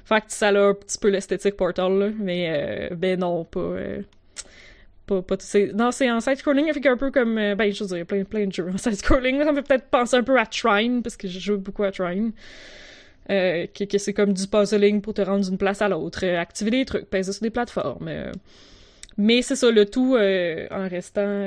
Fait 0.06 0.22
que 0.22 0.26
ça 0.28 0.48
a 0.48 0.58
un 0.58 0.74
petit 0.74 0.96
peu 0.96 1.08
l'esthétique 1.08 1.56
Portal, 1.56 1.92
là. 1.92 2.08
Mais, 2.18 2.88
euh, 2.90 2.94
ben 2.96 3.20
non, 3.20 3.44
pas. 3.44 3.60
Euh, 3.60 4.00
pas, 5.06 5.20
pas 5.20 5.36
non, 5.74 5.90
c'est 5.90 6.10
en 6.10 6.20
side-scrolling, 6.20 6.72
fait 6.72 6.88
un 6.88 6.96
peu 6.96 7.10
comme. 7.10 7.36
Euh, 7.36 7.54
ben, 7.54 7.70
je 7.70 7.84
veux 7.84 7.96
dire, 7.96 8.06
plein, 8.06 8.24
plein 8.24 8.46
de 8.46 8.52
jeux 8.52 8.70
en 8.72 8.78
side-scrolling. 8.78 9.44
Ça 9.44 9.52
me 9.52 9.56
fait 9.56 9.68
peut-être 9.68 9.90
penser 9.90 10.16
un 10.16 10.22
peu 10.22 10.38
à 10.38 10.46
Trine, 10.46 11.02
parce 11.02 11.18
que 11.18 11.28
je 11.28 11.38
joue 11.38 11.58
beaucoup 11.58 11.82
à 11.82 11.90
Trine. 11.90 12.32
Euh, 13.30 13.66
que, 13.68 13.84
que 13.84 13.98
c'est 13.98 14.12
comme 14.12 14.32
du 14.32 14.46
puzzling 14.48 15.00
pour 15.00 15.14
te 15.14 15.22
rendre 15.22 15.44
d'une 15.44 15.58
place 15.58 15.80
à 15.82 15.88
l'autre, 15.88 16.24
euh, 16.24 16.40
activer 16.40 16.72
des 16.72 16.84
trucs, 16.84 17.08
peser 17.08 17.32
sur 17.32 17.42
des 17.42 17.50
plateformes. 17.50 18.08
Euh. 18.08 18.32
Mais 19.16 19.42
c'est 19.42 19.54
ça, 19.54 19.70
le 19.70 19.86
tout 19.86 20.16
en 20.16 20.88
restant 20.88 21.44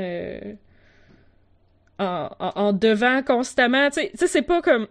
en, 2.00 2.74
devant 2.74 3.24
constamment. 3.24 3.90
Tu 3.90 4.02
sais, 4.14 4.28
c'est 4.28 4.42
pas 4.44 4.62
comme... 4.62 4.88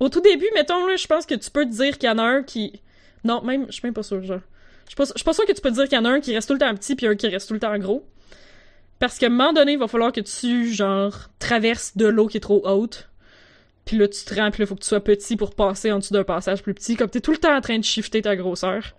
Au 0.00 0.08
tout 0.08 0.20
début, 0.20 0.46
mettons, 0.54 0.96
je 0.96 1.06
pense 1.06 1.24
que 1.24 1.34
tu 1.34 1.50
peux 1.50 1.64
te 1.64 1.70
dire 1.70 1.98
qu'il 1.98 2.08
y 2.08 2.12
en 2.12 2.18
a 2.18 2.22
un 2.22 2.42
qui... 2.42 2.80
Non, 3.24 3.42
même, 3.42 3.66
je 3.68 3.72
suis 3.72 3.82
même 3.84 3.94
pas 3.94 4.02
sûre, 4.02 4.22
genre. 4.22 4.40
Je 4.84 4.90
suis 4.90 4.96
pas, 4.96 5.24
pas 5.24 5.32
sûre 5.32 5.46
que 5.46 5.52
tu 5.52 5.60
peux 5.60 5.70
te 5.70 5.74
dire 5.74 5.84
qu'il 5.84 5.96
y 5.96 6.00
en 6.00 6.04
a 6.04 6.10
un 6.10 6.20
qui 6.20 6.34
reste 6.34 6.48
tout 6.48 6.54
le 6.54 6.60
temps 6.60 6.74
petit 6.74 6.94
puis 6.94 7.06
un 7.06 7.16
qui 7.16 7.26
reste 7.28 7.48
tout 7.48 7.54
le 7.54 7.60
temps 7.60 7.76
gros. 7.78 8.06
Parce 8.98 9.18
qu'à 9.18 9.26
un 9.26 9.30
moment 9.30 9.52
donné, 9.52 9.72
il 9.72 9.78
va 9.78 9.88
falloir 9.88 10.12
que 10.12 10.20
tu, 10.20 10.72
genre, 10.72 11.30
traverses 11.38 11.96
de 11.96 12.06
l'eau 12.06 12.26
qui 12.26 12.36
est 12.36 12.40
trop 12.40 12.66
haute 12.68 13.08
puis 13.86 13.96
là 13.96 14.08
tu 14.08 14.22
te 14.24 14.34
rends, 14.34 14.50
puis 14.50 14.62
là 14.62 14.66
faut 14.66 14.74
que 14.74 14.82
tu 14.82 14.88
sois 14.88 15.00
petit 15.00 15.36
pour 15.36 15.54
passer 15.54 15.90
en 15.92 16.00
dessous 16.00 16.12
d'un 16.12 16.24
passage 16.24 16.62
plus 16.62 16.74
petit, 16.74 16.96
comme 16.96 17.08
t'es 17.08 17.20
tout 17.20 17.30
le 17.30 17.38
temps 17.38 17.56
en 17.56 17.60
train 17.62 17.78
de 17.78 17.84
shifter 17.84 18.20
ta 18.20 18.36
grosseur. 18.36 18.94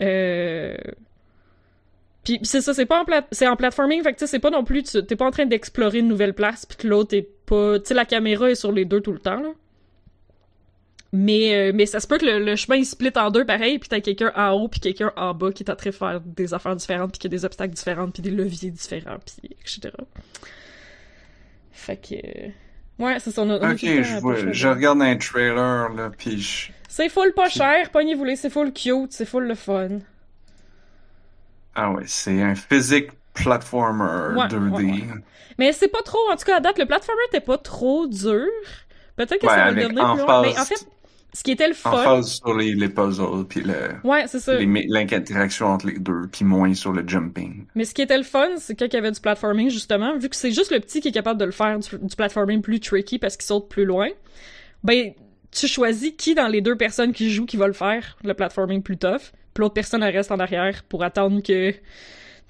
Euh... 0.00 0.76
Puis 2.24 2.38
c'est 2.42 2.60
ça, 2.60 2.72
c'est 2.74 2.86
pas 2.86 3.02
en 3.02 3.04
plat... 3.04 3.26
en 3.42 3.56
platforming, 3.56 4.02
fait 4.02 4.14
que 4.14 4.24
c'est 4.24 4.38
pas 4.38 4.50
non 4.50 4.64
plus 4.64 4.84
tu 4.84 5.04
t'es 5.04 5.16
pas 5.16 5.26
en 5.26 5.30
train 5.30 5.46
d'explorer 5.46 5.98
une 5.98 6.08
nouvelle 6.08 6.32
place, 6.32 6.64
puis 6.64 6.78
que 6.78 6.86
l'autre 6.86 7.14
est 7.16 7.28
pas, 7.46 7.80
tu 7.80 7.86
sais 7.86 7.94
la 7.94 8.04
caméra 8.04 8.50
est 8.50 8.54
sur 8.54 8.70
les 8.72 8.84
deux 8.84 9.00
tout 9.00 9.12
le 9.12 9.18
temps 9.18 9.40
là. 9.40 9.50
Mais 11.12 11.54
euh, 11.54 11.72
mais 11.74 11.86
ça 11.86 12.00
se 12.00 12.06
peut 12.06 12.18
que 12.18 12.26
le, 12.26 12.54
chemin 12.54 12.76
il 12.76 12.84
split 12.84 13.12
en 13.16 13.30
deux 13.30 13.44
pareil, 13.44 13.78
puis 13.80 13.88
t'as 13.88 14.00
quelqu'un 14.00 14.30
en 14.36 14.52
haut 14.52 14.68
puis 14.68 14.78
quelqu'un 14.78 15.12
en 15.16 15.34
bas 15.34 15.50
qui 15.50 15.64
est 15.64 15.70
en 15.70 15.76
train 15.76 15.90
de 15.90 15.94
faire 15.94 16.20
des 16.20 16.54
affaires 16.54 16.76
différentes, 16.76 17.12
puis 17.12 17.18
qui 17.18 17.26
a 17.26 17.30
des 17.30 17.44
obstacles 17.44 17.74
différents, 17.74 18.10
puis 18.10 18.22
des 18.22 18.30
leviers 18.30 18.70
différents, 18.70 19.16
puis 19.24 19.56
etc. 19.60 19.90
Fait 21.72 21.96
que 21.96 22.67
Ouais, 22.98 23.18
c'est 23.20 23.30
son 23.30 23.48
Ok, 23.50 23.78
je, 23.78 24.18
vois, 24.18 24.34
je 24.50 24.68
regarde 24.68 25.00
un 25.02 25.16
trailer, 25.16 25.88
là, 25.90 26.10
pis 26.16 26.40
je... 26.40 26.72
C'est 26.88 27.08
full 27.08 27.32
pas 27.32 27.48
cher, 27.48 27.90
pognez-vous 27.90 28.24
les, 28.24 28.36
c'est 28.36 28.50
full 28.50 28.72
cute, 28.72 29.12
c'est 29.12 29.24
full 29.24 29.44
le 29.44 29.54
fun. 29.54 30.00
Ah 31.74 31.92
ouais, 31.92 32.02
c'est 32.06 32.42
un 32.42 32.54
physique 32.56 33.10
platformer 33.34 34.36
ouais, 34.36 34.46
2D. 34.46 34.72
Ouais, 34.72 34.82
ouais. 34.82 35.22
Mais 35.58 35.72
c'est 35.72 35.88
pas 35.88 36.02
trop, 36.02 36.18
en 36.30 36.36
tout 36.36 36.44
cas, 36.44 36.56
à 36.56 36.60
date, 36.60 36.78
le 36.78 36.86
platformer 36.86 37.22
était 37.28 37.40
pas 37.40 37.58
trop 37.58 38.06
dur. 38.06 38.48
Peut-être 39.16 39.40
que 39.40 39.46
ça 39.46 39.56
va 39.56 39.74
devenir 39.74 40.14
plus 40.14 40.20
long. 40.26 40.42
Mais 40.42 40.58
en 40.58 40.64
fait, 40.64 40.86
ce 41.38 41.44
qui 41.44 41.52
était 41.52 41.68
le 41.68 41.74
fun. 41.74 41.92
En 41.92 42.02
phase 42.02 42.32
sur 42.32 42.52
les, 42.56 42.74
les 42.74 42.88
puzzles, 42.88 43.44
puis 43.48 43.60
le. 43.60 43.74
Ouais, 44.02 44.26
c'est 44.26 44.40
ça. 44.40 44.58
L'interaction 44.58 45.66
entre 45.66 45.86
les 45.86 46.00
deux, 46.00 46.26
puis 46.32 46.44
moins 46.44 46.74
sur 46.74 46.90
le 46.90 47.06
jumping. 47.06 47.64
Mais 47.76 47.84
ce 47.84 47.94
qui 47.94 48.02
était 48.02 48.18
le 48.18 48.24
fun, 48.24 48.48
c'est 48.56 48.74
qu'il 48.74 48.92
y 48.92 48.96
avait 48.96 49.12
du 49.12 49.20
platforming, 49.20 49.70
justement, 49.70 50.18
vu 50.18 50.28
que 50.28 50.34
c'est 50.34 50.50
juste 50.50 50.72
le 50.72 50.80
petit 50.80 51.00
qui 51.00 51.08
est 51.08 51.12
capable 51.12 51.38
de 51.38 51.44
le 51.44 51.52
faire, 51.52 51.78
du, 51.78 51.88
du 51.96 52.16
platforming 52.16 52.60
plus 52.60 52.80
tricky 52.80 53.20
parce 53.20 53.36
qu'il 53.36 53.46
saute 53.46 53.68
plus 53.68 53.84
loin. 53.84 54.08
Ben, 54.82 55.12
tu 55.52 55.68
choisis 55.68 56.12
qui 56.18 56.34
dans 56.34 56.48
les 56.48 56.60
deux 56.60 56.74
personnes 56.74 57.12
qui 57.12 57.30
jouent 57.30 57.46
qui 57.46 57.56
va 57.56 57.68
le 57.68 57.72
faire, 57.72 58.18
le 58.24 58.34
platforming 58.34 58.82
plus 58.82 58.96
tough. 58.96 59.30
Puis 59.54 59.60
l'autre 59.62 59.74
personne, 59.74 60.02
elle 60.02 60.16
reste 60.16 60.32
en 60.32 60.40
arrière 60.40 60.82
pour 60.88 61.04
attendre 61.04 61.40
que. 61.40 61.70
Tu 61.70 61.78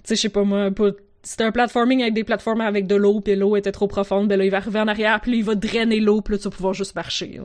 sais, 0.03 0.17
je 0.17 0.21
sais 0.23 0.29
pas 0.31 0.45
moi, 0.45 0.71
pas 0.71 0.93
c'était 1.29 1.45
un 1.45 1.53
platforming 1.53 2.01
avec 2.01 2.15
des 2.15 2.25
plateformes 2.25 2.63
avec 2.63 2.87
de 2.87 2.95
l'eau, 2.95 3.21
puis 3.21 3.37
l'eau 3.37 3.55
était 3.55 3.71
trop 3.71 3.87
profonde, 3.87 4.29
ben 4.29 4.39
là, 4.39 4.47
il 4.47 4.51
va 4.51 4.57
arriver 4.57 4.81
en 4.81 4.89
arrière, 4.89 5.21
puis 5.21 5.33
là, 5.33 5.37
il 5.37 5.45
va 5.45 5.55
drainer 5.57 6.01
l'eau, 6.01 6.23
puis 6.23 6.33
là, 6.33 6.39
tu 6.39 6.45
vas 6.45 6.51
pouvoir 6.51 6.73
juste 6.73 6.95
marcher. 6.95 7.39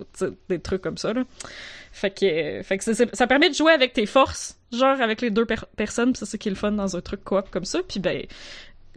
Des 0.47 0.59
trucs 0.59 0.81
comme 0.81 0.97
ça, 0.97 1.11
là. 1.11 1.23
Fait 1.91 2.09
que, 2.09 2.63
fait 2.63 2.77
que 2.77 2.93
ça 3.13 3.27
permet 3.27 3.49
de 3.49 3.55
jouer 3.55 3.73
avec 3.73 3.91
tes 3.91 4.05
forces, 4.05 4.57
genre 4.71 5.01
avec 5.01 5.19
les 5.19 5.31
deux 5.31 5.45
per- 5.45 5.65
personnes, 5.75 6.13
pis 6.13 6.19
c'est 6.19 6.25
ça 6.25 6.37
qui 6.37 6.47
est 6.47 6.51
le 6.51 6.55
fun 6.55 6.71
dans 6.71 6.95
un 6.95 7.01
truc 7.01 7.25
coop 7.25 7.49
comme 7.51 7.65
ça. 7.65 7.79
Puis 7.85 7.99
ben, 7.99 8.23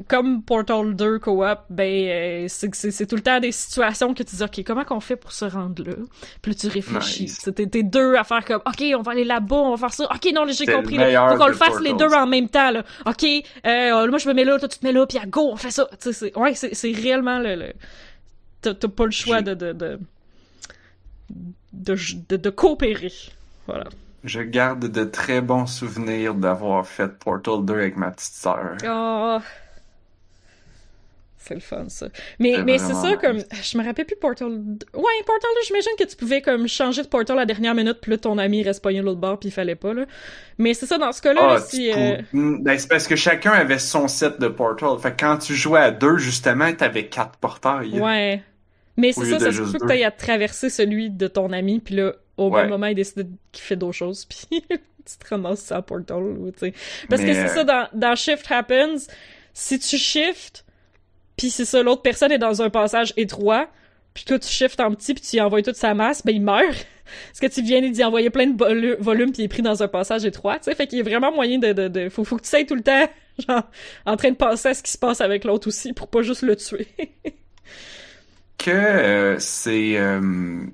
comme 0.08 0.42
Portal 0.42 0.94
2 0.94 1.18
coop, 1.18 1.44
ben 1.70 2.08
euh, 2.08 2.46
c'est 2.48 3.06
tout 3.06 3.16
le 3.16 3.22
temps 3.22 3.40
des 3.40 3.52
situations 3.52 4.12
que 4.12 4.22
tu 4.22 4.36
dis 4.36 4.42
ok 4.42 4.62
comment 4.66 4.84
qu'on 4.84 5.00
fait 5.00 5.16
pour 5.16 5.32
se 5.32 5.46
rendre 5.46 5.82
là? 5.82 5.94
Puis 6.42 6.52
là 6.52 6.58
tu 6.58 6.68
réfléchis. 6.68 7.24
Nice. 7.24 7.50
T'es 7.54 7.82
deux 7.82 8.14
à 8.14 8.24
faire 8.24 8.44
comme 8.44 8.60
ok 8.66 8.84
on 8.98 9.02
va 9.02 9.12
aller 9.12 9.24
là-bas, 9.24 9.56
on 9.56 9.70
va 9.74 9.76
faire 9.88 9.94
ça. 9.94 10.14
Ok 10.14 10.30
non 10.34 10.44
j'ai 10.48 10.66
compris. 10.66 10.98
Là. 10.98 11.30
Faut 11.30 11.38
qu'on 11.38 11.46
le 11.46 11.54
fasse 11.54 11.80
les 11.80 11.94
deux 11.94 12.12
en 12.12 12.26
même 12.26 12.48
temps 12.48 12.70
là. 12.70 12.84
Ok 13.06 13.24
euh, 13.24 14.08
moi 14.08 14.18
je 14.18 14.28
me 14.28 14.34
mets 14.34 14.44
là, 14.44 14.58
toi 14.58 14.68
tu 14.68 14.78
te 14.78 14.84
mets 14.84 14.92
là, 14.92 15.06
puis 15.06 15.18
à 15.18 15.24
go 15.24 15.50
on 15.52 15.56
fait 15.56 15.70
ça. 15.70 15.88
C'est 15.98 16.36
ouais 16.36 16.54
c'est 16.54 16.92
réellement 16.92 17.38
le, 17.38 17.54
le... 17.54 17.72
t'as 18.60 18.74
t'as 18.74 18.88
pas 18.88 19.06
le 19.06 19.10
choix 19.12 19.40
de 19.40 19.54
de 19.54 19.72
de, 19.72 19.98
de 21.72 21.96
de 22.28 22.36
de 22.36 22.50
coopérer. 22.50 23.12
Voilà. 23.66 23.86
Je 24.24 24.40
garde 24.40 24.88
de 24.88 25.04
très 25.04 25.40
bons 25.40 25.66
souvenirs 25.66 26.34
d'avoir 26.34 26.86
fait 26.86 27.16
Portal 27.18 27.64
2 27.64 27.74
avec 27.74 27.96
ma 27.96 28.10
petite 28.10 28.34
sœur. 28.34 28.76
Oh. 28.86 29.38
C'est 31.46 31.54
le 31.54 31.60
fun, 31.60 31.84
ça. 31.88 32.08
Mais, 32.40 32.54
C'est 32.56 32.62
mais 32.64 32.78
c'est 32.78 32.94
ça, 32.94 33.16
comme. 33.20 33.38
Je 33.62 33.78
me 33.78 33.84
rappelle 33.84 34.04
plus 34.04 34.16
Portal. 34.16 34.48
Ouais, 34.48 35.02
Portal 35.26 35.50
2, 35.54 35.66
j'imagine 35.66 35.92
que 35.98 36.04
tu 36.04 36.16
pouvais, 36.16 36.42
comme, 36.42 36.66
changer 36.66 37.02
de 37.02 37.06
Portal 37.06 37.36
à 37.36 37.42
la 37.42 37.46
dernière 37.46 37.74
minute, 37.74 37.98
puis 38.02 38.10
là, 38.10 38.18
ton 38.18 38.36
ami 38.38 38.64
reste 38.64 38.82
pogné 38.82 39.00
l'autre 39.00 39.20
bord, 39.20 39.38
puis 39.38 39.50
il 39.50 39.52
fallait 39.52 39.76
pas, 39.76 39.94
là. 39.94 40.06
Mais 40.58 40.74
c'est 40.74 40.86
ça, 40.86 40.98
dans 40.98 41.12
ce 41.12 41.22
cas-là, 41.22 41.40
Ah, 41.56 41.60
si. 41.60 41.92
euh, 41.92 42.16
Hmm, 42.32 42.62
Ben, 42.64 42.76
c'est 42.78 42.88
parce 42.88 43.06
que 43.06 43.14
chacun 43.14 43.52
avait 43.52 43.78
son 43.78 44.08
set 44.08 44.40
de 44.40 44.48
Portal. 44.48 44.98
Fait 44.98 45.12
que 45.12 45.20
quand 45.20 45.38
tu 45.38 45.54
jouais 45.54 45.80
à 45.80 45.90
deux, 45.92 46.16
justement, 46.18 46.72
t'avais 46.72 47.06
quatre 47.06 47.38
portails. 47.38 48.00
Ouais. 48.00 48.42
Mais 48.96 49.12
c'est 49.12 49.26
ça, 49.26 49.38
ça 49.38 49.52
se 49.52 49.60
peut 49.72 49.78
que 49.78 49.86
t'ailles 49.86 50.04
à 50.04 50.10
traverser 50.10 50.68
celui 50.70 51.10
de 51.10 51.28
ton 51.28 51.52
ami, 51.52 51.78
puis 51.80 51.94
là, 51.94 52.14
au 52.38 52.50
Ouais. 52.50 52.62
même 52.62 52.70
moment, 52.70 52.86
il 52.86 52.94
décide 52.96 53.28
qu'il 53.52 53.62
fait 53.62 53.76
d'autres 53.76 53.92
choses, 53.96 54.24
puis 54.28 54.48
tu 54.50 55.18
te 55.18 55.28
ramasses 55.30 55.60
ça 55.60 55.76
à 55.76 55.82
Portal, 55.82 56.24
tu 56.54 56.58
sais. 56.58 56.74
Parce 57.08 57.22
Mais, 57.22 57.28
que 57.28 57.34
c'est 57.34 57.44
euh, 57.44 57.54
ça, 57.54 57.62
dans, 57.64 57.88
dans 57.92 58.16
Shift 58.16 58.46
Happens, 58.50 59.06
si 59.54 59.78
tu 59.78 59.96
shifts, 59.96 60.64
puis 61.36 61.50
c'est 61.50 61.64
ça, 61.64 61.82
l'autre 61.82 62.02
personne 62.02 62.32
est 62.32 62.38
dans 62.38 62.62
un 62.62 62.70
passage 62.70 63.12
étroit, 63.16 63.68
puis 64.14 64.24
toi 64.24 64.38
tu 64.38 64.48
shifts 64.48 64.80
en 64.80 64.92
petit, 64.94 65.14
puis 65.14 65.22
tu 65.22 65.36
y 65.36 65.40
envoies 65.40 65.62
toute 65.62 65.76
sa 65.76 65.94
masse, 65.94 66.24
ben 66.24 66.34
il 66.34 66.42
meurt. 66.42 66.86
Parce 67.28 67.38
que 67.40 67.46
tu 67.46 67.62
viens 67.62 67.80
d'y 67.88 68.02
envoyer 68.02 68.30
plein 68.30 68.48
de 68.48 68.56
volu- 68.56 68.96
volumes, 68.98 69.30
puis 69.32 69.42
il 69.42 69.44
est 69.44 69.48
pris 69.48 69.62
dans 69.62 69.82
un 69.82 69.88
passage 69.88 70.24
étroit, 70.24 70.58
tu 70.58 70.64
sais. 70.64 70.74
Fait 70.74 70.88
qu'il 70.88 70.98
y 70.98 71.00
a 71.00 71.04
vraiment 71.04 71.30
moyen 71.32 71.58
de... 71.58 71.72
de, 71.72 71.86
de... 71.88 72.08
Faut, 72.08 72.24
faut 72.24 72.36
que 72.36 72.42
tu 72.42 72.48
sois 72.48 72.64
tout 72.64 72.74
le 72.74 72.82
temps, 72.82 73.08
genre, 73.48 73.62
en 74.06 74.16
train 74.16 74.30
de 74.30 74.36
penser 74.36 74.70
à 74.70 74.74
ce 74.74 74.82
qui 74.82 74.90
se 74.90 74.98
passe 74.98 75.20
avec 75.20 75.44
l'autre 75.44 75.68
aussi, 75.68 75.92
pour 75.92 76.08
pas 76.08 76.22
juste 76.22 76.42
le 76.42 76.56
tuer. 76.56 76.88
Que 78.58 78.70
euh, 78.70 79.38
c'est 79.38 79.96
euh, 79.98 80.64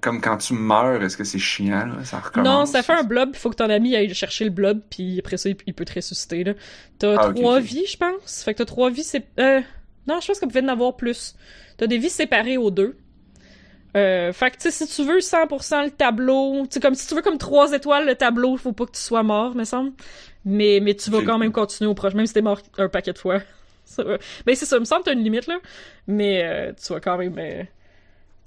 comme 0.00 0.20
quand 0.20 0.36
tu 0.38 0.54
meurs, 0.54 1.02
est-ce 1.02 1.16
que 1.16 1.24
c'est 1.24 1.38
chiant, 1.38 1.86
là? 1.86 2.04
Ça 2.04 2.18
recommence? 2.18 2.46
Non, 2.46 2.66
ça 2.66 2.82
fait 2.82 2.92
un 2.92 3.02
blob, 3.02 3.30
il 3.32 3.38
faut 3.38 3.50
que 3.50 3.56
ton 3.56 3.70
ami 3.70 3.96
aille 3.96 4.12
chercher 4.14 4.44
le 4.44 4.50
blob, 4.50 4.80
puis 4.90 5.18
après 5.18 5.36
ça, 5.36 5.48
il, 5.48 5.74
peut 5.74 5.84
te 5.84 5.94
ressusciter, 5.94 6.44
là. 6.44 6.54
T'as 6.98 7.16
Ah, 7.18 7.32
trois 7.32 7.60
vies, 7.60 7.86
je 7.86 7.96
pense. 7.96 8.42
Fait 8.42 8.54
que 8.54 8.58
t'as 8.58 8.64
trois 8.64 8.90
vies, 8.90 9.04
c'est... 9.04 9.26
Euh... 9.38 9.60
Non, 10.06 10.20
je 10.20 10.26
pense 10.26 10.40
qu'on 10.40 10.48
pouvait 10.48 10.62
en 10.62 10.68
avoir 10.68 10.96
plus. 10.96 11.34
T'as 11.76 11.86
des 11.86 11.98
vies 11.98 12.10
séparées 12.10 12.56
aux 12.56 12.70
deux. 12.70 12.96
Euh, 13.96 14.32
fait 14.32 14.50
que, 14.50 14.56
tu 14.56 14.70
sais, 14.70 14.86
si 14.86 14.94
tu 14.94 15.06
veux 15.06 15.18
100% 15.18 15.84
le 15.84 15.90
tableau, 15.90 16.66
tu 16.70 16.80
comme 16.80 16.94
si 16.94 17.06
tu 17.06 17.14
veux 17.14 17.22
comme 17.22 17.38
trois 17.38 17.72
étoiles 17.72 18.06
le 18.06 18.14
tableau, 18.14 18.56
faut 18.56 18.72
pas 18.72 18.86
que 18.86 18.92
tu 18.92 19.00
sois 19.00 19.22
mort, 19.22 19.54
me 19.54 19.64
semble. 19.64 19.92
Mais, 20.44 20.80
mais 20.82 20.94
tu 20.94 21.10
vas 21.10 21.22
quand 21.22 21.38
même 21.38 21.52
continuer 21.52 21.90
au 21.90 21.94
proche, 21.94 22.14
même 22.14 22.26
si 22.26 22.34
t'es 22.34 22.42
mort 22.42 22.60
un 22.78 22.88
paquet 22.88 23.12
de 23.12 23.18
fois. 23.18 23.40
Va. 23.96 24.18
Ben, 24.46 24.54
c'est 24.54 24.66
ça, 24.66 24.78
me 24.78 24.84
semble 24.84 25.02
que 25.02 25.10
t'as 25.10 25.14
une 25.14 25.24
limite, 25.24 25.46
là. 25.46 25.58
Mais, 26.06 26.42
euh, 26.44 26.72
tu 26.72 26.92
vas 26.92 27.00
quand 27.00 27.18
même... 27.18 27.66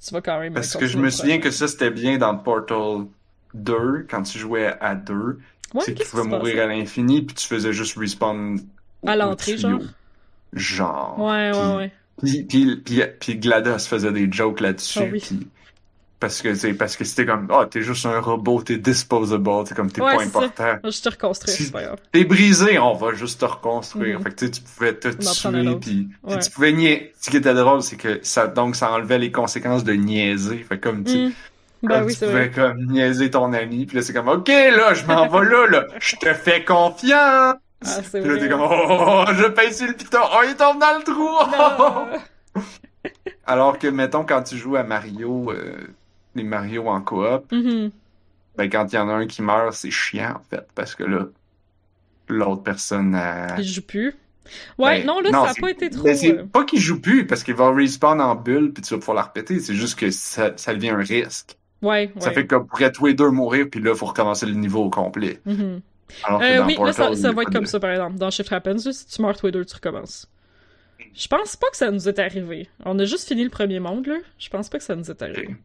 Tu 0.05 0.13
vas 0.13 0.21
quand 0.21 0.39
même... 0.39 0.53
Parce 0.53 0.75
que 0.75 0.87
je 0.87 0.97
me 0.97 1.09
souviens 1.09 1.39
que 1.39 1.51
ça, 1.51 1.67
c'était 1.67 1.91
bien 1.91 2.17
dans 2.17 2.35
Portal 2.35 3.05
2, 3.53 4.07
quand 4.09 4.23
tu 4.23 4.39
jouais 4.39 4.75
à 4.79 4.95
deux. 4.95 5.39
Ouais, 5.73 5.81
c'est 5.85 5.93
que 5.93 6.03
tu 6.03 6.09
pouvais 6.09 6.23
mourir 6.23 6.63
à 6.63 6.67
l'infini, 6.67 7.21
puis 7.21 7.35
tu 7.35 7.47
faisais 7.47 7.71
juste 7.71 7.97
respawn 7.97 8.59
À 9.05 9.15
l'entrée, 9.15 9.57
genre? 9.57 9.79
Genre. 10.53 11.19
Ouais, 11.19 11.51
ouais, 11.51 11.75
ouais. 11.75 11.91
Puis, 12.21 12.43
puis, 12.43 12.75
puis, 12.77 13.01
puis 13.19 13.35
GLaDOS 13.37 13.79
faisait 13.87 14.11
des 14.11 14.31
jokes 14.31 14.59
là-dessus. 14.59 14.99
Ah 15.01 15.05
oui. 15.11 15.19
puis- 15.19 15.47
parce 16.21 16.41
que 16.41 16.55
c'est 16.55 16.73
parce 16.73 16.95
que 16.95 17.03
c'était 17.03 17.25
comme 17.25 17.47
oh 17.51 17.65
t'es 17.65 17.81
juste 17.81 18.05
un 18.05 18.19
robot 18.21 18.61
t'es 18.61 18.77
disposable 18.77 19.65
t'es 19.67 19.75
comme 19.75 19.91
t'es 19.91 20.01
Ouais, 20.01 20.15
pas 20.15 20.23
important. 20.23 20.77
Je 20.85 21.01
te 21.01 21.09
reconstruis, 21.09 21.51
Si- 21.51 21.73
t'es 22.13 22.23
brisé 22.23 22.79
on 22.79 22.93
va 22.93 23.13
juste 23.13 23.41
te 23.41 23.45
reconstruire. 23.45 24.19
Mhm. 24.19 24.23
fait 24.23 24.35
que 24.35 24.45
tu 24.45 24.61
pouvais 24.61 24.93
te 24.93 25.07
tuer 25.09 25.75
puis 25.81 26.07
Ouais. 26.23 26.39
tu 26.39 26.49
pouvais 26.51 26.71
niaiser 26.71 27.11
ce 27.19 27.29
qui 27.29 27.37
était 27.37 27.53
drôle 27.53 27.81
c'est 27.81 27.97
que 27.97 28.19
ça 28.23 28.47
donc 28.47 28.77
ça 28.77 28.91
enlevait 28.93 29.19
les 29.19 29.31
conséquences 29.31 29.83
de 29.83 29.91
niaiser. 29.93 30.59
Fait 30.59 30.79
comme 30.79 31.03
tu 31.03 31.17
Mm. 31.17 31.31
Ben 31.83 31.97
comme 31.97 32.05
oui, 32.05 32.13
tu 32.13 32.19
pouvais 32.19 32.47
vrai. 32.47 32.51
comme 32.51 32.85
niaiser 32.85 33.31
ton 33.31 33.51
ami 33.53 33.87
puis 33.87 33.97
là 33.97 34.03
c'est 34.03 34.13
comme 34.13 34.27
ok 34.29 34.47
là 34.47 34.93
je 34.93 35.03
m'en 35.05 35.27
vais 35.27 35.49
là 35.49 35.65
là. 35.67 35.85
Je 35.99 36.15
te 36.15 36.31
fais 36.35 36.63
confiance. 36.63 37.55
Ah, 37.83 37.97
puis 38.13 38.21
là 38.23 38.37
t'es 38.37 38.47
comme 38.47 38.61
oh 38.61 39.25
je 39.33 39.47
pèse 39.47 39.77
sur 39.79 39.87
le 39.87 39.93
piton. 39.93 40.19
Oh 40.31 40.41
il 40.47 40.55
tombe 40.55 40.79
dans 40.79 40.95
le 40.97 41.03
trou. 41.03 42.61
Alors 43.45 43.79
que 43.79 43.87
mettons 43.87 44.23
quand 44.23 44.43
tu 44.43 44.57
joues 44.57 44.75
à 44.75 44.83
Mario 44.83 45.51
euh, 45.51 45.73
les 46.35 46.43
Mario 46.43 46.87
en 46.87 47.01
coop 47.01 47.51
Mhm. 47.51 47.91
ben 48.57 48.69
quand 48.69 48.91
il 48.91 48.95
y 48.95 48.99
en 48.99 49.09
a 49.09 49.13
un 49.13 49.27
qui 49.27 49.41
meurt 49.41 49.73
c'est 49.73 49.91
chiant 49.91 50.35
en 50.37 50.43
fait 50.49 50.65
parce 50.75 50.95
que 50.95 51.03
là 51.03 51.25
l'autre 52.27 52.63
personne 52.63 53.13
a... 53.15 53.59
Il 53.59 53.65
joue 53.67 53.81
plus. 53.81 54.13
Ouais, 54.77 54.99
Ben, 55.01 55.05
non, 55.07 55.19
là, 55.21 55.31
ça 55.31 55.41
a 55.43 55.53
c'est- 55.53 55.61
pas 55.61 55.69
été 55.71 55.89
trop. 55.89 56.03
ben, 56.03 56.15
c'est 56.15 56.33
euh, 56.39 56.45
pas 56.45 56.63
qu'il 56.63 56.79
joue 56.79 56.99
plus 57.01 57.27
parce 57.27 57.43
qu'il 57.43 57.53
va 57.55 57.71
respawn 57.73 58.19
en 58.21 58.35
bulle 58.35 58.71
puis 58.73 58.81
tu 58.83 58.93
vas 58.93 58.99
pouvoir 58.99 59.15
la 59.17 59.23
répéter 59.23 59.59
c'est 59.59 59.75
juste 59.75 59.97
que 59.99 60.09
ça, 60.11 60.53
ça 60.55 60.73
devient 60.73 60.89
un 60.91 60.97
risque 60.97 61.57
Ouais, 61.81 62.11
ouais. 62.15 62.21
ça 62.21 62.31
fait 62.31 62.45
que 62.47 62.55
pourrez 62.55 62.91
tous 62.91 63.07
les 63.07 63.13
deux 63.13 63.29
mourir 63.31 63.67
puis 63.69 63.81
là 63.81 63.93
faut 63.95 64.05
recommencer 64.07 64.45
le 64.45 64.53
niveau 64.53 64.83
au 64.85 64.89
complet 64.89 65.39
alors 66.25 66.41
Euh, 66.41 66.57
dans 66.57 66.65
oui, 66.67 66.75
là, 66.77 66.91
ça, 66.93 67.09
il 67.11 67.21
va 67.35 67.41
être 67.43 67.53
comme 67.53 67.65
ça, 67.65 67.79
par 67.79 67.89
exemple. 67.91 68.17
Dans 68.17 68.29
Shift 68.29 68.51
Happens, 68.51 68.79
si 68.79 69.05
tu 69.07 69.21
meurs 69.21 69.37
tous 69.37 69.45
les 69.45 69.53
deux, 69.53 69.63
tu 69.63 69.73
recommences. 69.75 70.27
Je 71.13 71.25
pense 71.29 71.55
pas 71.55 71.69
que 71.69 71.77
ça 71.77 71.89
nous 71.89 72.09
est 72.09 72.19
arrivé. 72.19 72.67
On 72.83 72.99
a 72.99 73.05
juste 73.05 73.29
fini 73.29 73.45
le 73.45 73.49
premier 73.49 73.79
monde, 73.79 74.07
là. 74.07 74.17
Je 74.37 74.49
pense 74.49 74.67
pas 74.67 74.77
que 74.77 74.83
ça 74.83 74.93
nous 74.97 75.09
est 75.09 75.21
arrivé. 75.21 75.55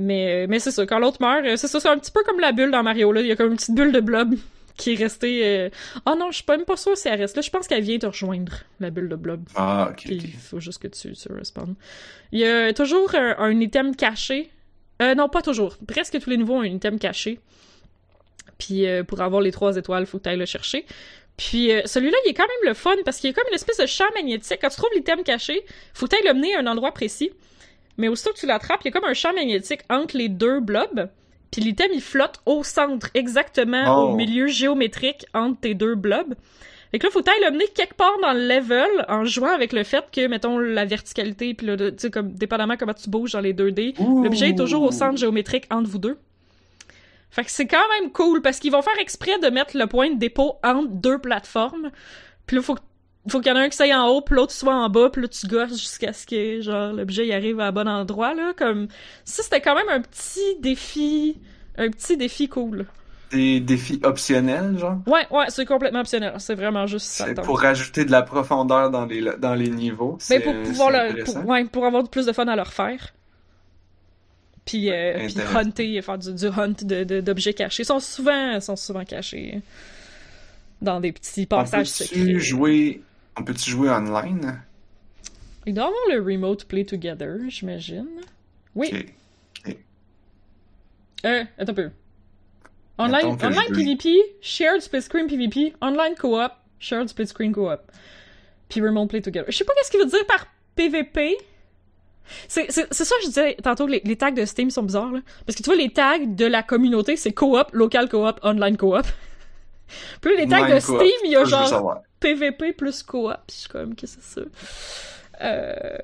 Mais, 0.00 0.46
mais 0.46 0.60
c'est 0.60 0.70
ça, 0.70 0.86
quand 0.86 1.00
l'autre 1.00 1.18
meurt, 1.20 1.44
euh, 1.44 1.56
c'est 1.56 1.66
ça, 1.66 1.80
c'est 1.80 1.88
un 1.88 1.98
petit 1.98 2.12
peu 2.12 2.22
comme 2.22 2.38
la 2.38 2.52
bulle 2.52 2.70
dans 2.70 2.82
Mario, 2.84 3.10
là. 3.10 3.20
Il 3.20 3.26
y 3.26 3.32
a 3.32 3.36
comme 3.36 3.50
une 3.50 3.56
petite 3.56 3.74
bulle 3.74 3.90
de 3.90 3.98
blob 4.00 4.34
qui 4.76 4.92
est 4.92 4.96
restée... 4.96 5.40
euh, 5.44 5.70
Ah 6.06 6.14
non, 6.14 6.30
je 6.30 6.36
suis 6.36 6.44
pas 6.44 6.56
même 6.56 6.64
pas 6.64 6.76
sûre 6.76 6.96
si 6.96 7.08
elle 7.08 7.20
reste 7.20 7.34
là. 7.34 7.42
Je 7.42 7.50
pense 7.50 7.66
qu'elle 7.66 7.82
vient 7.82 7.98
te 7.98 8.06
rejoindre, 8.06 8.52
la 8.78 8.90
bulle 8.90 9.08
de 9.08 9.16
blob. 9.16 9.42
ah 9.56 9.88
ok, 9.90 10.04
il 10.06 10.32
faut 10.32 10.60
juste 10.60 10.80
que 10.80 10.86
tu, 10.88 11.12
tu 11.12 11.32
respawns. 11.32 11.74
Il 12.30 12.38
y 12.38 12.44
a 12.46 12.72
toujours 12.72 13.12
un, 13.16 13.36
un 13.38 13.60
item 13.60 13.96
caché. 13.96 14.50
Euh, 15.02 15.14
non, 15.16 15.28
pas 15.28 15.42
toujours. 15.42 15.76
Presque 15.86 16.20
tous 16.20 16.30
les 16.30 16.36
niveaux 16.36 16.54
ont 16.54 16.60
un 16.60 16.64
item 16.66 16.98
caché. 17.00 17.40
Puis 18.58 18.86
euh, 18.86 19.02
pour 19.04 19.20
avoir 19.20 19.40
les 19.40 19.50
trois 19.52 19.76
étoiles, 19.76 20.06
faut 20.06 20.18
que 20.18 20.24
tu 20.24 20.28
ailles 20.28 20.36
le 20.38 20.46
chercher. 20.46 20.84
Puis 21.36 21.72
euh, 21.72 21.82
celui-là, 21.84 22.16
il 22.26 22.30
est 22.30 22.34
quand 22.34 22.46
même 22.46 22.68
le 22.70 22.74
fun 22.74 22.94
parce 23.04 23.18
qu'il 23.18 23.30
y 23.30 23.32
a 23.32 23.34
comme 23.34 23.46
une 23.48 23.54
espèce 23.54 23.78
de 23.78 23.86
champ 23.86 24.04
magnétique. 24.14 24.58
Quand 24.60 24.68
tu 24.68 24.76
trouves 24.76 24.90
l'item 24.94 25.22
caché, 25.22 25.64
faut 25.94 26.06
que 26.06 26.10
tu 26.14 26.16
ailles 26.22 26.26
le 26.28 26.34
mener 26.34 26.54
à 26.56 26.60
un 26.60 26.66
endroit 26.66 26.92
précis. 26.92 27.30
Mais 27.98 28.08
aussitôt 28.08 28.32
que 28.32 28.38
tu 28.38 28.46
l'attrapes, 28.46 28.80
il 28.84 28.86
y 28.86 28.88
a 28.88 28.92
comme 28.92 29.08
un 29.08 29.14
champ 29.14 29.32
magnétique 29.34 29.80
entre 29.90 30.16
les 30.16 30.28
deux 30.28 30.60
blobs. 30.60 31.08
Puis 31.50 31.60
l'item, 31.62 31.90
il 31.92 32.00
flotte 32.02 32.40
au 32.46 32.62
centre, 32.62 33.08
exactement 33.14 33.84
Oh. 33.88 34.08
au 34.08 34.14
milieu 34.16 34.46
géométrique 34.46 35.26
entre 35.34 35.60
tes 35.60 35.74
deux 35.74 35.94
blobs. 35.94 36.34
Fait 36.90 36.98
que 36.98 37.06
là, 37.06 37.10
faut 37.10 37.18
que 37.20 37.24
t'ailles 37.24 37.44
le 37.44 37.50
mener 37.50 37.66
quelque 37.74 37.94
part 37.96 38.18
dans 38.22 38.32
le 38.32 38.46
level 38.48 38.88
en 39.08 39.24
jouant 39.24 39.52
avec 39.52 39.72
le 39.74 39.82
fait 39.84 40.04
que, 40.10 40.26
mettons, 40.26 40.58
la 40.58 40.84
verticalité, 40.86 41.52
puis 41.54 41.66
là, 41.66 41.76
tu 41.76 41.92
sais, 41.98 42.10
comme, 42.10 42.32
dépendamment 42.32 42.76
comment 42.78 42.94
tu 42.94 43.10
bouges 43.10 43.32
dans 43.32 43.40
les 43.40 43.52
2D, 43.52 43.94
l'objet 44.22 44.50
est 44.50 44.54
toujours 44.54 44.82
au 44.82 44.90
centre 44.90 45.18
géométrique 45.18 45.66
entre 45.70 45.88
vous 45.90 45.98
deux. 45.98 46.16
Fait 47.30 47.44
que 47.44 47.50
c'est 47.50 47.66
quand 47.66 47.86
même 48.00 48.10
cool, 48.10 48.40
parce 48.40 48.58
qu'ils 48.58 48.72
vont 48.72 48.80
faire 48.80 48.98
exprès 48.98 49.38
de 49.38 49.48
mettre 49.50 49.76
le 49.76 49.86
point 49.86 50.10
de 50.10 50.18
dépôt 50.18 50.54
entre 50.64 50.88
deux 50.88 51.18
plateformes. 51.18 51.90
Puis 52.46 52.56
là, 52.56 52.62
faut 52.62 52.74
que 52.74 52.80
faut 53.28 53.40
qu'il 53.40 53.52
y 53.52 53.54
en 53.54 53.58
ait 53.58 53.64
un 53.64 53.68
qui 53.68 53.76
soit 53.76 53.94
en 53.94 54.08
haut, 54.08 54.22
puis 54.22 54.34
l'autre 54.34 54.52
soit 54.52 54.74
en 54.74 54.88
bas, 54.88 55.10
puis 55.10 55.22
là, 55.22 55.28
tu 55.28 55.46
gosses 55.46 55.78
jusqu'à 55.78 56.12
ce 56.12 56.26
que, 56.26 56.60
genre, 56.60 56.92
l'objet 56.92 57.26
y 57.26 57.32
arrive 57.32 57.60
à 57.60 57.70
bon 57.70 57.88
endroit, 57.88 58.34
là. 58.34 58.52
Comme, 58.56 58.88
ça, 59.24 59.42
c'était 59.42 59.60
quand 59.60 59.74
même 59.74 59.88
un 59.88 60.00
petit 60.00 60.56
défi, 60.60 61.36
un 61.76 61.90
petit 61.90 62.16
défi 62.16 62.48
cool. 62.48 62.86
des 63.30 63.60
défis 63.60 64.00
optionnels 64.02 64.78
genre? 64.78 64.98
Ouais, 65.06 65.26
ouais, 65.30 65.46
c'est 65.48 65.66
complètement 65.66 66.00
optionnel. 66.00 66.34
C'est 66.38 66.54
vraiment 66.54 66.86
juste 66.86 67.06
ça. 67.06 67.26
pour 67.34 67.60
rajouter 67.60 68.04
de 68.04 68.10
la 68.10 68.22
profondeur 68.22 68.90
dans 68.90 69.04
les 69.04 69.22
dans 69.38 69.54
les 69.54 69.68
niveaux 69.68 70.16
Mais 70.30 70.36
c'est 70.36 70.40
pour 70.40 70.54
pouvoir 70.62 70.90
le, 70.90 71.24
pour, 71.24 71.46
ouais, 71.46 71.64
pour 71.64 71.84
avoir 71.84 72.08
plus 72.08 72.26
de 72.26 72.32
fun 72.32 72.46
à 72.48 72.56
le 72.56 72.62
refaire. 72.62 73.12
Puis, 74.64 74.90
euh, 74.90 75.26
puis 75.26 75.36
hunter, 75.54 76.02
faire 76.02 76.18
du, 76.18 76.34
du 76.34 76.46
hunt 76.46 76.74
d'objets 77.22 77.54
cachés. 77.54 77.84
Ils 77.84 77.86
sont 77.86 78.00
souvent, 78.00 78.60
sont 78.60 78.76
souvent 78.76 79.04
cachés 79.04 79.62
dans 80.82 81.00
des 81.00 81.12
petits 81.12 81.46
passages 81.46 81.86
secrets. 81.86 82.38
jouer 82.38 83.00
on 83.38 83.44
peut-tu 83.44 83.70
jouer 83.70 83.90
online? 83.90 84.62
Il 85.66 85.74
doit 85.74 85.84
avoir 85.84 86.00
le 86.10 86.20
remote 86.20 86.64
play 86.64 86.84
together, 86.84 87.38
j'imagine. 87.48 88.08
Oui. 88.74 88.90
Ok. 89.66 89.76
Euh, 91.26 91.44
attends 91.58 91.72
un 91.72 91.74
peu. 91.74 91.90
Online, 92.98 93.26
online 93.26 93.72
PvP, 93.72 94.08
shared 94.40 94.80
split 94.80 95.02
screen 95.02 95.26
PvP, 95.28 95.74
online 95.80 96.14
co-op, 96.18 96.52
Shared 96.80 97.08
split 97.08 97.26
screen 97.26 97.52
co-op. 97.52 97.80
Puis 98.68 98.80
remote 98.80 99.08
play 99.08 99.20
together. 99.20 99.46
Je 99.48 99.56
sais 99.56 99.64
pas 99.64 99.72
qu'est-ce 99.74 99.90
qu'il 99.90 100.00
veut 100.00 100.06
dire 100.06 100.26
par 100.26 100.46
PVP. 100.74 101.36
C'est 102.46 102.70
ça 102.70 102.84
que 102.84 103.22
je 103.22 103.26
disais 103.26 103.56
tantôt, 103.62 103.86
les, 103.86 104.02
les 104.04 104.16
tags 104.16 104.30
de 104.30 104.44
Steam 104.44 104.70
sont 104.70 104.82
bizarres, 104.82 105.12
là. 105.12 105.20
Parce 105.46 105.56
que 105.56 105.62
tu 105.62 105.70
vois, 105.70 105.76
les 105.76 105.90
tags 105.90 106.18
de 106.24 106.44
la 106.44 106.62
communauté, 106.62 107.16
c'est 107.16 107.32
co-op, 107.32 107.70
local 107.72 108.08
co-op, 108.08 108.40
online 108.42 108.76
co-op. 108.76 109.06
Là, 110.24 110.30
les 110.36 110.46
tags 110.46 110.64
Online 110.64 110.74
de. 110.74 110.80
Steam, 110.80 111.20
il 111.24 111.30
y 111.30 111.36
a 111.36 111.44
genre. 111.44 112.02
PVP 112.20 112.72
plus 112.72 113.02
co-op. 113.02 113.36
Puis 113.46 113.56
je 113.56 113.60
suis 113.62 113.68
comme, 113.68 113.94
qu'est-ce 113.94 114.16
que 114.16 114.22
c'est 114.22 114.40
ça? 114.40 114.46
Euh... 115.40 115.98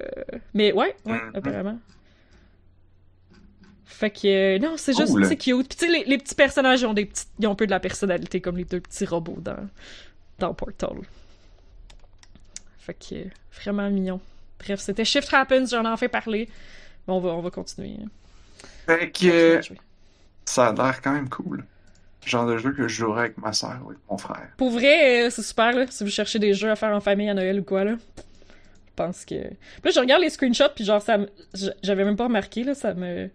Mais 0.55 0.73
ouais, 0.73 0.95
ouais, 1.07 1.13
Mhm. 1.21 1.31
apparemment. 1.35 1.79
Fait 3.85 4.11
que, 4.11 4.57
euh, 4.57 4.59
non, 4.59 4.77
c'est 4.77 4.93
juste, 4.97 5.13
c'est 5.25 5.37
cute. 5.37 5.69
Puis 5.69 5.77
tu 5.79 5.87
sais, 5.87 5.91
les, 5.93 6.05
les 6.05 6.19
petits 6.19 6.35
personnages, 6.35 6.81
ils 6.81 6.87
ont, 6.87 6.95
des 6.95 7.07
petits, 7.07 7.27
ils 7.39 7.47
ont 7.47 7.53
un 7.53 7.55
peu 7.55 7.67
de 7.67 7.71
la 7.71 7.81
personnalité, 7.81 8.41
comme 8.41 8.57
les 8.57 8.65
deux 8.65 8.81
petits 8.81 9.07
robots 9.07 9.39
dans, 9.41 9.69
dans 10.41 10.53
Portal. 10.53 10.97
Fait 12.79 12.95
que, 12.95 13.15
vraiment 13.63 13.89
mignon. 13.91 14.21
Bref, 14.59 14.81
c'était 14.81 15.05
Shift 15.05 15.33
Happens, 15.33 15.67
j'en 15.71 15.93
ai 15.93 15.97
fait 15.97 16.09
parler. 16.09 16.49
Mais 17.07 17.15
on 17.15 17.21
va, 17.21 17.31
on 17.31 17.41
va 17.41 17.51
continuer. 17.51 17.99
Fait 18.87 19.11
que 19.11 19.61
ça 20.45 20.69
a 20.69 20.73
l'air 20.73 21.01
quand 21.01 21.13
même 21.13 21.29
cool. 21.29 21.65
Genre 22.25 22.47
de 22.47 22.57
jeu 22.59 22.73
que 22.73 22.89
je 22.89 22.95
jouerais 22.95 23.21
avec 23.21 23.39
ma 23.39 23.53
soeur 23.53 23.79
ou 23.85 23.89
avec 23.91 24.01
mon 24.11 24.19
frère. 24.19 24.49
Pour 24.57 24.71
vrai, 24.71 25.27
euh, 25.27 25.31
c'est 25.31 25.43
super, 25.43 25.73
là. 25.73 25.87
Si 25.89 26.05
vous 26.05 26.11
cherchez 26.11 26.39
des 26.39 26.55
jeux 26.55 26.71
à 26.71 26.77
faire 26.77 26.95
en 26.95 27.01
famille 27.01 27.29
à 27.29 27.35
Noël 27.35 27.61
ou 27.61 27.65
quoi, 27.65 27.85
là. 27.85 27.97
Je 28.17 28.93
pense 28.97 29.25
que. 29.25 29.35
Puis 29.35 29.85
là, 29.85 29.91
je 29.91 30.01
regarde 30.01 30.23
les 30.23 30.31
screenshots, 30.31 30.71
puis 30.75 30.85
genre, 30.85 31.03
ça 31.03 31.19
me... 31.19 31.29
J'avais 31.83 32.05
même 32.05 32.17
pas 32.17 32.25
remarqué, 32.25 32.65
là. 32.65 32.75
Ça 32.75 32.95
me. 32.95 33.29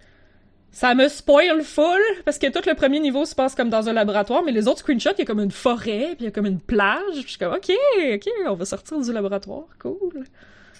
Ça 0.71 0.93
me 0.93 1.07
spoil 1.07 1.63
full, 1.63 1.99
parce 2.25 2.37
que 2.37 2.45
tout 2.51 2.61
le 2.67 2.75
premier 2.75 2.99
niveau 2.99 3.25
se 3.25 3.33
passe 3.33 3.55
comme 3.55 3.71
dans 3.71 3.89
un 3.89 3.93
laboratoire, 3.93 4.43
mais 4.43 4.51
les 4.51 4.67
autres 4.67 4.79
screenshots, 4.79 5.13
il 5.17 5.19
y 5.19 5.21
a 5.23 5.25
comme 5.25 5.39
une 5.39 5.49
forêt, 5.49 6.09
puis 6.15 6.17
il 6.19 6.25
y 6.25 6.27
a 6.27 6.31
comme 6.31 6.45
une 6.45 6.59
plage, 6.59 7.01
puis 7.11 7.23
je 7.23 7.29
suis 7.29 7.39
comme, 7.39 7.53
ok, 7.53 7.71
ok, 8.13 8.29
on 8.47 8.53
va 8.53 8.65
sortir 8.65 8.99
du 8.99 9.11
laboratoire. 9.11 9.65
Cool. 9.79 10.25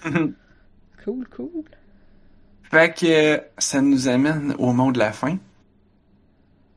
Cool, 1.02 1.26
cool. 1.28 1.64
fait 2.70 2.94
que 2.94 3.42
ça 3.56 3.80
nous 3.80 4.06
amène 4.08 4.54
au 4.58 4.74
mot 4.74 4.92
de 4.92 4.98
la 4.98 5.12
fin. 5.12 5.38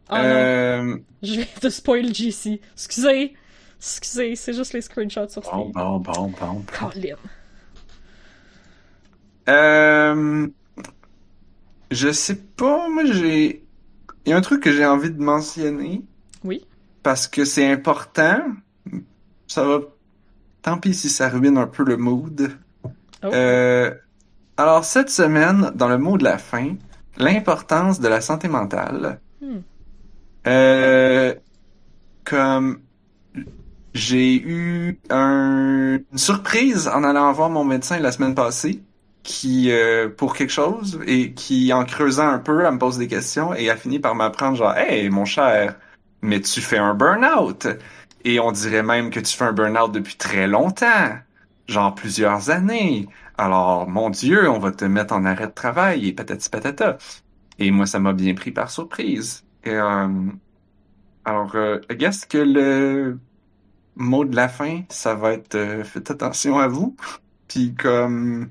Oh 0.10 0.16
euh, 0.16 0.98
je 1.22 1.36
vais 1.36 1.46
te 1.46 1.70
spoil 1.70 2.14
JC. 2.14 2.60
Excusez. 2.74 3.34
Excusez, 3.78 4.36
c'est 4.36 4.54
juste 4.54 4.74
les 4.74 4.82
screenshots 4.82 5.30
sur 5.30 5.44
Steam. 5.44 5.72
bon, 5.72 6.00
bon, 6.00 6.00
bon. 6.00 6.34
bon. 6.40 6.64
Colin. 6.68 7.16
Euh, 9.50 10.48
je 11.92 12.12
sais 12.12 12.36
pas, 12.36 12.88
moi 12.90 13.04
j'ai. 13.06 13.66
Il 14.26 14.30
y 14.30 14.34
a 14.34 14.38
un 14.38 14.42
truc 14.42 14.64
que 14.64 14.72
j'ai 14.72 14.86
envie 14.86 15.12
de 15.12 15.22
mentionner. 15.22 16.02
Oui. 16.44 16.66
Parce 17.02 17.28
que 17.28 17.44
c'est 17.44 17.70
important. 17.70 18.42
Ça 19.48 19.64
va. 19.66 19.80
Tant 20.62 20.78
pis 20.78 20.94
si 20.94 21.10
ça 21.10 21.28
ruine 21.28 21.58
un 21.58 21.68
peu 21.68 21.84
le 21.84 21.98
mood. 21.98 22.52
Oh. 22.86 22.88
Euh, 23.26 23.94
alors, 24.56 24.86
cette 24.86 25.10
semaine, 25.10 25.72
dans 25.76 25.90
le 25.90 25.98
mot 25.98 26.18
de 26.18 26.24
la 26.24 26.38
fin, 26.38 26.76
l'importance 27.18 28.00
de 28.00 28.08
la 28.08 28.22
santé 28.22 28.48
mentale. 28.48 29.20
Hmm. 29.42 29.60
Euh, 30.48 31.36
comme 32.26 32.82
j'ai 33.94 34.36
eu 34.42 35.00
un- 35.10 36.00
une 36.12 36.18
surprise 36.18 36.88
en 36.88 37.04
allant 37.04 37.32
voir 37.34 37.50
mon 37.50 37.64
médecin 37.64 38.00
la 38.00 38.12
semaine 38.12 38.36
passée, 38.36 38.84
qui 39.24 39.72
euh, 39.72 40.10
pour 40.10 40.36
quelque 40.36 40.52
chose 40.52 41.00
et 41.08 41.34
qui 41.34 41.72
en 41.74 41.86
creusant 41.86 42.28
un 42.28 42.40
peu, 42.40 42.64
elle 42.66 42.74
me 42.74 42.80
pose 42.80 42.98
des 42.98 43.08
questions 43.08 43.54
et 43.54 43.70
a 43.70 43.78
fini 43.78 44.00
par 44.00 44.16
m'apprendre 44.16 44.58
genre, 44.58 44.76
hey 44.76 45.10
mon 45.10 45.26
cher, 45.26 45.76
mais 46.22 46.42
tu 46.42 46.62
fais 46.62 46.78
un 46.78 46.94
burn-out 46.96 47.68
et 48.26 48.40
on 48.40 48.52
dirait 48.52 48.84
même 48.84 49.10
que 49.12 49.20
tu 49.20 49.36
fais 49.36 49.46
un 49.46 49.54
burn-out 49.54 49.92
depuis 49.92 50.16
très 50.18 50.48
longtemps, 50.48 51.18
genre 51.68 51.94
plusieurs 51.96 52.50
années. 52.50 53.08
Alors 53.38 53.88
mon 53.90 54.10
Dieu, 54.10 54.50
on 54.50 54.60
va 54.60 54.72
te 54.72 54.86
mettre 54.86 55.14
en 55.14 55.26
arrêt 55.26 55.48
de 55.48 55.52
travail 55.54 56.08
et 56.08 56.14
patati 56.14 56.50
patata. 56.50 56.98
Et 57.60 57.72
moi, 57.72 57.86
ça 57.88 58.00
m'a 58.00 58.14
bien 58.14 58.34
pris 58.36 58.52
par 58.52 58.70
surprise. 58.72 59.44
Et, 59.64 59.72
euh, 59.72 60.08
alors, 61.26 61.56
euh, 61.56 61.80
I 61.90 61.96
guess 61.96 62.26
que 62.26 62.38
le 62.38 63.20
mot 63.96 64.26
de 64.26 64.36
la 64.36 64.50
fin, 64.50 64.82
ça 64.90 65.16
va 65.16 65.34
être 65.34 65.56
euh, 65.56 65.84
faites 65.84 66.12
attention 66.12 66.60
à 66.60 66.68
vous. 66.68 66.96
Puis 67.48 67.74
comme 67.76 68.50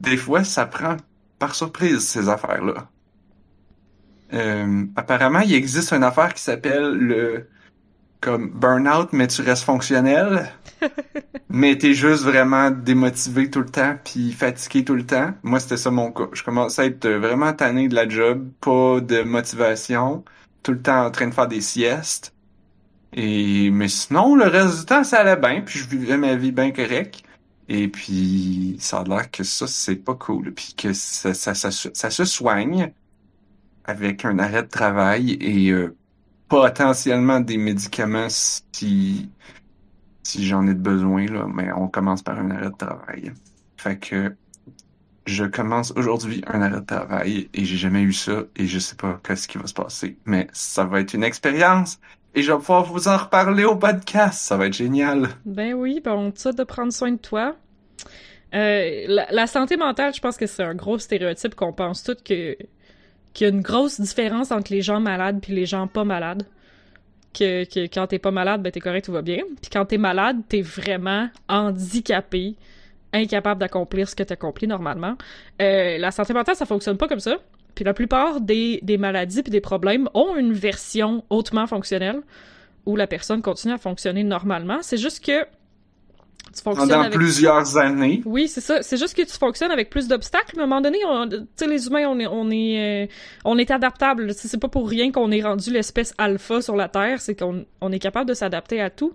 des 0.00 0.16
fois, 0.16 0.44
ça 0.44 0.66
prend 0.66 0.96
par 1.38 1.54
surprise 1.54 2.00
ces 2.06 2.28
affaires-là. 2.28 2.88
Apparemment, 4.94 5.40
il 5.40 5.52
existe 5.54 5.92
une 5.92 6.04
affaire 6.04 6.32
qui 6.34 6.42
s'appelle 6.42 6.92
le 6.92 7.48
comme 8.20 8.50
burn-out, 8.50 9.12
mais 9.12 9.26
tu 9.28 9.42
restes 9.42 9.64
fonctionnel. 9.64 10.50
mais 11.48 11.76
t'es 11.78 11.94
juste 11.94 12.22
vraiment 12.24 12.70
démotivé 12.70 13.50
tout 13.50 13.60
le 13.60 13.70
temps, 13.70 13.96
puis 14.04 14.32
fatigué 14.32 14.84
tout 14.84 14.94
le 14.94 15.06
temps. 15.06 15.34
Moi, 15.42 15.60
c'était 15.60 15.76
ça 15.76 15.90
mon 15.90 16.12
cas. 16.12 16.28
Je 16.32 16.42
commençais 16.44 16.82
à 16.82 16.86
être 16.86 17.08
vraiment 17.08 17.52
tanné 17.52 17.88
de 17.88 17.94
la 17.94 18.08
job, 18.08 18.50
pas 18.60 19.00
de 19.00 19.22
motivation, 19.22 20.24
tout 20.62 20.72
le 20.72 20.82
temps 20.82 21.04
en 21.06 21.10
train 21.10 21.28
de 21.28 21.34
faire 21.34 21.48
des 21.48 21.60
siestes. 21.60 22.34
Et 23.12 23.70
mais 23.70 23.88
sinon, 23.88 24.36
le 24.36 24.44
reste 24.46 24.80
du 24.80 24.86
temps, 24.86 25.04
ça 25.04 25.20
allait 25.20 25.36
bien, 25.40 25.62
puis 25.62 25.78
je 25.80 25.88
vivais 25.88 26.16
ma 26.16 26.36
vie 26.36 26.52
bien 26.52 26.70
correct. 26.72 27.22
Et 27.68 27.88
puis, 27.88 28.76
ça 28.80 29.00
a 29.00 29.04
l'air 29.04 29.30
que 29.30 29.44
ça, 29.44 29.66
c'est 29.66 29.96
pas 29.96 30.14
cool, 30.14 30.52
puis 30.54 30.74
que 30.76 30.92
ça, 30.92 31.34
ça, 31.34 31.54
ça, 31.54 31.70
se- 31.70 31.88
ça 31.94 32.10
se 32.10 32.24
soigne 32.24 32.92
avec 33.84 34.24
un 34.24 34.38
arrêt 34.38 34.62
de 34.62 34.68
travail 34.68 35.32
et 35.40 35.70
euh, 35.70 35.96
potentiellement 36.50 37.40
des 37.40 37.56
médicaments 37.56 38.26
si 38.28 39.30
si 40.22 40.46
j'en 40.46 40.66
ai 40.66 40.74
besoin 40.74 41.24
là, 41.26 41.46
mais 41.52 41.72
on 41.72 41.88
commence 41.88 42.22
par 42.22 42.38
un 42.38 42.50
arrêt 42.50 42.70
de 42.70 42.76
travail. 42.76 43.32
Fait 43.78 43.96
que 43.96 44.36
je 45.26 45.44
commence 45.44 45.92
aujourd'hui 45.96 46.44
un 46.46 46.60
arrêt 46.60 46.80
de 46.80 46.84
travail 46.84 47.48
et 47.54 47.64
j'ai 47.64 47.76
jamais 47.76 48.02
eu 48.02 48.12
ça 48.12 48.42
et 48.56 48.66
je 48.66 48.78
sais 48.78 48.96
pas 48.96 49.18
qu'est-ce 49.26 49.48
qui 49.48 49.58
va 49.58 49.66
se 49.66 49.72
passer, 49.72 50.18
mais 50.26 50.48
ça 50.52 50.84
va 50.84 51.00
être 51.00 51.14
une 51.14 51.24
expérience 51.24 51.98
et 52.34 52.42
je 52.42 52.52
vais 52.52 52.58
pouvoir 52.58 52.84
vous 52.84 53.08
en 53.08 53.16
reparler 53.16 53.64
au 53.64 53.76
podcast, 53.76 54.40
ça 54.40 54.56
va 54.56 54.66
être 54.66 54.74
génial. 54.74 55.28
Ben 55.46 55.72
oui, 55.72 56.00
ben 56.04 56.12
on 56.12 56.30
de 56.30 56.64
prendre 56.64 56.92
soin 56.92 57.12
de 57.12 57.18
toi. 57.18 57.56
Euh, 58.54 59.04
la, 59.06 59.26
la 59.30 59.46
santé 59.46 59.76
mentale, 59.76 60.12
je 60.14 60.20
pense 60.20 60.36
que 60.36 60.46
c'est 60.46 60.64
un 60.64 60.74
gros 60.74 60.98
stéréotype 60.98 61.54
qu'on 61.54 61.72
pense 61.72 62.02
toutes 62.02 62.22
que 62.24 62.56
qu'il 63.32 63.46
y 63.46 63.50
a 63.50 63.52
une 63.52 63.62
grosse 63.62 64.00
différence 64.00 64.50
entre 64.50 64.72
les 64.72 64.82
gens 64.82 65.00
malades 65.00 65.38
puis 65.40 65.54
les 65.54 65.66
gens 65.66 65.86
pas 65.86 66.04
malades. 66.04 66.44
Que, 67.32 67.62
que 67.62 67.86
quand 67.86 68.08
t'es 68.08 68.18
pas 68.18 68.32
malade, 68.32 68.60
ben 68.60 68.72
t'es 68.72 68.80
correct, 68.80 69.04
tout 69.04 69.12
va 69.12 69.22
bien. 69.22 69.42
Puis 69.62 69.70
quand 69.72 69.84
t'es 69.84 69.98
malade, 69.98 70.38
t'es 70.48 70.62
vraiment 70.62 71.28
handicapé, 71.48 72.56
incapable 73.12 73.60
d'accomplir 73.60 74.08
ce 74.08 74.16
que 74.16 74.24
t'accomplis 74.24 74.66
normalement. 74.66 75.16
Euh, 75.62 75.96
la 75.98 76.10
santé 76.10 76.32
mentale, 76.32 76.56
ça 76.56 76.66
fonctionne 76.66 76.96
pas 76.96 77.06
comme 77.06 77.20
ça. 77.20 77.36
Puis 77.74 77.84
la 77.84 77.94
plupart 77.94 78.40
des, 78.40 78.80
maladies 78.98 79.42
puis 79.42 79.50
des 79.50 79.60
problèmes 79.60 80.08
ont 80.14 80.36
une 80.36 80.52
version 80.52 81.24
hautement 81.30 81.66
fonctionnelle 81.66 82.20
où 82.86 82.96
la 82.96 83.06
personne 83.06 83.42
continue 83.42 83.74
à 83.74 83.78
fonctionner 83.78 84.24
normalement. 84.24 84.78
C'est 84.82 84.96
juste 84.96 85.24
que 85.24 85.46
tu 86.54 86.62
fonctionnes 86.62 86.88
Pendant 86.88 87.00
avec... 87.02 87.12
plusieurs 87.14 87.76
années, 87.78 88.22
Oui, 88.24 88.48
c'est 88.48 88.60
ça. 88.60 88.82
C'est 88.82 88.96
juste 88.96 89.16
que 89.16 89.22
tu 89.22 89.36
fonctionnes 89.38 89.70
avec 89.70 89.88
plus 89.90 90.08
d'obstacles. 90.08 90.54
Mais 90.56 90.62
à 90.62 90.64
un 90.64 90.66
moment 90.68 90.80
donné, 90.80 90.98
on- 91.06 91.28
tu 91.28 91.36
sais, 91.56 91.66
les 91.66 91.86
humains, 91.86 92.06
on 92.08 92.18
est, 92.18 92.26
on 92.26 92.50
est, 92.50 93.04
euh, 93.04 93.06
on 93.44 93.56
est 93.58 93.70
adaptable. 93.70 94.32
C'est 94.34 94.58
pas 94.60 94.68
pour 94.68 94.88
rien 94.88 95.12
qu'on 95.12 95.30
est 95.30 95.42
rendu 95.42 95.70
l'espèce 95.72 96.12
alpha 96.18 96.60
sur 96.60 96.76
la 96.76 96.88
Terre. 96.88 97.20
C'est 97.20 97.34
qu'on 97.38 97.64
on 97.80 97.92
est 97.92 97.98
capable 97.98 98.28
de 98.28 98.34
s'adapter 98.34 98.80
à 98.80 98.90
tout. 98.90 99.12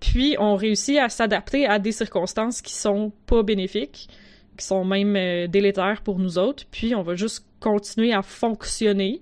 Puis 0.00 0.36
on 0.38 0.56
réussit 0.56 0.98
à 0.98 1.08
s'adapter 1.08 1.66
à 1.66 1.78
des 1.78 1.92
circonstances 1.92 2.60
qui 2.62 2.74
sont 2.74 3.12
pas 3.26 3.42
bénéfiques, 3.42 4.08
qui 4.56 4.64
sont 4.64 4.84
même 4.84 5.16
euh, 5.16 5.46
délétères 5.48 6.02
pour 6.02 6.18
nous 6.18 6.38
autres. 6.38 6.64
Puis 6.70 6.94
on 6.94 7.02
va 7.02 7.14
juste 7.14 7.44
continuer 7.60 8.12
à 8.12 8.22
fonctionner 8.22 9.20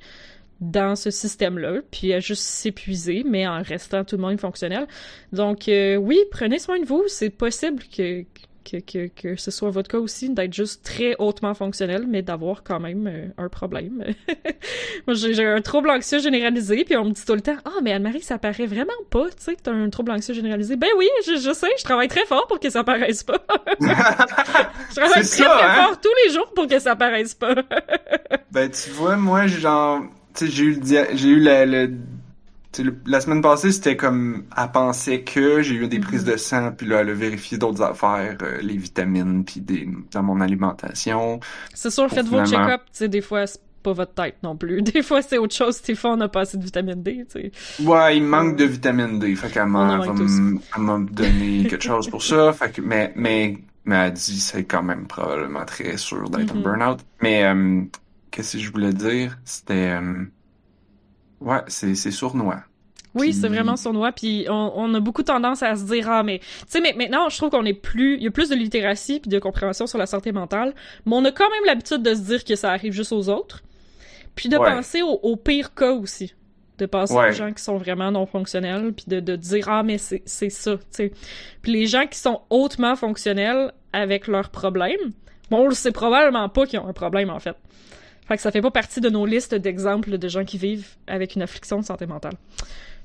dans 0.71 0.97
ce 0.97 1.11
système-là, 1.11 1.81
puis 1.91 2.13
à 2.13 2.21
juste 2.21 2.43
s'épuiser, 2.43 3.25
mais 3.27 3.47
en 3.47 3.63
restant 3.63 4.05
tout 4.05 4.17
le 4.17 4.23
monde 4.23 4.41
fonctionnel. 4.41 4.87
Donc 5.33 5.69
euh, 5.69 5.97
oui, 5.97 6.19
prenez 6.31 6.59
soin 6.59 6.79
de 6.81 6.87
vous. 6.87 7.05
C'est 7.07 7.31
possible 7.31 7.83
que, 7.95 8.25
que, 8.65 8.79
que, 8.79 9.09
que 9.09 9.37
ce 9.37 9.51
soit 9.51 9.71
votre 9.71 9.89
cas 9.89 9.99
aussi, 9.99 10.31
d'être 10.31 10.53
juste 10.53 10.85
très 10.85 11.15
hautement 11.19 11.55
fonctionnel, 11.55 12.07
mais 12.09 12.23
d'avoir 12.23 12.63
quand 12.63 12.81
même 12.81 13.07
euh, 13.07 13.27
un 13.37 13.49
problème. 13.49 14.05
Moi, 15.07 15.15
j'ai 15.15 15.45
un 15.45 15.61
trouble 15.61 15.91
anxieux 15.91 16.19
généralisé, 16.19 16.85
puis 16.85 16.97
on 16.97 17.05
me 17.05 17.11
dit 17.11 17.25
tout 17.25 17.35
le 17.35 17.41
temps 17.41 17.57
«Ah, 17.65 17.81
mais 17.83 17.93
Anne-Marie, 17.93 18.23
ça 18.23 18.39
paraît 18.39 18.67
vraiment 18.67 18.93
pas, 19.11 19.27
tu 19.27 19.35
sais, 19.39 19.55
que 19.55 19.63
t'as 19.63 19.73
un 19.73 19.91
trouble 19.91 20.13
anxieux 20.13 20.35
généralisé.» 20.35 20.77
Ben 20.79 20.89
oui, 20.97 21.09
je, 21.27 21.37
je 21.37 21.53
sais, 21.53 21.69
je 21.79 21.85
travaille 21.85 22.09
très 22.09 22.25
fort 22.27 22.47
pour 22.47 22.59
que 22.59 22.71
ça 22.71 22.83
paraisse 22.85 23.23
pas. 23.23 23.45
je 23.81 24.95
travaille 24.95 25.13
très, 25.13 25.23
C'est 25.25 25.43
ça, 25.43 25.45
très 25.45 25.67
hein? 25.67 25.75
fort 25.85 26.01
tous 26.01 26.15
les 26.25 26.33
jours 26.33 26.53
pour 26.55 26.67
que 26.67 26.79
ça 26.79 26.97
paraisse 26.97 27.35
pas. 27.35 27.55
Ben, 28.51 28.71
tu 28.71 28.91
vois, 28.91 29.17
moi, 29.17 29.49
genre, 29.49 30.03
j'ai 30.41 30.65
eu 30.65 30.71
le, 30.75 30.81
dia- 30.81 31.15
j'ai 31.15 31.29
eu 31.29 31.41
la, 31.41 31.65
le, 31.67 31.89
tu 31.89 31.97
sais, 32.73 32.83
le- 32.83 32.97
la 33.07 33.21
semaine 33.21 33.41
passée, 33.43 33.73
c'était 33.73 33.97
comme, 33.97 34.45
elle 34.57 34.73
pensait 34.73 35.23
que 35.23 35.63
j'ai 35.63 35.75
eu 35.77 35.87
des 35.89 35.99
Mhm. 35.99 36.05
prises 36.05 36.25
de 36.25 36.37
sang, 36.37 36.73
puis 36.73 36.87
là, 36.87 37.01
elle 37.01 37.11
a 37.11 37.15
vérifié 37.15 37.59
d'autres 37.59 37.83
affaires, 37.83 38.37
euh, 38.43 38.59
les 38.63 38.77
vitamines, 38.77 39.45
puis 39.45 39.61
des, 39.61 39.89
dans 40.13 40.23
mon 40.23 40.41
alimentation. 40.41 41.41
C'est 41.75 41.91
sûr, 41.91 42.09
faites 42.11 42.27
vos 42.27 42.45
Finalement. 42.45 42.67
check-up, 42.67 42.81
tu 42.87 42.91
sais, 42.93 43.09
des 43.09 43.21
fois, 43.21 43.47
c'est 43.47 43.61
pas 43.83 43.93
votre 43.93 44.15
tête 44.15 44.37
non 44.43 44.57
plus. 44.57 44.81
Des 44.95 45.03
fois, 45.03 45.21
c'est 45.21 45.37
autre 45.37 45.55
chose. 45.55 45.83
Des 45.83 45.95
fois, 45.95 46.13
on 46.13 46.21
a 46.23 46.29
pas 46.29 46.41
assez 46.41 46.57
de 46.57 46.65
vitamine 46.65 47.03
D, 47.03 47.27
tu 47.31 47.39
sais. 47.43 47.53
Ouais, 47.85 48.17
il 48.17 48.23
manque 48.25 48.57
de 48.57 48.65
vitamine 48.65 49.19
D. 49.19 49.37
Fait 49.37 49.51
qu'elle 49.51 49.67
m'a 49.67 49.99
donné 51.11 51.67
quelque 51.69 51.83
chose 51.85 52.09
pour 52.09 52.23
ça. 52.23 52.53
Fait 52.55 52.73
que, 52.73 52.81
mais, 52.81 53.13
mais, 53.15 53.59
mais 53.85 53.97
elle 53.97 54.13
dit 54.15 54.41
c'est 54.41 54.65
quand 54.65 54.83
même 54.83 55.07
probablement 55.07 55.65
très 55.67 55.99
sûr 55.99 56.31
d'être 56.31 56.55
Mhm. 56.55 56.61
un 56.61 56.63
burn-out. 56.63 57.01
Mais, 57.21 57.45
euh, 57.45 57.83
qu'est-ce 58.35 58.55
que 58.57 58.63
je 58.63 58.71
voulais 58.73 58.93
dire? 58.93 59.39
C'était, 59.45 59.91
euh, 59.93 60.25
ouais, 61.41 61.61
c'est, 61.69 61.95
c'est 61.95 62.11
sournois. 62.11 62.63
Oui, 63.15 63.29
Puis- 63.31 63.35
c'est 63.35 63.49
vraiment 63.49 63.77
sournois, 63.77 64.11
puis 64.11 64.47
on, 64.49 64.73
on 64.75 64.93
a 64.95 64.99
beaucoup 65.01 65.23
tendance 65.23 65.63
à 65.63 65.77
se 65.77 65.85
dire 65.85 66.11
ah 66.11 66.25
mais 66.25 66.41
tu 66.41 66.47
sais 66.67 66.81
mais 66.81 66.95
maintenant 66.99 67.29
je 67.29 67.37
trouve 67.37 67.49
qu'on 67.51 67.65
est 67.65 67.73
plus 67.73 68.17
il 68.17 68.25
y 68.25 68.27
a 68.27 68.33
plus 68.33 68.49
de 68.49 68.57
littératie 68.57 69.21
puis 69.21 69.29
de 69.29 69.39
compréhension 69.39 69.87
sur 69.87 69.99
la 69.99 70.07
santé 70.07 70.33
mentale, 70.33 70.75
mais 71.07 71.15
on 71.15 71.25
a 71.25 71.31
quand 71.31 71.49
même 71.49 71.65
l'habitude 71.65 72.03
de 72.03 72.13
se 72.13 72.23
dire 72.23 72.43
que 72.45 72.57
ça 72.57 72.73
arrive 72.73 72.93
juste 72.93 73.13
aux 73.13 73.29
autres. 73.29 73.63
Puis 74.35 74.49
de 74.49 74.57
Ouais. 74.57 74.69
penser 74.69 75.03
aux 75.03 75.37
pires 75.37 75.75
cas 75.75 75.93
aussi. 75.93 76.35
De 76.79 76.87
penser 76.87 77.15
Ouais. 77.15 77.29
aux 77.29 77.33
gens 77.33 77.53
qui 77.53 77.63
sont 77.63 77.77
vraiment 77.77 78.11
non 78.11 78.27
fonctionnels 78.27 78.93
puis 78.93 79.05
de, 79.07 79.21
de 79.21 79.37
dire 79.37 79.69
ah 79.69 79.85
mais 79.85 79.97
c'est 79.99 80.23
c'est 80.27 80.51
ça, 80.51 80.77
tu 80.77 80.83
sais. 80.91 81.13
Puis 81.63 81.71
les 81.71 81.87
gens 81.87 82.09
qui 82.09 82.19
sont 82.19 82.41
hautement 82.51 82.97
fonctionnels 82.97 83.73
avec 83.93 84.27
leurs 84.27 84.51
problèmes, 84.51 85.13
bon, 85.53 85.59
on 85.59 85.69
le 85.69 85.75
sait 85.77 85.93
probablement 85.93 86.49
pas 86.49 86.67
qu'ils 86.67 86.81
ont 86.81 86.89
un 86.89 86.93
problème 86.93 87.31
en 87.31 87.39
fait. 87.39 87.55
Fait 88.27 88.37
que 88.37 88.43
ça 88.43 88.51
fait 88.51 88.63
pas 88.63 88.71
partie 88.71 89.01
de 89.01 89.11
nos 89.11 89.27
listes 89.27 89.55
d'exemples 89.55 90.17
de 90.17 90.29
gens 90.29 90.45
qui 90.45 90.59
vivent 90.59 90.89
avec 91.07 91.35
une 91.35 91.43
affliction 91.43 91.79
de 91.79 91.85
santé 91.85 92.07
mentale. 92.07 92.35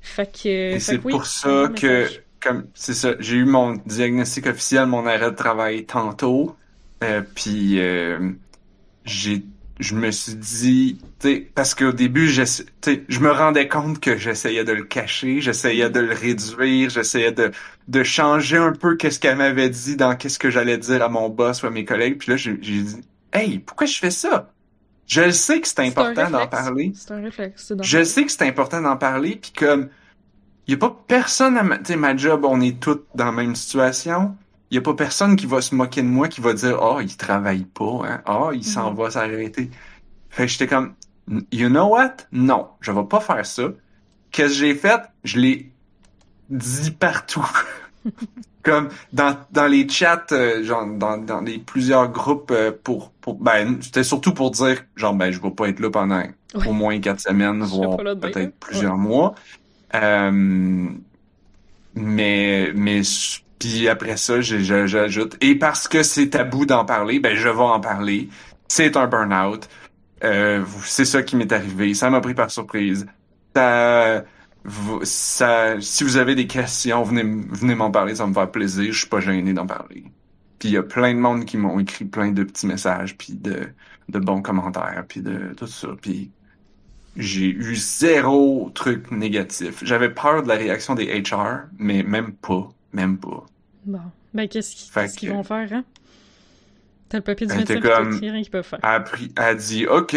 Fait 0.02 0.32
que. 0.32 0.76
Et 0.76 0.80
c'est 0.80 1.00
oui, 1.04 1.12
pour 1.12 1.26
ça 1.26 1.70
que, 1.76 2.08
comme, 2.40 2.68
c'est 2.74 2.94
ça, 2.94 3.16
j'ai 3.20 3.38
eu 3.38 3.46
mon 3.46 3.74
diagnostic 3.86 4.48
officiel, 4.48 4.86
mon 4.86 5.06
arrêt 5.06 5.32
de 5.32 5.36
travail 5.36 5.86
tantôt, 5.86 6.56
euh, 7.04 7.22
puis 7.36 7.80
euh, 7.80 8.32
j'ai, 9.04 9.44
je 9.82 9.94
me 9.96 10.10
suis 10.12 10.36
dit, 10.36 10.98
tu 11.20 11.50
parce 11.54 11.76
qu'au 11.76 11.91
début, 11.91 12.30
je 12.30 13.20
me 13.20 13.32
rendais 13.32 13.68
compte 13.68 14.00
que 14.00 14.16
j'essayais 14.16 14.64
de 14.64 14.72
le 14.72 14.84
cacher, 14.84 15.41
j'essayais 15.41 15.90
de 15.90 16.00
le 16.00 16.14
réduire, 16.14 16.90
j'essayais 16.90 17.34
de, 17.34 17.52
de 17.90 18.04
changer 18.04 18.58
un 18.58 18.72
peu 18.72 18.96
qu'est-ce 18.96 19.20
qu'elle 19.20 19.38
m'avait 19.38 19.70
dit 19.70 19.98
dans 19.98 20.16
qu'est-ce 20.16 20.40
que 20.40 20.50
j'allais 20.50 20.78
dire 20.78 21.04
à 21.04 21.10
mon 21.10 21.28
boss 21.28 21.64
ou 21.64 21.68
à 21.68 21.72
mes 21.72 21.84
collègues, 21.84 22.20
puis 22.20 22.32
là, 22.32 22.38
j'ai 22.38 22.58
j'ai 22.62 22.82
dit, 22.82 23.02
hey, 23.34 23.60
pourquoi 23.60 23.86
je 23.86 23.98
fais 23.98 24.12
ça? 24.12 24.50
Je 25.10 25.22
le 25.22 25.31
sais 25.31 25.60
que 25.60 25.68
c'est 25.68 25.80
important 25.80 26.30
d'en 26.30 26.48
parler. 26.48 26.94
C'est 26.95 27.11
un 27.11 27.22
réflexe. 27.22 27.73
Je 27.81 28.03
sais 28.03 28.23
que 28.26 28.31
c'est 28.31 28.48
important 28.48 28.80
d'en 28.81 28.95
parler, 28.95 29.36
puis 29.41 29.52
comme 29.52 29.90
il 30.68 30.72
y 30.72 30.76
a 30.76 30.77
pas 30.77 30.95
personne 31.07 31.57
à 31.57 31.64
ma, 31.64 31.80
tu 31.80 31.86
sais, 31.86 31.95
ma 31.95 32.15
job, 32.15 32.45
on 32.45 32.61
est 32.61 32.80
tous 32.80 32.99
dans 33.15 33.26
la 33.26 33.31
même 33.31 33.56
situation. 33.56 34.38
Il 34.69 34.76
y 34.76 34.77
a 34.77 34.81
pas 34.81 34.94
personne 34.94 35.36
qui 35.36 35.48
va 35.48 35.61
se 35.61 35.73
moquer 35.73 36.03
de 36.03 36.07
moi, 36.07 36.27
qui 36.27 36.41
va 36.41 36.53
dire 36.53 36.80
ah 36.81 36.99
il 37.02 37.18
travaille 37.18 37.64
pas, 37.65 38.02
hein, 38.06 38.22
ah 38.27 38.49
il 38.53 38.64
s'en 38.64 38.91
Mhm. 38.91 38.98
va 38.98 39.10
s'arrêter. 39.11 39.72
Fait 40.30 40.44
que 40.45 40.52
j'étais 40.52 40.68
comme 40.68 40.94
you 41.52 41.69
know 41.69 41.88
what, 41.88 42.18
non, 42.31 42.68
je 42.80 42.91
vais 42.91 43.03
pas 43.03 43.19
faire 43.19 43.45
ça. 43.45 43.64
Qu'est-ce 44.31 44.49
que 44.49 44.60
j'ai 44.60 44.76
fait? 44.76 45.02
Je 45.23 45.40
l'ai 45.40 45.72
dit 46.52 46.91
partout. 46.91 47.45
comme 48.64 48.90
dans 49.14 49.38
dans 49.52 49.68
les 49.68 49.88
chats, 49.88 50.26
euh, 50.31 50.64
genre 50.64 50.86
dans 50.86 51.18
dans 51.18 51.41
les 51.41 51.57
plusieurs 51.60 52.10
groupes 52.11 52.52
euh, 52.52 52.72
pour 52.84 53.11
pour 53.22 53.36
ben 53.36 53.77
c'était 53.81 54.03
surtout 54.03 54.34
pour 54.34 54.52
dire 54.52 54.84
genre 54.95 55.14
ben 55.14 55.31
je 55.31 55.41
vais 55.41 55.52
pas 55.52 55.68
être 55.69 55.80
là 55.80 55.90
pendant 55.90 56.23
Ouais. 56.56 56.68
au 56.68 56.73
moins 56.73 56.99
quatre 56.99 57.19
semaines, 57.19 57.61
voire 57.61 57.98
peut-être 57.98 58.38
là. 58.38 58.48
plusieurs 58.60 58.98
mois. 58.98 59.36
Euh, 59.94 60.88
mais 61.95 62.72
mais 62.76 63.02
puis 63.60 63.88
après 63.88 64.18
ça, 64.18 64.41
j'ajoute 64.41 65.36
et 65.41 65.56
parce 65.56 65.88
que 65.88 66.02
c'est 66.02 66.30
tabou 66.30 66.65
d'en 66.65 66.86
parler, 66.86 67.19
ben 67.19 67.36
je 67.36 67.49
vais 67.49 67.60
en 67.61 67.80
parler. 67.80 68.30
C'est 68.68 68.95
un 68.98 69.07
burn-out. 69.07 69.68
C'est 70.84 71.06
ça 71.06 71.23
qui 71.23 71.36
m'est 71.36 71.52
arrivé. 71.52 71.94
Ça 71.94 72.10
m'a 72.10 72.19
pris 72.22 72.34
par 72.34 72.52
surprise. 72.52 73.06
Ça, 73.56 74.23
vous- 74.64 74.99
ça, 75.03 75.80
si 75.81 76.03
vous 76.03 76.18
avez 76.18 76.36
des 76.36 76.48
questions, 76.48 77.03
venez, 77.03 77.76
m'en 77.76 77.91
parler, 77.91 78.15
ça 78.15 78.27
me 78.27 78.34
fait 78.34 78.48
plaisir. 78.52 78.91
Je 78.91 78.99
suis 78.99 79.07
pas 79.07 79.19
gêné 79.19 79.53
d'en 79.53 79.65
parler. 79.65 80.03
Puis 80.60 80.69
il 80.69 80.72
y 80.73 80.77
a 80.77 80.84
plein 80.84 81.14
de 81.14 81.19
monde 81.19 81.45
qui 81.45 81.57
m'ont 81.57 81.80
écrit 81.80 82.06
plein 82.06 82.31
de 82.31 82.44
petits 82.44 82.68
messages, 82.68 83.18
puis 83.18 83.34
de, 83.34 83.69
de 84.10 84.19
bons 84.19 84.41
commentaires, 84.41 85.06
puis 85.07 85.22
de 85.22 85.53
tout 85.56 85.68
ça. 85.68 85.88
Puis 86.02 86.31
j'ai 87.15 87.45
eu 87.49 87.76
zéro 87.76 88.69
truc 88.76 89.11
négatif. 89.11 89.84
J'avais 89.84 90.10
peur 90.10 90.44
de 90.44 90.48
la 90.49 90.56
réaction 90.56 90.95
des 90.95 91.22
HR, 91.22 91.68
mais 91.77 92.03
même 92.03 92.34
pas, 92.34 92.69
même 92.94 93.18
pas. 93.18 93.45
Bon. 93.86 94.02
Ben, 94.34 94.48
qu'est-ce 94.48 95.15
qu'ils 95.18 95.31
vont 95.31 95.44
faire, 95.44 95.72
hein? 95.73 95.84
T'as 97.07 97.18
le 97.18 97.23
papier 97.23 97.48
du 97.48 97.53
Elle 97.53 97.60
médecin, 97.60 97.80
comme- 97.81 98.19
rien 98.19 98.41
qu'ils 98.41 98.52
peuvent 98.52 98.64
faire. 98.65 98.80
Elle 98.84 98.90
a, 98.90 98.99
pris, 98.99 99.31
elle 99.36 99.44
a 99.44 99.56
dit, 99.56 99.88
OK, 99.88 100.15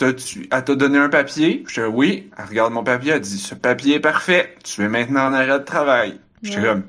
t'as-tu, 0.00 0.48
elle 0.50 0.64
t'a 0.64 0.74
donné 0.74 0.98
un 0.98 1.08
papier? 1.08 1.62
Je 1.68 1.80
dis, 1.82 1.86
oui. 1.86 2.30
Elle 2.38 2.44
regarde 2.46 2.72
mon 2.72 2.82
papier, 2.82 3.12
elle 3.12 3.20
dit, 3.20 3.38
ce 3.38 3.54
papier 3.54 3.96
est 3.96 4.00
parfait. 4.00 4.54
Tu 4.64 4.82
es 4.82 4.88
maintenant 4.88 5.26
en 5.28 5.32
arrêt 5.32 5.58
de 5.58 5.64
travail. 5.64 6.18
J'étais 6.42 6.60
Ouais. 6.60 6.66
comme, 6.68 6.84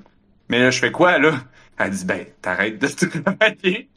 mais 0.50 0.60
là, 0.60 0.72
je 0.72 0.80
fais 0.80 0.92
quoi, 0.92 1.20
là? 1.20 1.34
Elle 1.78 1.92
dit, 1.92 2.06
ben, 2.06 2.26
t'arrêtes 2.42 2.80
de 2.80 2.88
travailler. 3.24 3.90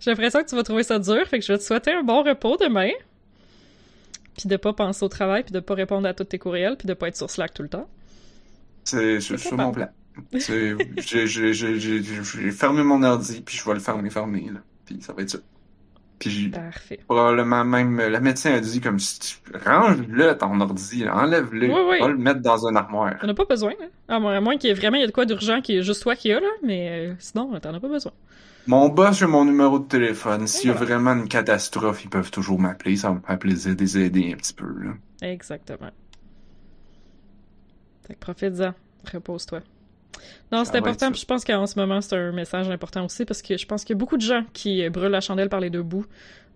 J'ai 0.00 0.10
l'impression 0.10 0.42
que 0.42 0.48
tu 0.48 0.54
vas 0.56 0.62
trouver 0.62 0.82
ça 0.82 0.98
dur, 0.98 1.26
fait 1.28 1.38
que 1.38 1.44
je 1.44 1.52
vais 1.52 1.58
te 1.58 1.62
souhaiter 1.64 1.92
un 1.92 2.02
bon 2.02 2.22
repos 2.22 2.56
demain. 2.56 2.90
Puis 4.38 4.48
de 4.48 4.56
pas 4.56 4.72
penser 4.72 5.04
au 5.04 5.08
travail, 5.08 5.42
puis 5.44 5.52
de 5.52 5.60
pas 5.60 5.74
répondre 5.74 6.06
à 6.06 6.12
tous 6.14 6.24
tes 6.24 6.38
courriels, 6.38 6.76
puis 6.76 6.86
de 6.86 6.94
pas 6.94 7.08
être 7.08 7.16
sur 7.16 7.30
Slack 7.30 7.54
tout 7.54 7.62
le 7.62 7.68
temps. 7.68 7.88
C'est 8.84 9.20
sur, 9.20 9.38
C'est 9.38 9.48
sur 9.48 9.56
mon 9.56 9.72
plan. 9.72 9.88
J'ai- 10.32 10.76
j'ai- 10.96 11.26
j'ai- 11.52 11.52
j'ai 11.78 12.50
fermé 12.50 12.82
mon 12.82 13.02
ordi, 13.02 13.42
puis 13.42 13.56
je 13.56 13.64
vais 13.66 13.74
le 13.74 13.80
fermer, 13.80 14.08
fermer, 14.10 14.48
là. 14.52 14.60
Puis 14.86 14.98
ça 15.02 15.12
va 15.12 15.22
être 15.22 15.30
ça. 15.30 15.38
Puis 16.18 16.30
j'ai 16.30 16.48
Parfait. 16.48 16.98
probablement 17.06 17.62
même, 17.64 17.98
la 17.98 18.20
médecin 18.20 18.54
a 18.54 18.60
dit 18.60 18.80
comme 18.80 18.98
si 18.98 19.18
tu 19.20 19.36
range-le 19.66 20.36
ton 20.38 20.58
ordi, 20.60 21.06
enlève-le, 21.06 21.66
Oui, 21.68 21.80
oui. 21.90 22.00
va 22.00 22.08
le 22.08 22.16
mettre 22.16 22.40
dans 22.40 22.66
un 22.66 22.74
armoire. 22.74 23.18
T'en 23.20 23.28
as 23.28 23.34
pas 23.34 23.44
besoin, 23.44 23.72
hein? 23.82 23.88
À 24.08 24.18
moins, 24.18 24.40
moins 24.40 24.56
qu'il 24.56 24.68
y 24.68 24.70
ait 24.70 24.74
vraiment 24.74 24.96
y 24.96 25.02
a 25.02 25.06
de 25.06 25.12
quoi 25.12 25.26
d'urgent 25.26 25.60
qui 25.60 25.76
est 25.76 25.82
juste 25.82 26.02
toi 26.02 26.16
qui 26.16 26.32
a, 26.32 26.40
là, 26.40 26.48
mais 26.62 26.88
euh, 27.10 27.14
sinon, 27.18 27.58
t'en 27.60 27.74
as 27.74 27.80
pas 27.80 27.88
besoin. 27.88 28.12
Mon 28.66 28.88
boss 28.88 29.22
a 29.22 29.26
mon 29.26 29.44
numéro 29.44 29.78
de 29.78 29.86
téléphone. 29.86 30.46
S'il 30.46 30.68
y 30.70 30.72
a 30.72 30.74
vraiment 30.74 31.12
une 31.12 31.28
catastrophe, 31.28 32.02
ils 32.04 32.10
peuvent 32.10 32.30
toujours 32.32 32.58
m'appeler. 32.58 32.96
Ça 32.96 33.10
va 33.10 33.14
me 33.16 33.20
faire 33.20 33.38
plaisir 33.38 33.76
de 33.76 33.80
les 33.80 33.98
aider 33.98 34.32
un 34.32 34.36
petit 34.36 34.54
peu. 34.54 34.64
Là. 34.66 34.92
Exactement. 35.22 35.90
Fait 38.06 38.14
que 38.14 38.18
profite-en. 38.18 38.72
Repose-toi. 39.12 39.60
Non, 40.52 40.64
c'est 40.64 40.70
être 40.70 40.76
important, 40.76 41.10
puis 41.10 41.20
je 41.20 41.26
pense 41.26 41.44
qu'en 41.44 41.66
ce 41.66 41.78
moment, 41.78 42.00
c'est 42.00 42.16
un 42.16 42.32
message 42.32 42.70
important 42.70 43.04
aussi, 43.04 43.24
parce 43.24 43.42
que 43.42 43.56
je 43.56 43.66
pense 43.66 43.84
qu'il 43.84 43.94
y 43.94 43.98
a 43.98 43.98
beaucoup 43.98 44.16
de 44.16 44.22
gens 44.22 44.44
qui 44.52 44.88
brûlent 44.90 45.10
la 45.10 45.20
chandelle 45.20 45.48
par 45.48 45.60
les 45.60 45.70
deux 45.70 45.82
bouts 45.82 46.06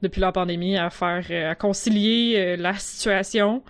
depuis 0.02 0.20
la 0.20 0.32
pandémie 0.32 0.76
à 0.76 0.90
faire, 0.90 1.24
euh, 1.30 1.50
à 1.50 1.54
concilier 1.54 2.34
euh, 2.36 2.56
la 2.56 2.74
situation, 2.74 3.62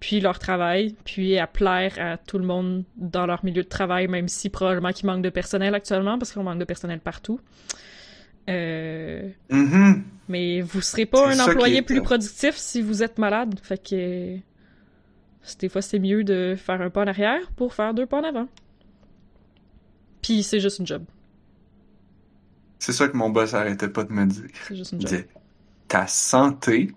puis 0.00 0.20
leur 0.20 0.38
travail, 0.38 0.96
puis 1.04 1.38
à 1.38 1.46
plaire 1.46 1.92
à 1.98 2.16
tout 2.16 2.38
le 2.38 2.46
monde 2.46 2.84
dans 2.96 3.26
leur 3.26 3.44
milieu 3.44 3.62
de 3.62 3.68
travail, 3.68 4.08
même 4.08 4.28
si 4.28 4.48
probablement 4.48 4.92
qu'il 4.92 5.06
manque 5.06 5.22
de 5.22 5.28
personnel 5.30 5.74
actuellement, 5.74 6.18
parce 6.18 6.32
qu'on 6.32 6.42
manque 6.42 6.58
de 6.58 6.64
personnel 6.64 7.00
partout. 7.00 7.38
Euh, 8.48 9.28
Mhm. 9.50 10.02
mais 10.28 10.60
vous 10.62 10.80
serez 10.80 11.06
pas 11.06 11.28
un 11.30 11.38
employé 11.38 11.76
est 11.76 11.82
plus 11.82 12.02
productif 12.02 12.56
si 12.56 12.80
vous 12.80 13.02
êtes 13.02 13.18
malade. 13.18 13.54
Fait 13.62 13.78
que 13.78 14.36
des 15.60 15.68
fois 15.68 15.82
c'est 15.82 15.98
mieux 15.98 16.24
de 16.24 16.56
faire 16.56 16.80
un 16.80 16.90
pas 16.90 17.02
en 17.02 17.06
arrière 17.06 17.40
pour 17.56 17.74
faire 17.74 17.94
deux 17.94 18.06
pas 18.06 18.20
en 18.20 18.24
avant. 18.24 18.48
Puis 20.22 20.42
c'est 20.42 20.60
juste 20.60 20.78
une 20.78 20.86
job. 20.86 21.04
C'est 22.78 22.92
ça 22.92 23.08
que 23.08 23.16
mon 23.16 23.30
boss 23.30 23.54
arrêtait 23.54 23.88
pas 23.88 24.04
de 24.04 24.12
me 24.12 24.26
dire. 24.26 24.48
C'est 24.68 24.76
juste 24.76 24.92
une 24.92 25.00
job. 25.00 25.10
disait, 25.10 25.28
ta 25.88 26.06
santé, 26.06 26.92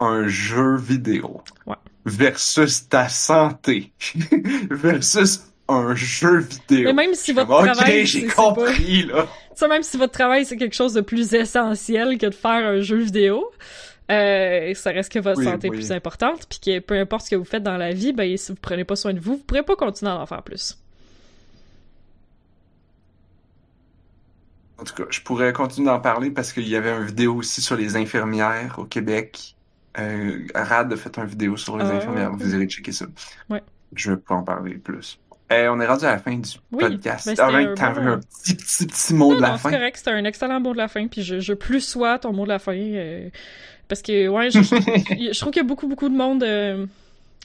un 0.00 0.26
jeu 0.26 0.76
vidéo. 0.76 1.40
Ouais. 1.66 1.76
Versus 2.04 2.88
ta 2.88 3.08
santé. 3.08 3.92
versus 4.70 5.42
un 5.68 5.94
jeu 5.94 6.38
vidéo. 6.38 6.84
Mais 6.86 6.92
même 6.92 7.14
si 7.14 7.32
votre 7.32 7.46
comme, 7.48 7.66
travail, 7.72 8.00
ok, 8.00 8.06
j'ai 8.06 8.20
c'est 8.22 8.26
pas- 8.34 8.42
compris, 8.42 9.04
là. 9.06 9.26
Tu 9.52 9.58
sais, 9.58 9.68
même 9.68 9.82
si 9.82 9.98
votre 9.98 10.12
travail 10.14 10.46
c'est 10.46 10.56
quelque 10.56 10.74
chose 10.74 10.94
de 10.94 11.02
plus 11.02 11.34
essentiel 11.34 12.16
que 12.16 12.24
de 12.26 12.34
faire 12.34 12.66
un 12.66 12.80
jeu 12.80 12.96
vidéo, 12.96 13.44
euh, 14.10 14.72
ça 14.72 14.90
reste 14.92 15.12
que 15.12 15.18
votre 15.18 15.38
Oui, 15.40 15.44
santé 15.44 15.66
est 15.66 15.70
oui. 15.70 15.76
plus 15.76 15.92
importante, 15.92 16.46
puis 16.48 16.58
que 16.58 16.78
peu 16.78 16.98
importe 16.98 17.26
ce 17.26 17.30
que 17.32 17.36
vous 17.36 17.44
faites 17.44 17.62
dans 17.62 17.76
la 17.76 17.92
vie, 17.92 18.14
ben 18.14 18.34
si 18.38 18.50
vous 18.52 18.58
prenez 18.60 18.84
pas 18.84 18.96
soin 18.96 19.12
de 19.12 19.20
vous, 19.20 19.36
vous 19.36 19.42
pourrez 19.44 19.62
pas 19.62 19.76
continuer 19.76 20.10
à 20.10 20.18
en 20.18 20.24
faire 20.26 20.42
plus. 20.42 20.78
En 24.82 24.84
tout 24.84 24.94
cas, 24.94 25.04
je 25.10 25.20
pourrais 25.20 25.52
continuer 25.52 25.86
d'en 25.86 26.00
parler 26.00 26.30
parce 26.32 26.52
qu'il 26.52 26.68
y 26.68 26.74
avait 26.74 26.90
une 26.90 27.04
vidéo 27.06 27.36
aussi 27.36 27.60
sur 27.60 27.76
les 27.76 27.94
infirmières 27.96 28.80
au 28.80 28.84
Québec. 28.84 29.54
Euh, 29.98 30.40
Rad 30.56 30.92
a 30.92 30.96
fait 30.96 31.16
une 31.18 31.26
vidéo 31.26 31.56
sur 31.56 31.78
les 31.78 31.84
Ah, 31.84 31.94
infirmières. 31.94 32.32
Vous 32.32 32.52
irez 32.54 32.66
checker 32.66 32.90
ça. 32.90 33.06
Ouais. 33.48 33.62
Je 33.94 34.10
vais 34.10 34.16
pas 34.16 34.34
en 34.34 34.42
parler 34.42 34.74
plus. 34.74 35.20
On 35.50 35.80
est 35.80 35.86
rendu 35.86 36.04
à 36.06 36.12
la 36.12 36.18
fin 36.18 36.32
du 36.34 36.48
Oui, 36.72 36.80
podcast. 36.80 37.26
ben, 37.26 37.30
c'était 37.36 37.42
Ah, 37.42 37.52
ben, 37.52 37.74
un 37.78 37.92
bon- 37.92 38.08
un 38.14 38.18
petit, 38.20 38.54
petit, 38.56 38.86
petit 38.86 39.14
mot 39.14 39.30
Non, 39.32 39.36
de 39.36 39.42
la 39.42 39.48
non, 39.50 39.56
c'est 39.56 39.62
fin. 39.64 39.70
correct, 39.70 39.96
c'était 39.98 40.10
un 40.10 40.24
excellent 40.24 40.58
mot 40.60 40.72
de 40.72 40.78
la 40.78 40.88
fin, 40.88 41.06
puis 41.06 41.22
je, 41.22 41.38
je 41.40 41.52
plus 41.52 41.80
sois 41.82 42.18
ton 42.18 42.32
mot 42.32 42.44
de 42.44 42.48
la 42.48 42.58
fin, 42.58 42.72
euh, 42.74 43.28
parce 43.86 44.00
que, 44.02 44.28
ouais, 44.28 44.50
je, 44.50 44.62
je- 44.62 44.66
je 45.32 45.38
trouve 45.38 45.52
qu'il 45.52 45.62
y 45.62 45.64
a 45.64 45.68
beaucoup, 45.68 45.86
beaucoup 45.88 46.08
de 46.08 46.16
monde, 46.16 46.42
euh, 46.42 46.86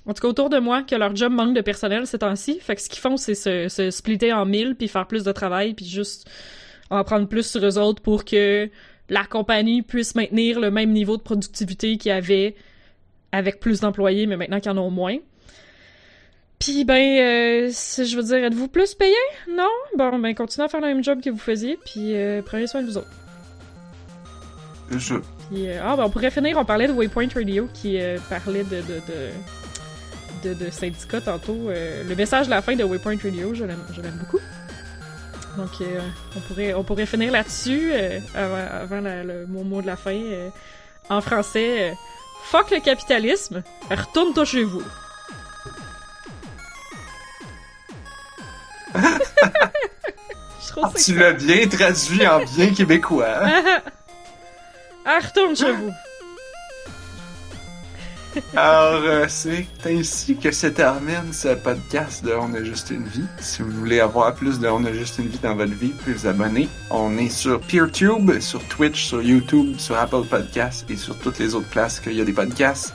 en 0.06 0.14
tout 0.14 0.22
cas 0.22 0.28
autour 0.30 0.50
de 0.50 0.58
moi, 0.58 0.84
que 0.84 0.96
leur 0.96 1.14
job 1.18 1.34
manque 1.34 1.54
de 1.54 1.60
personnel 1.60 2.08
ces 2.08 2.20
temps-ci, 2.20 2.60
fait 2.62 2.76
que 2.78 2.82
ce 2.82 2.88
qu'ils 2.88 3.02
font, 3.02 3.18
c'est 3.18 3.36
se, 3.36 3.68
se 3.68 3.92
splitter 3.92 4.32
en 4.32 4.46
mille, 4.46 4.76
puis 4.76 4.88
faire 4.88 5.06
plus 5.06 5.26
de 5.26 5.32
travail, 5.34 5.74
puis 5.74 5.86
juste 5.86 6.30
en 6.90 7.04
prendre 7.04 7.28
plus 7.28 7.46
sur 7.50 7.66
eux 7.66 7.78
autres 7.78 8.02
pour 8.02 8.26
que 8.26 8.70
la 9.10 9.24
compagnie 9.24 9.82
puisse 9.82 10.16
maintenir 10.16 10.60
le 10.60 10.72
même 10.72 10.92
niveau 10.92 11.18
de 11.18 11.22
productivité 11.22 11.98
qu'il 11.98 12.10
y 12.10 12.14
avait 12.14 12.56
avec 13.32 13.60
plus 13.60 13.80
d'employés, 13.82 14.26
mais 14.26 14.38
maintenant 14.38 14.60
qu'ils 14.60 14.72
en 14.72 14.78
ont 14.78 14.92
moins. 14.92 15.18
Puis 16.60 16.86
ben, 16.86 16.96
euh, 16.96 17.70
je 17.70 18.16
veux 18.16 18.24
dire, 18.24 18.44
êtes-vous 18.44 18.68
plus 18.68 18.96
payé? 18.96 19.16
Non? 19.50 19.70
Bon, 19.98 20.18
ben 20.18 20.34
continuez 20.34 20.66
à 20.66 20.70
faire 20.70 20.82
le 20.82 20.88
même 20.88 21.04
job 21.04 21.22
que 21.22 21.30
vous 21.30 21.38
faisiez, 21.38 21.78
puis 21.86 22.16
euh, 22.16 22.42
prenez 22.44 22.68
soin 22.68 22.82
de 22.82 22.88
vous 22.88 22.98
autres. 22.98 23.12
Je... 24.92 25.16
Puis, 25.50 25.70
euh, 25.70 25.82
ah, 25.84 25.96
ben 25.96 26.06
on 26.06 26.10
pourrait 26.10 26.32
finir, 26.32 26.58
on 26.58 26.66
parlait 26.66 26.88
de 26.88 26.94
Waypoint 26.94 27.28
Radio 27.34 27.68
qui 27.74 28.00
parlait 28.30 28.64
de, 28.64 28.78
de, 28.78 29.02
de, 30.44 30.54
de, 30.56 30.66
de 30.66 30.72
syndicat 30.72 31.22
tantôt. 31.22 31.70
Le 31.70 32.16
message 32.16 32.48
de 32.48 32.52
la 32.52 32.62
fin 32.62 32.76
de 32.76 32.84
Waypoint 32.84 33.18
Radio, 33.22 33.54
je 33.54 33.66
l'aime 33.66 34.18
beaucoup. 34.20 34.40
Donc, 35.58 35.82
euh, 35.82 36.00
on, 36.36 36.40
pourrait, 36.42 36.74
on 36.76 36.84
pourrait 36.84 37.06
finir 37.08 37.32
là-dessus 37.32 37.90
euh, 37.92 38.20
avant, 38.36 38.66
avant 38.84 39.02
la- 39.02 39.24
le 39.24 39.46
mon 39.48 39.64
mot 39.64 39.82
de 39.82 39.88
la 39.88 39.98
fin. 39.98 40.12
euh, 40.14 40.50
en 41.10 41.20
français, 41.22 41.94
fuck 42.44 42.70
le 42.72 42.80
capitalisme, 42.80 43.64
retourne-toi 43.90 44.46
chez 44.46 44.64
vous. 44.64 44.84
Je 50.62 50.72
trouve 50.72 50.86
Ah, 50.86 51.00
tu 51.00 51.16
l'as 51.18 51.34
bien 51.34 51.68
traduit 51.68 52.28
en 52.28 52.40
bien 52.44 52.74
québécois. 52.74 53.28
hein? 53.46 53.64
Ah, 55.10 55.20
retourne 55.26 55.56
chez 55.56 55.72
vous. 55.72 55.90
Alors, 58.56 59.02
euh, 59.04 59.26
c'est 59.28 59.68
ainsi 59.86 60.36
que 60.36 60.52
se 60.52 60.68
termine 60.68 61.32
ce 61.32 61.56
podcast 61.56 62.24
de 62.24 62.34
On 62.34 62.54
a 62.54 62.64
juste 62.64 62.92
une 62.92 63.08
vie. 63.08 63.26
Si 63.40 63.62
vous 63.62 63.72
voulez 63.72 64.00
avoir 64.00 64.34
plus 64.36 64.60
de 64.60 64.68
On 64.68 64.84
a 64.86 64.94
juste 64.94 65.20
une 65.20 65.28
vie 65.28 65.40
dans 65.40 65.56
votre 65.56 65.74
vie, 65.74 65.92
vous 65.92 65.98
pouvez 65.98 66.14
vous 66.14 66.28
abonner. 66.28 66.68
On 66.90 67.18
est 67.18 67.30
sur 67.30 67.60
PeerTube, 67.62 68.40
sur 68.40 68.64
Twitch, 68.68 69.06
sur 69.06 69.22
YouTube, 69.22 69.78
sur 69.78 69.98
Apple 69.98 70.24
Podcasts 70.30 70.90
et 70.90 70.96
sur 70.96 71.18
toutes 71.18 71.40
les 71.40 71.56
autres 71.56 71.70
places 71.70 72.00
qu'il 72.00 72.14
y 72.14 72.22
a 72.22 72.26
des 72.26 72.34
podcasts. 72.34 72.94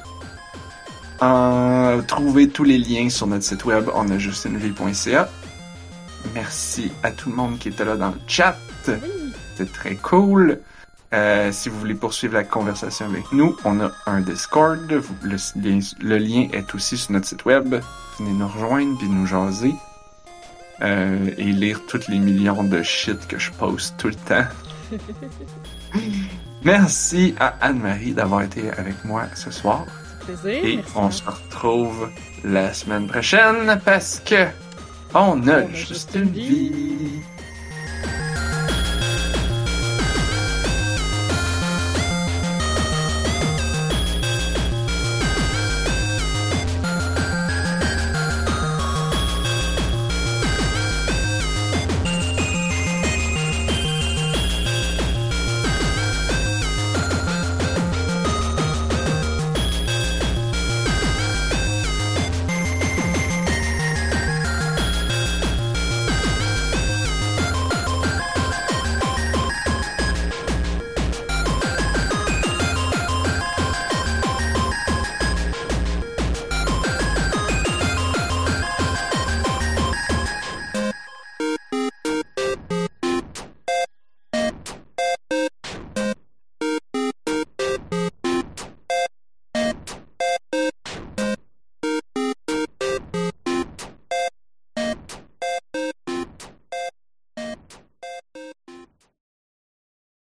Euh, 1.22 2.02
trouvez 2.02 2.48
tous 2.48 2.64
les 2.64 2.78
liens 2.78 3.08
sur 3.08 3.26
notre 3.26 3.44
site 3.44 3.64
web 3.64 3.88
onajustunevie.ca. 3.94 5.30
Merci 6.34 6.90
à 7.02 7.10
tout 7.10 7.30
le 7.30 7.36
monde 7.36 7.58
qui 7.58 7.68
était 7.68 7.84
là 7.84 7.96
dans 7.96 8.10
le 8.10 8.20
chat. 8.26 8.56
C'était 8.84 9.70
très 9.70 9.94
cool. 9.96 10.58
Euh, 11.12 11.52
si 11.52 11.68
vous 11.68 11.78
voulez 11.78 11.94
poursuivre 11.94 12.34
la 12.34 12.44
conversation 12.44 13.04
avec 13.06 13.30
nous, 13.32 13.54
on 13.64 13.80
a 13.80 13.90
un 14.06 14.20
Discord. 14.20 14.90
Vous- 14.92 15.14
Le, 15.22 15.36
lien, 15.60 15.78
le 16.00 16.16
lien 16.18 16.48
est 16.52 16.74
aussi 16.74 16.96
sur 16.96 17.12
notre 17.12 17.26
site 17.26 17.44
web. 17.44 17.74
Venez 18.18 18.32
nous 18.32 18.48
rejoindre 18.48 18.96
puis 18.98 19.08
nous 19.08 19.26
jaser. 19.26 19.74
Euh, 20.80 21.30
et 21.36 21.44
lire 21.44 21.80
tous 21.86 22.08
les 22.08 22.18
millions 22.18 22.64
de 22.64 22.82
shit 22.82 23.26
que 23.28 23.38
je 23.38 23.50
poste 23.52 23.94
tout 23.98 24.08
le 24.08 24.14
temps. 24.14 24.46
Merci 26.64 27.34
à 27.38 27.54
Anne-Marie 27.60 28.12
d'avoir 28.12 28.42
été 28.42 28.70
avec 28.70 29.04
moi 29.04 29.24
ce 29.34 29.50
soir. 29.50 29.84
Plaisir. 30.24 30.64
Et 30.64 30.76
merci. 30.76 30.92
on 30.94 31.10
se 31.10 31.22
retrouve 31.24 32.08
la 32.44 32.72
semaine 32.72 33.08
prochaine 33.08 33.80
parce 33.84 34.20
que 34.24 34.46
on 35.14 35.46
a 35.48 35.54
a 35.56 35.68
juste 35.72 35.88
juste 35.88 36.10
une 36.14 36.22
une 36.22 36.28
vie. 36.30 36.48
vie. 36.48 37.20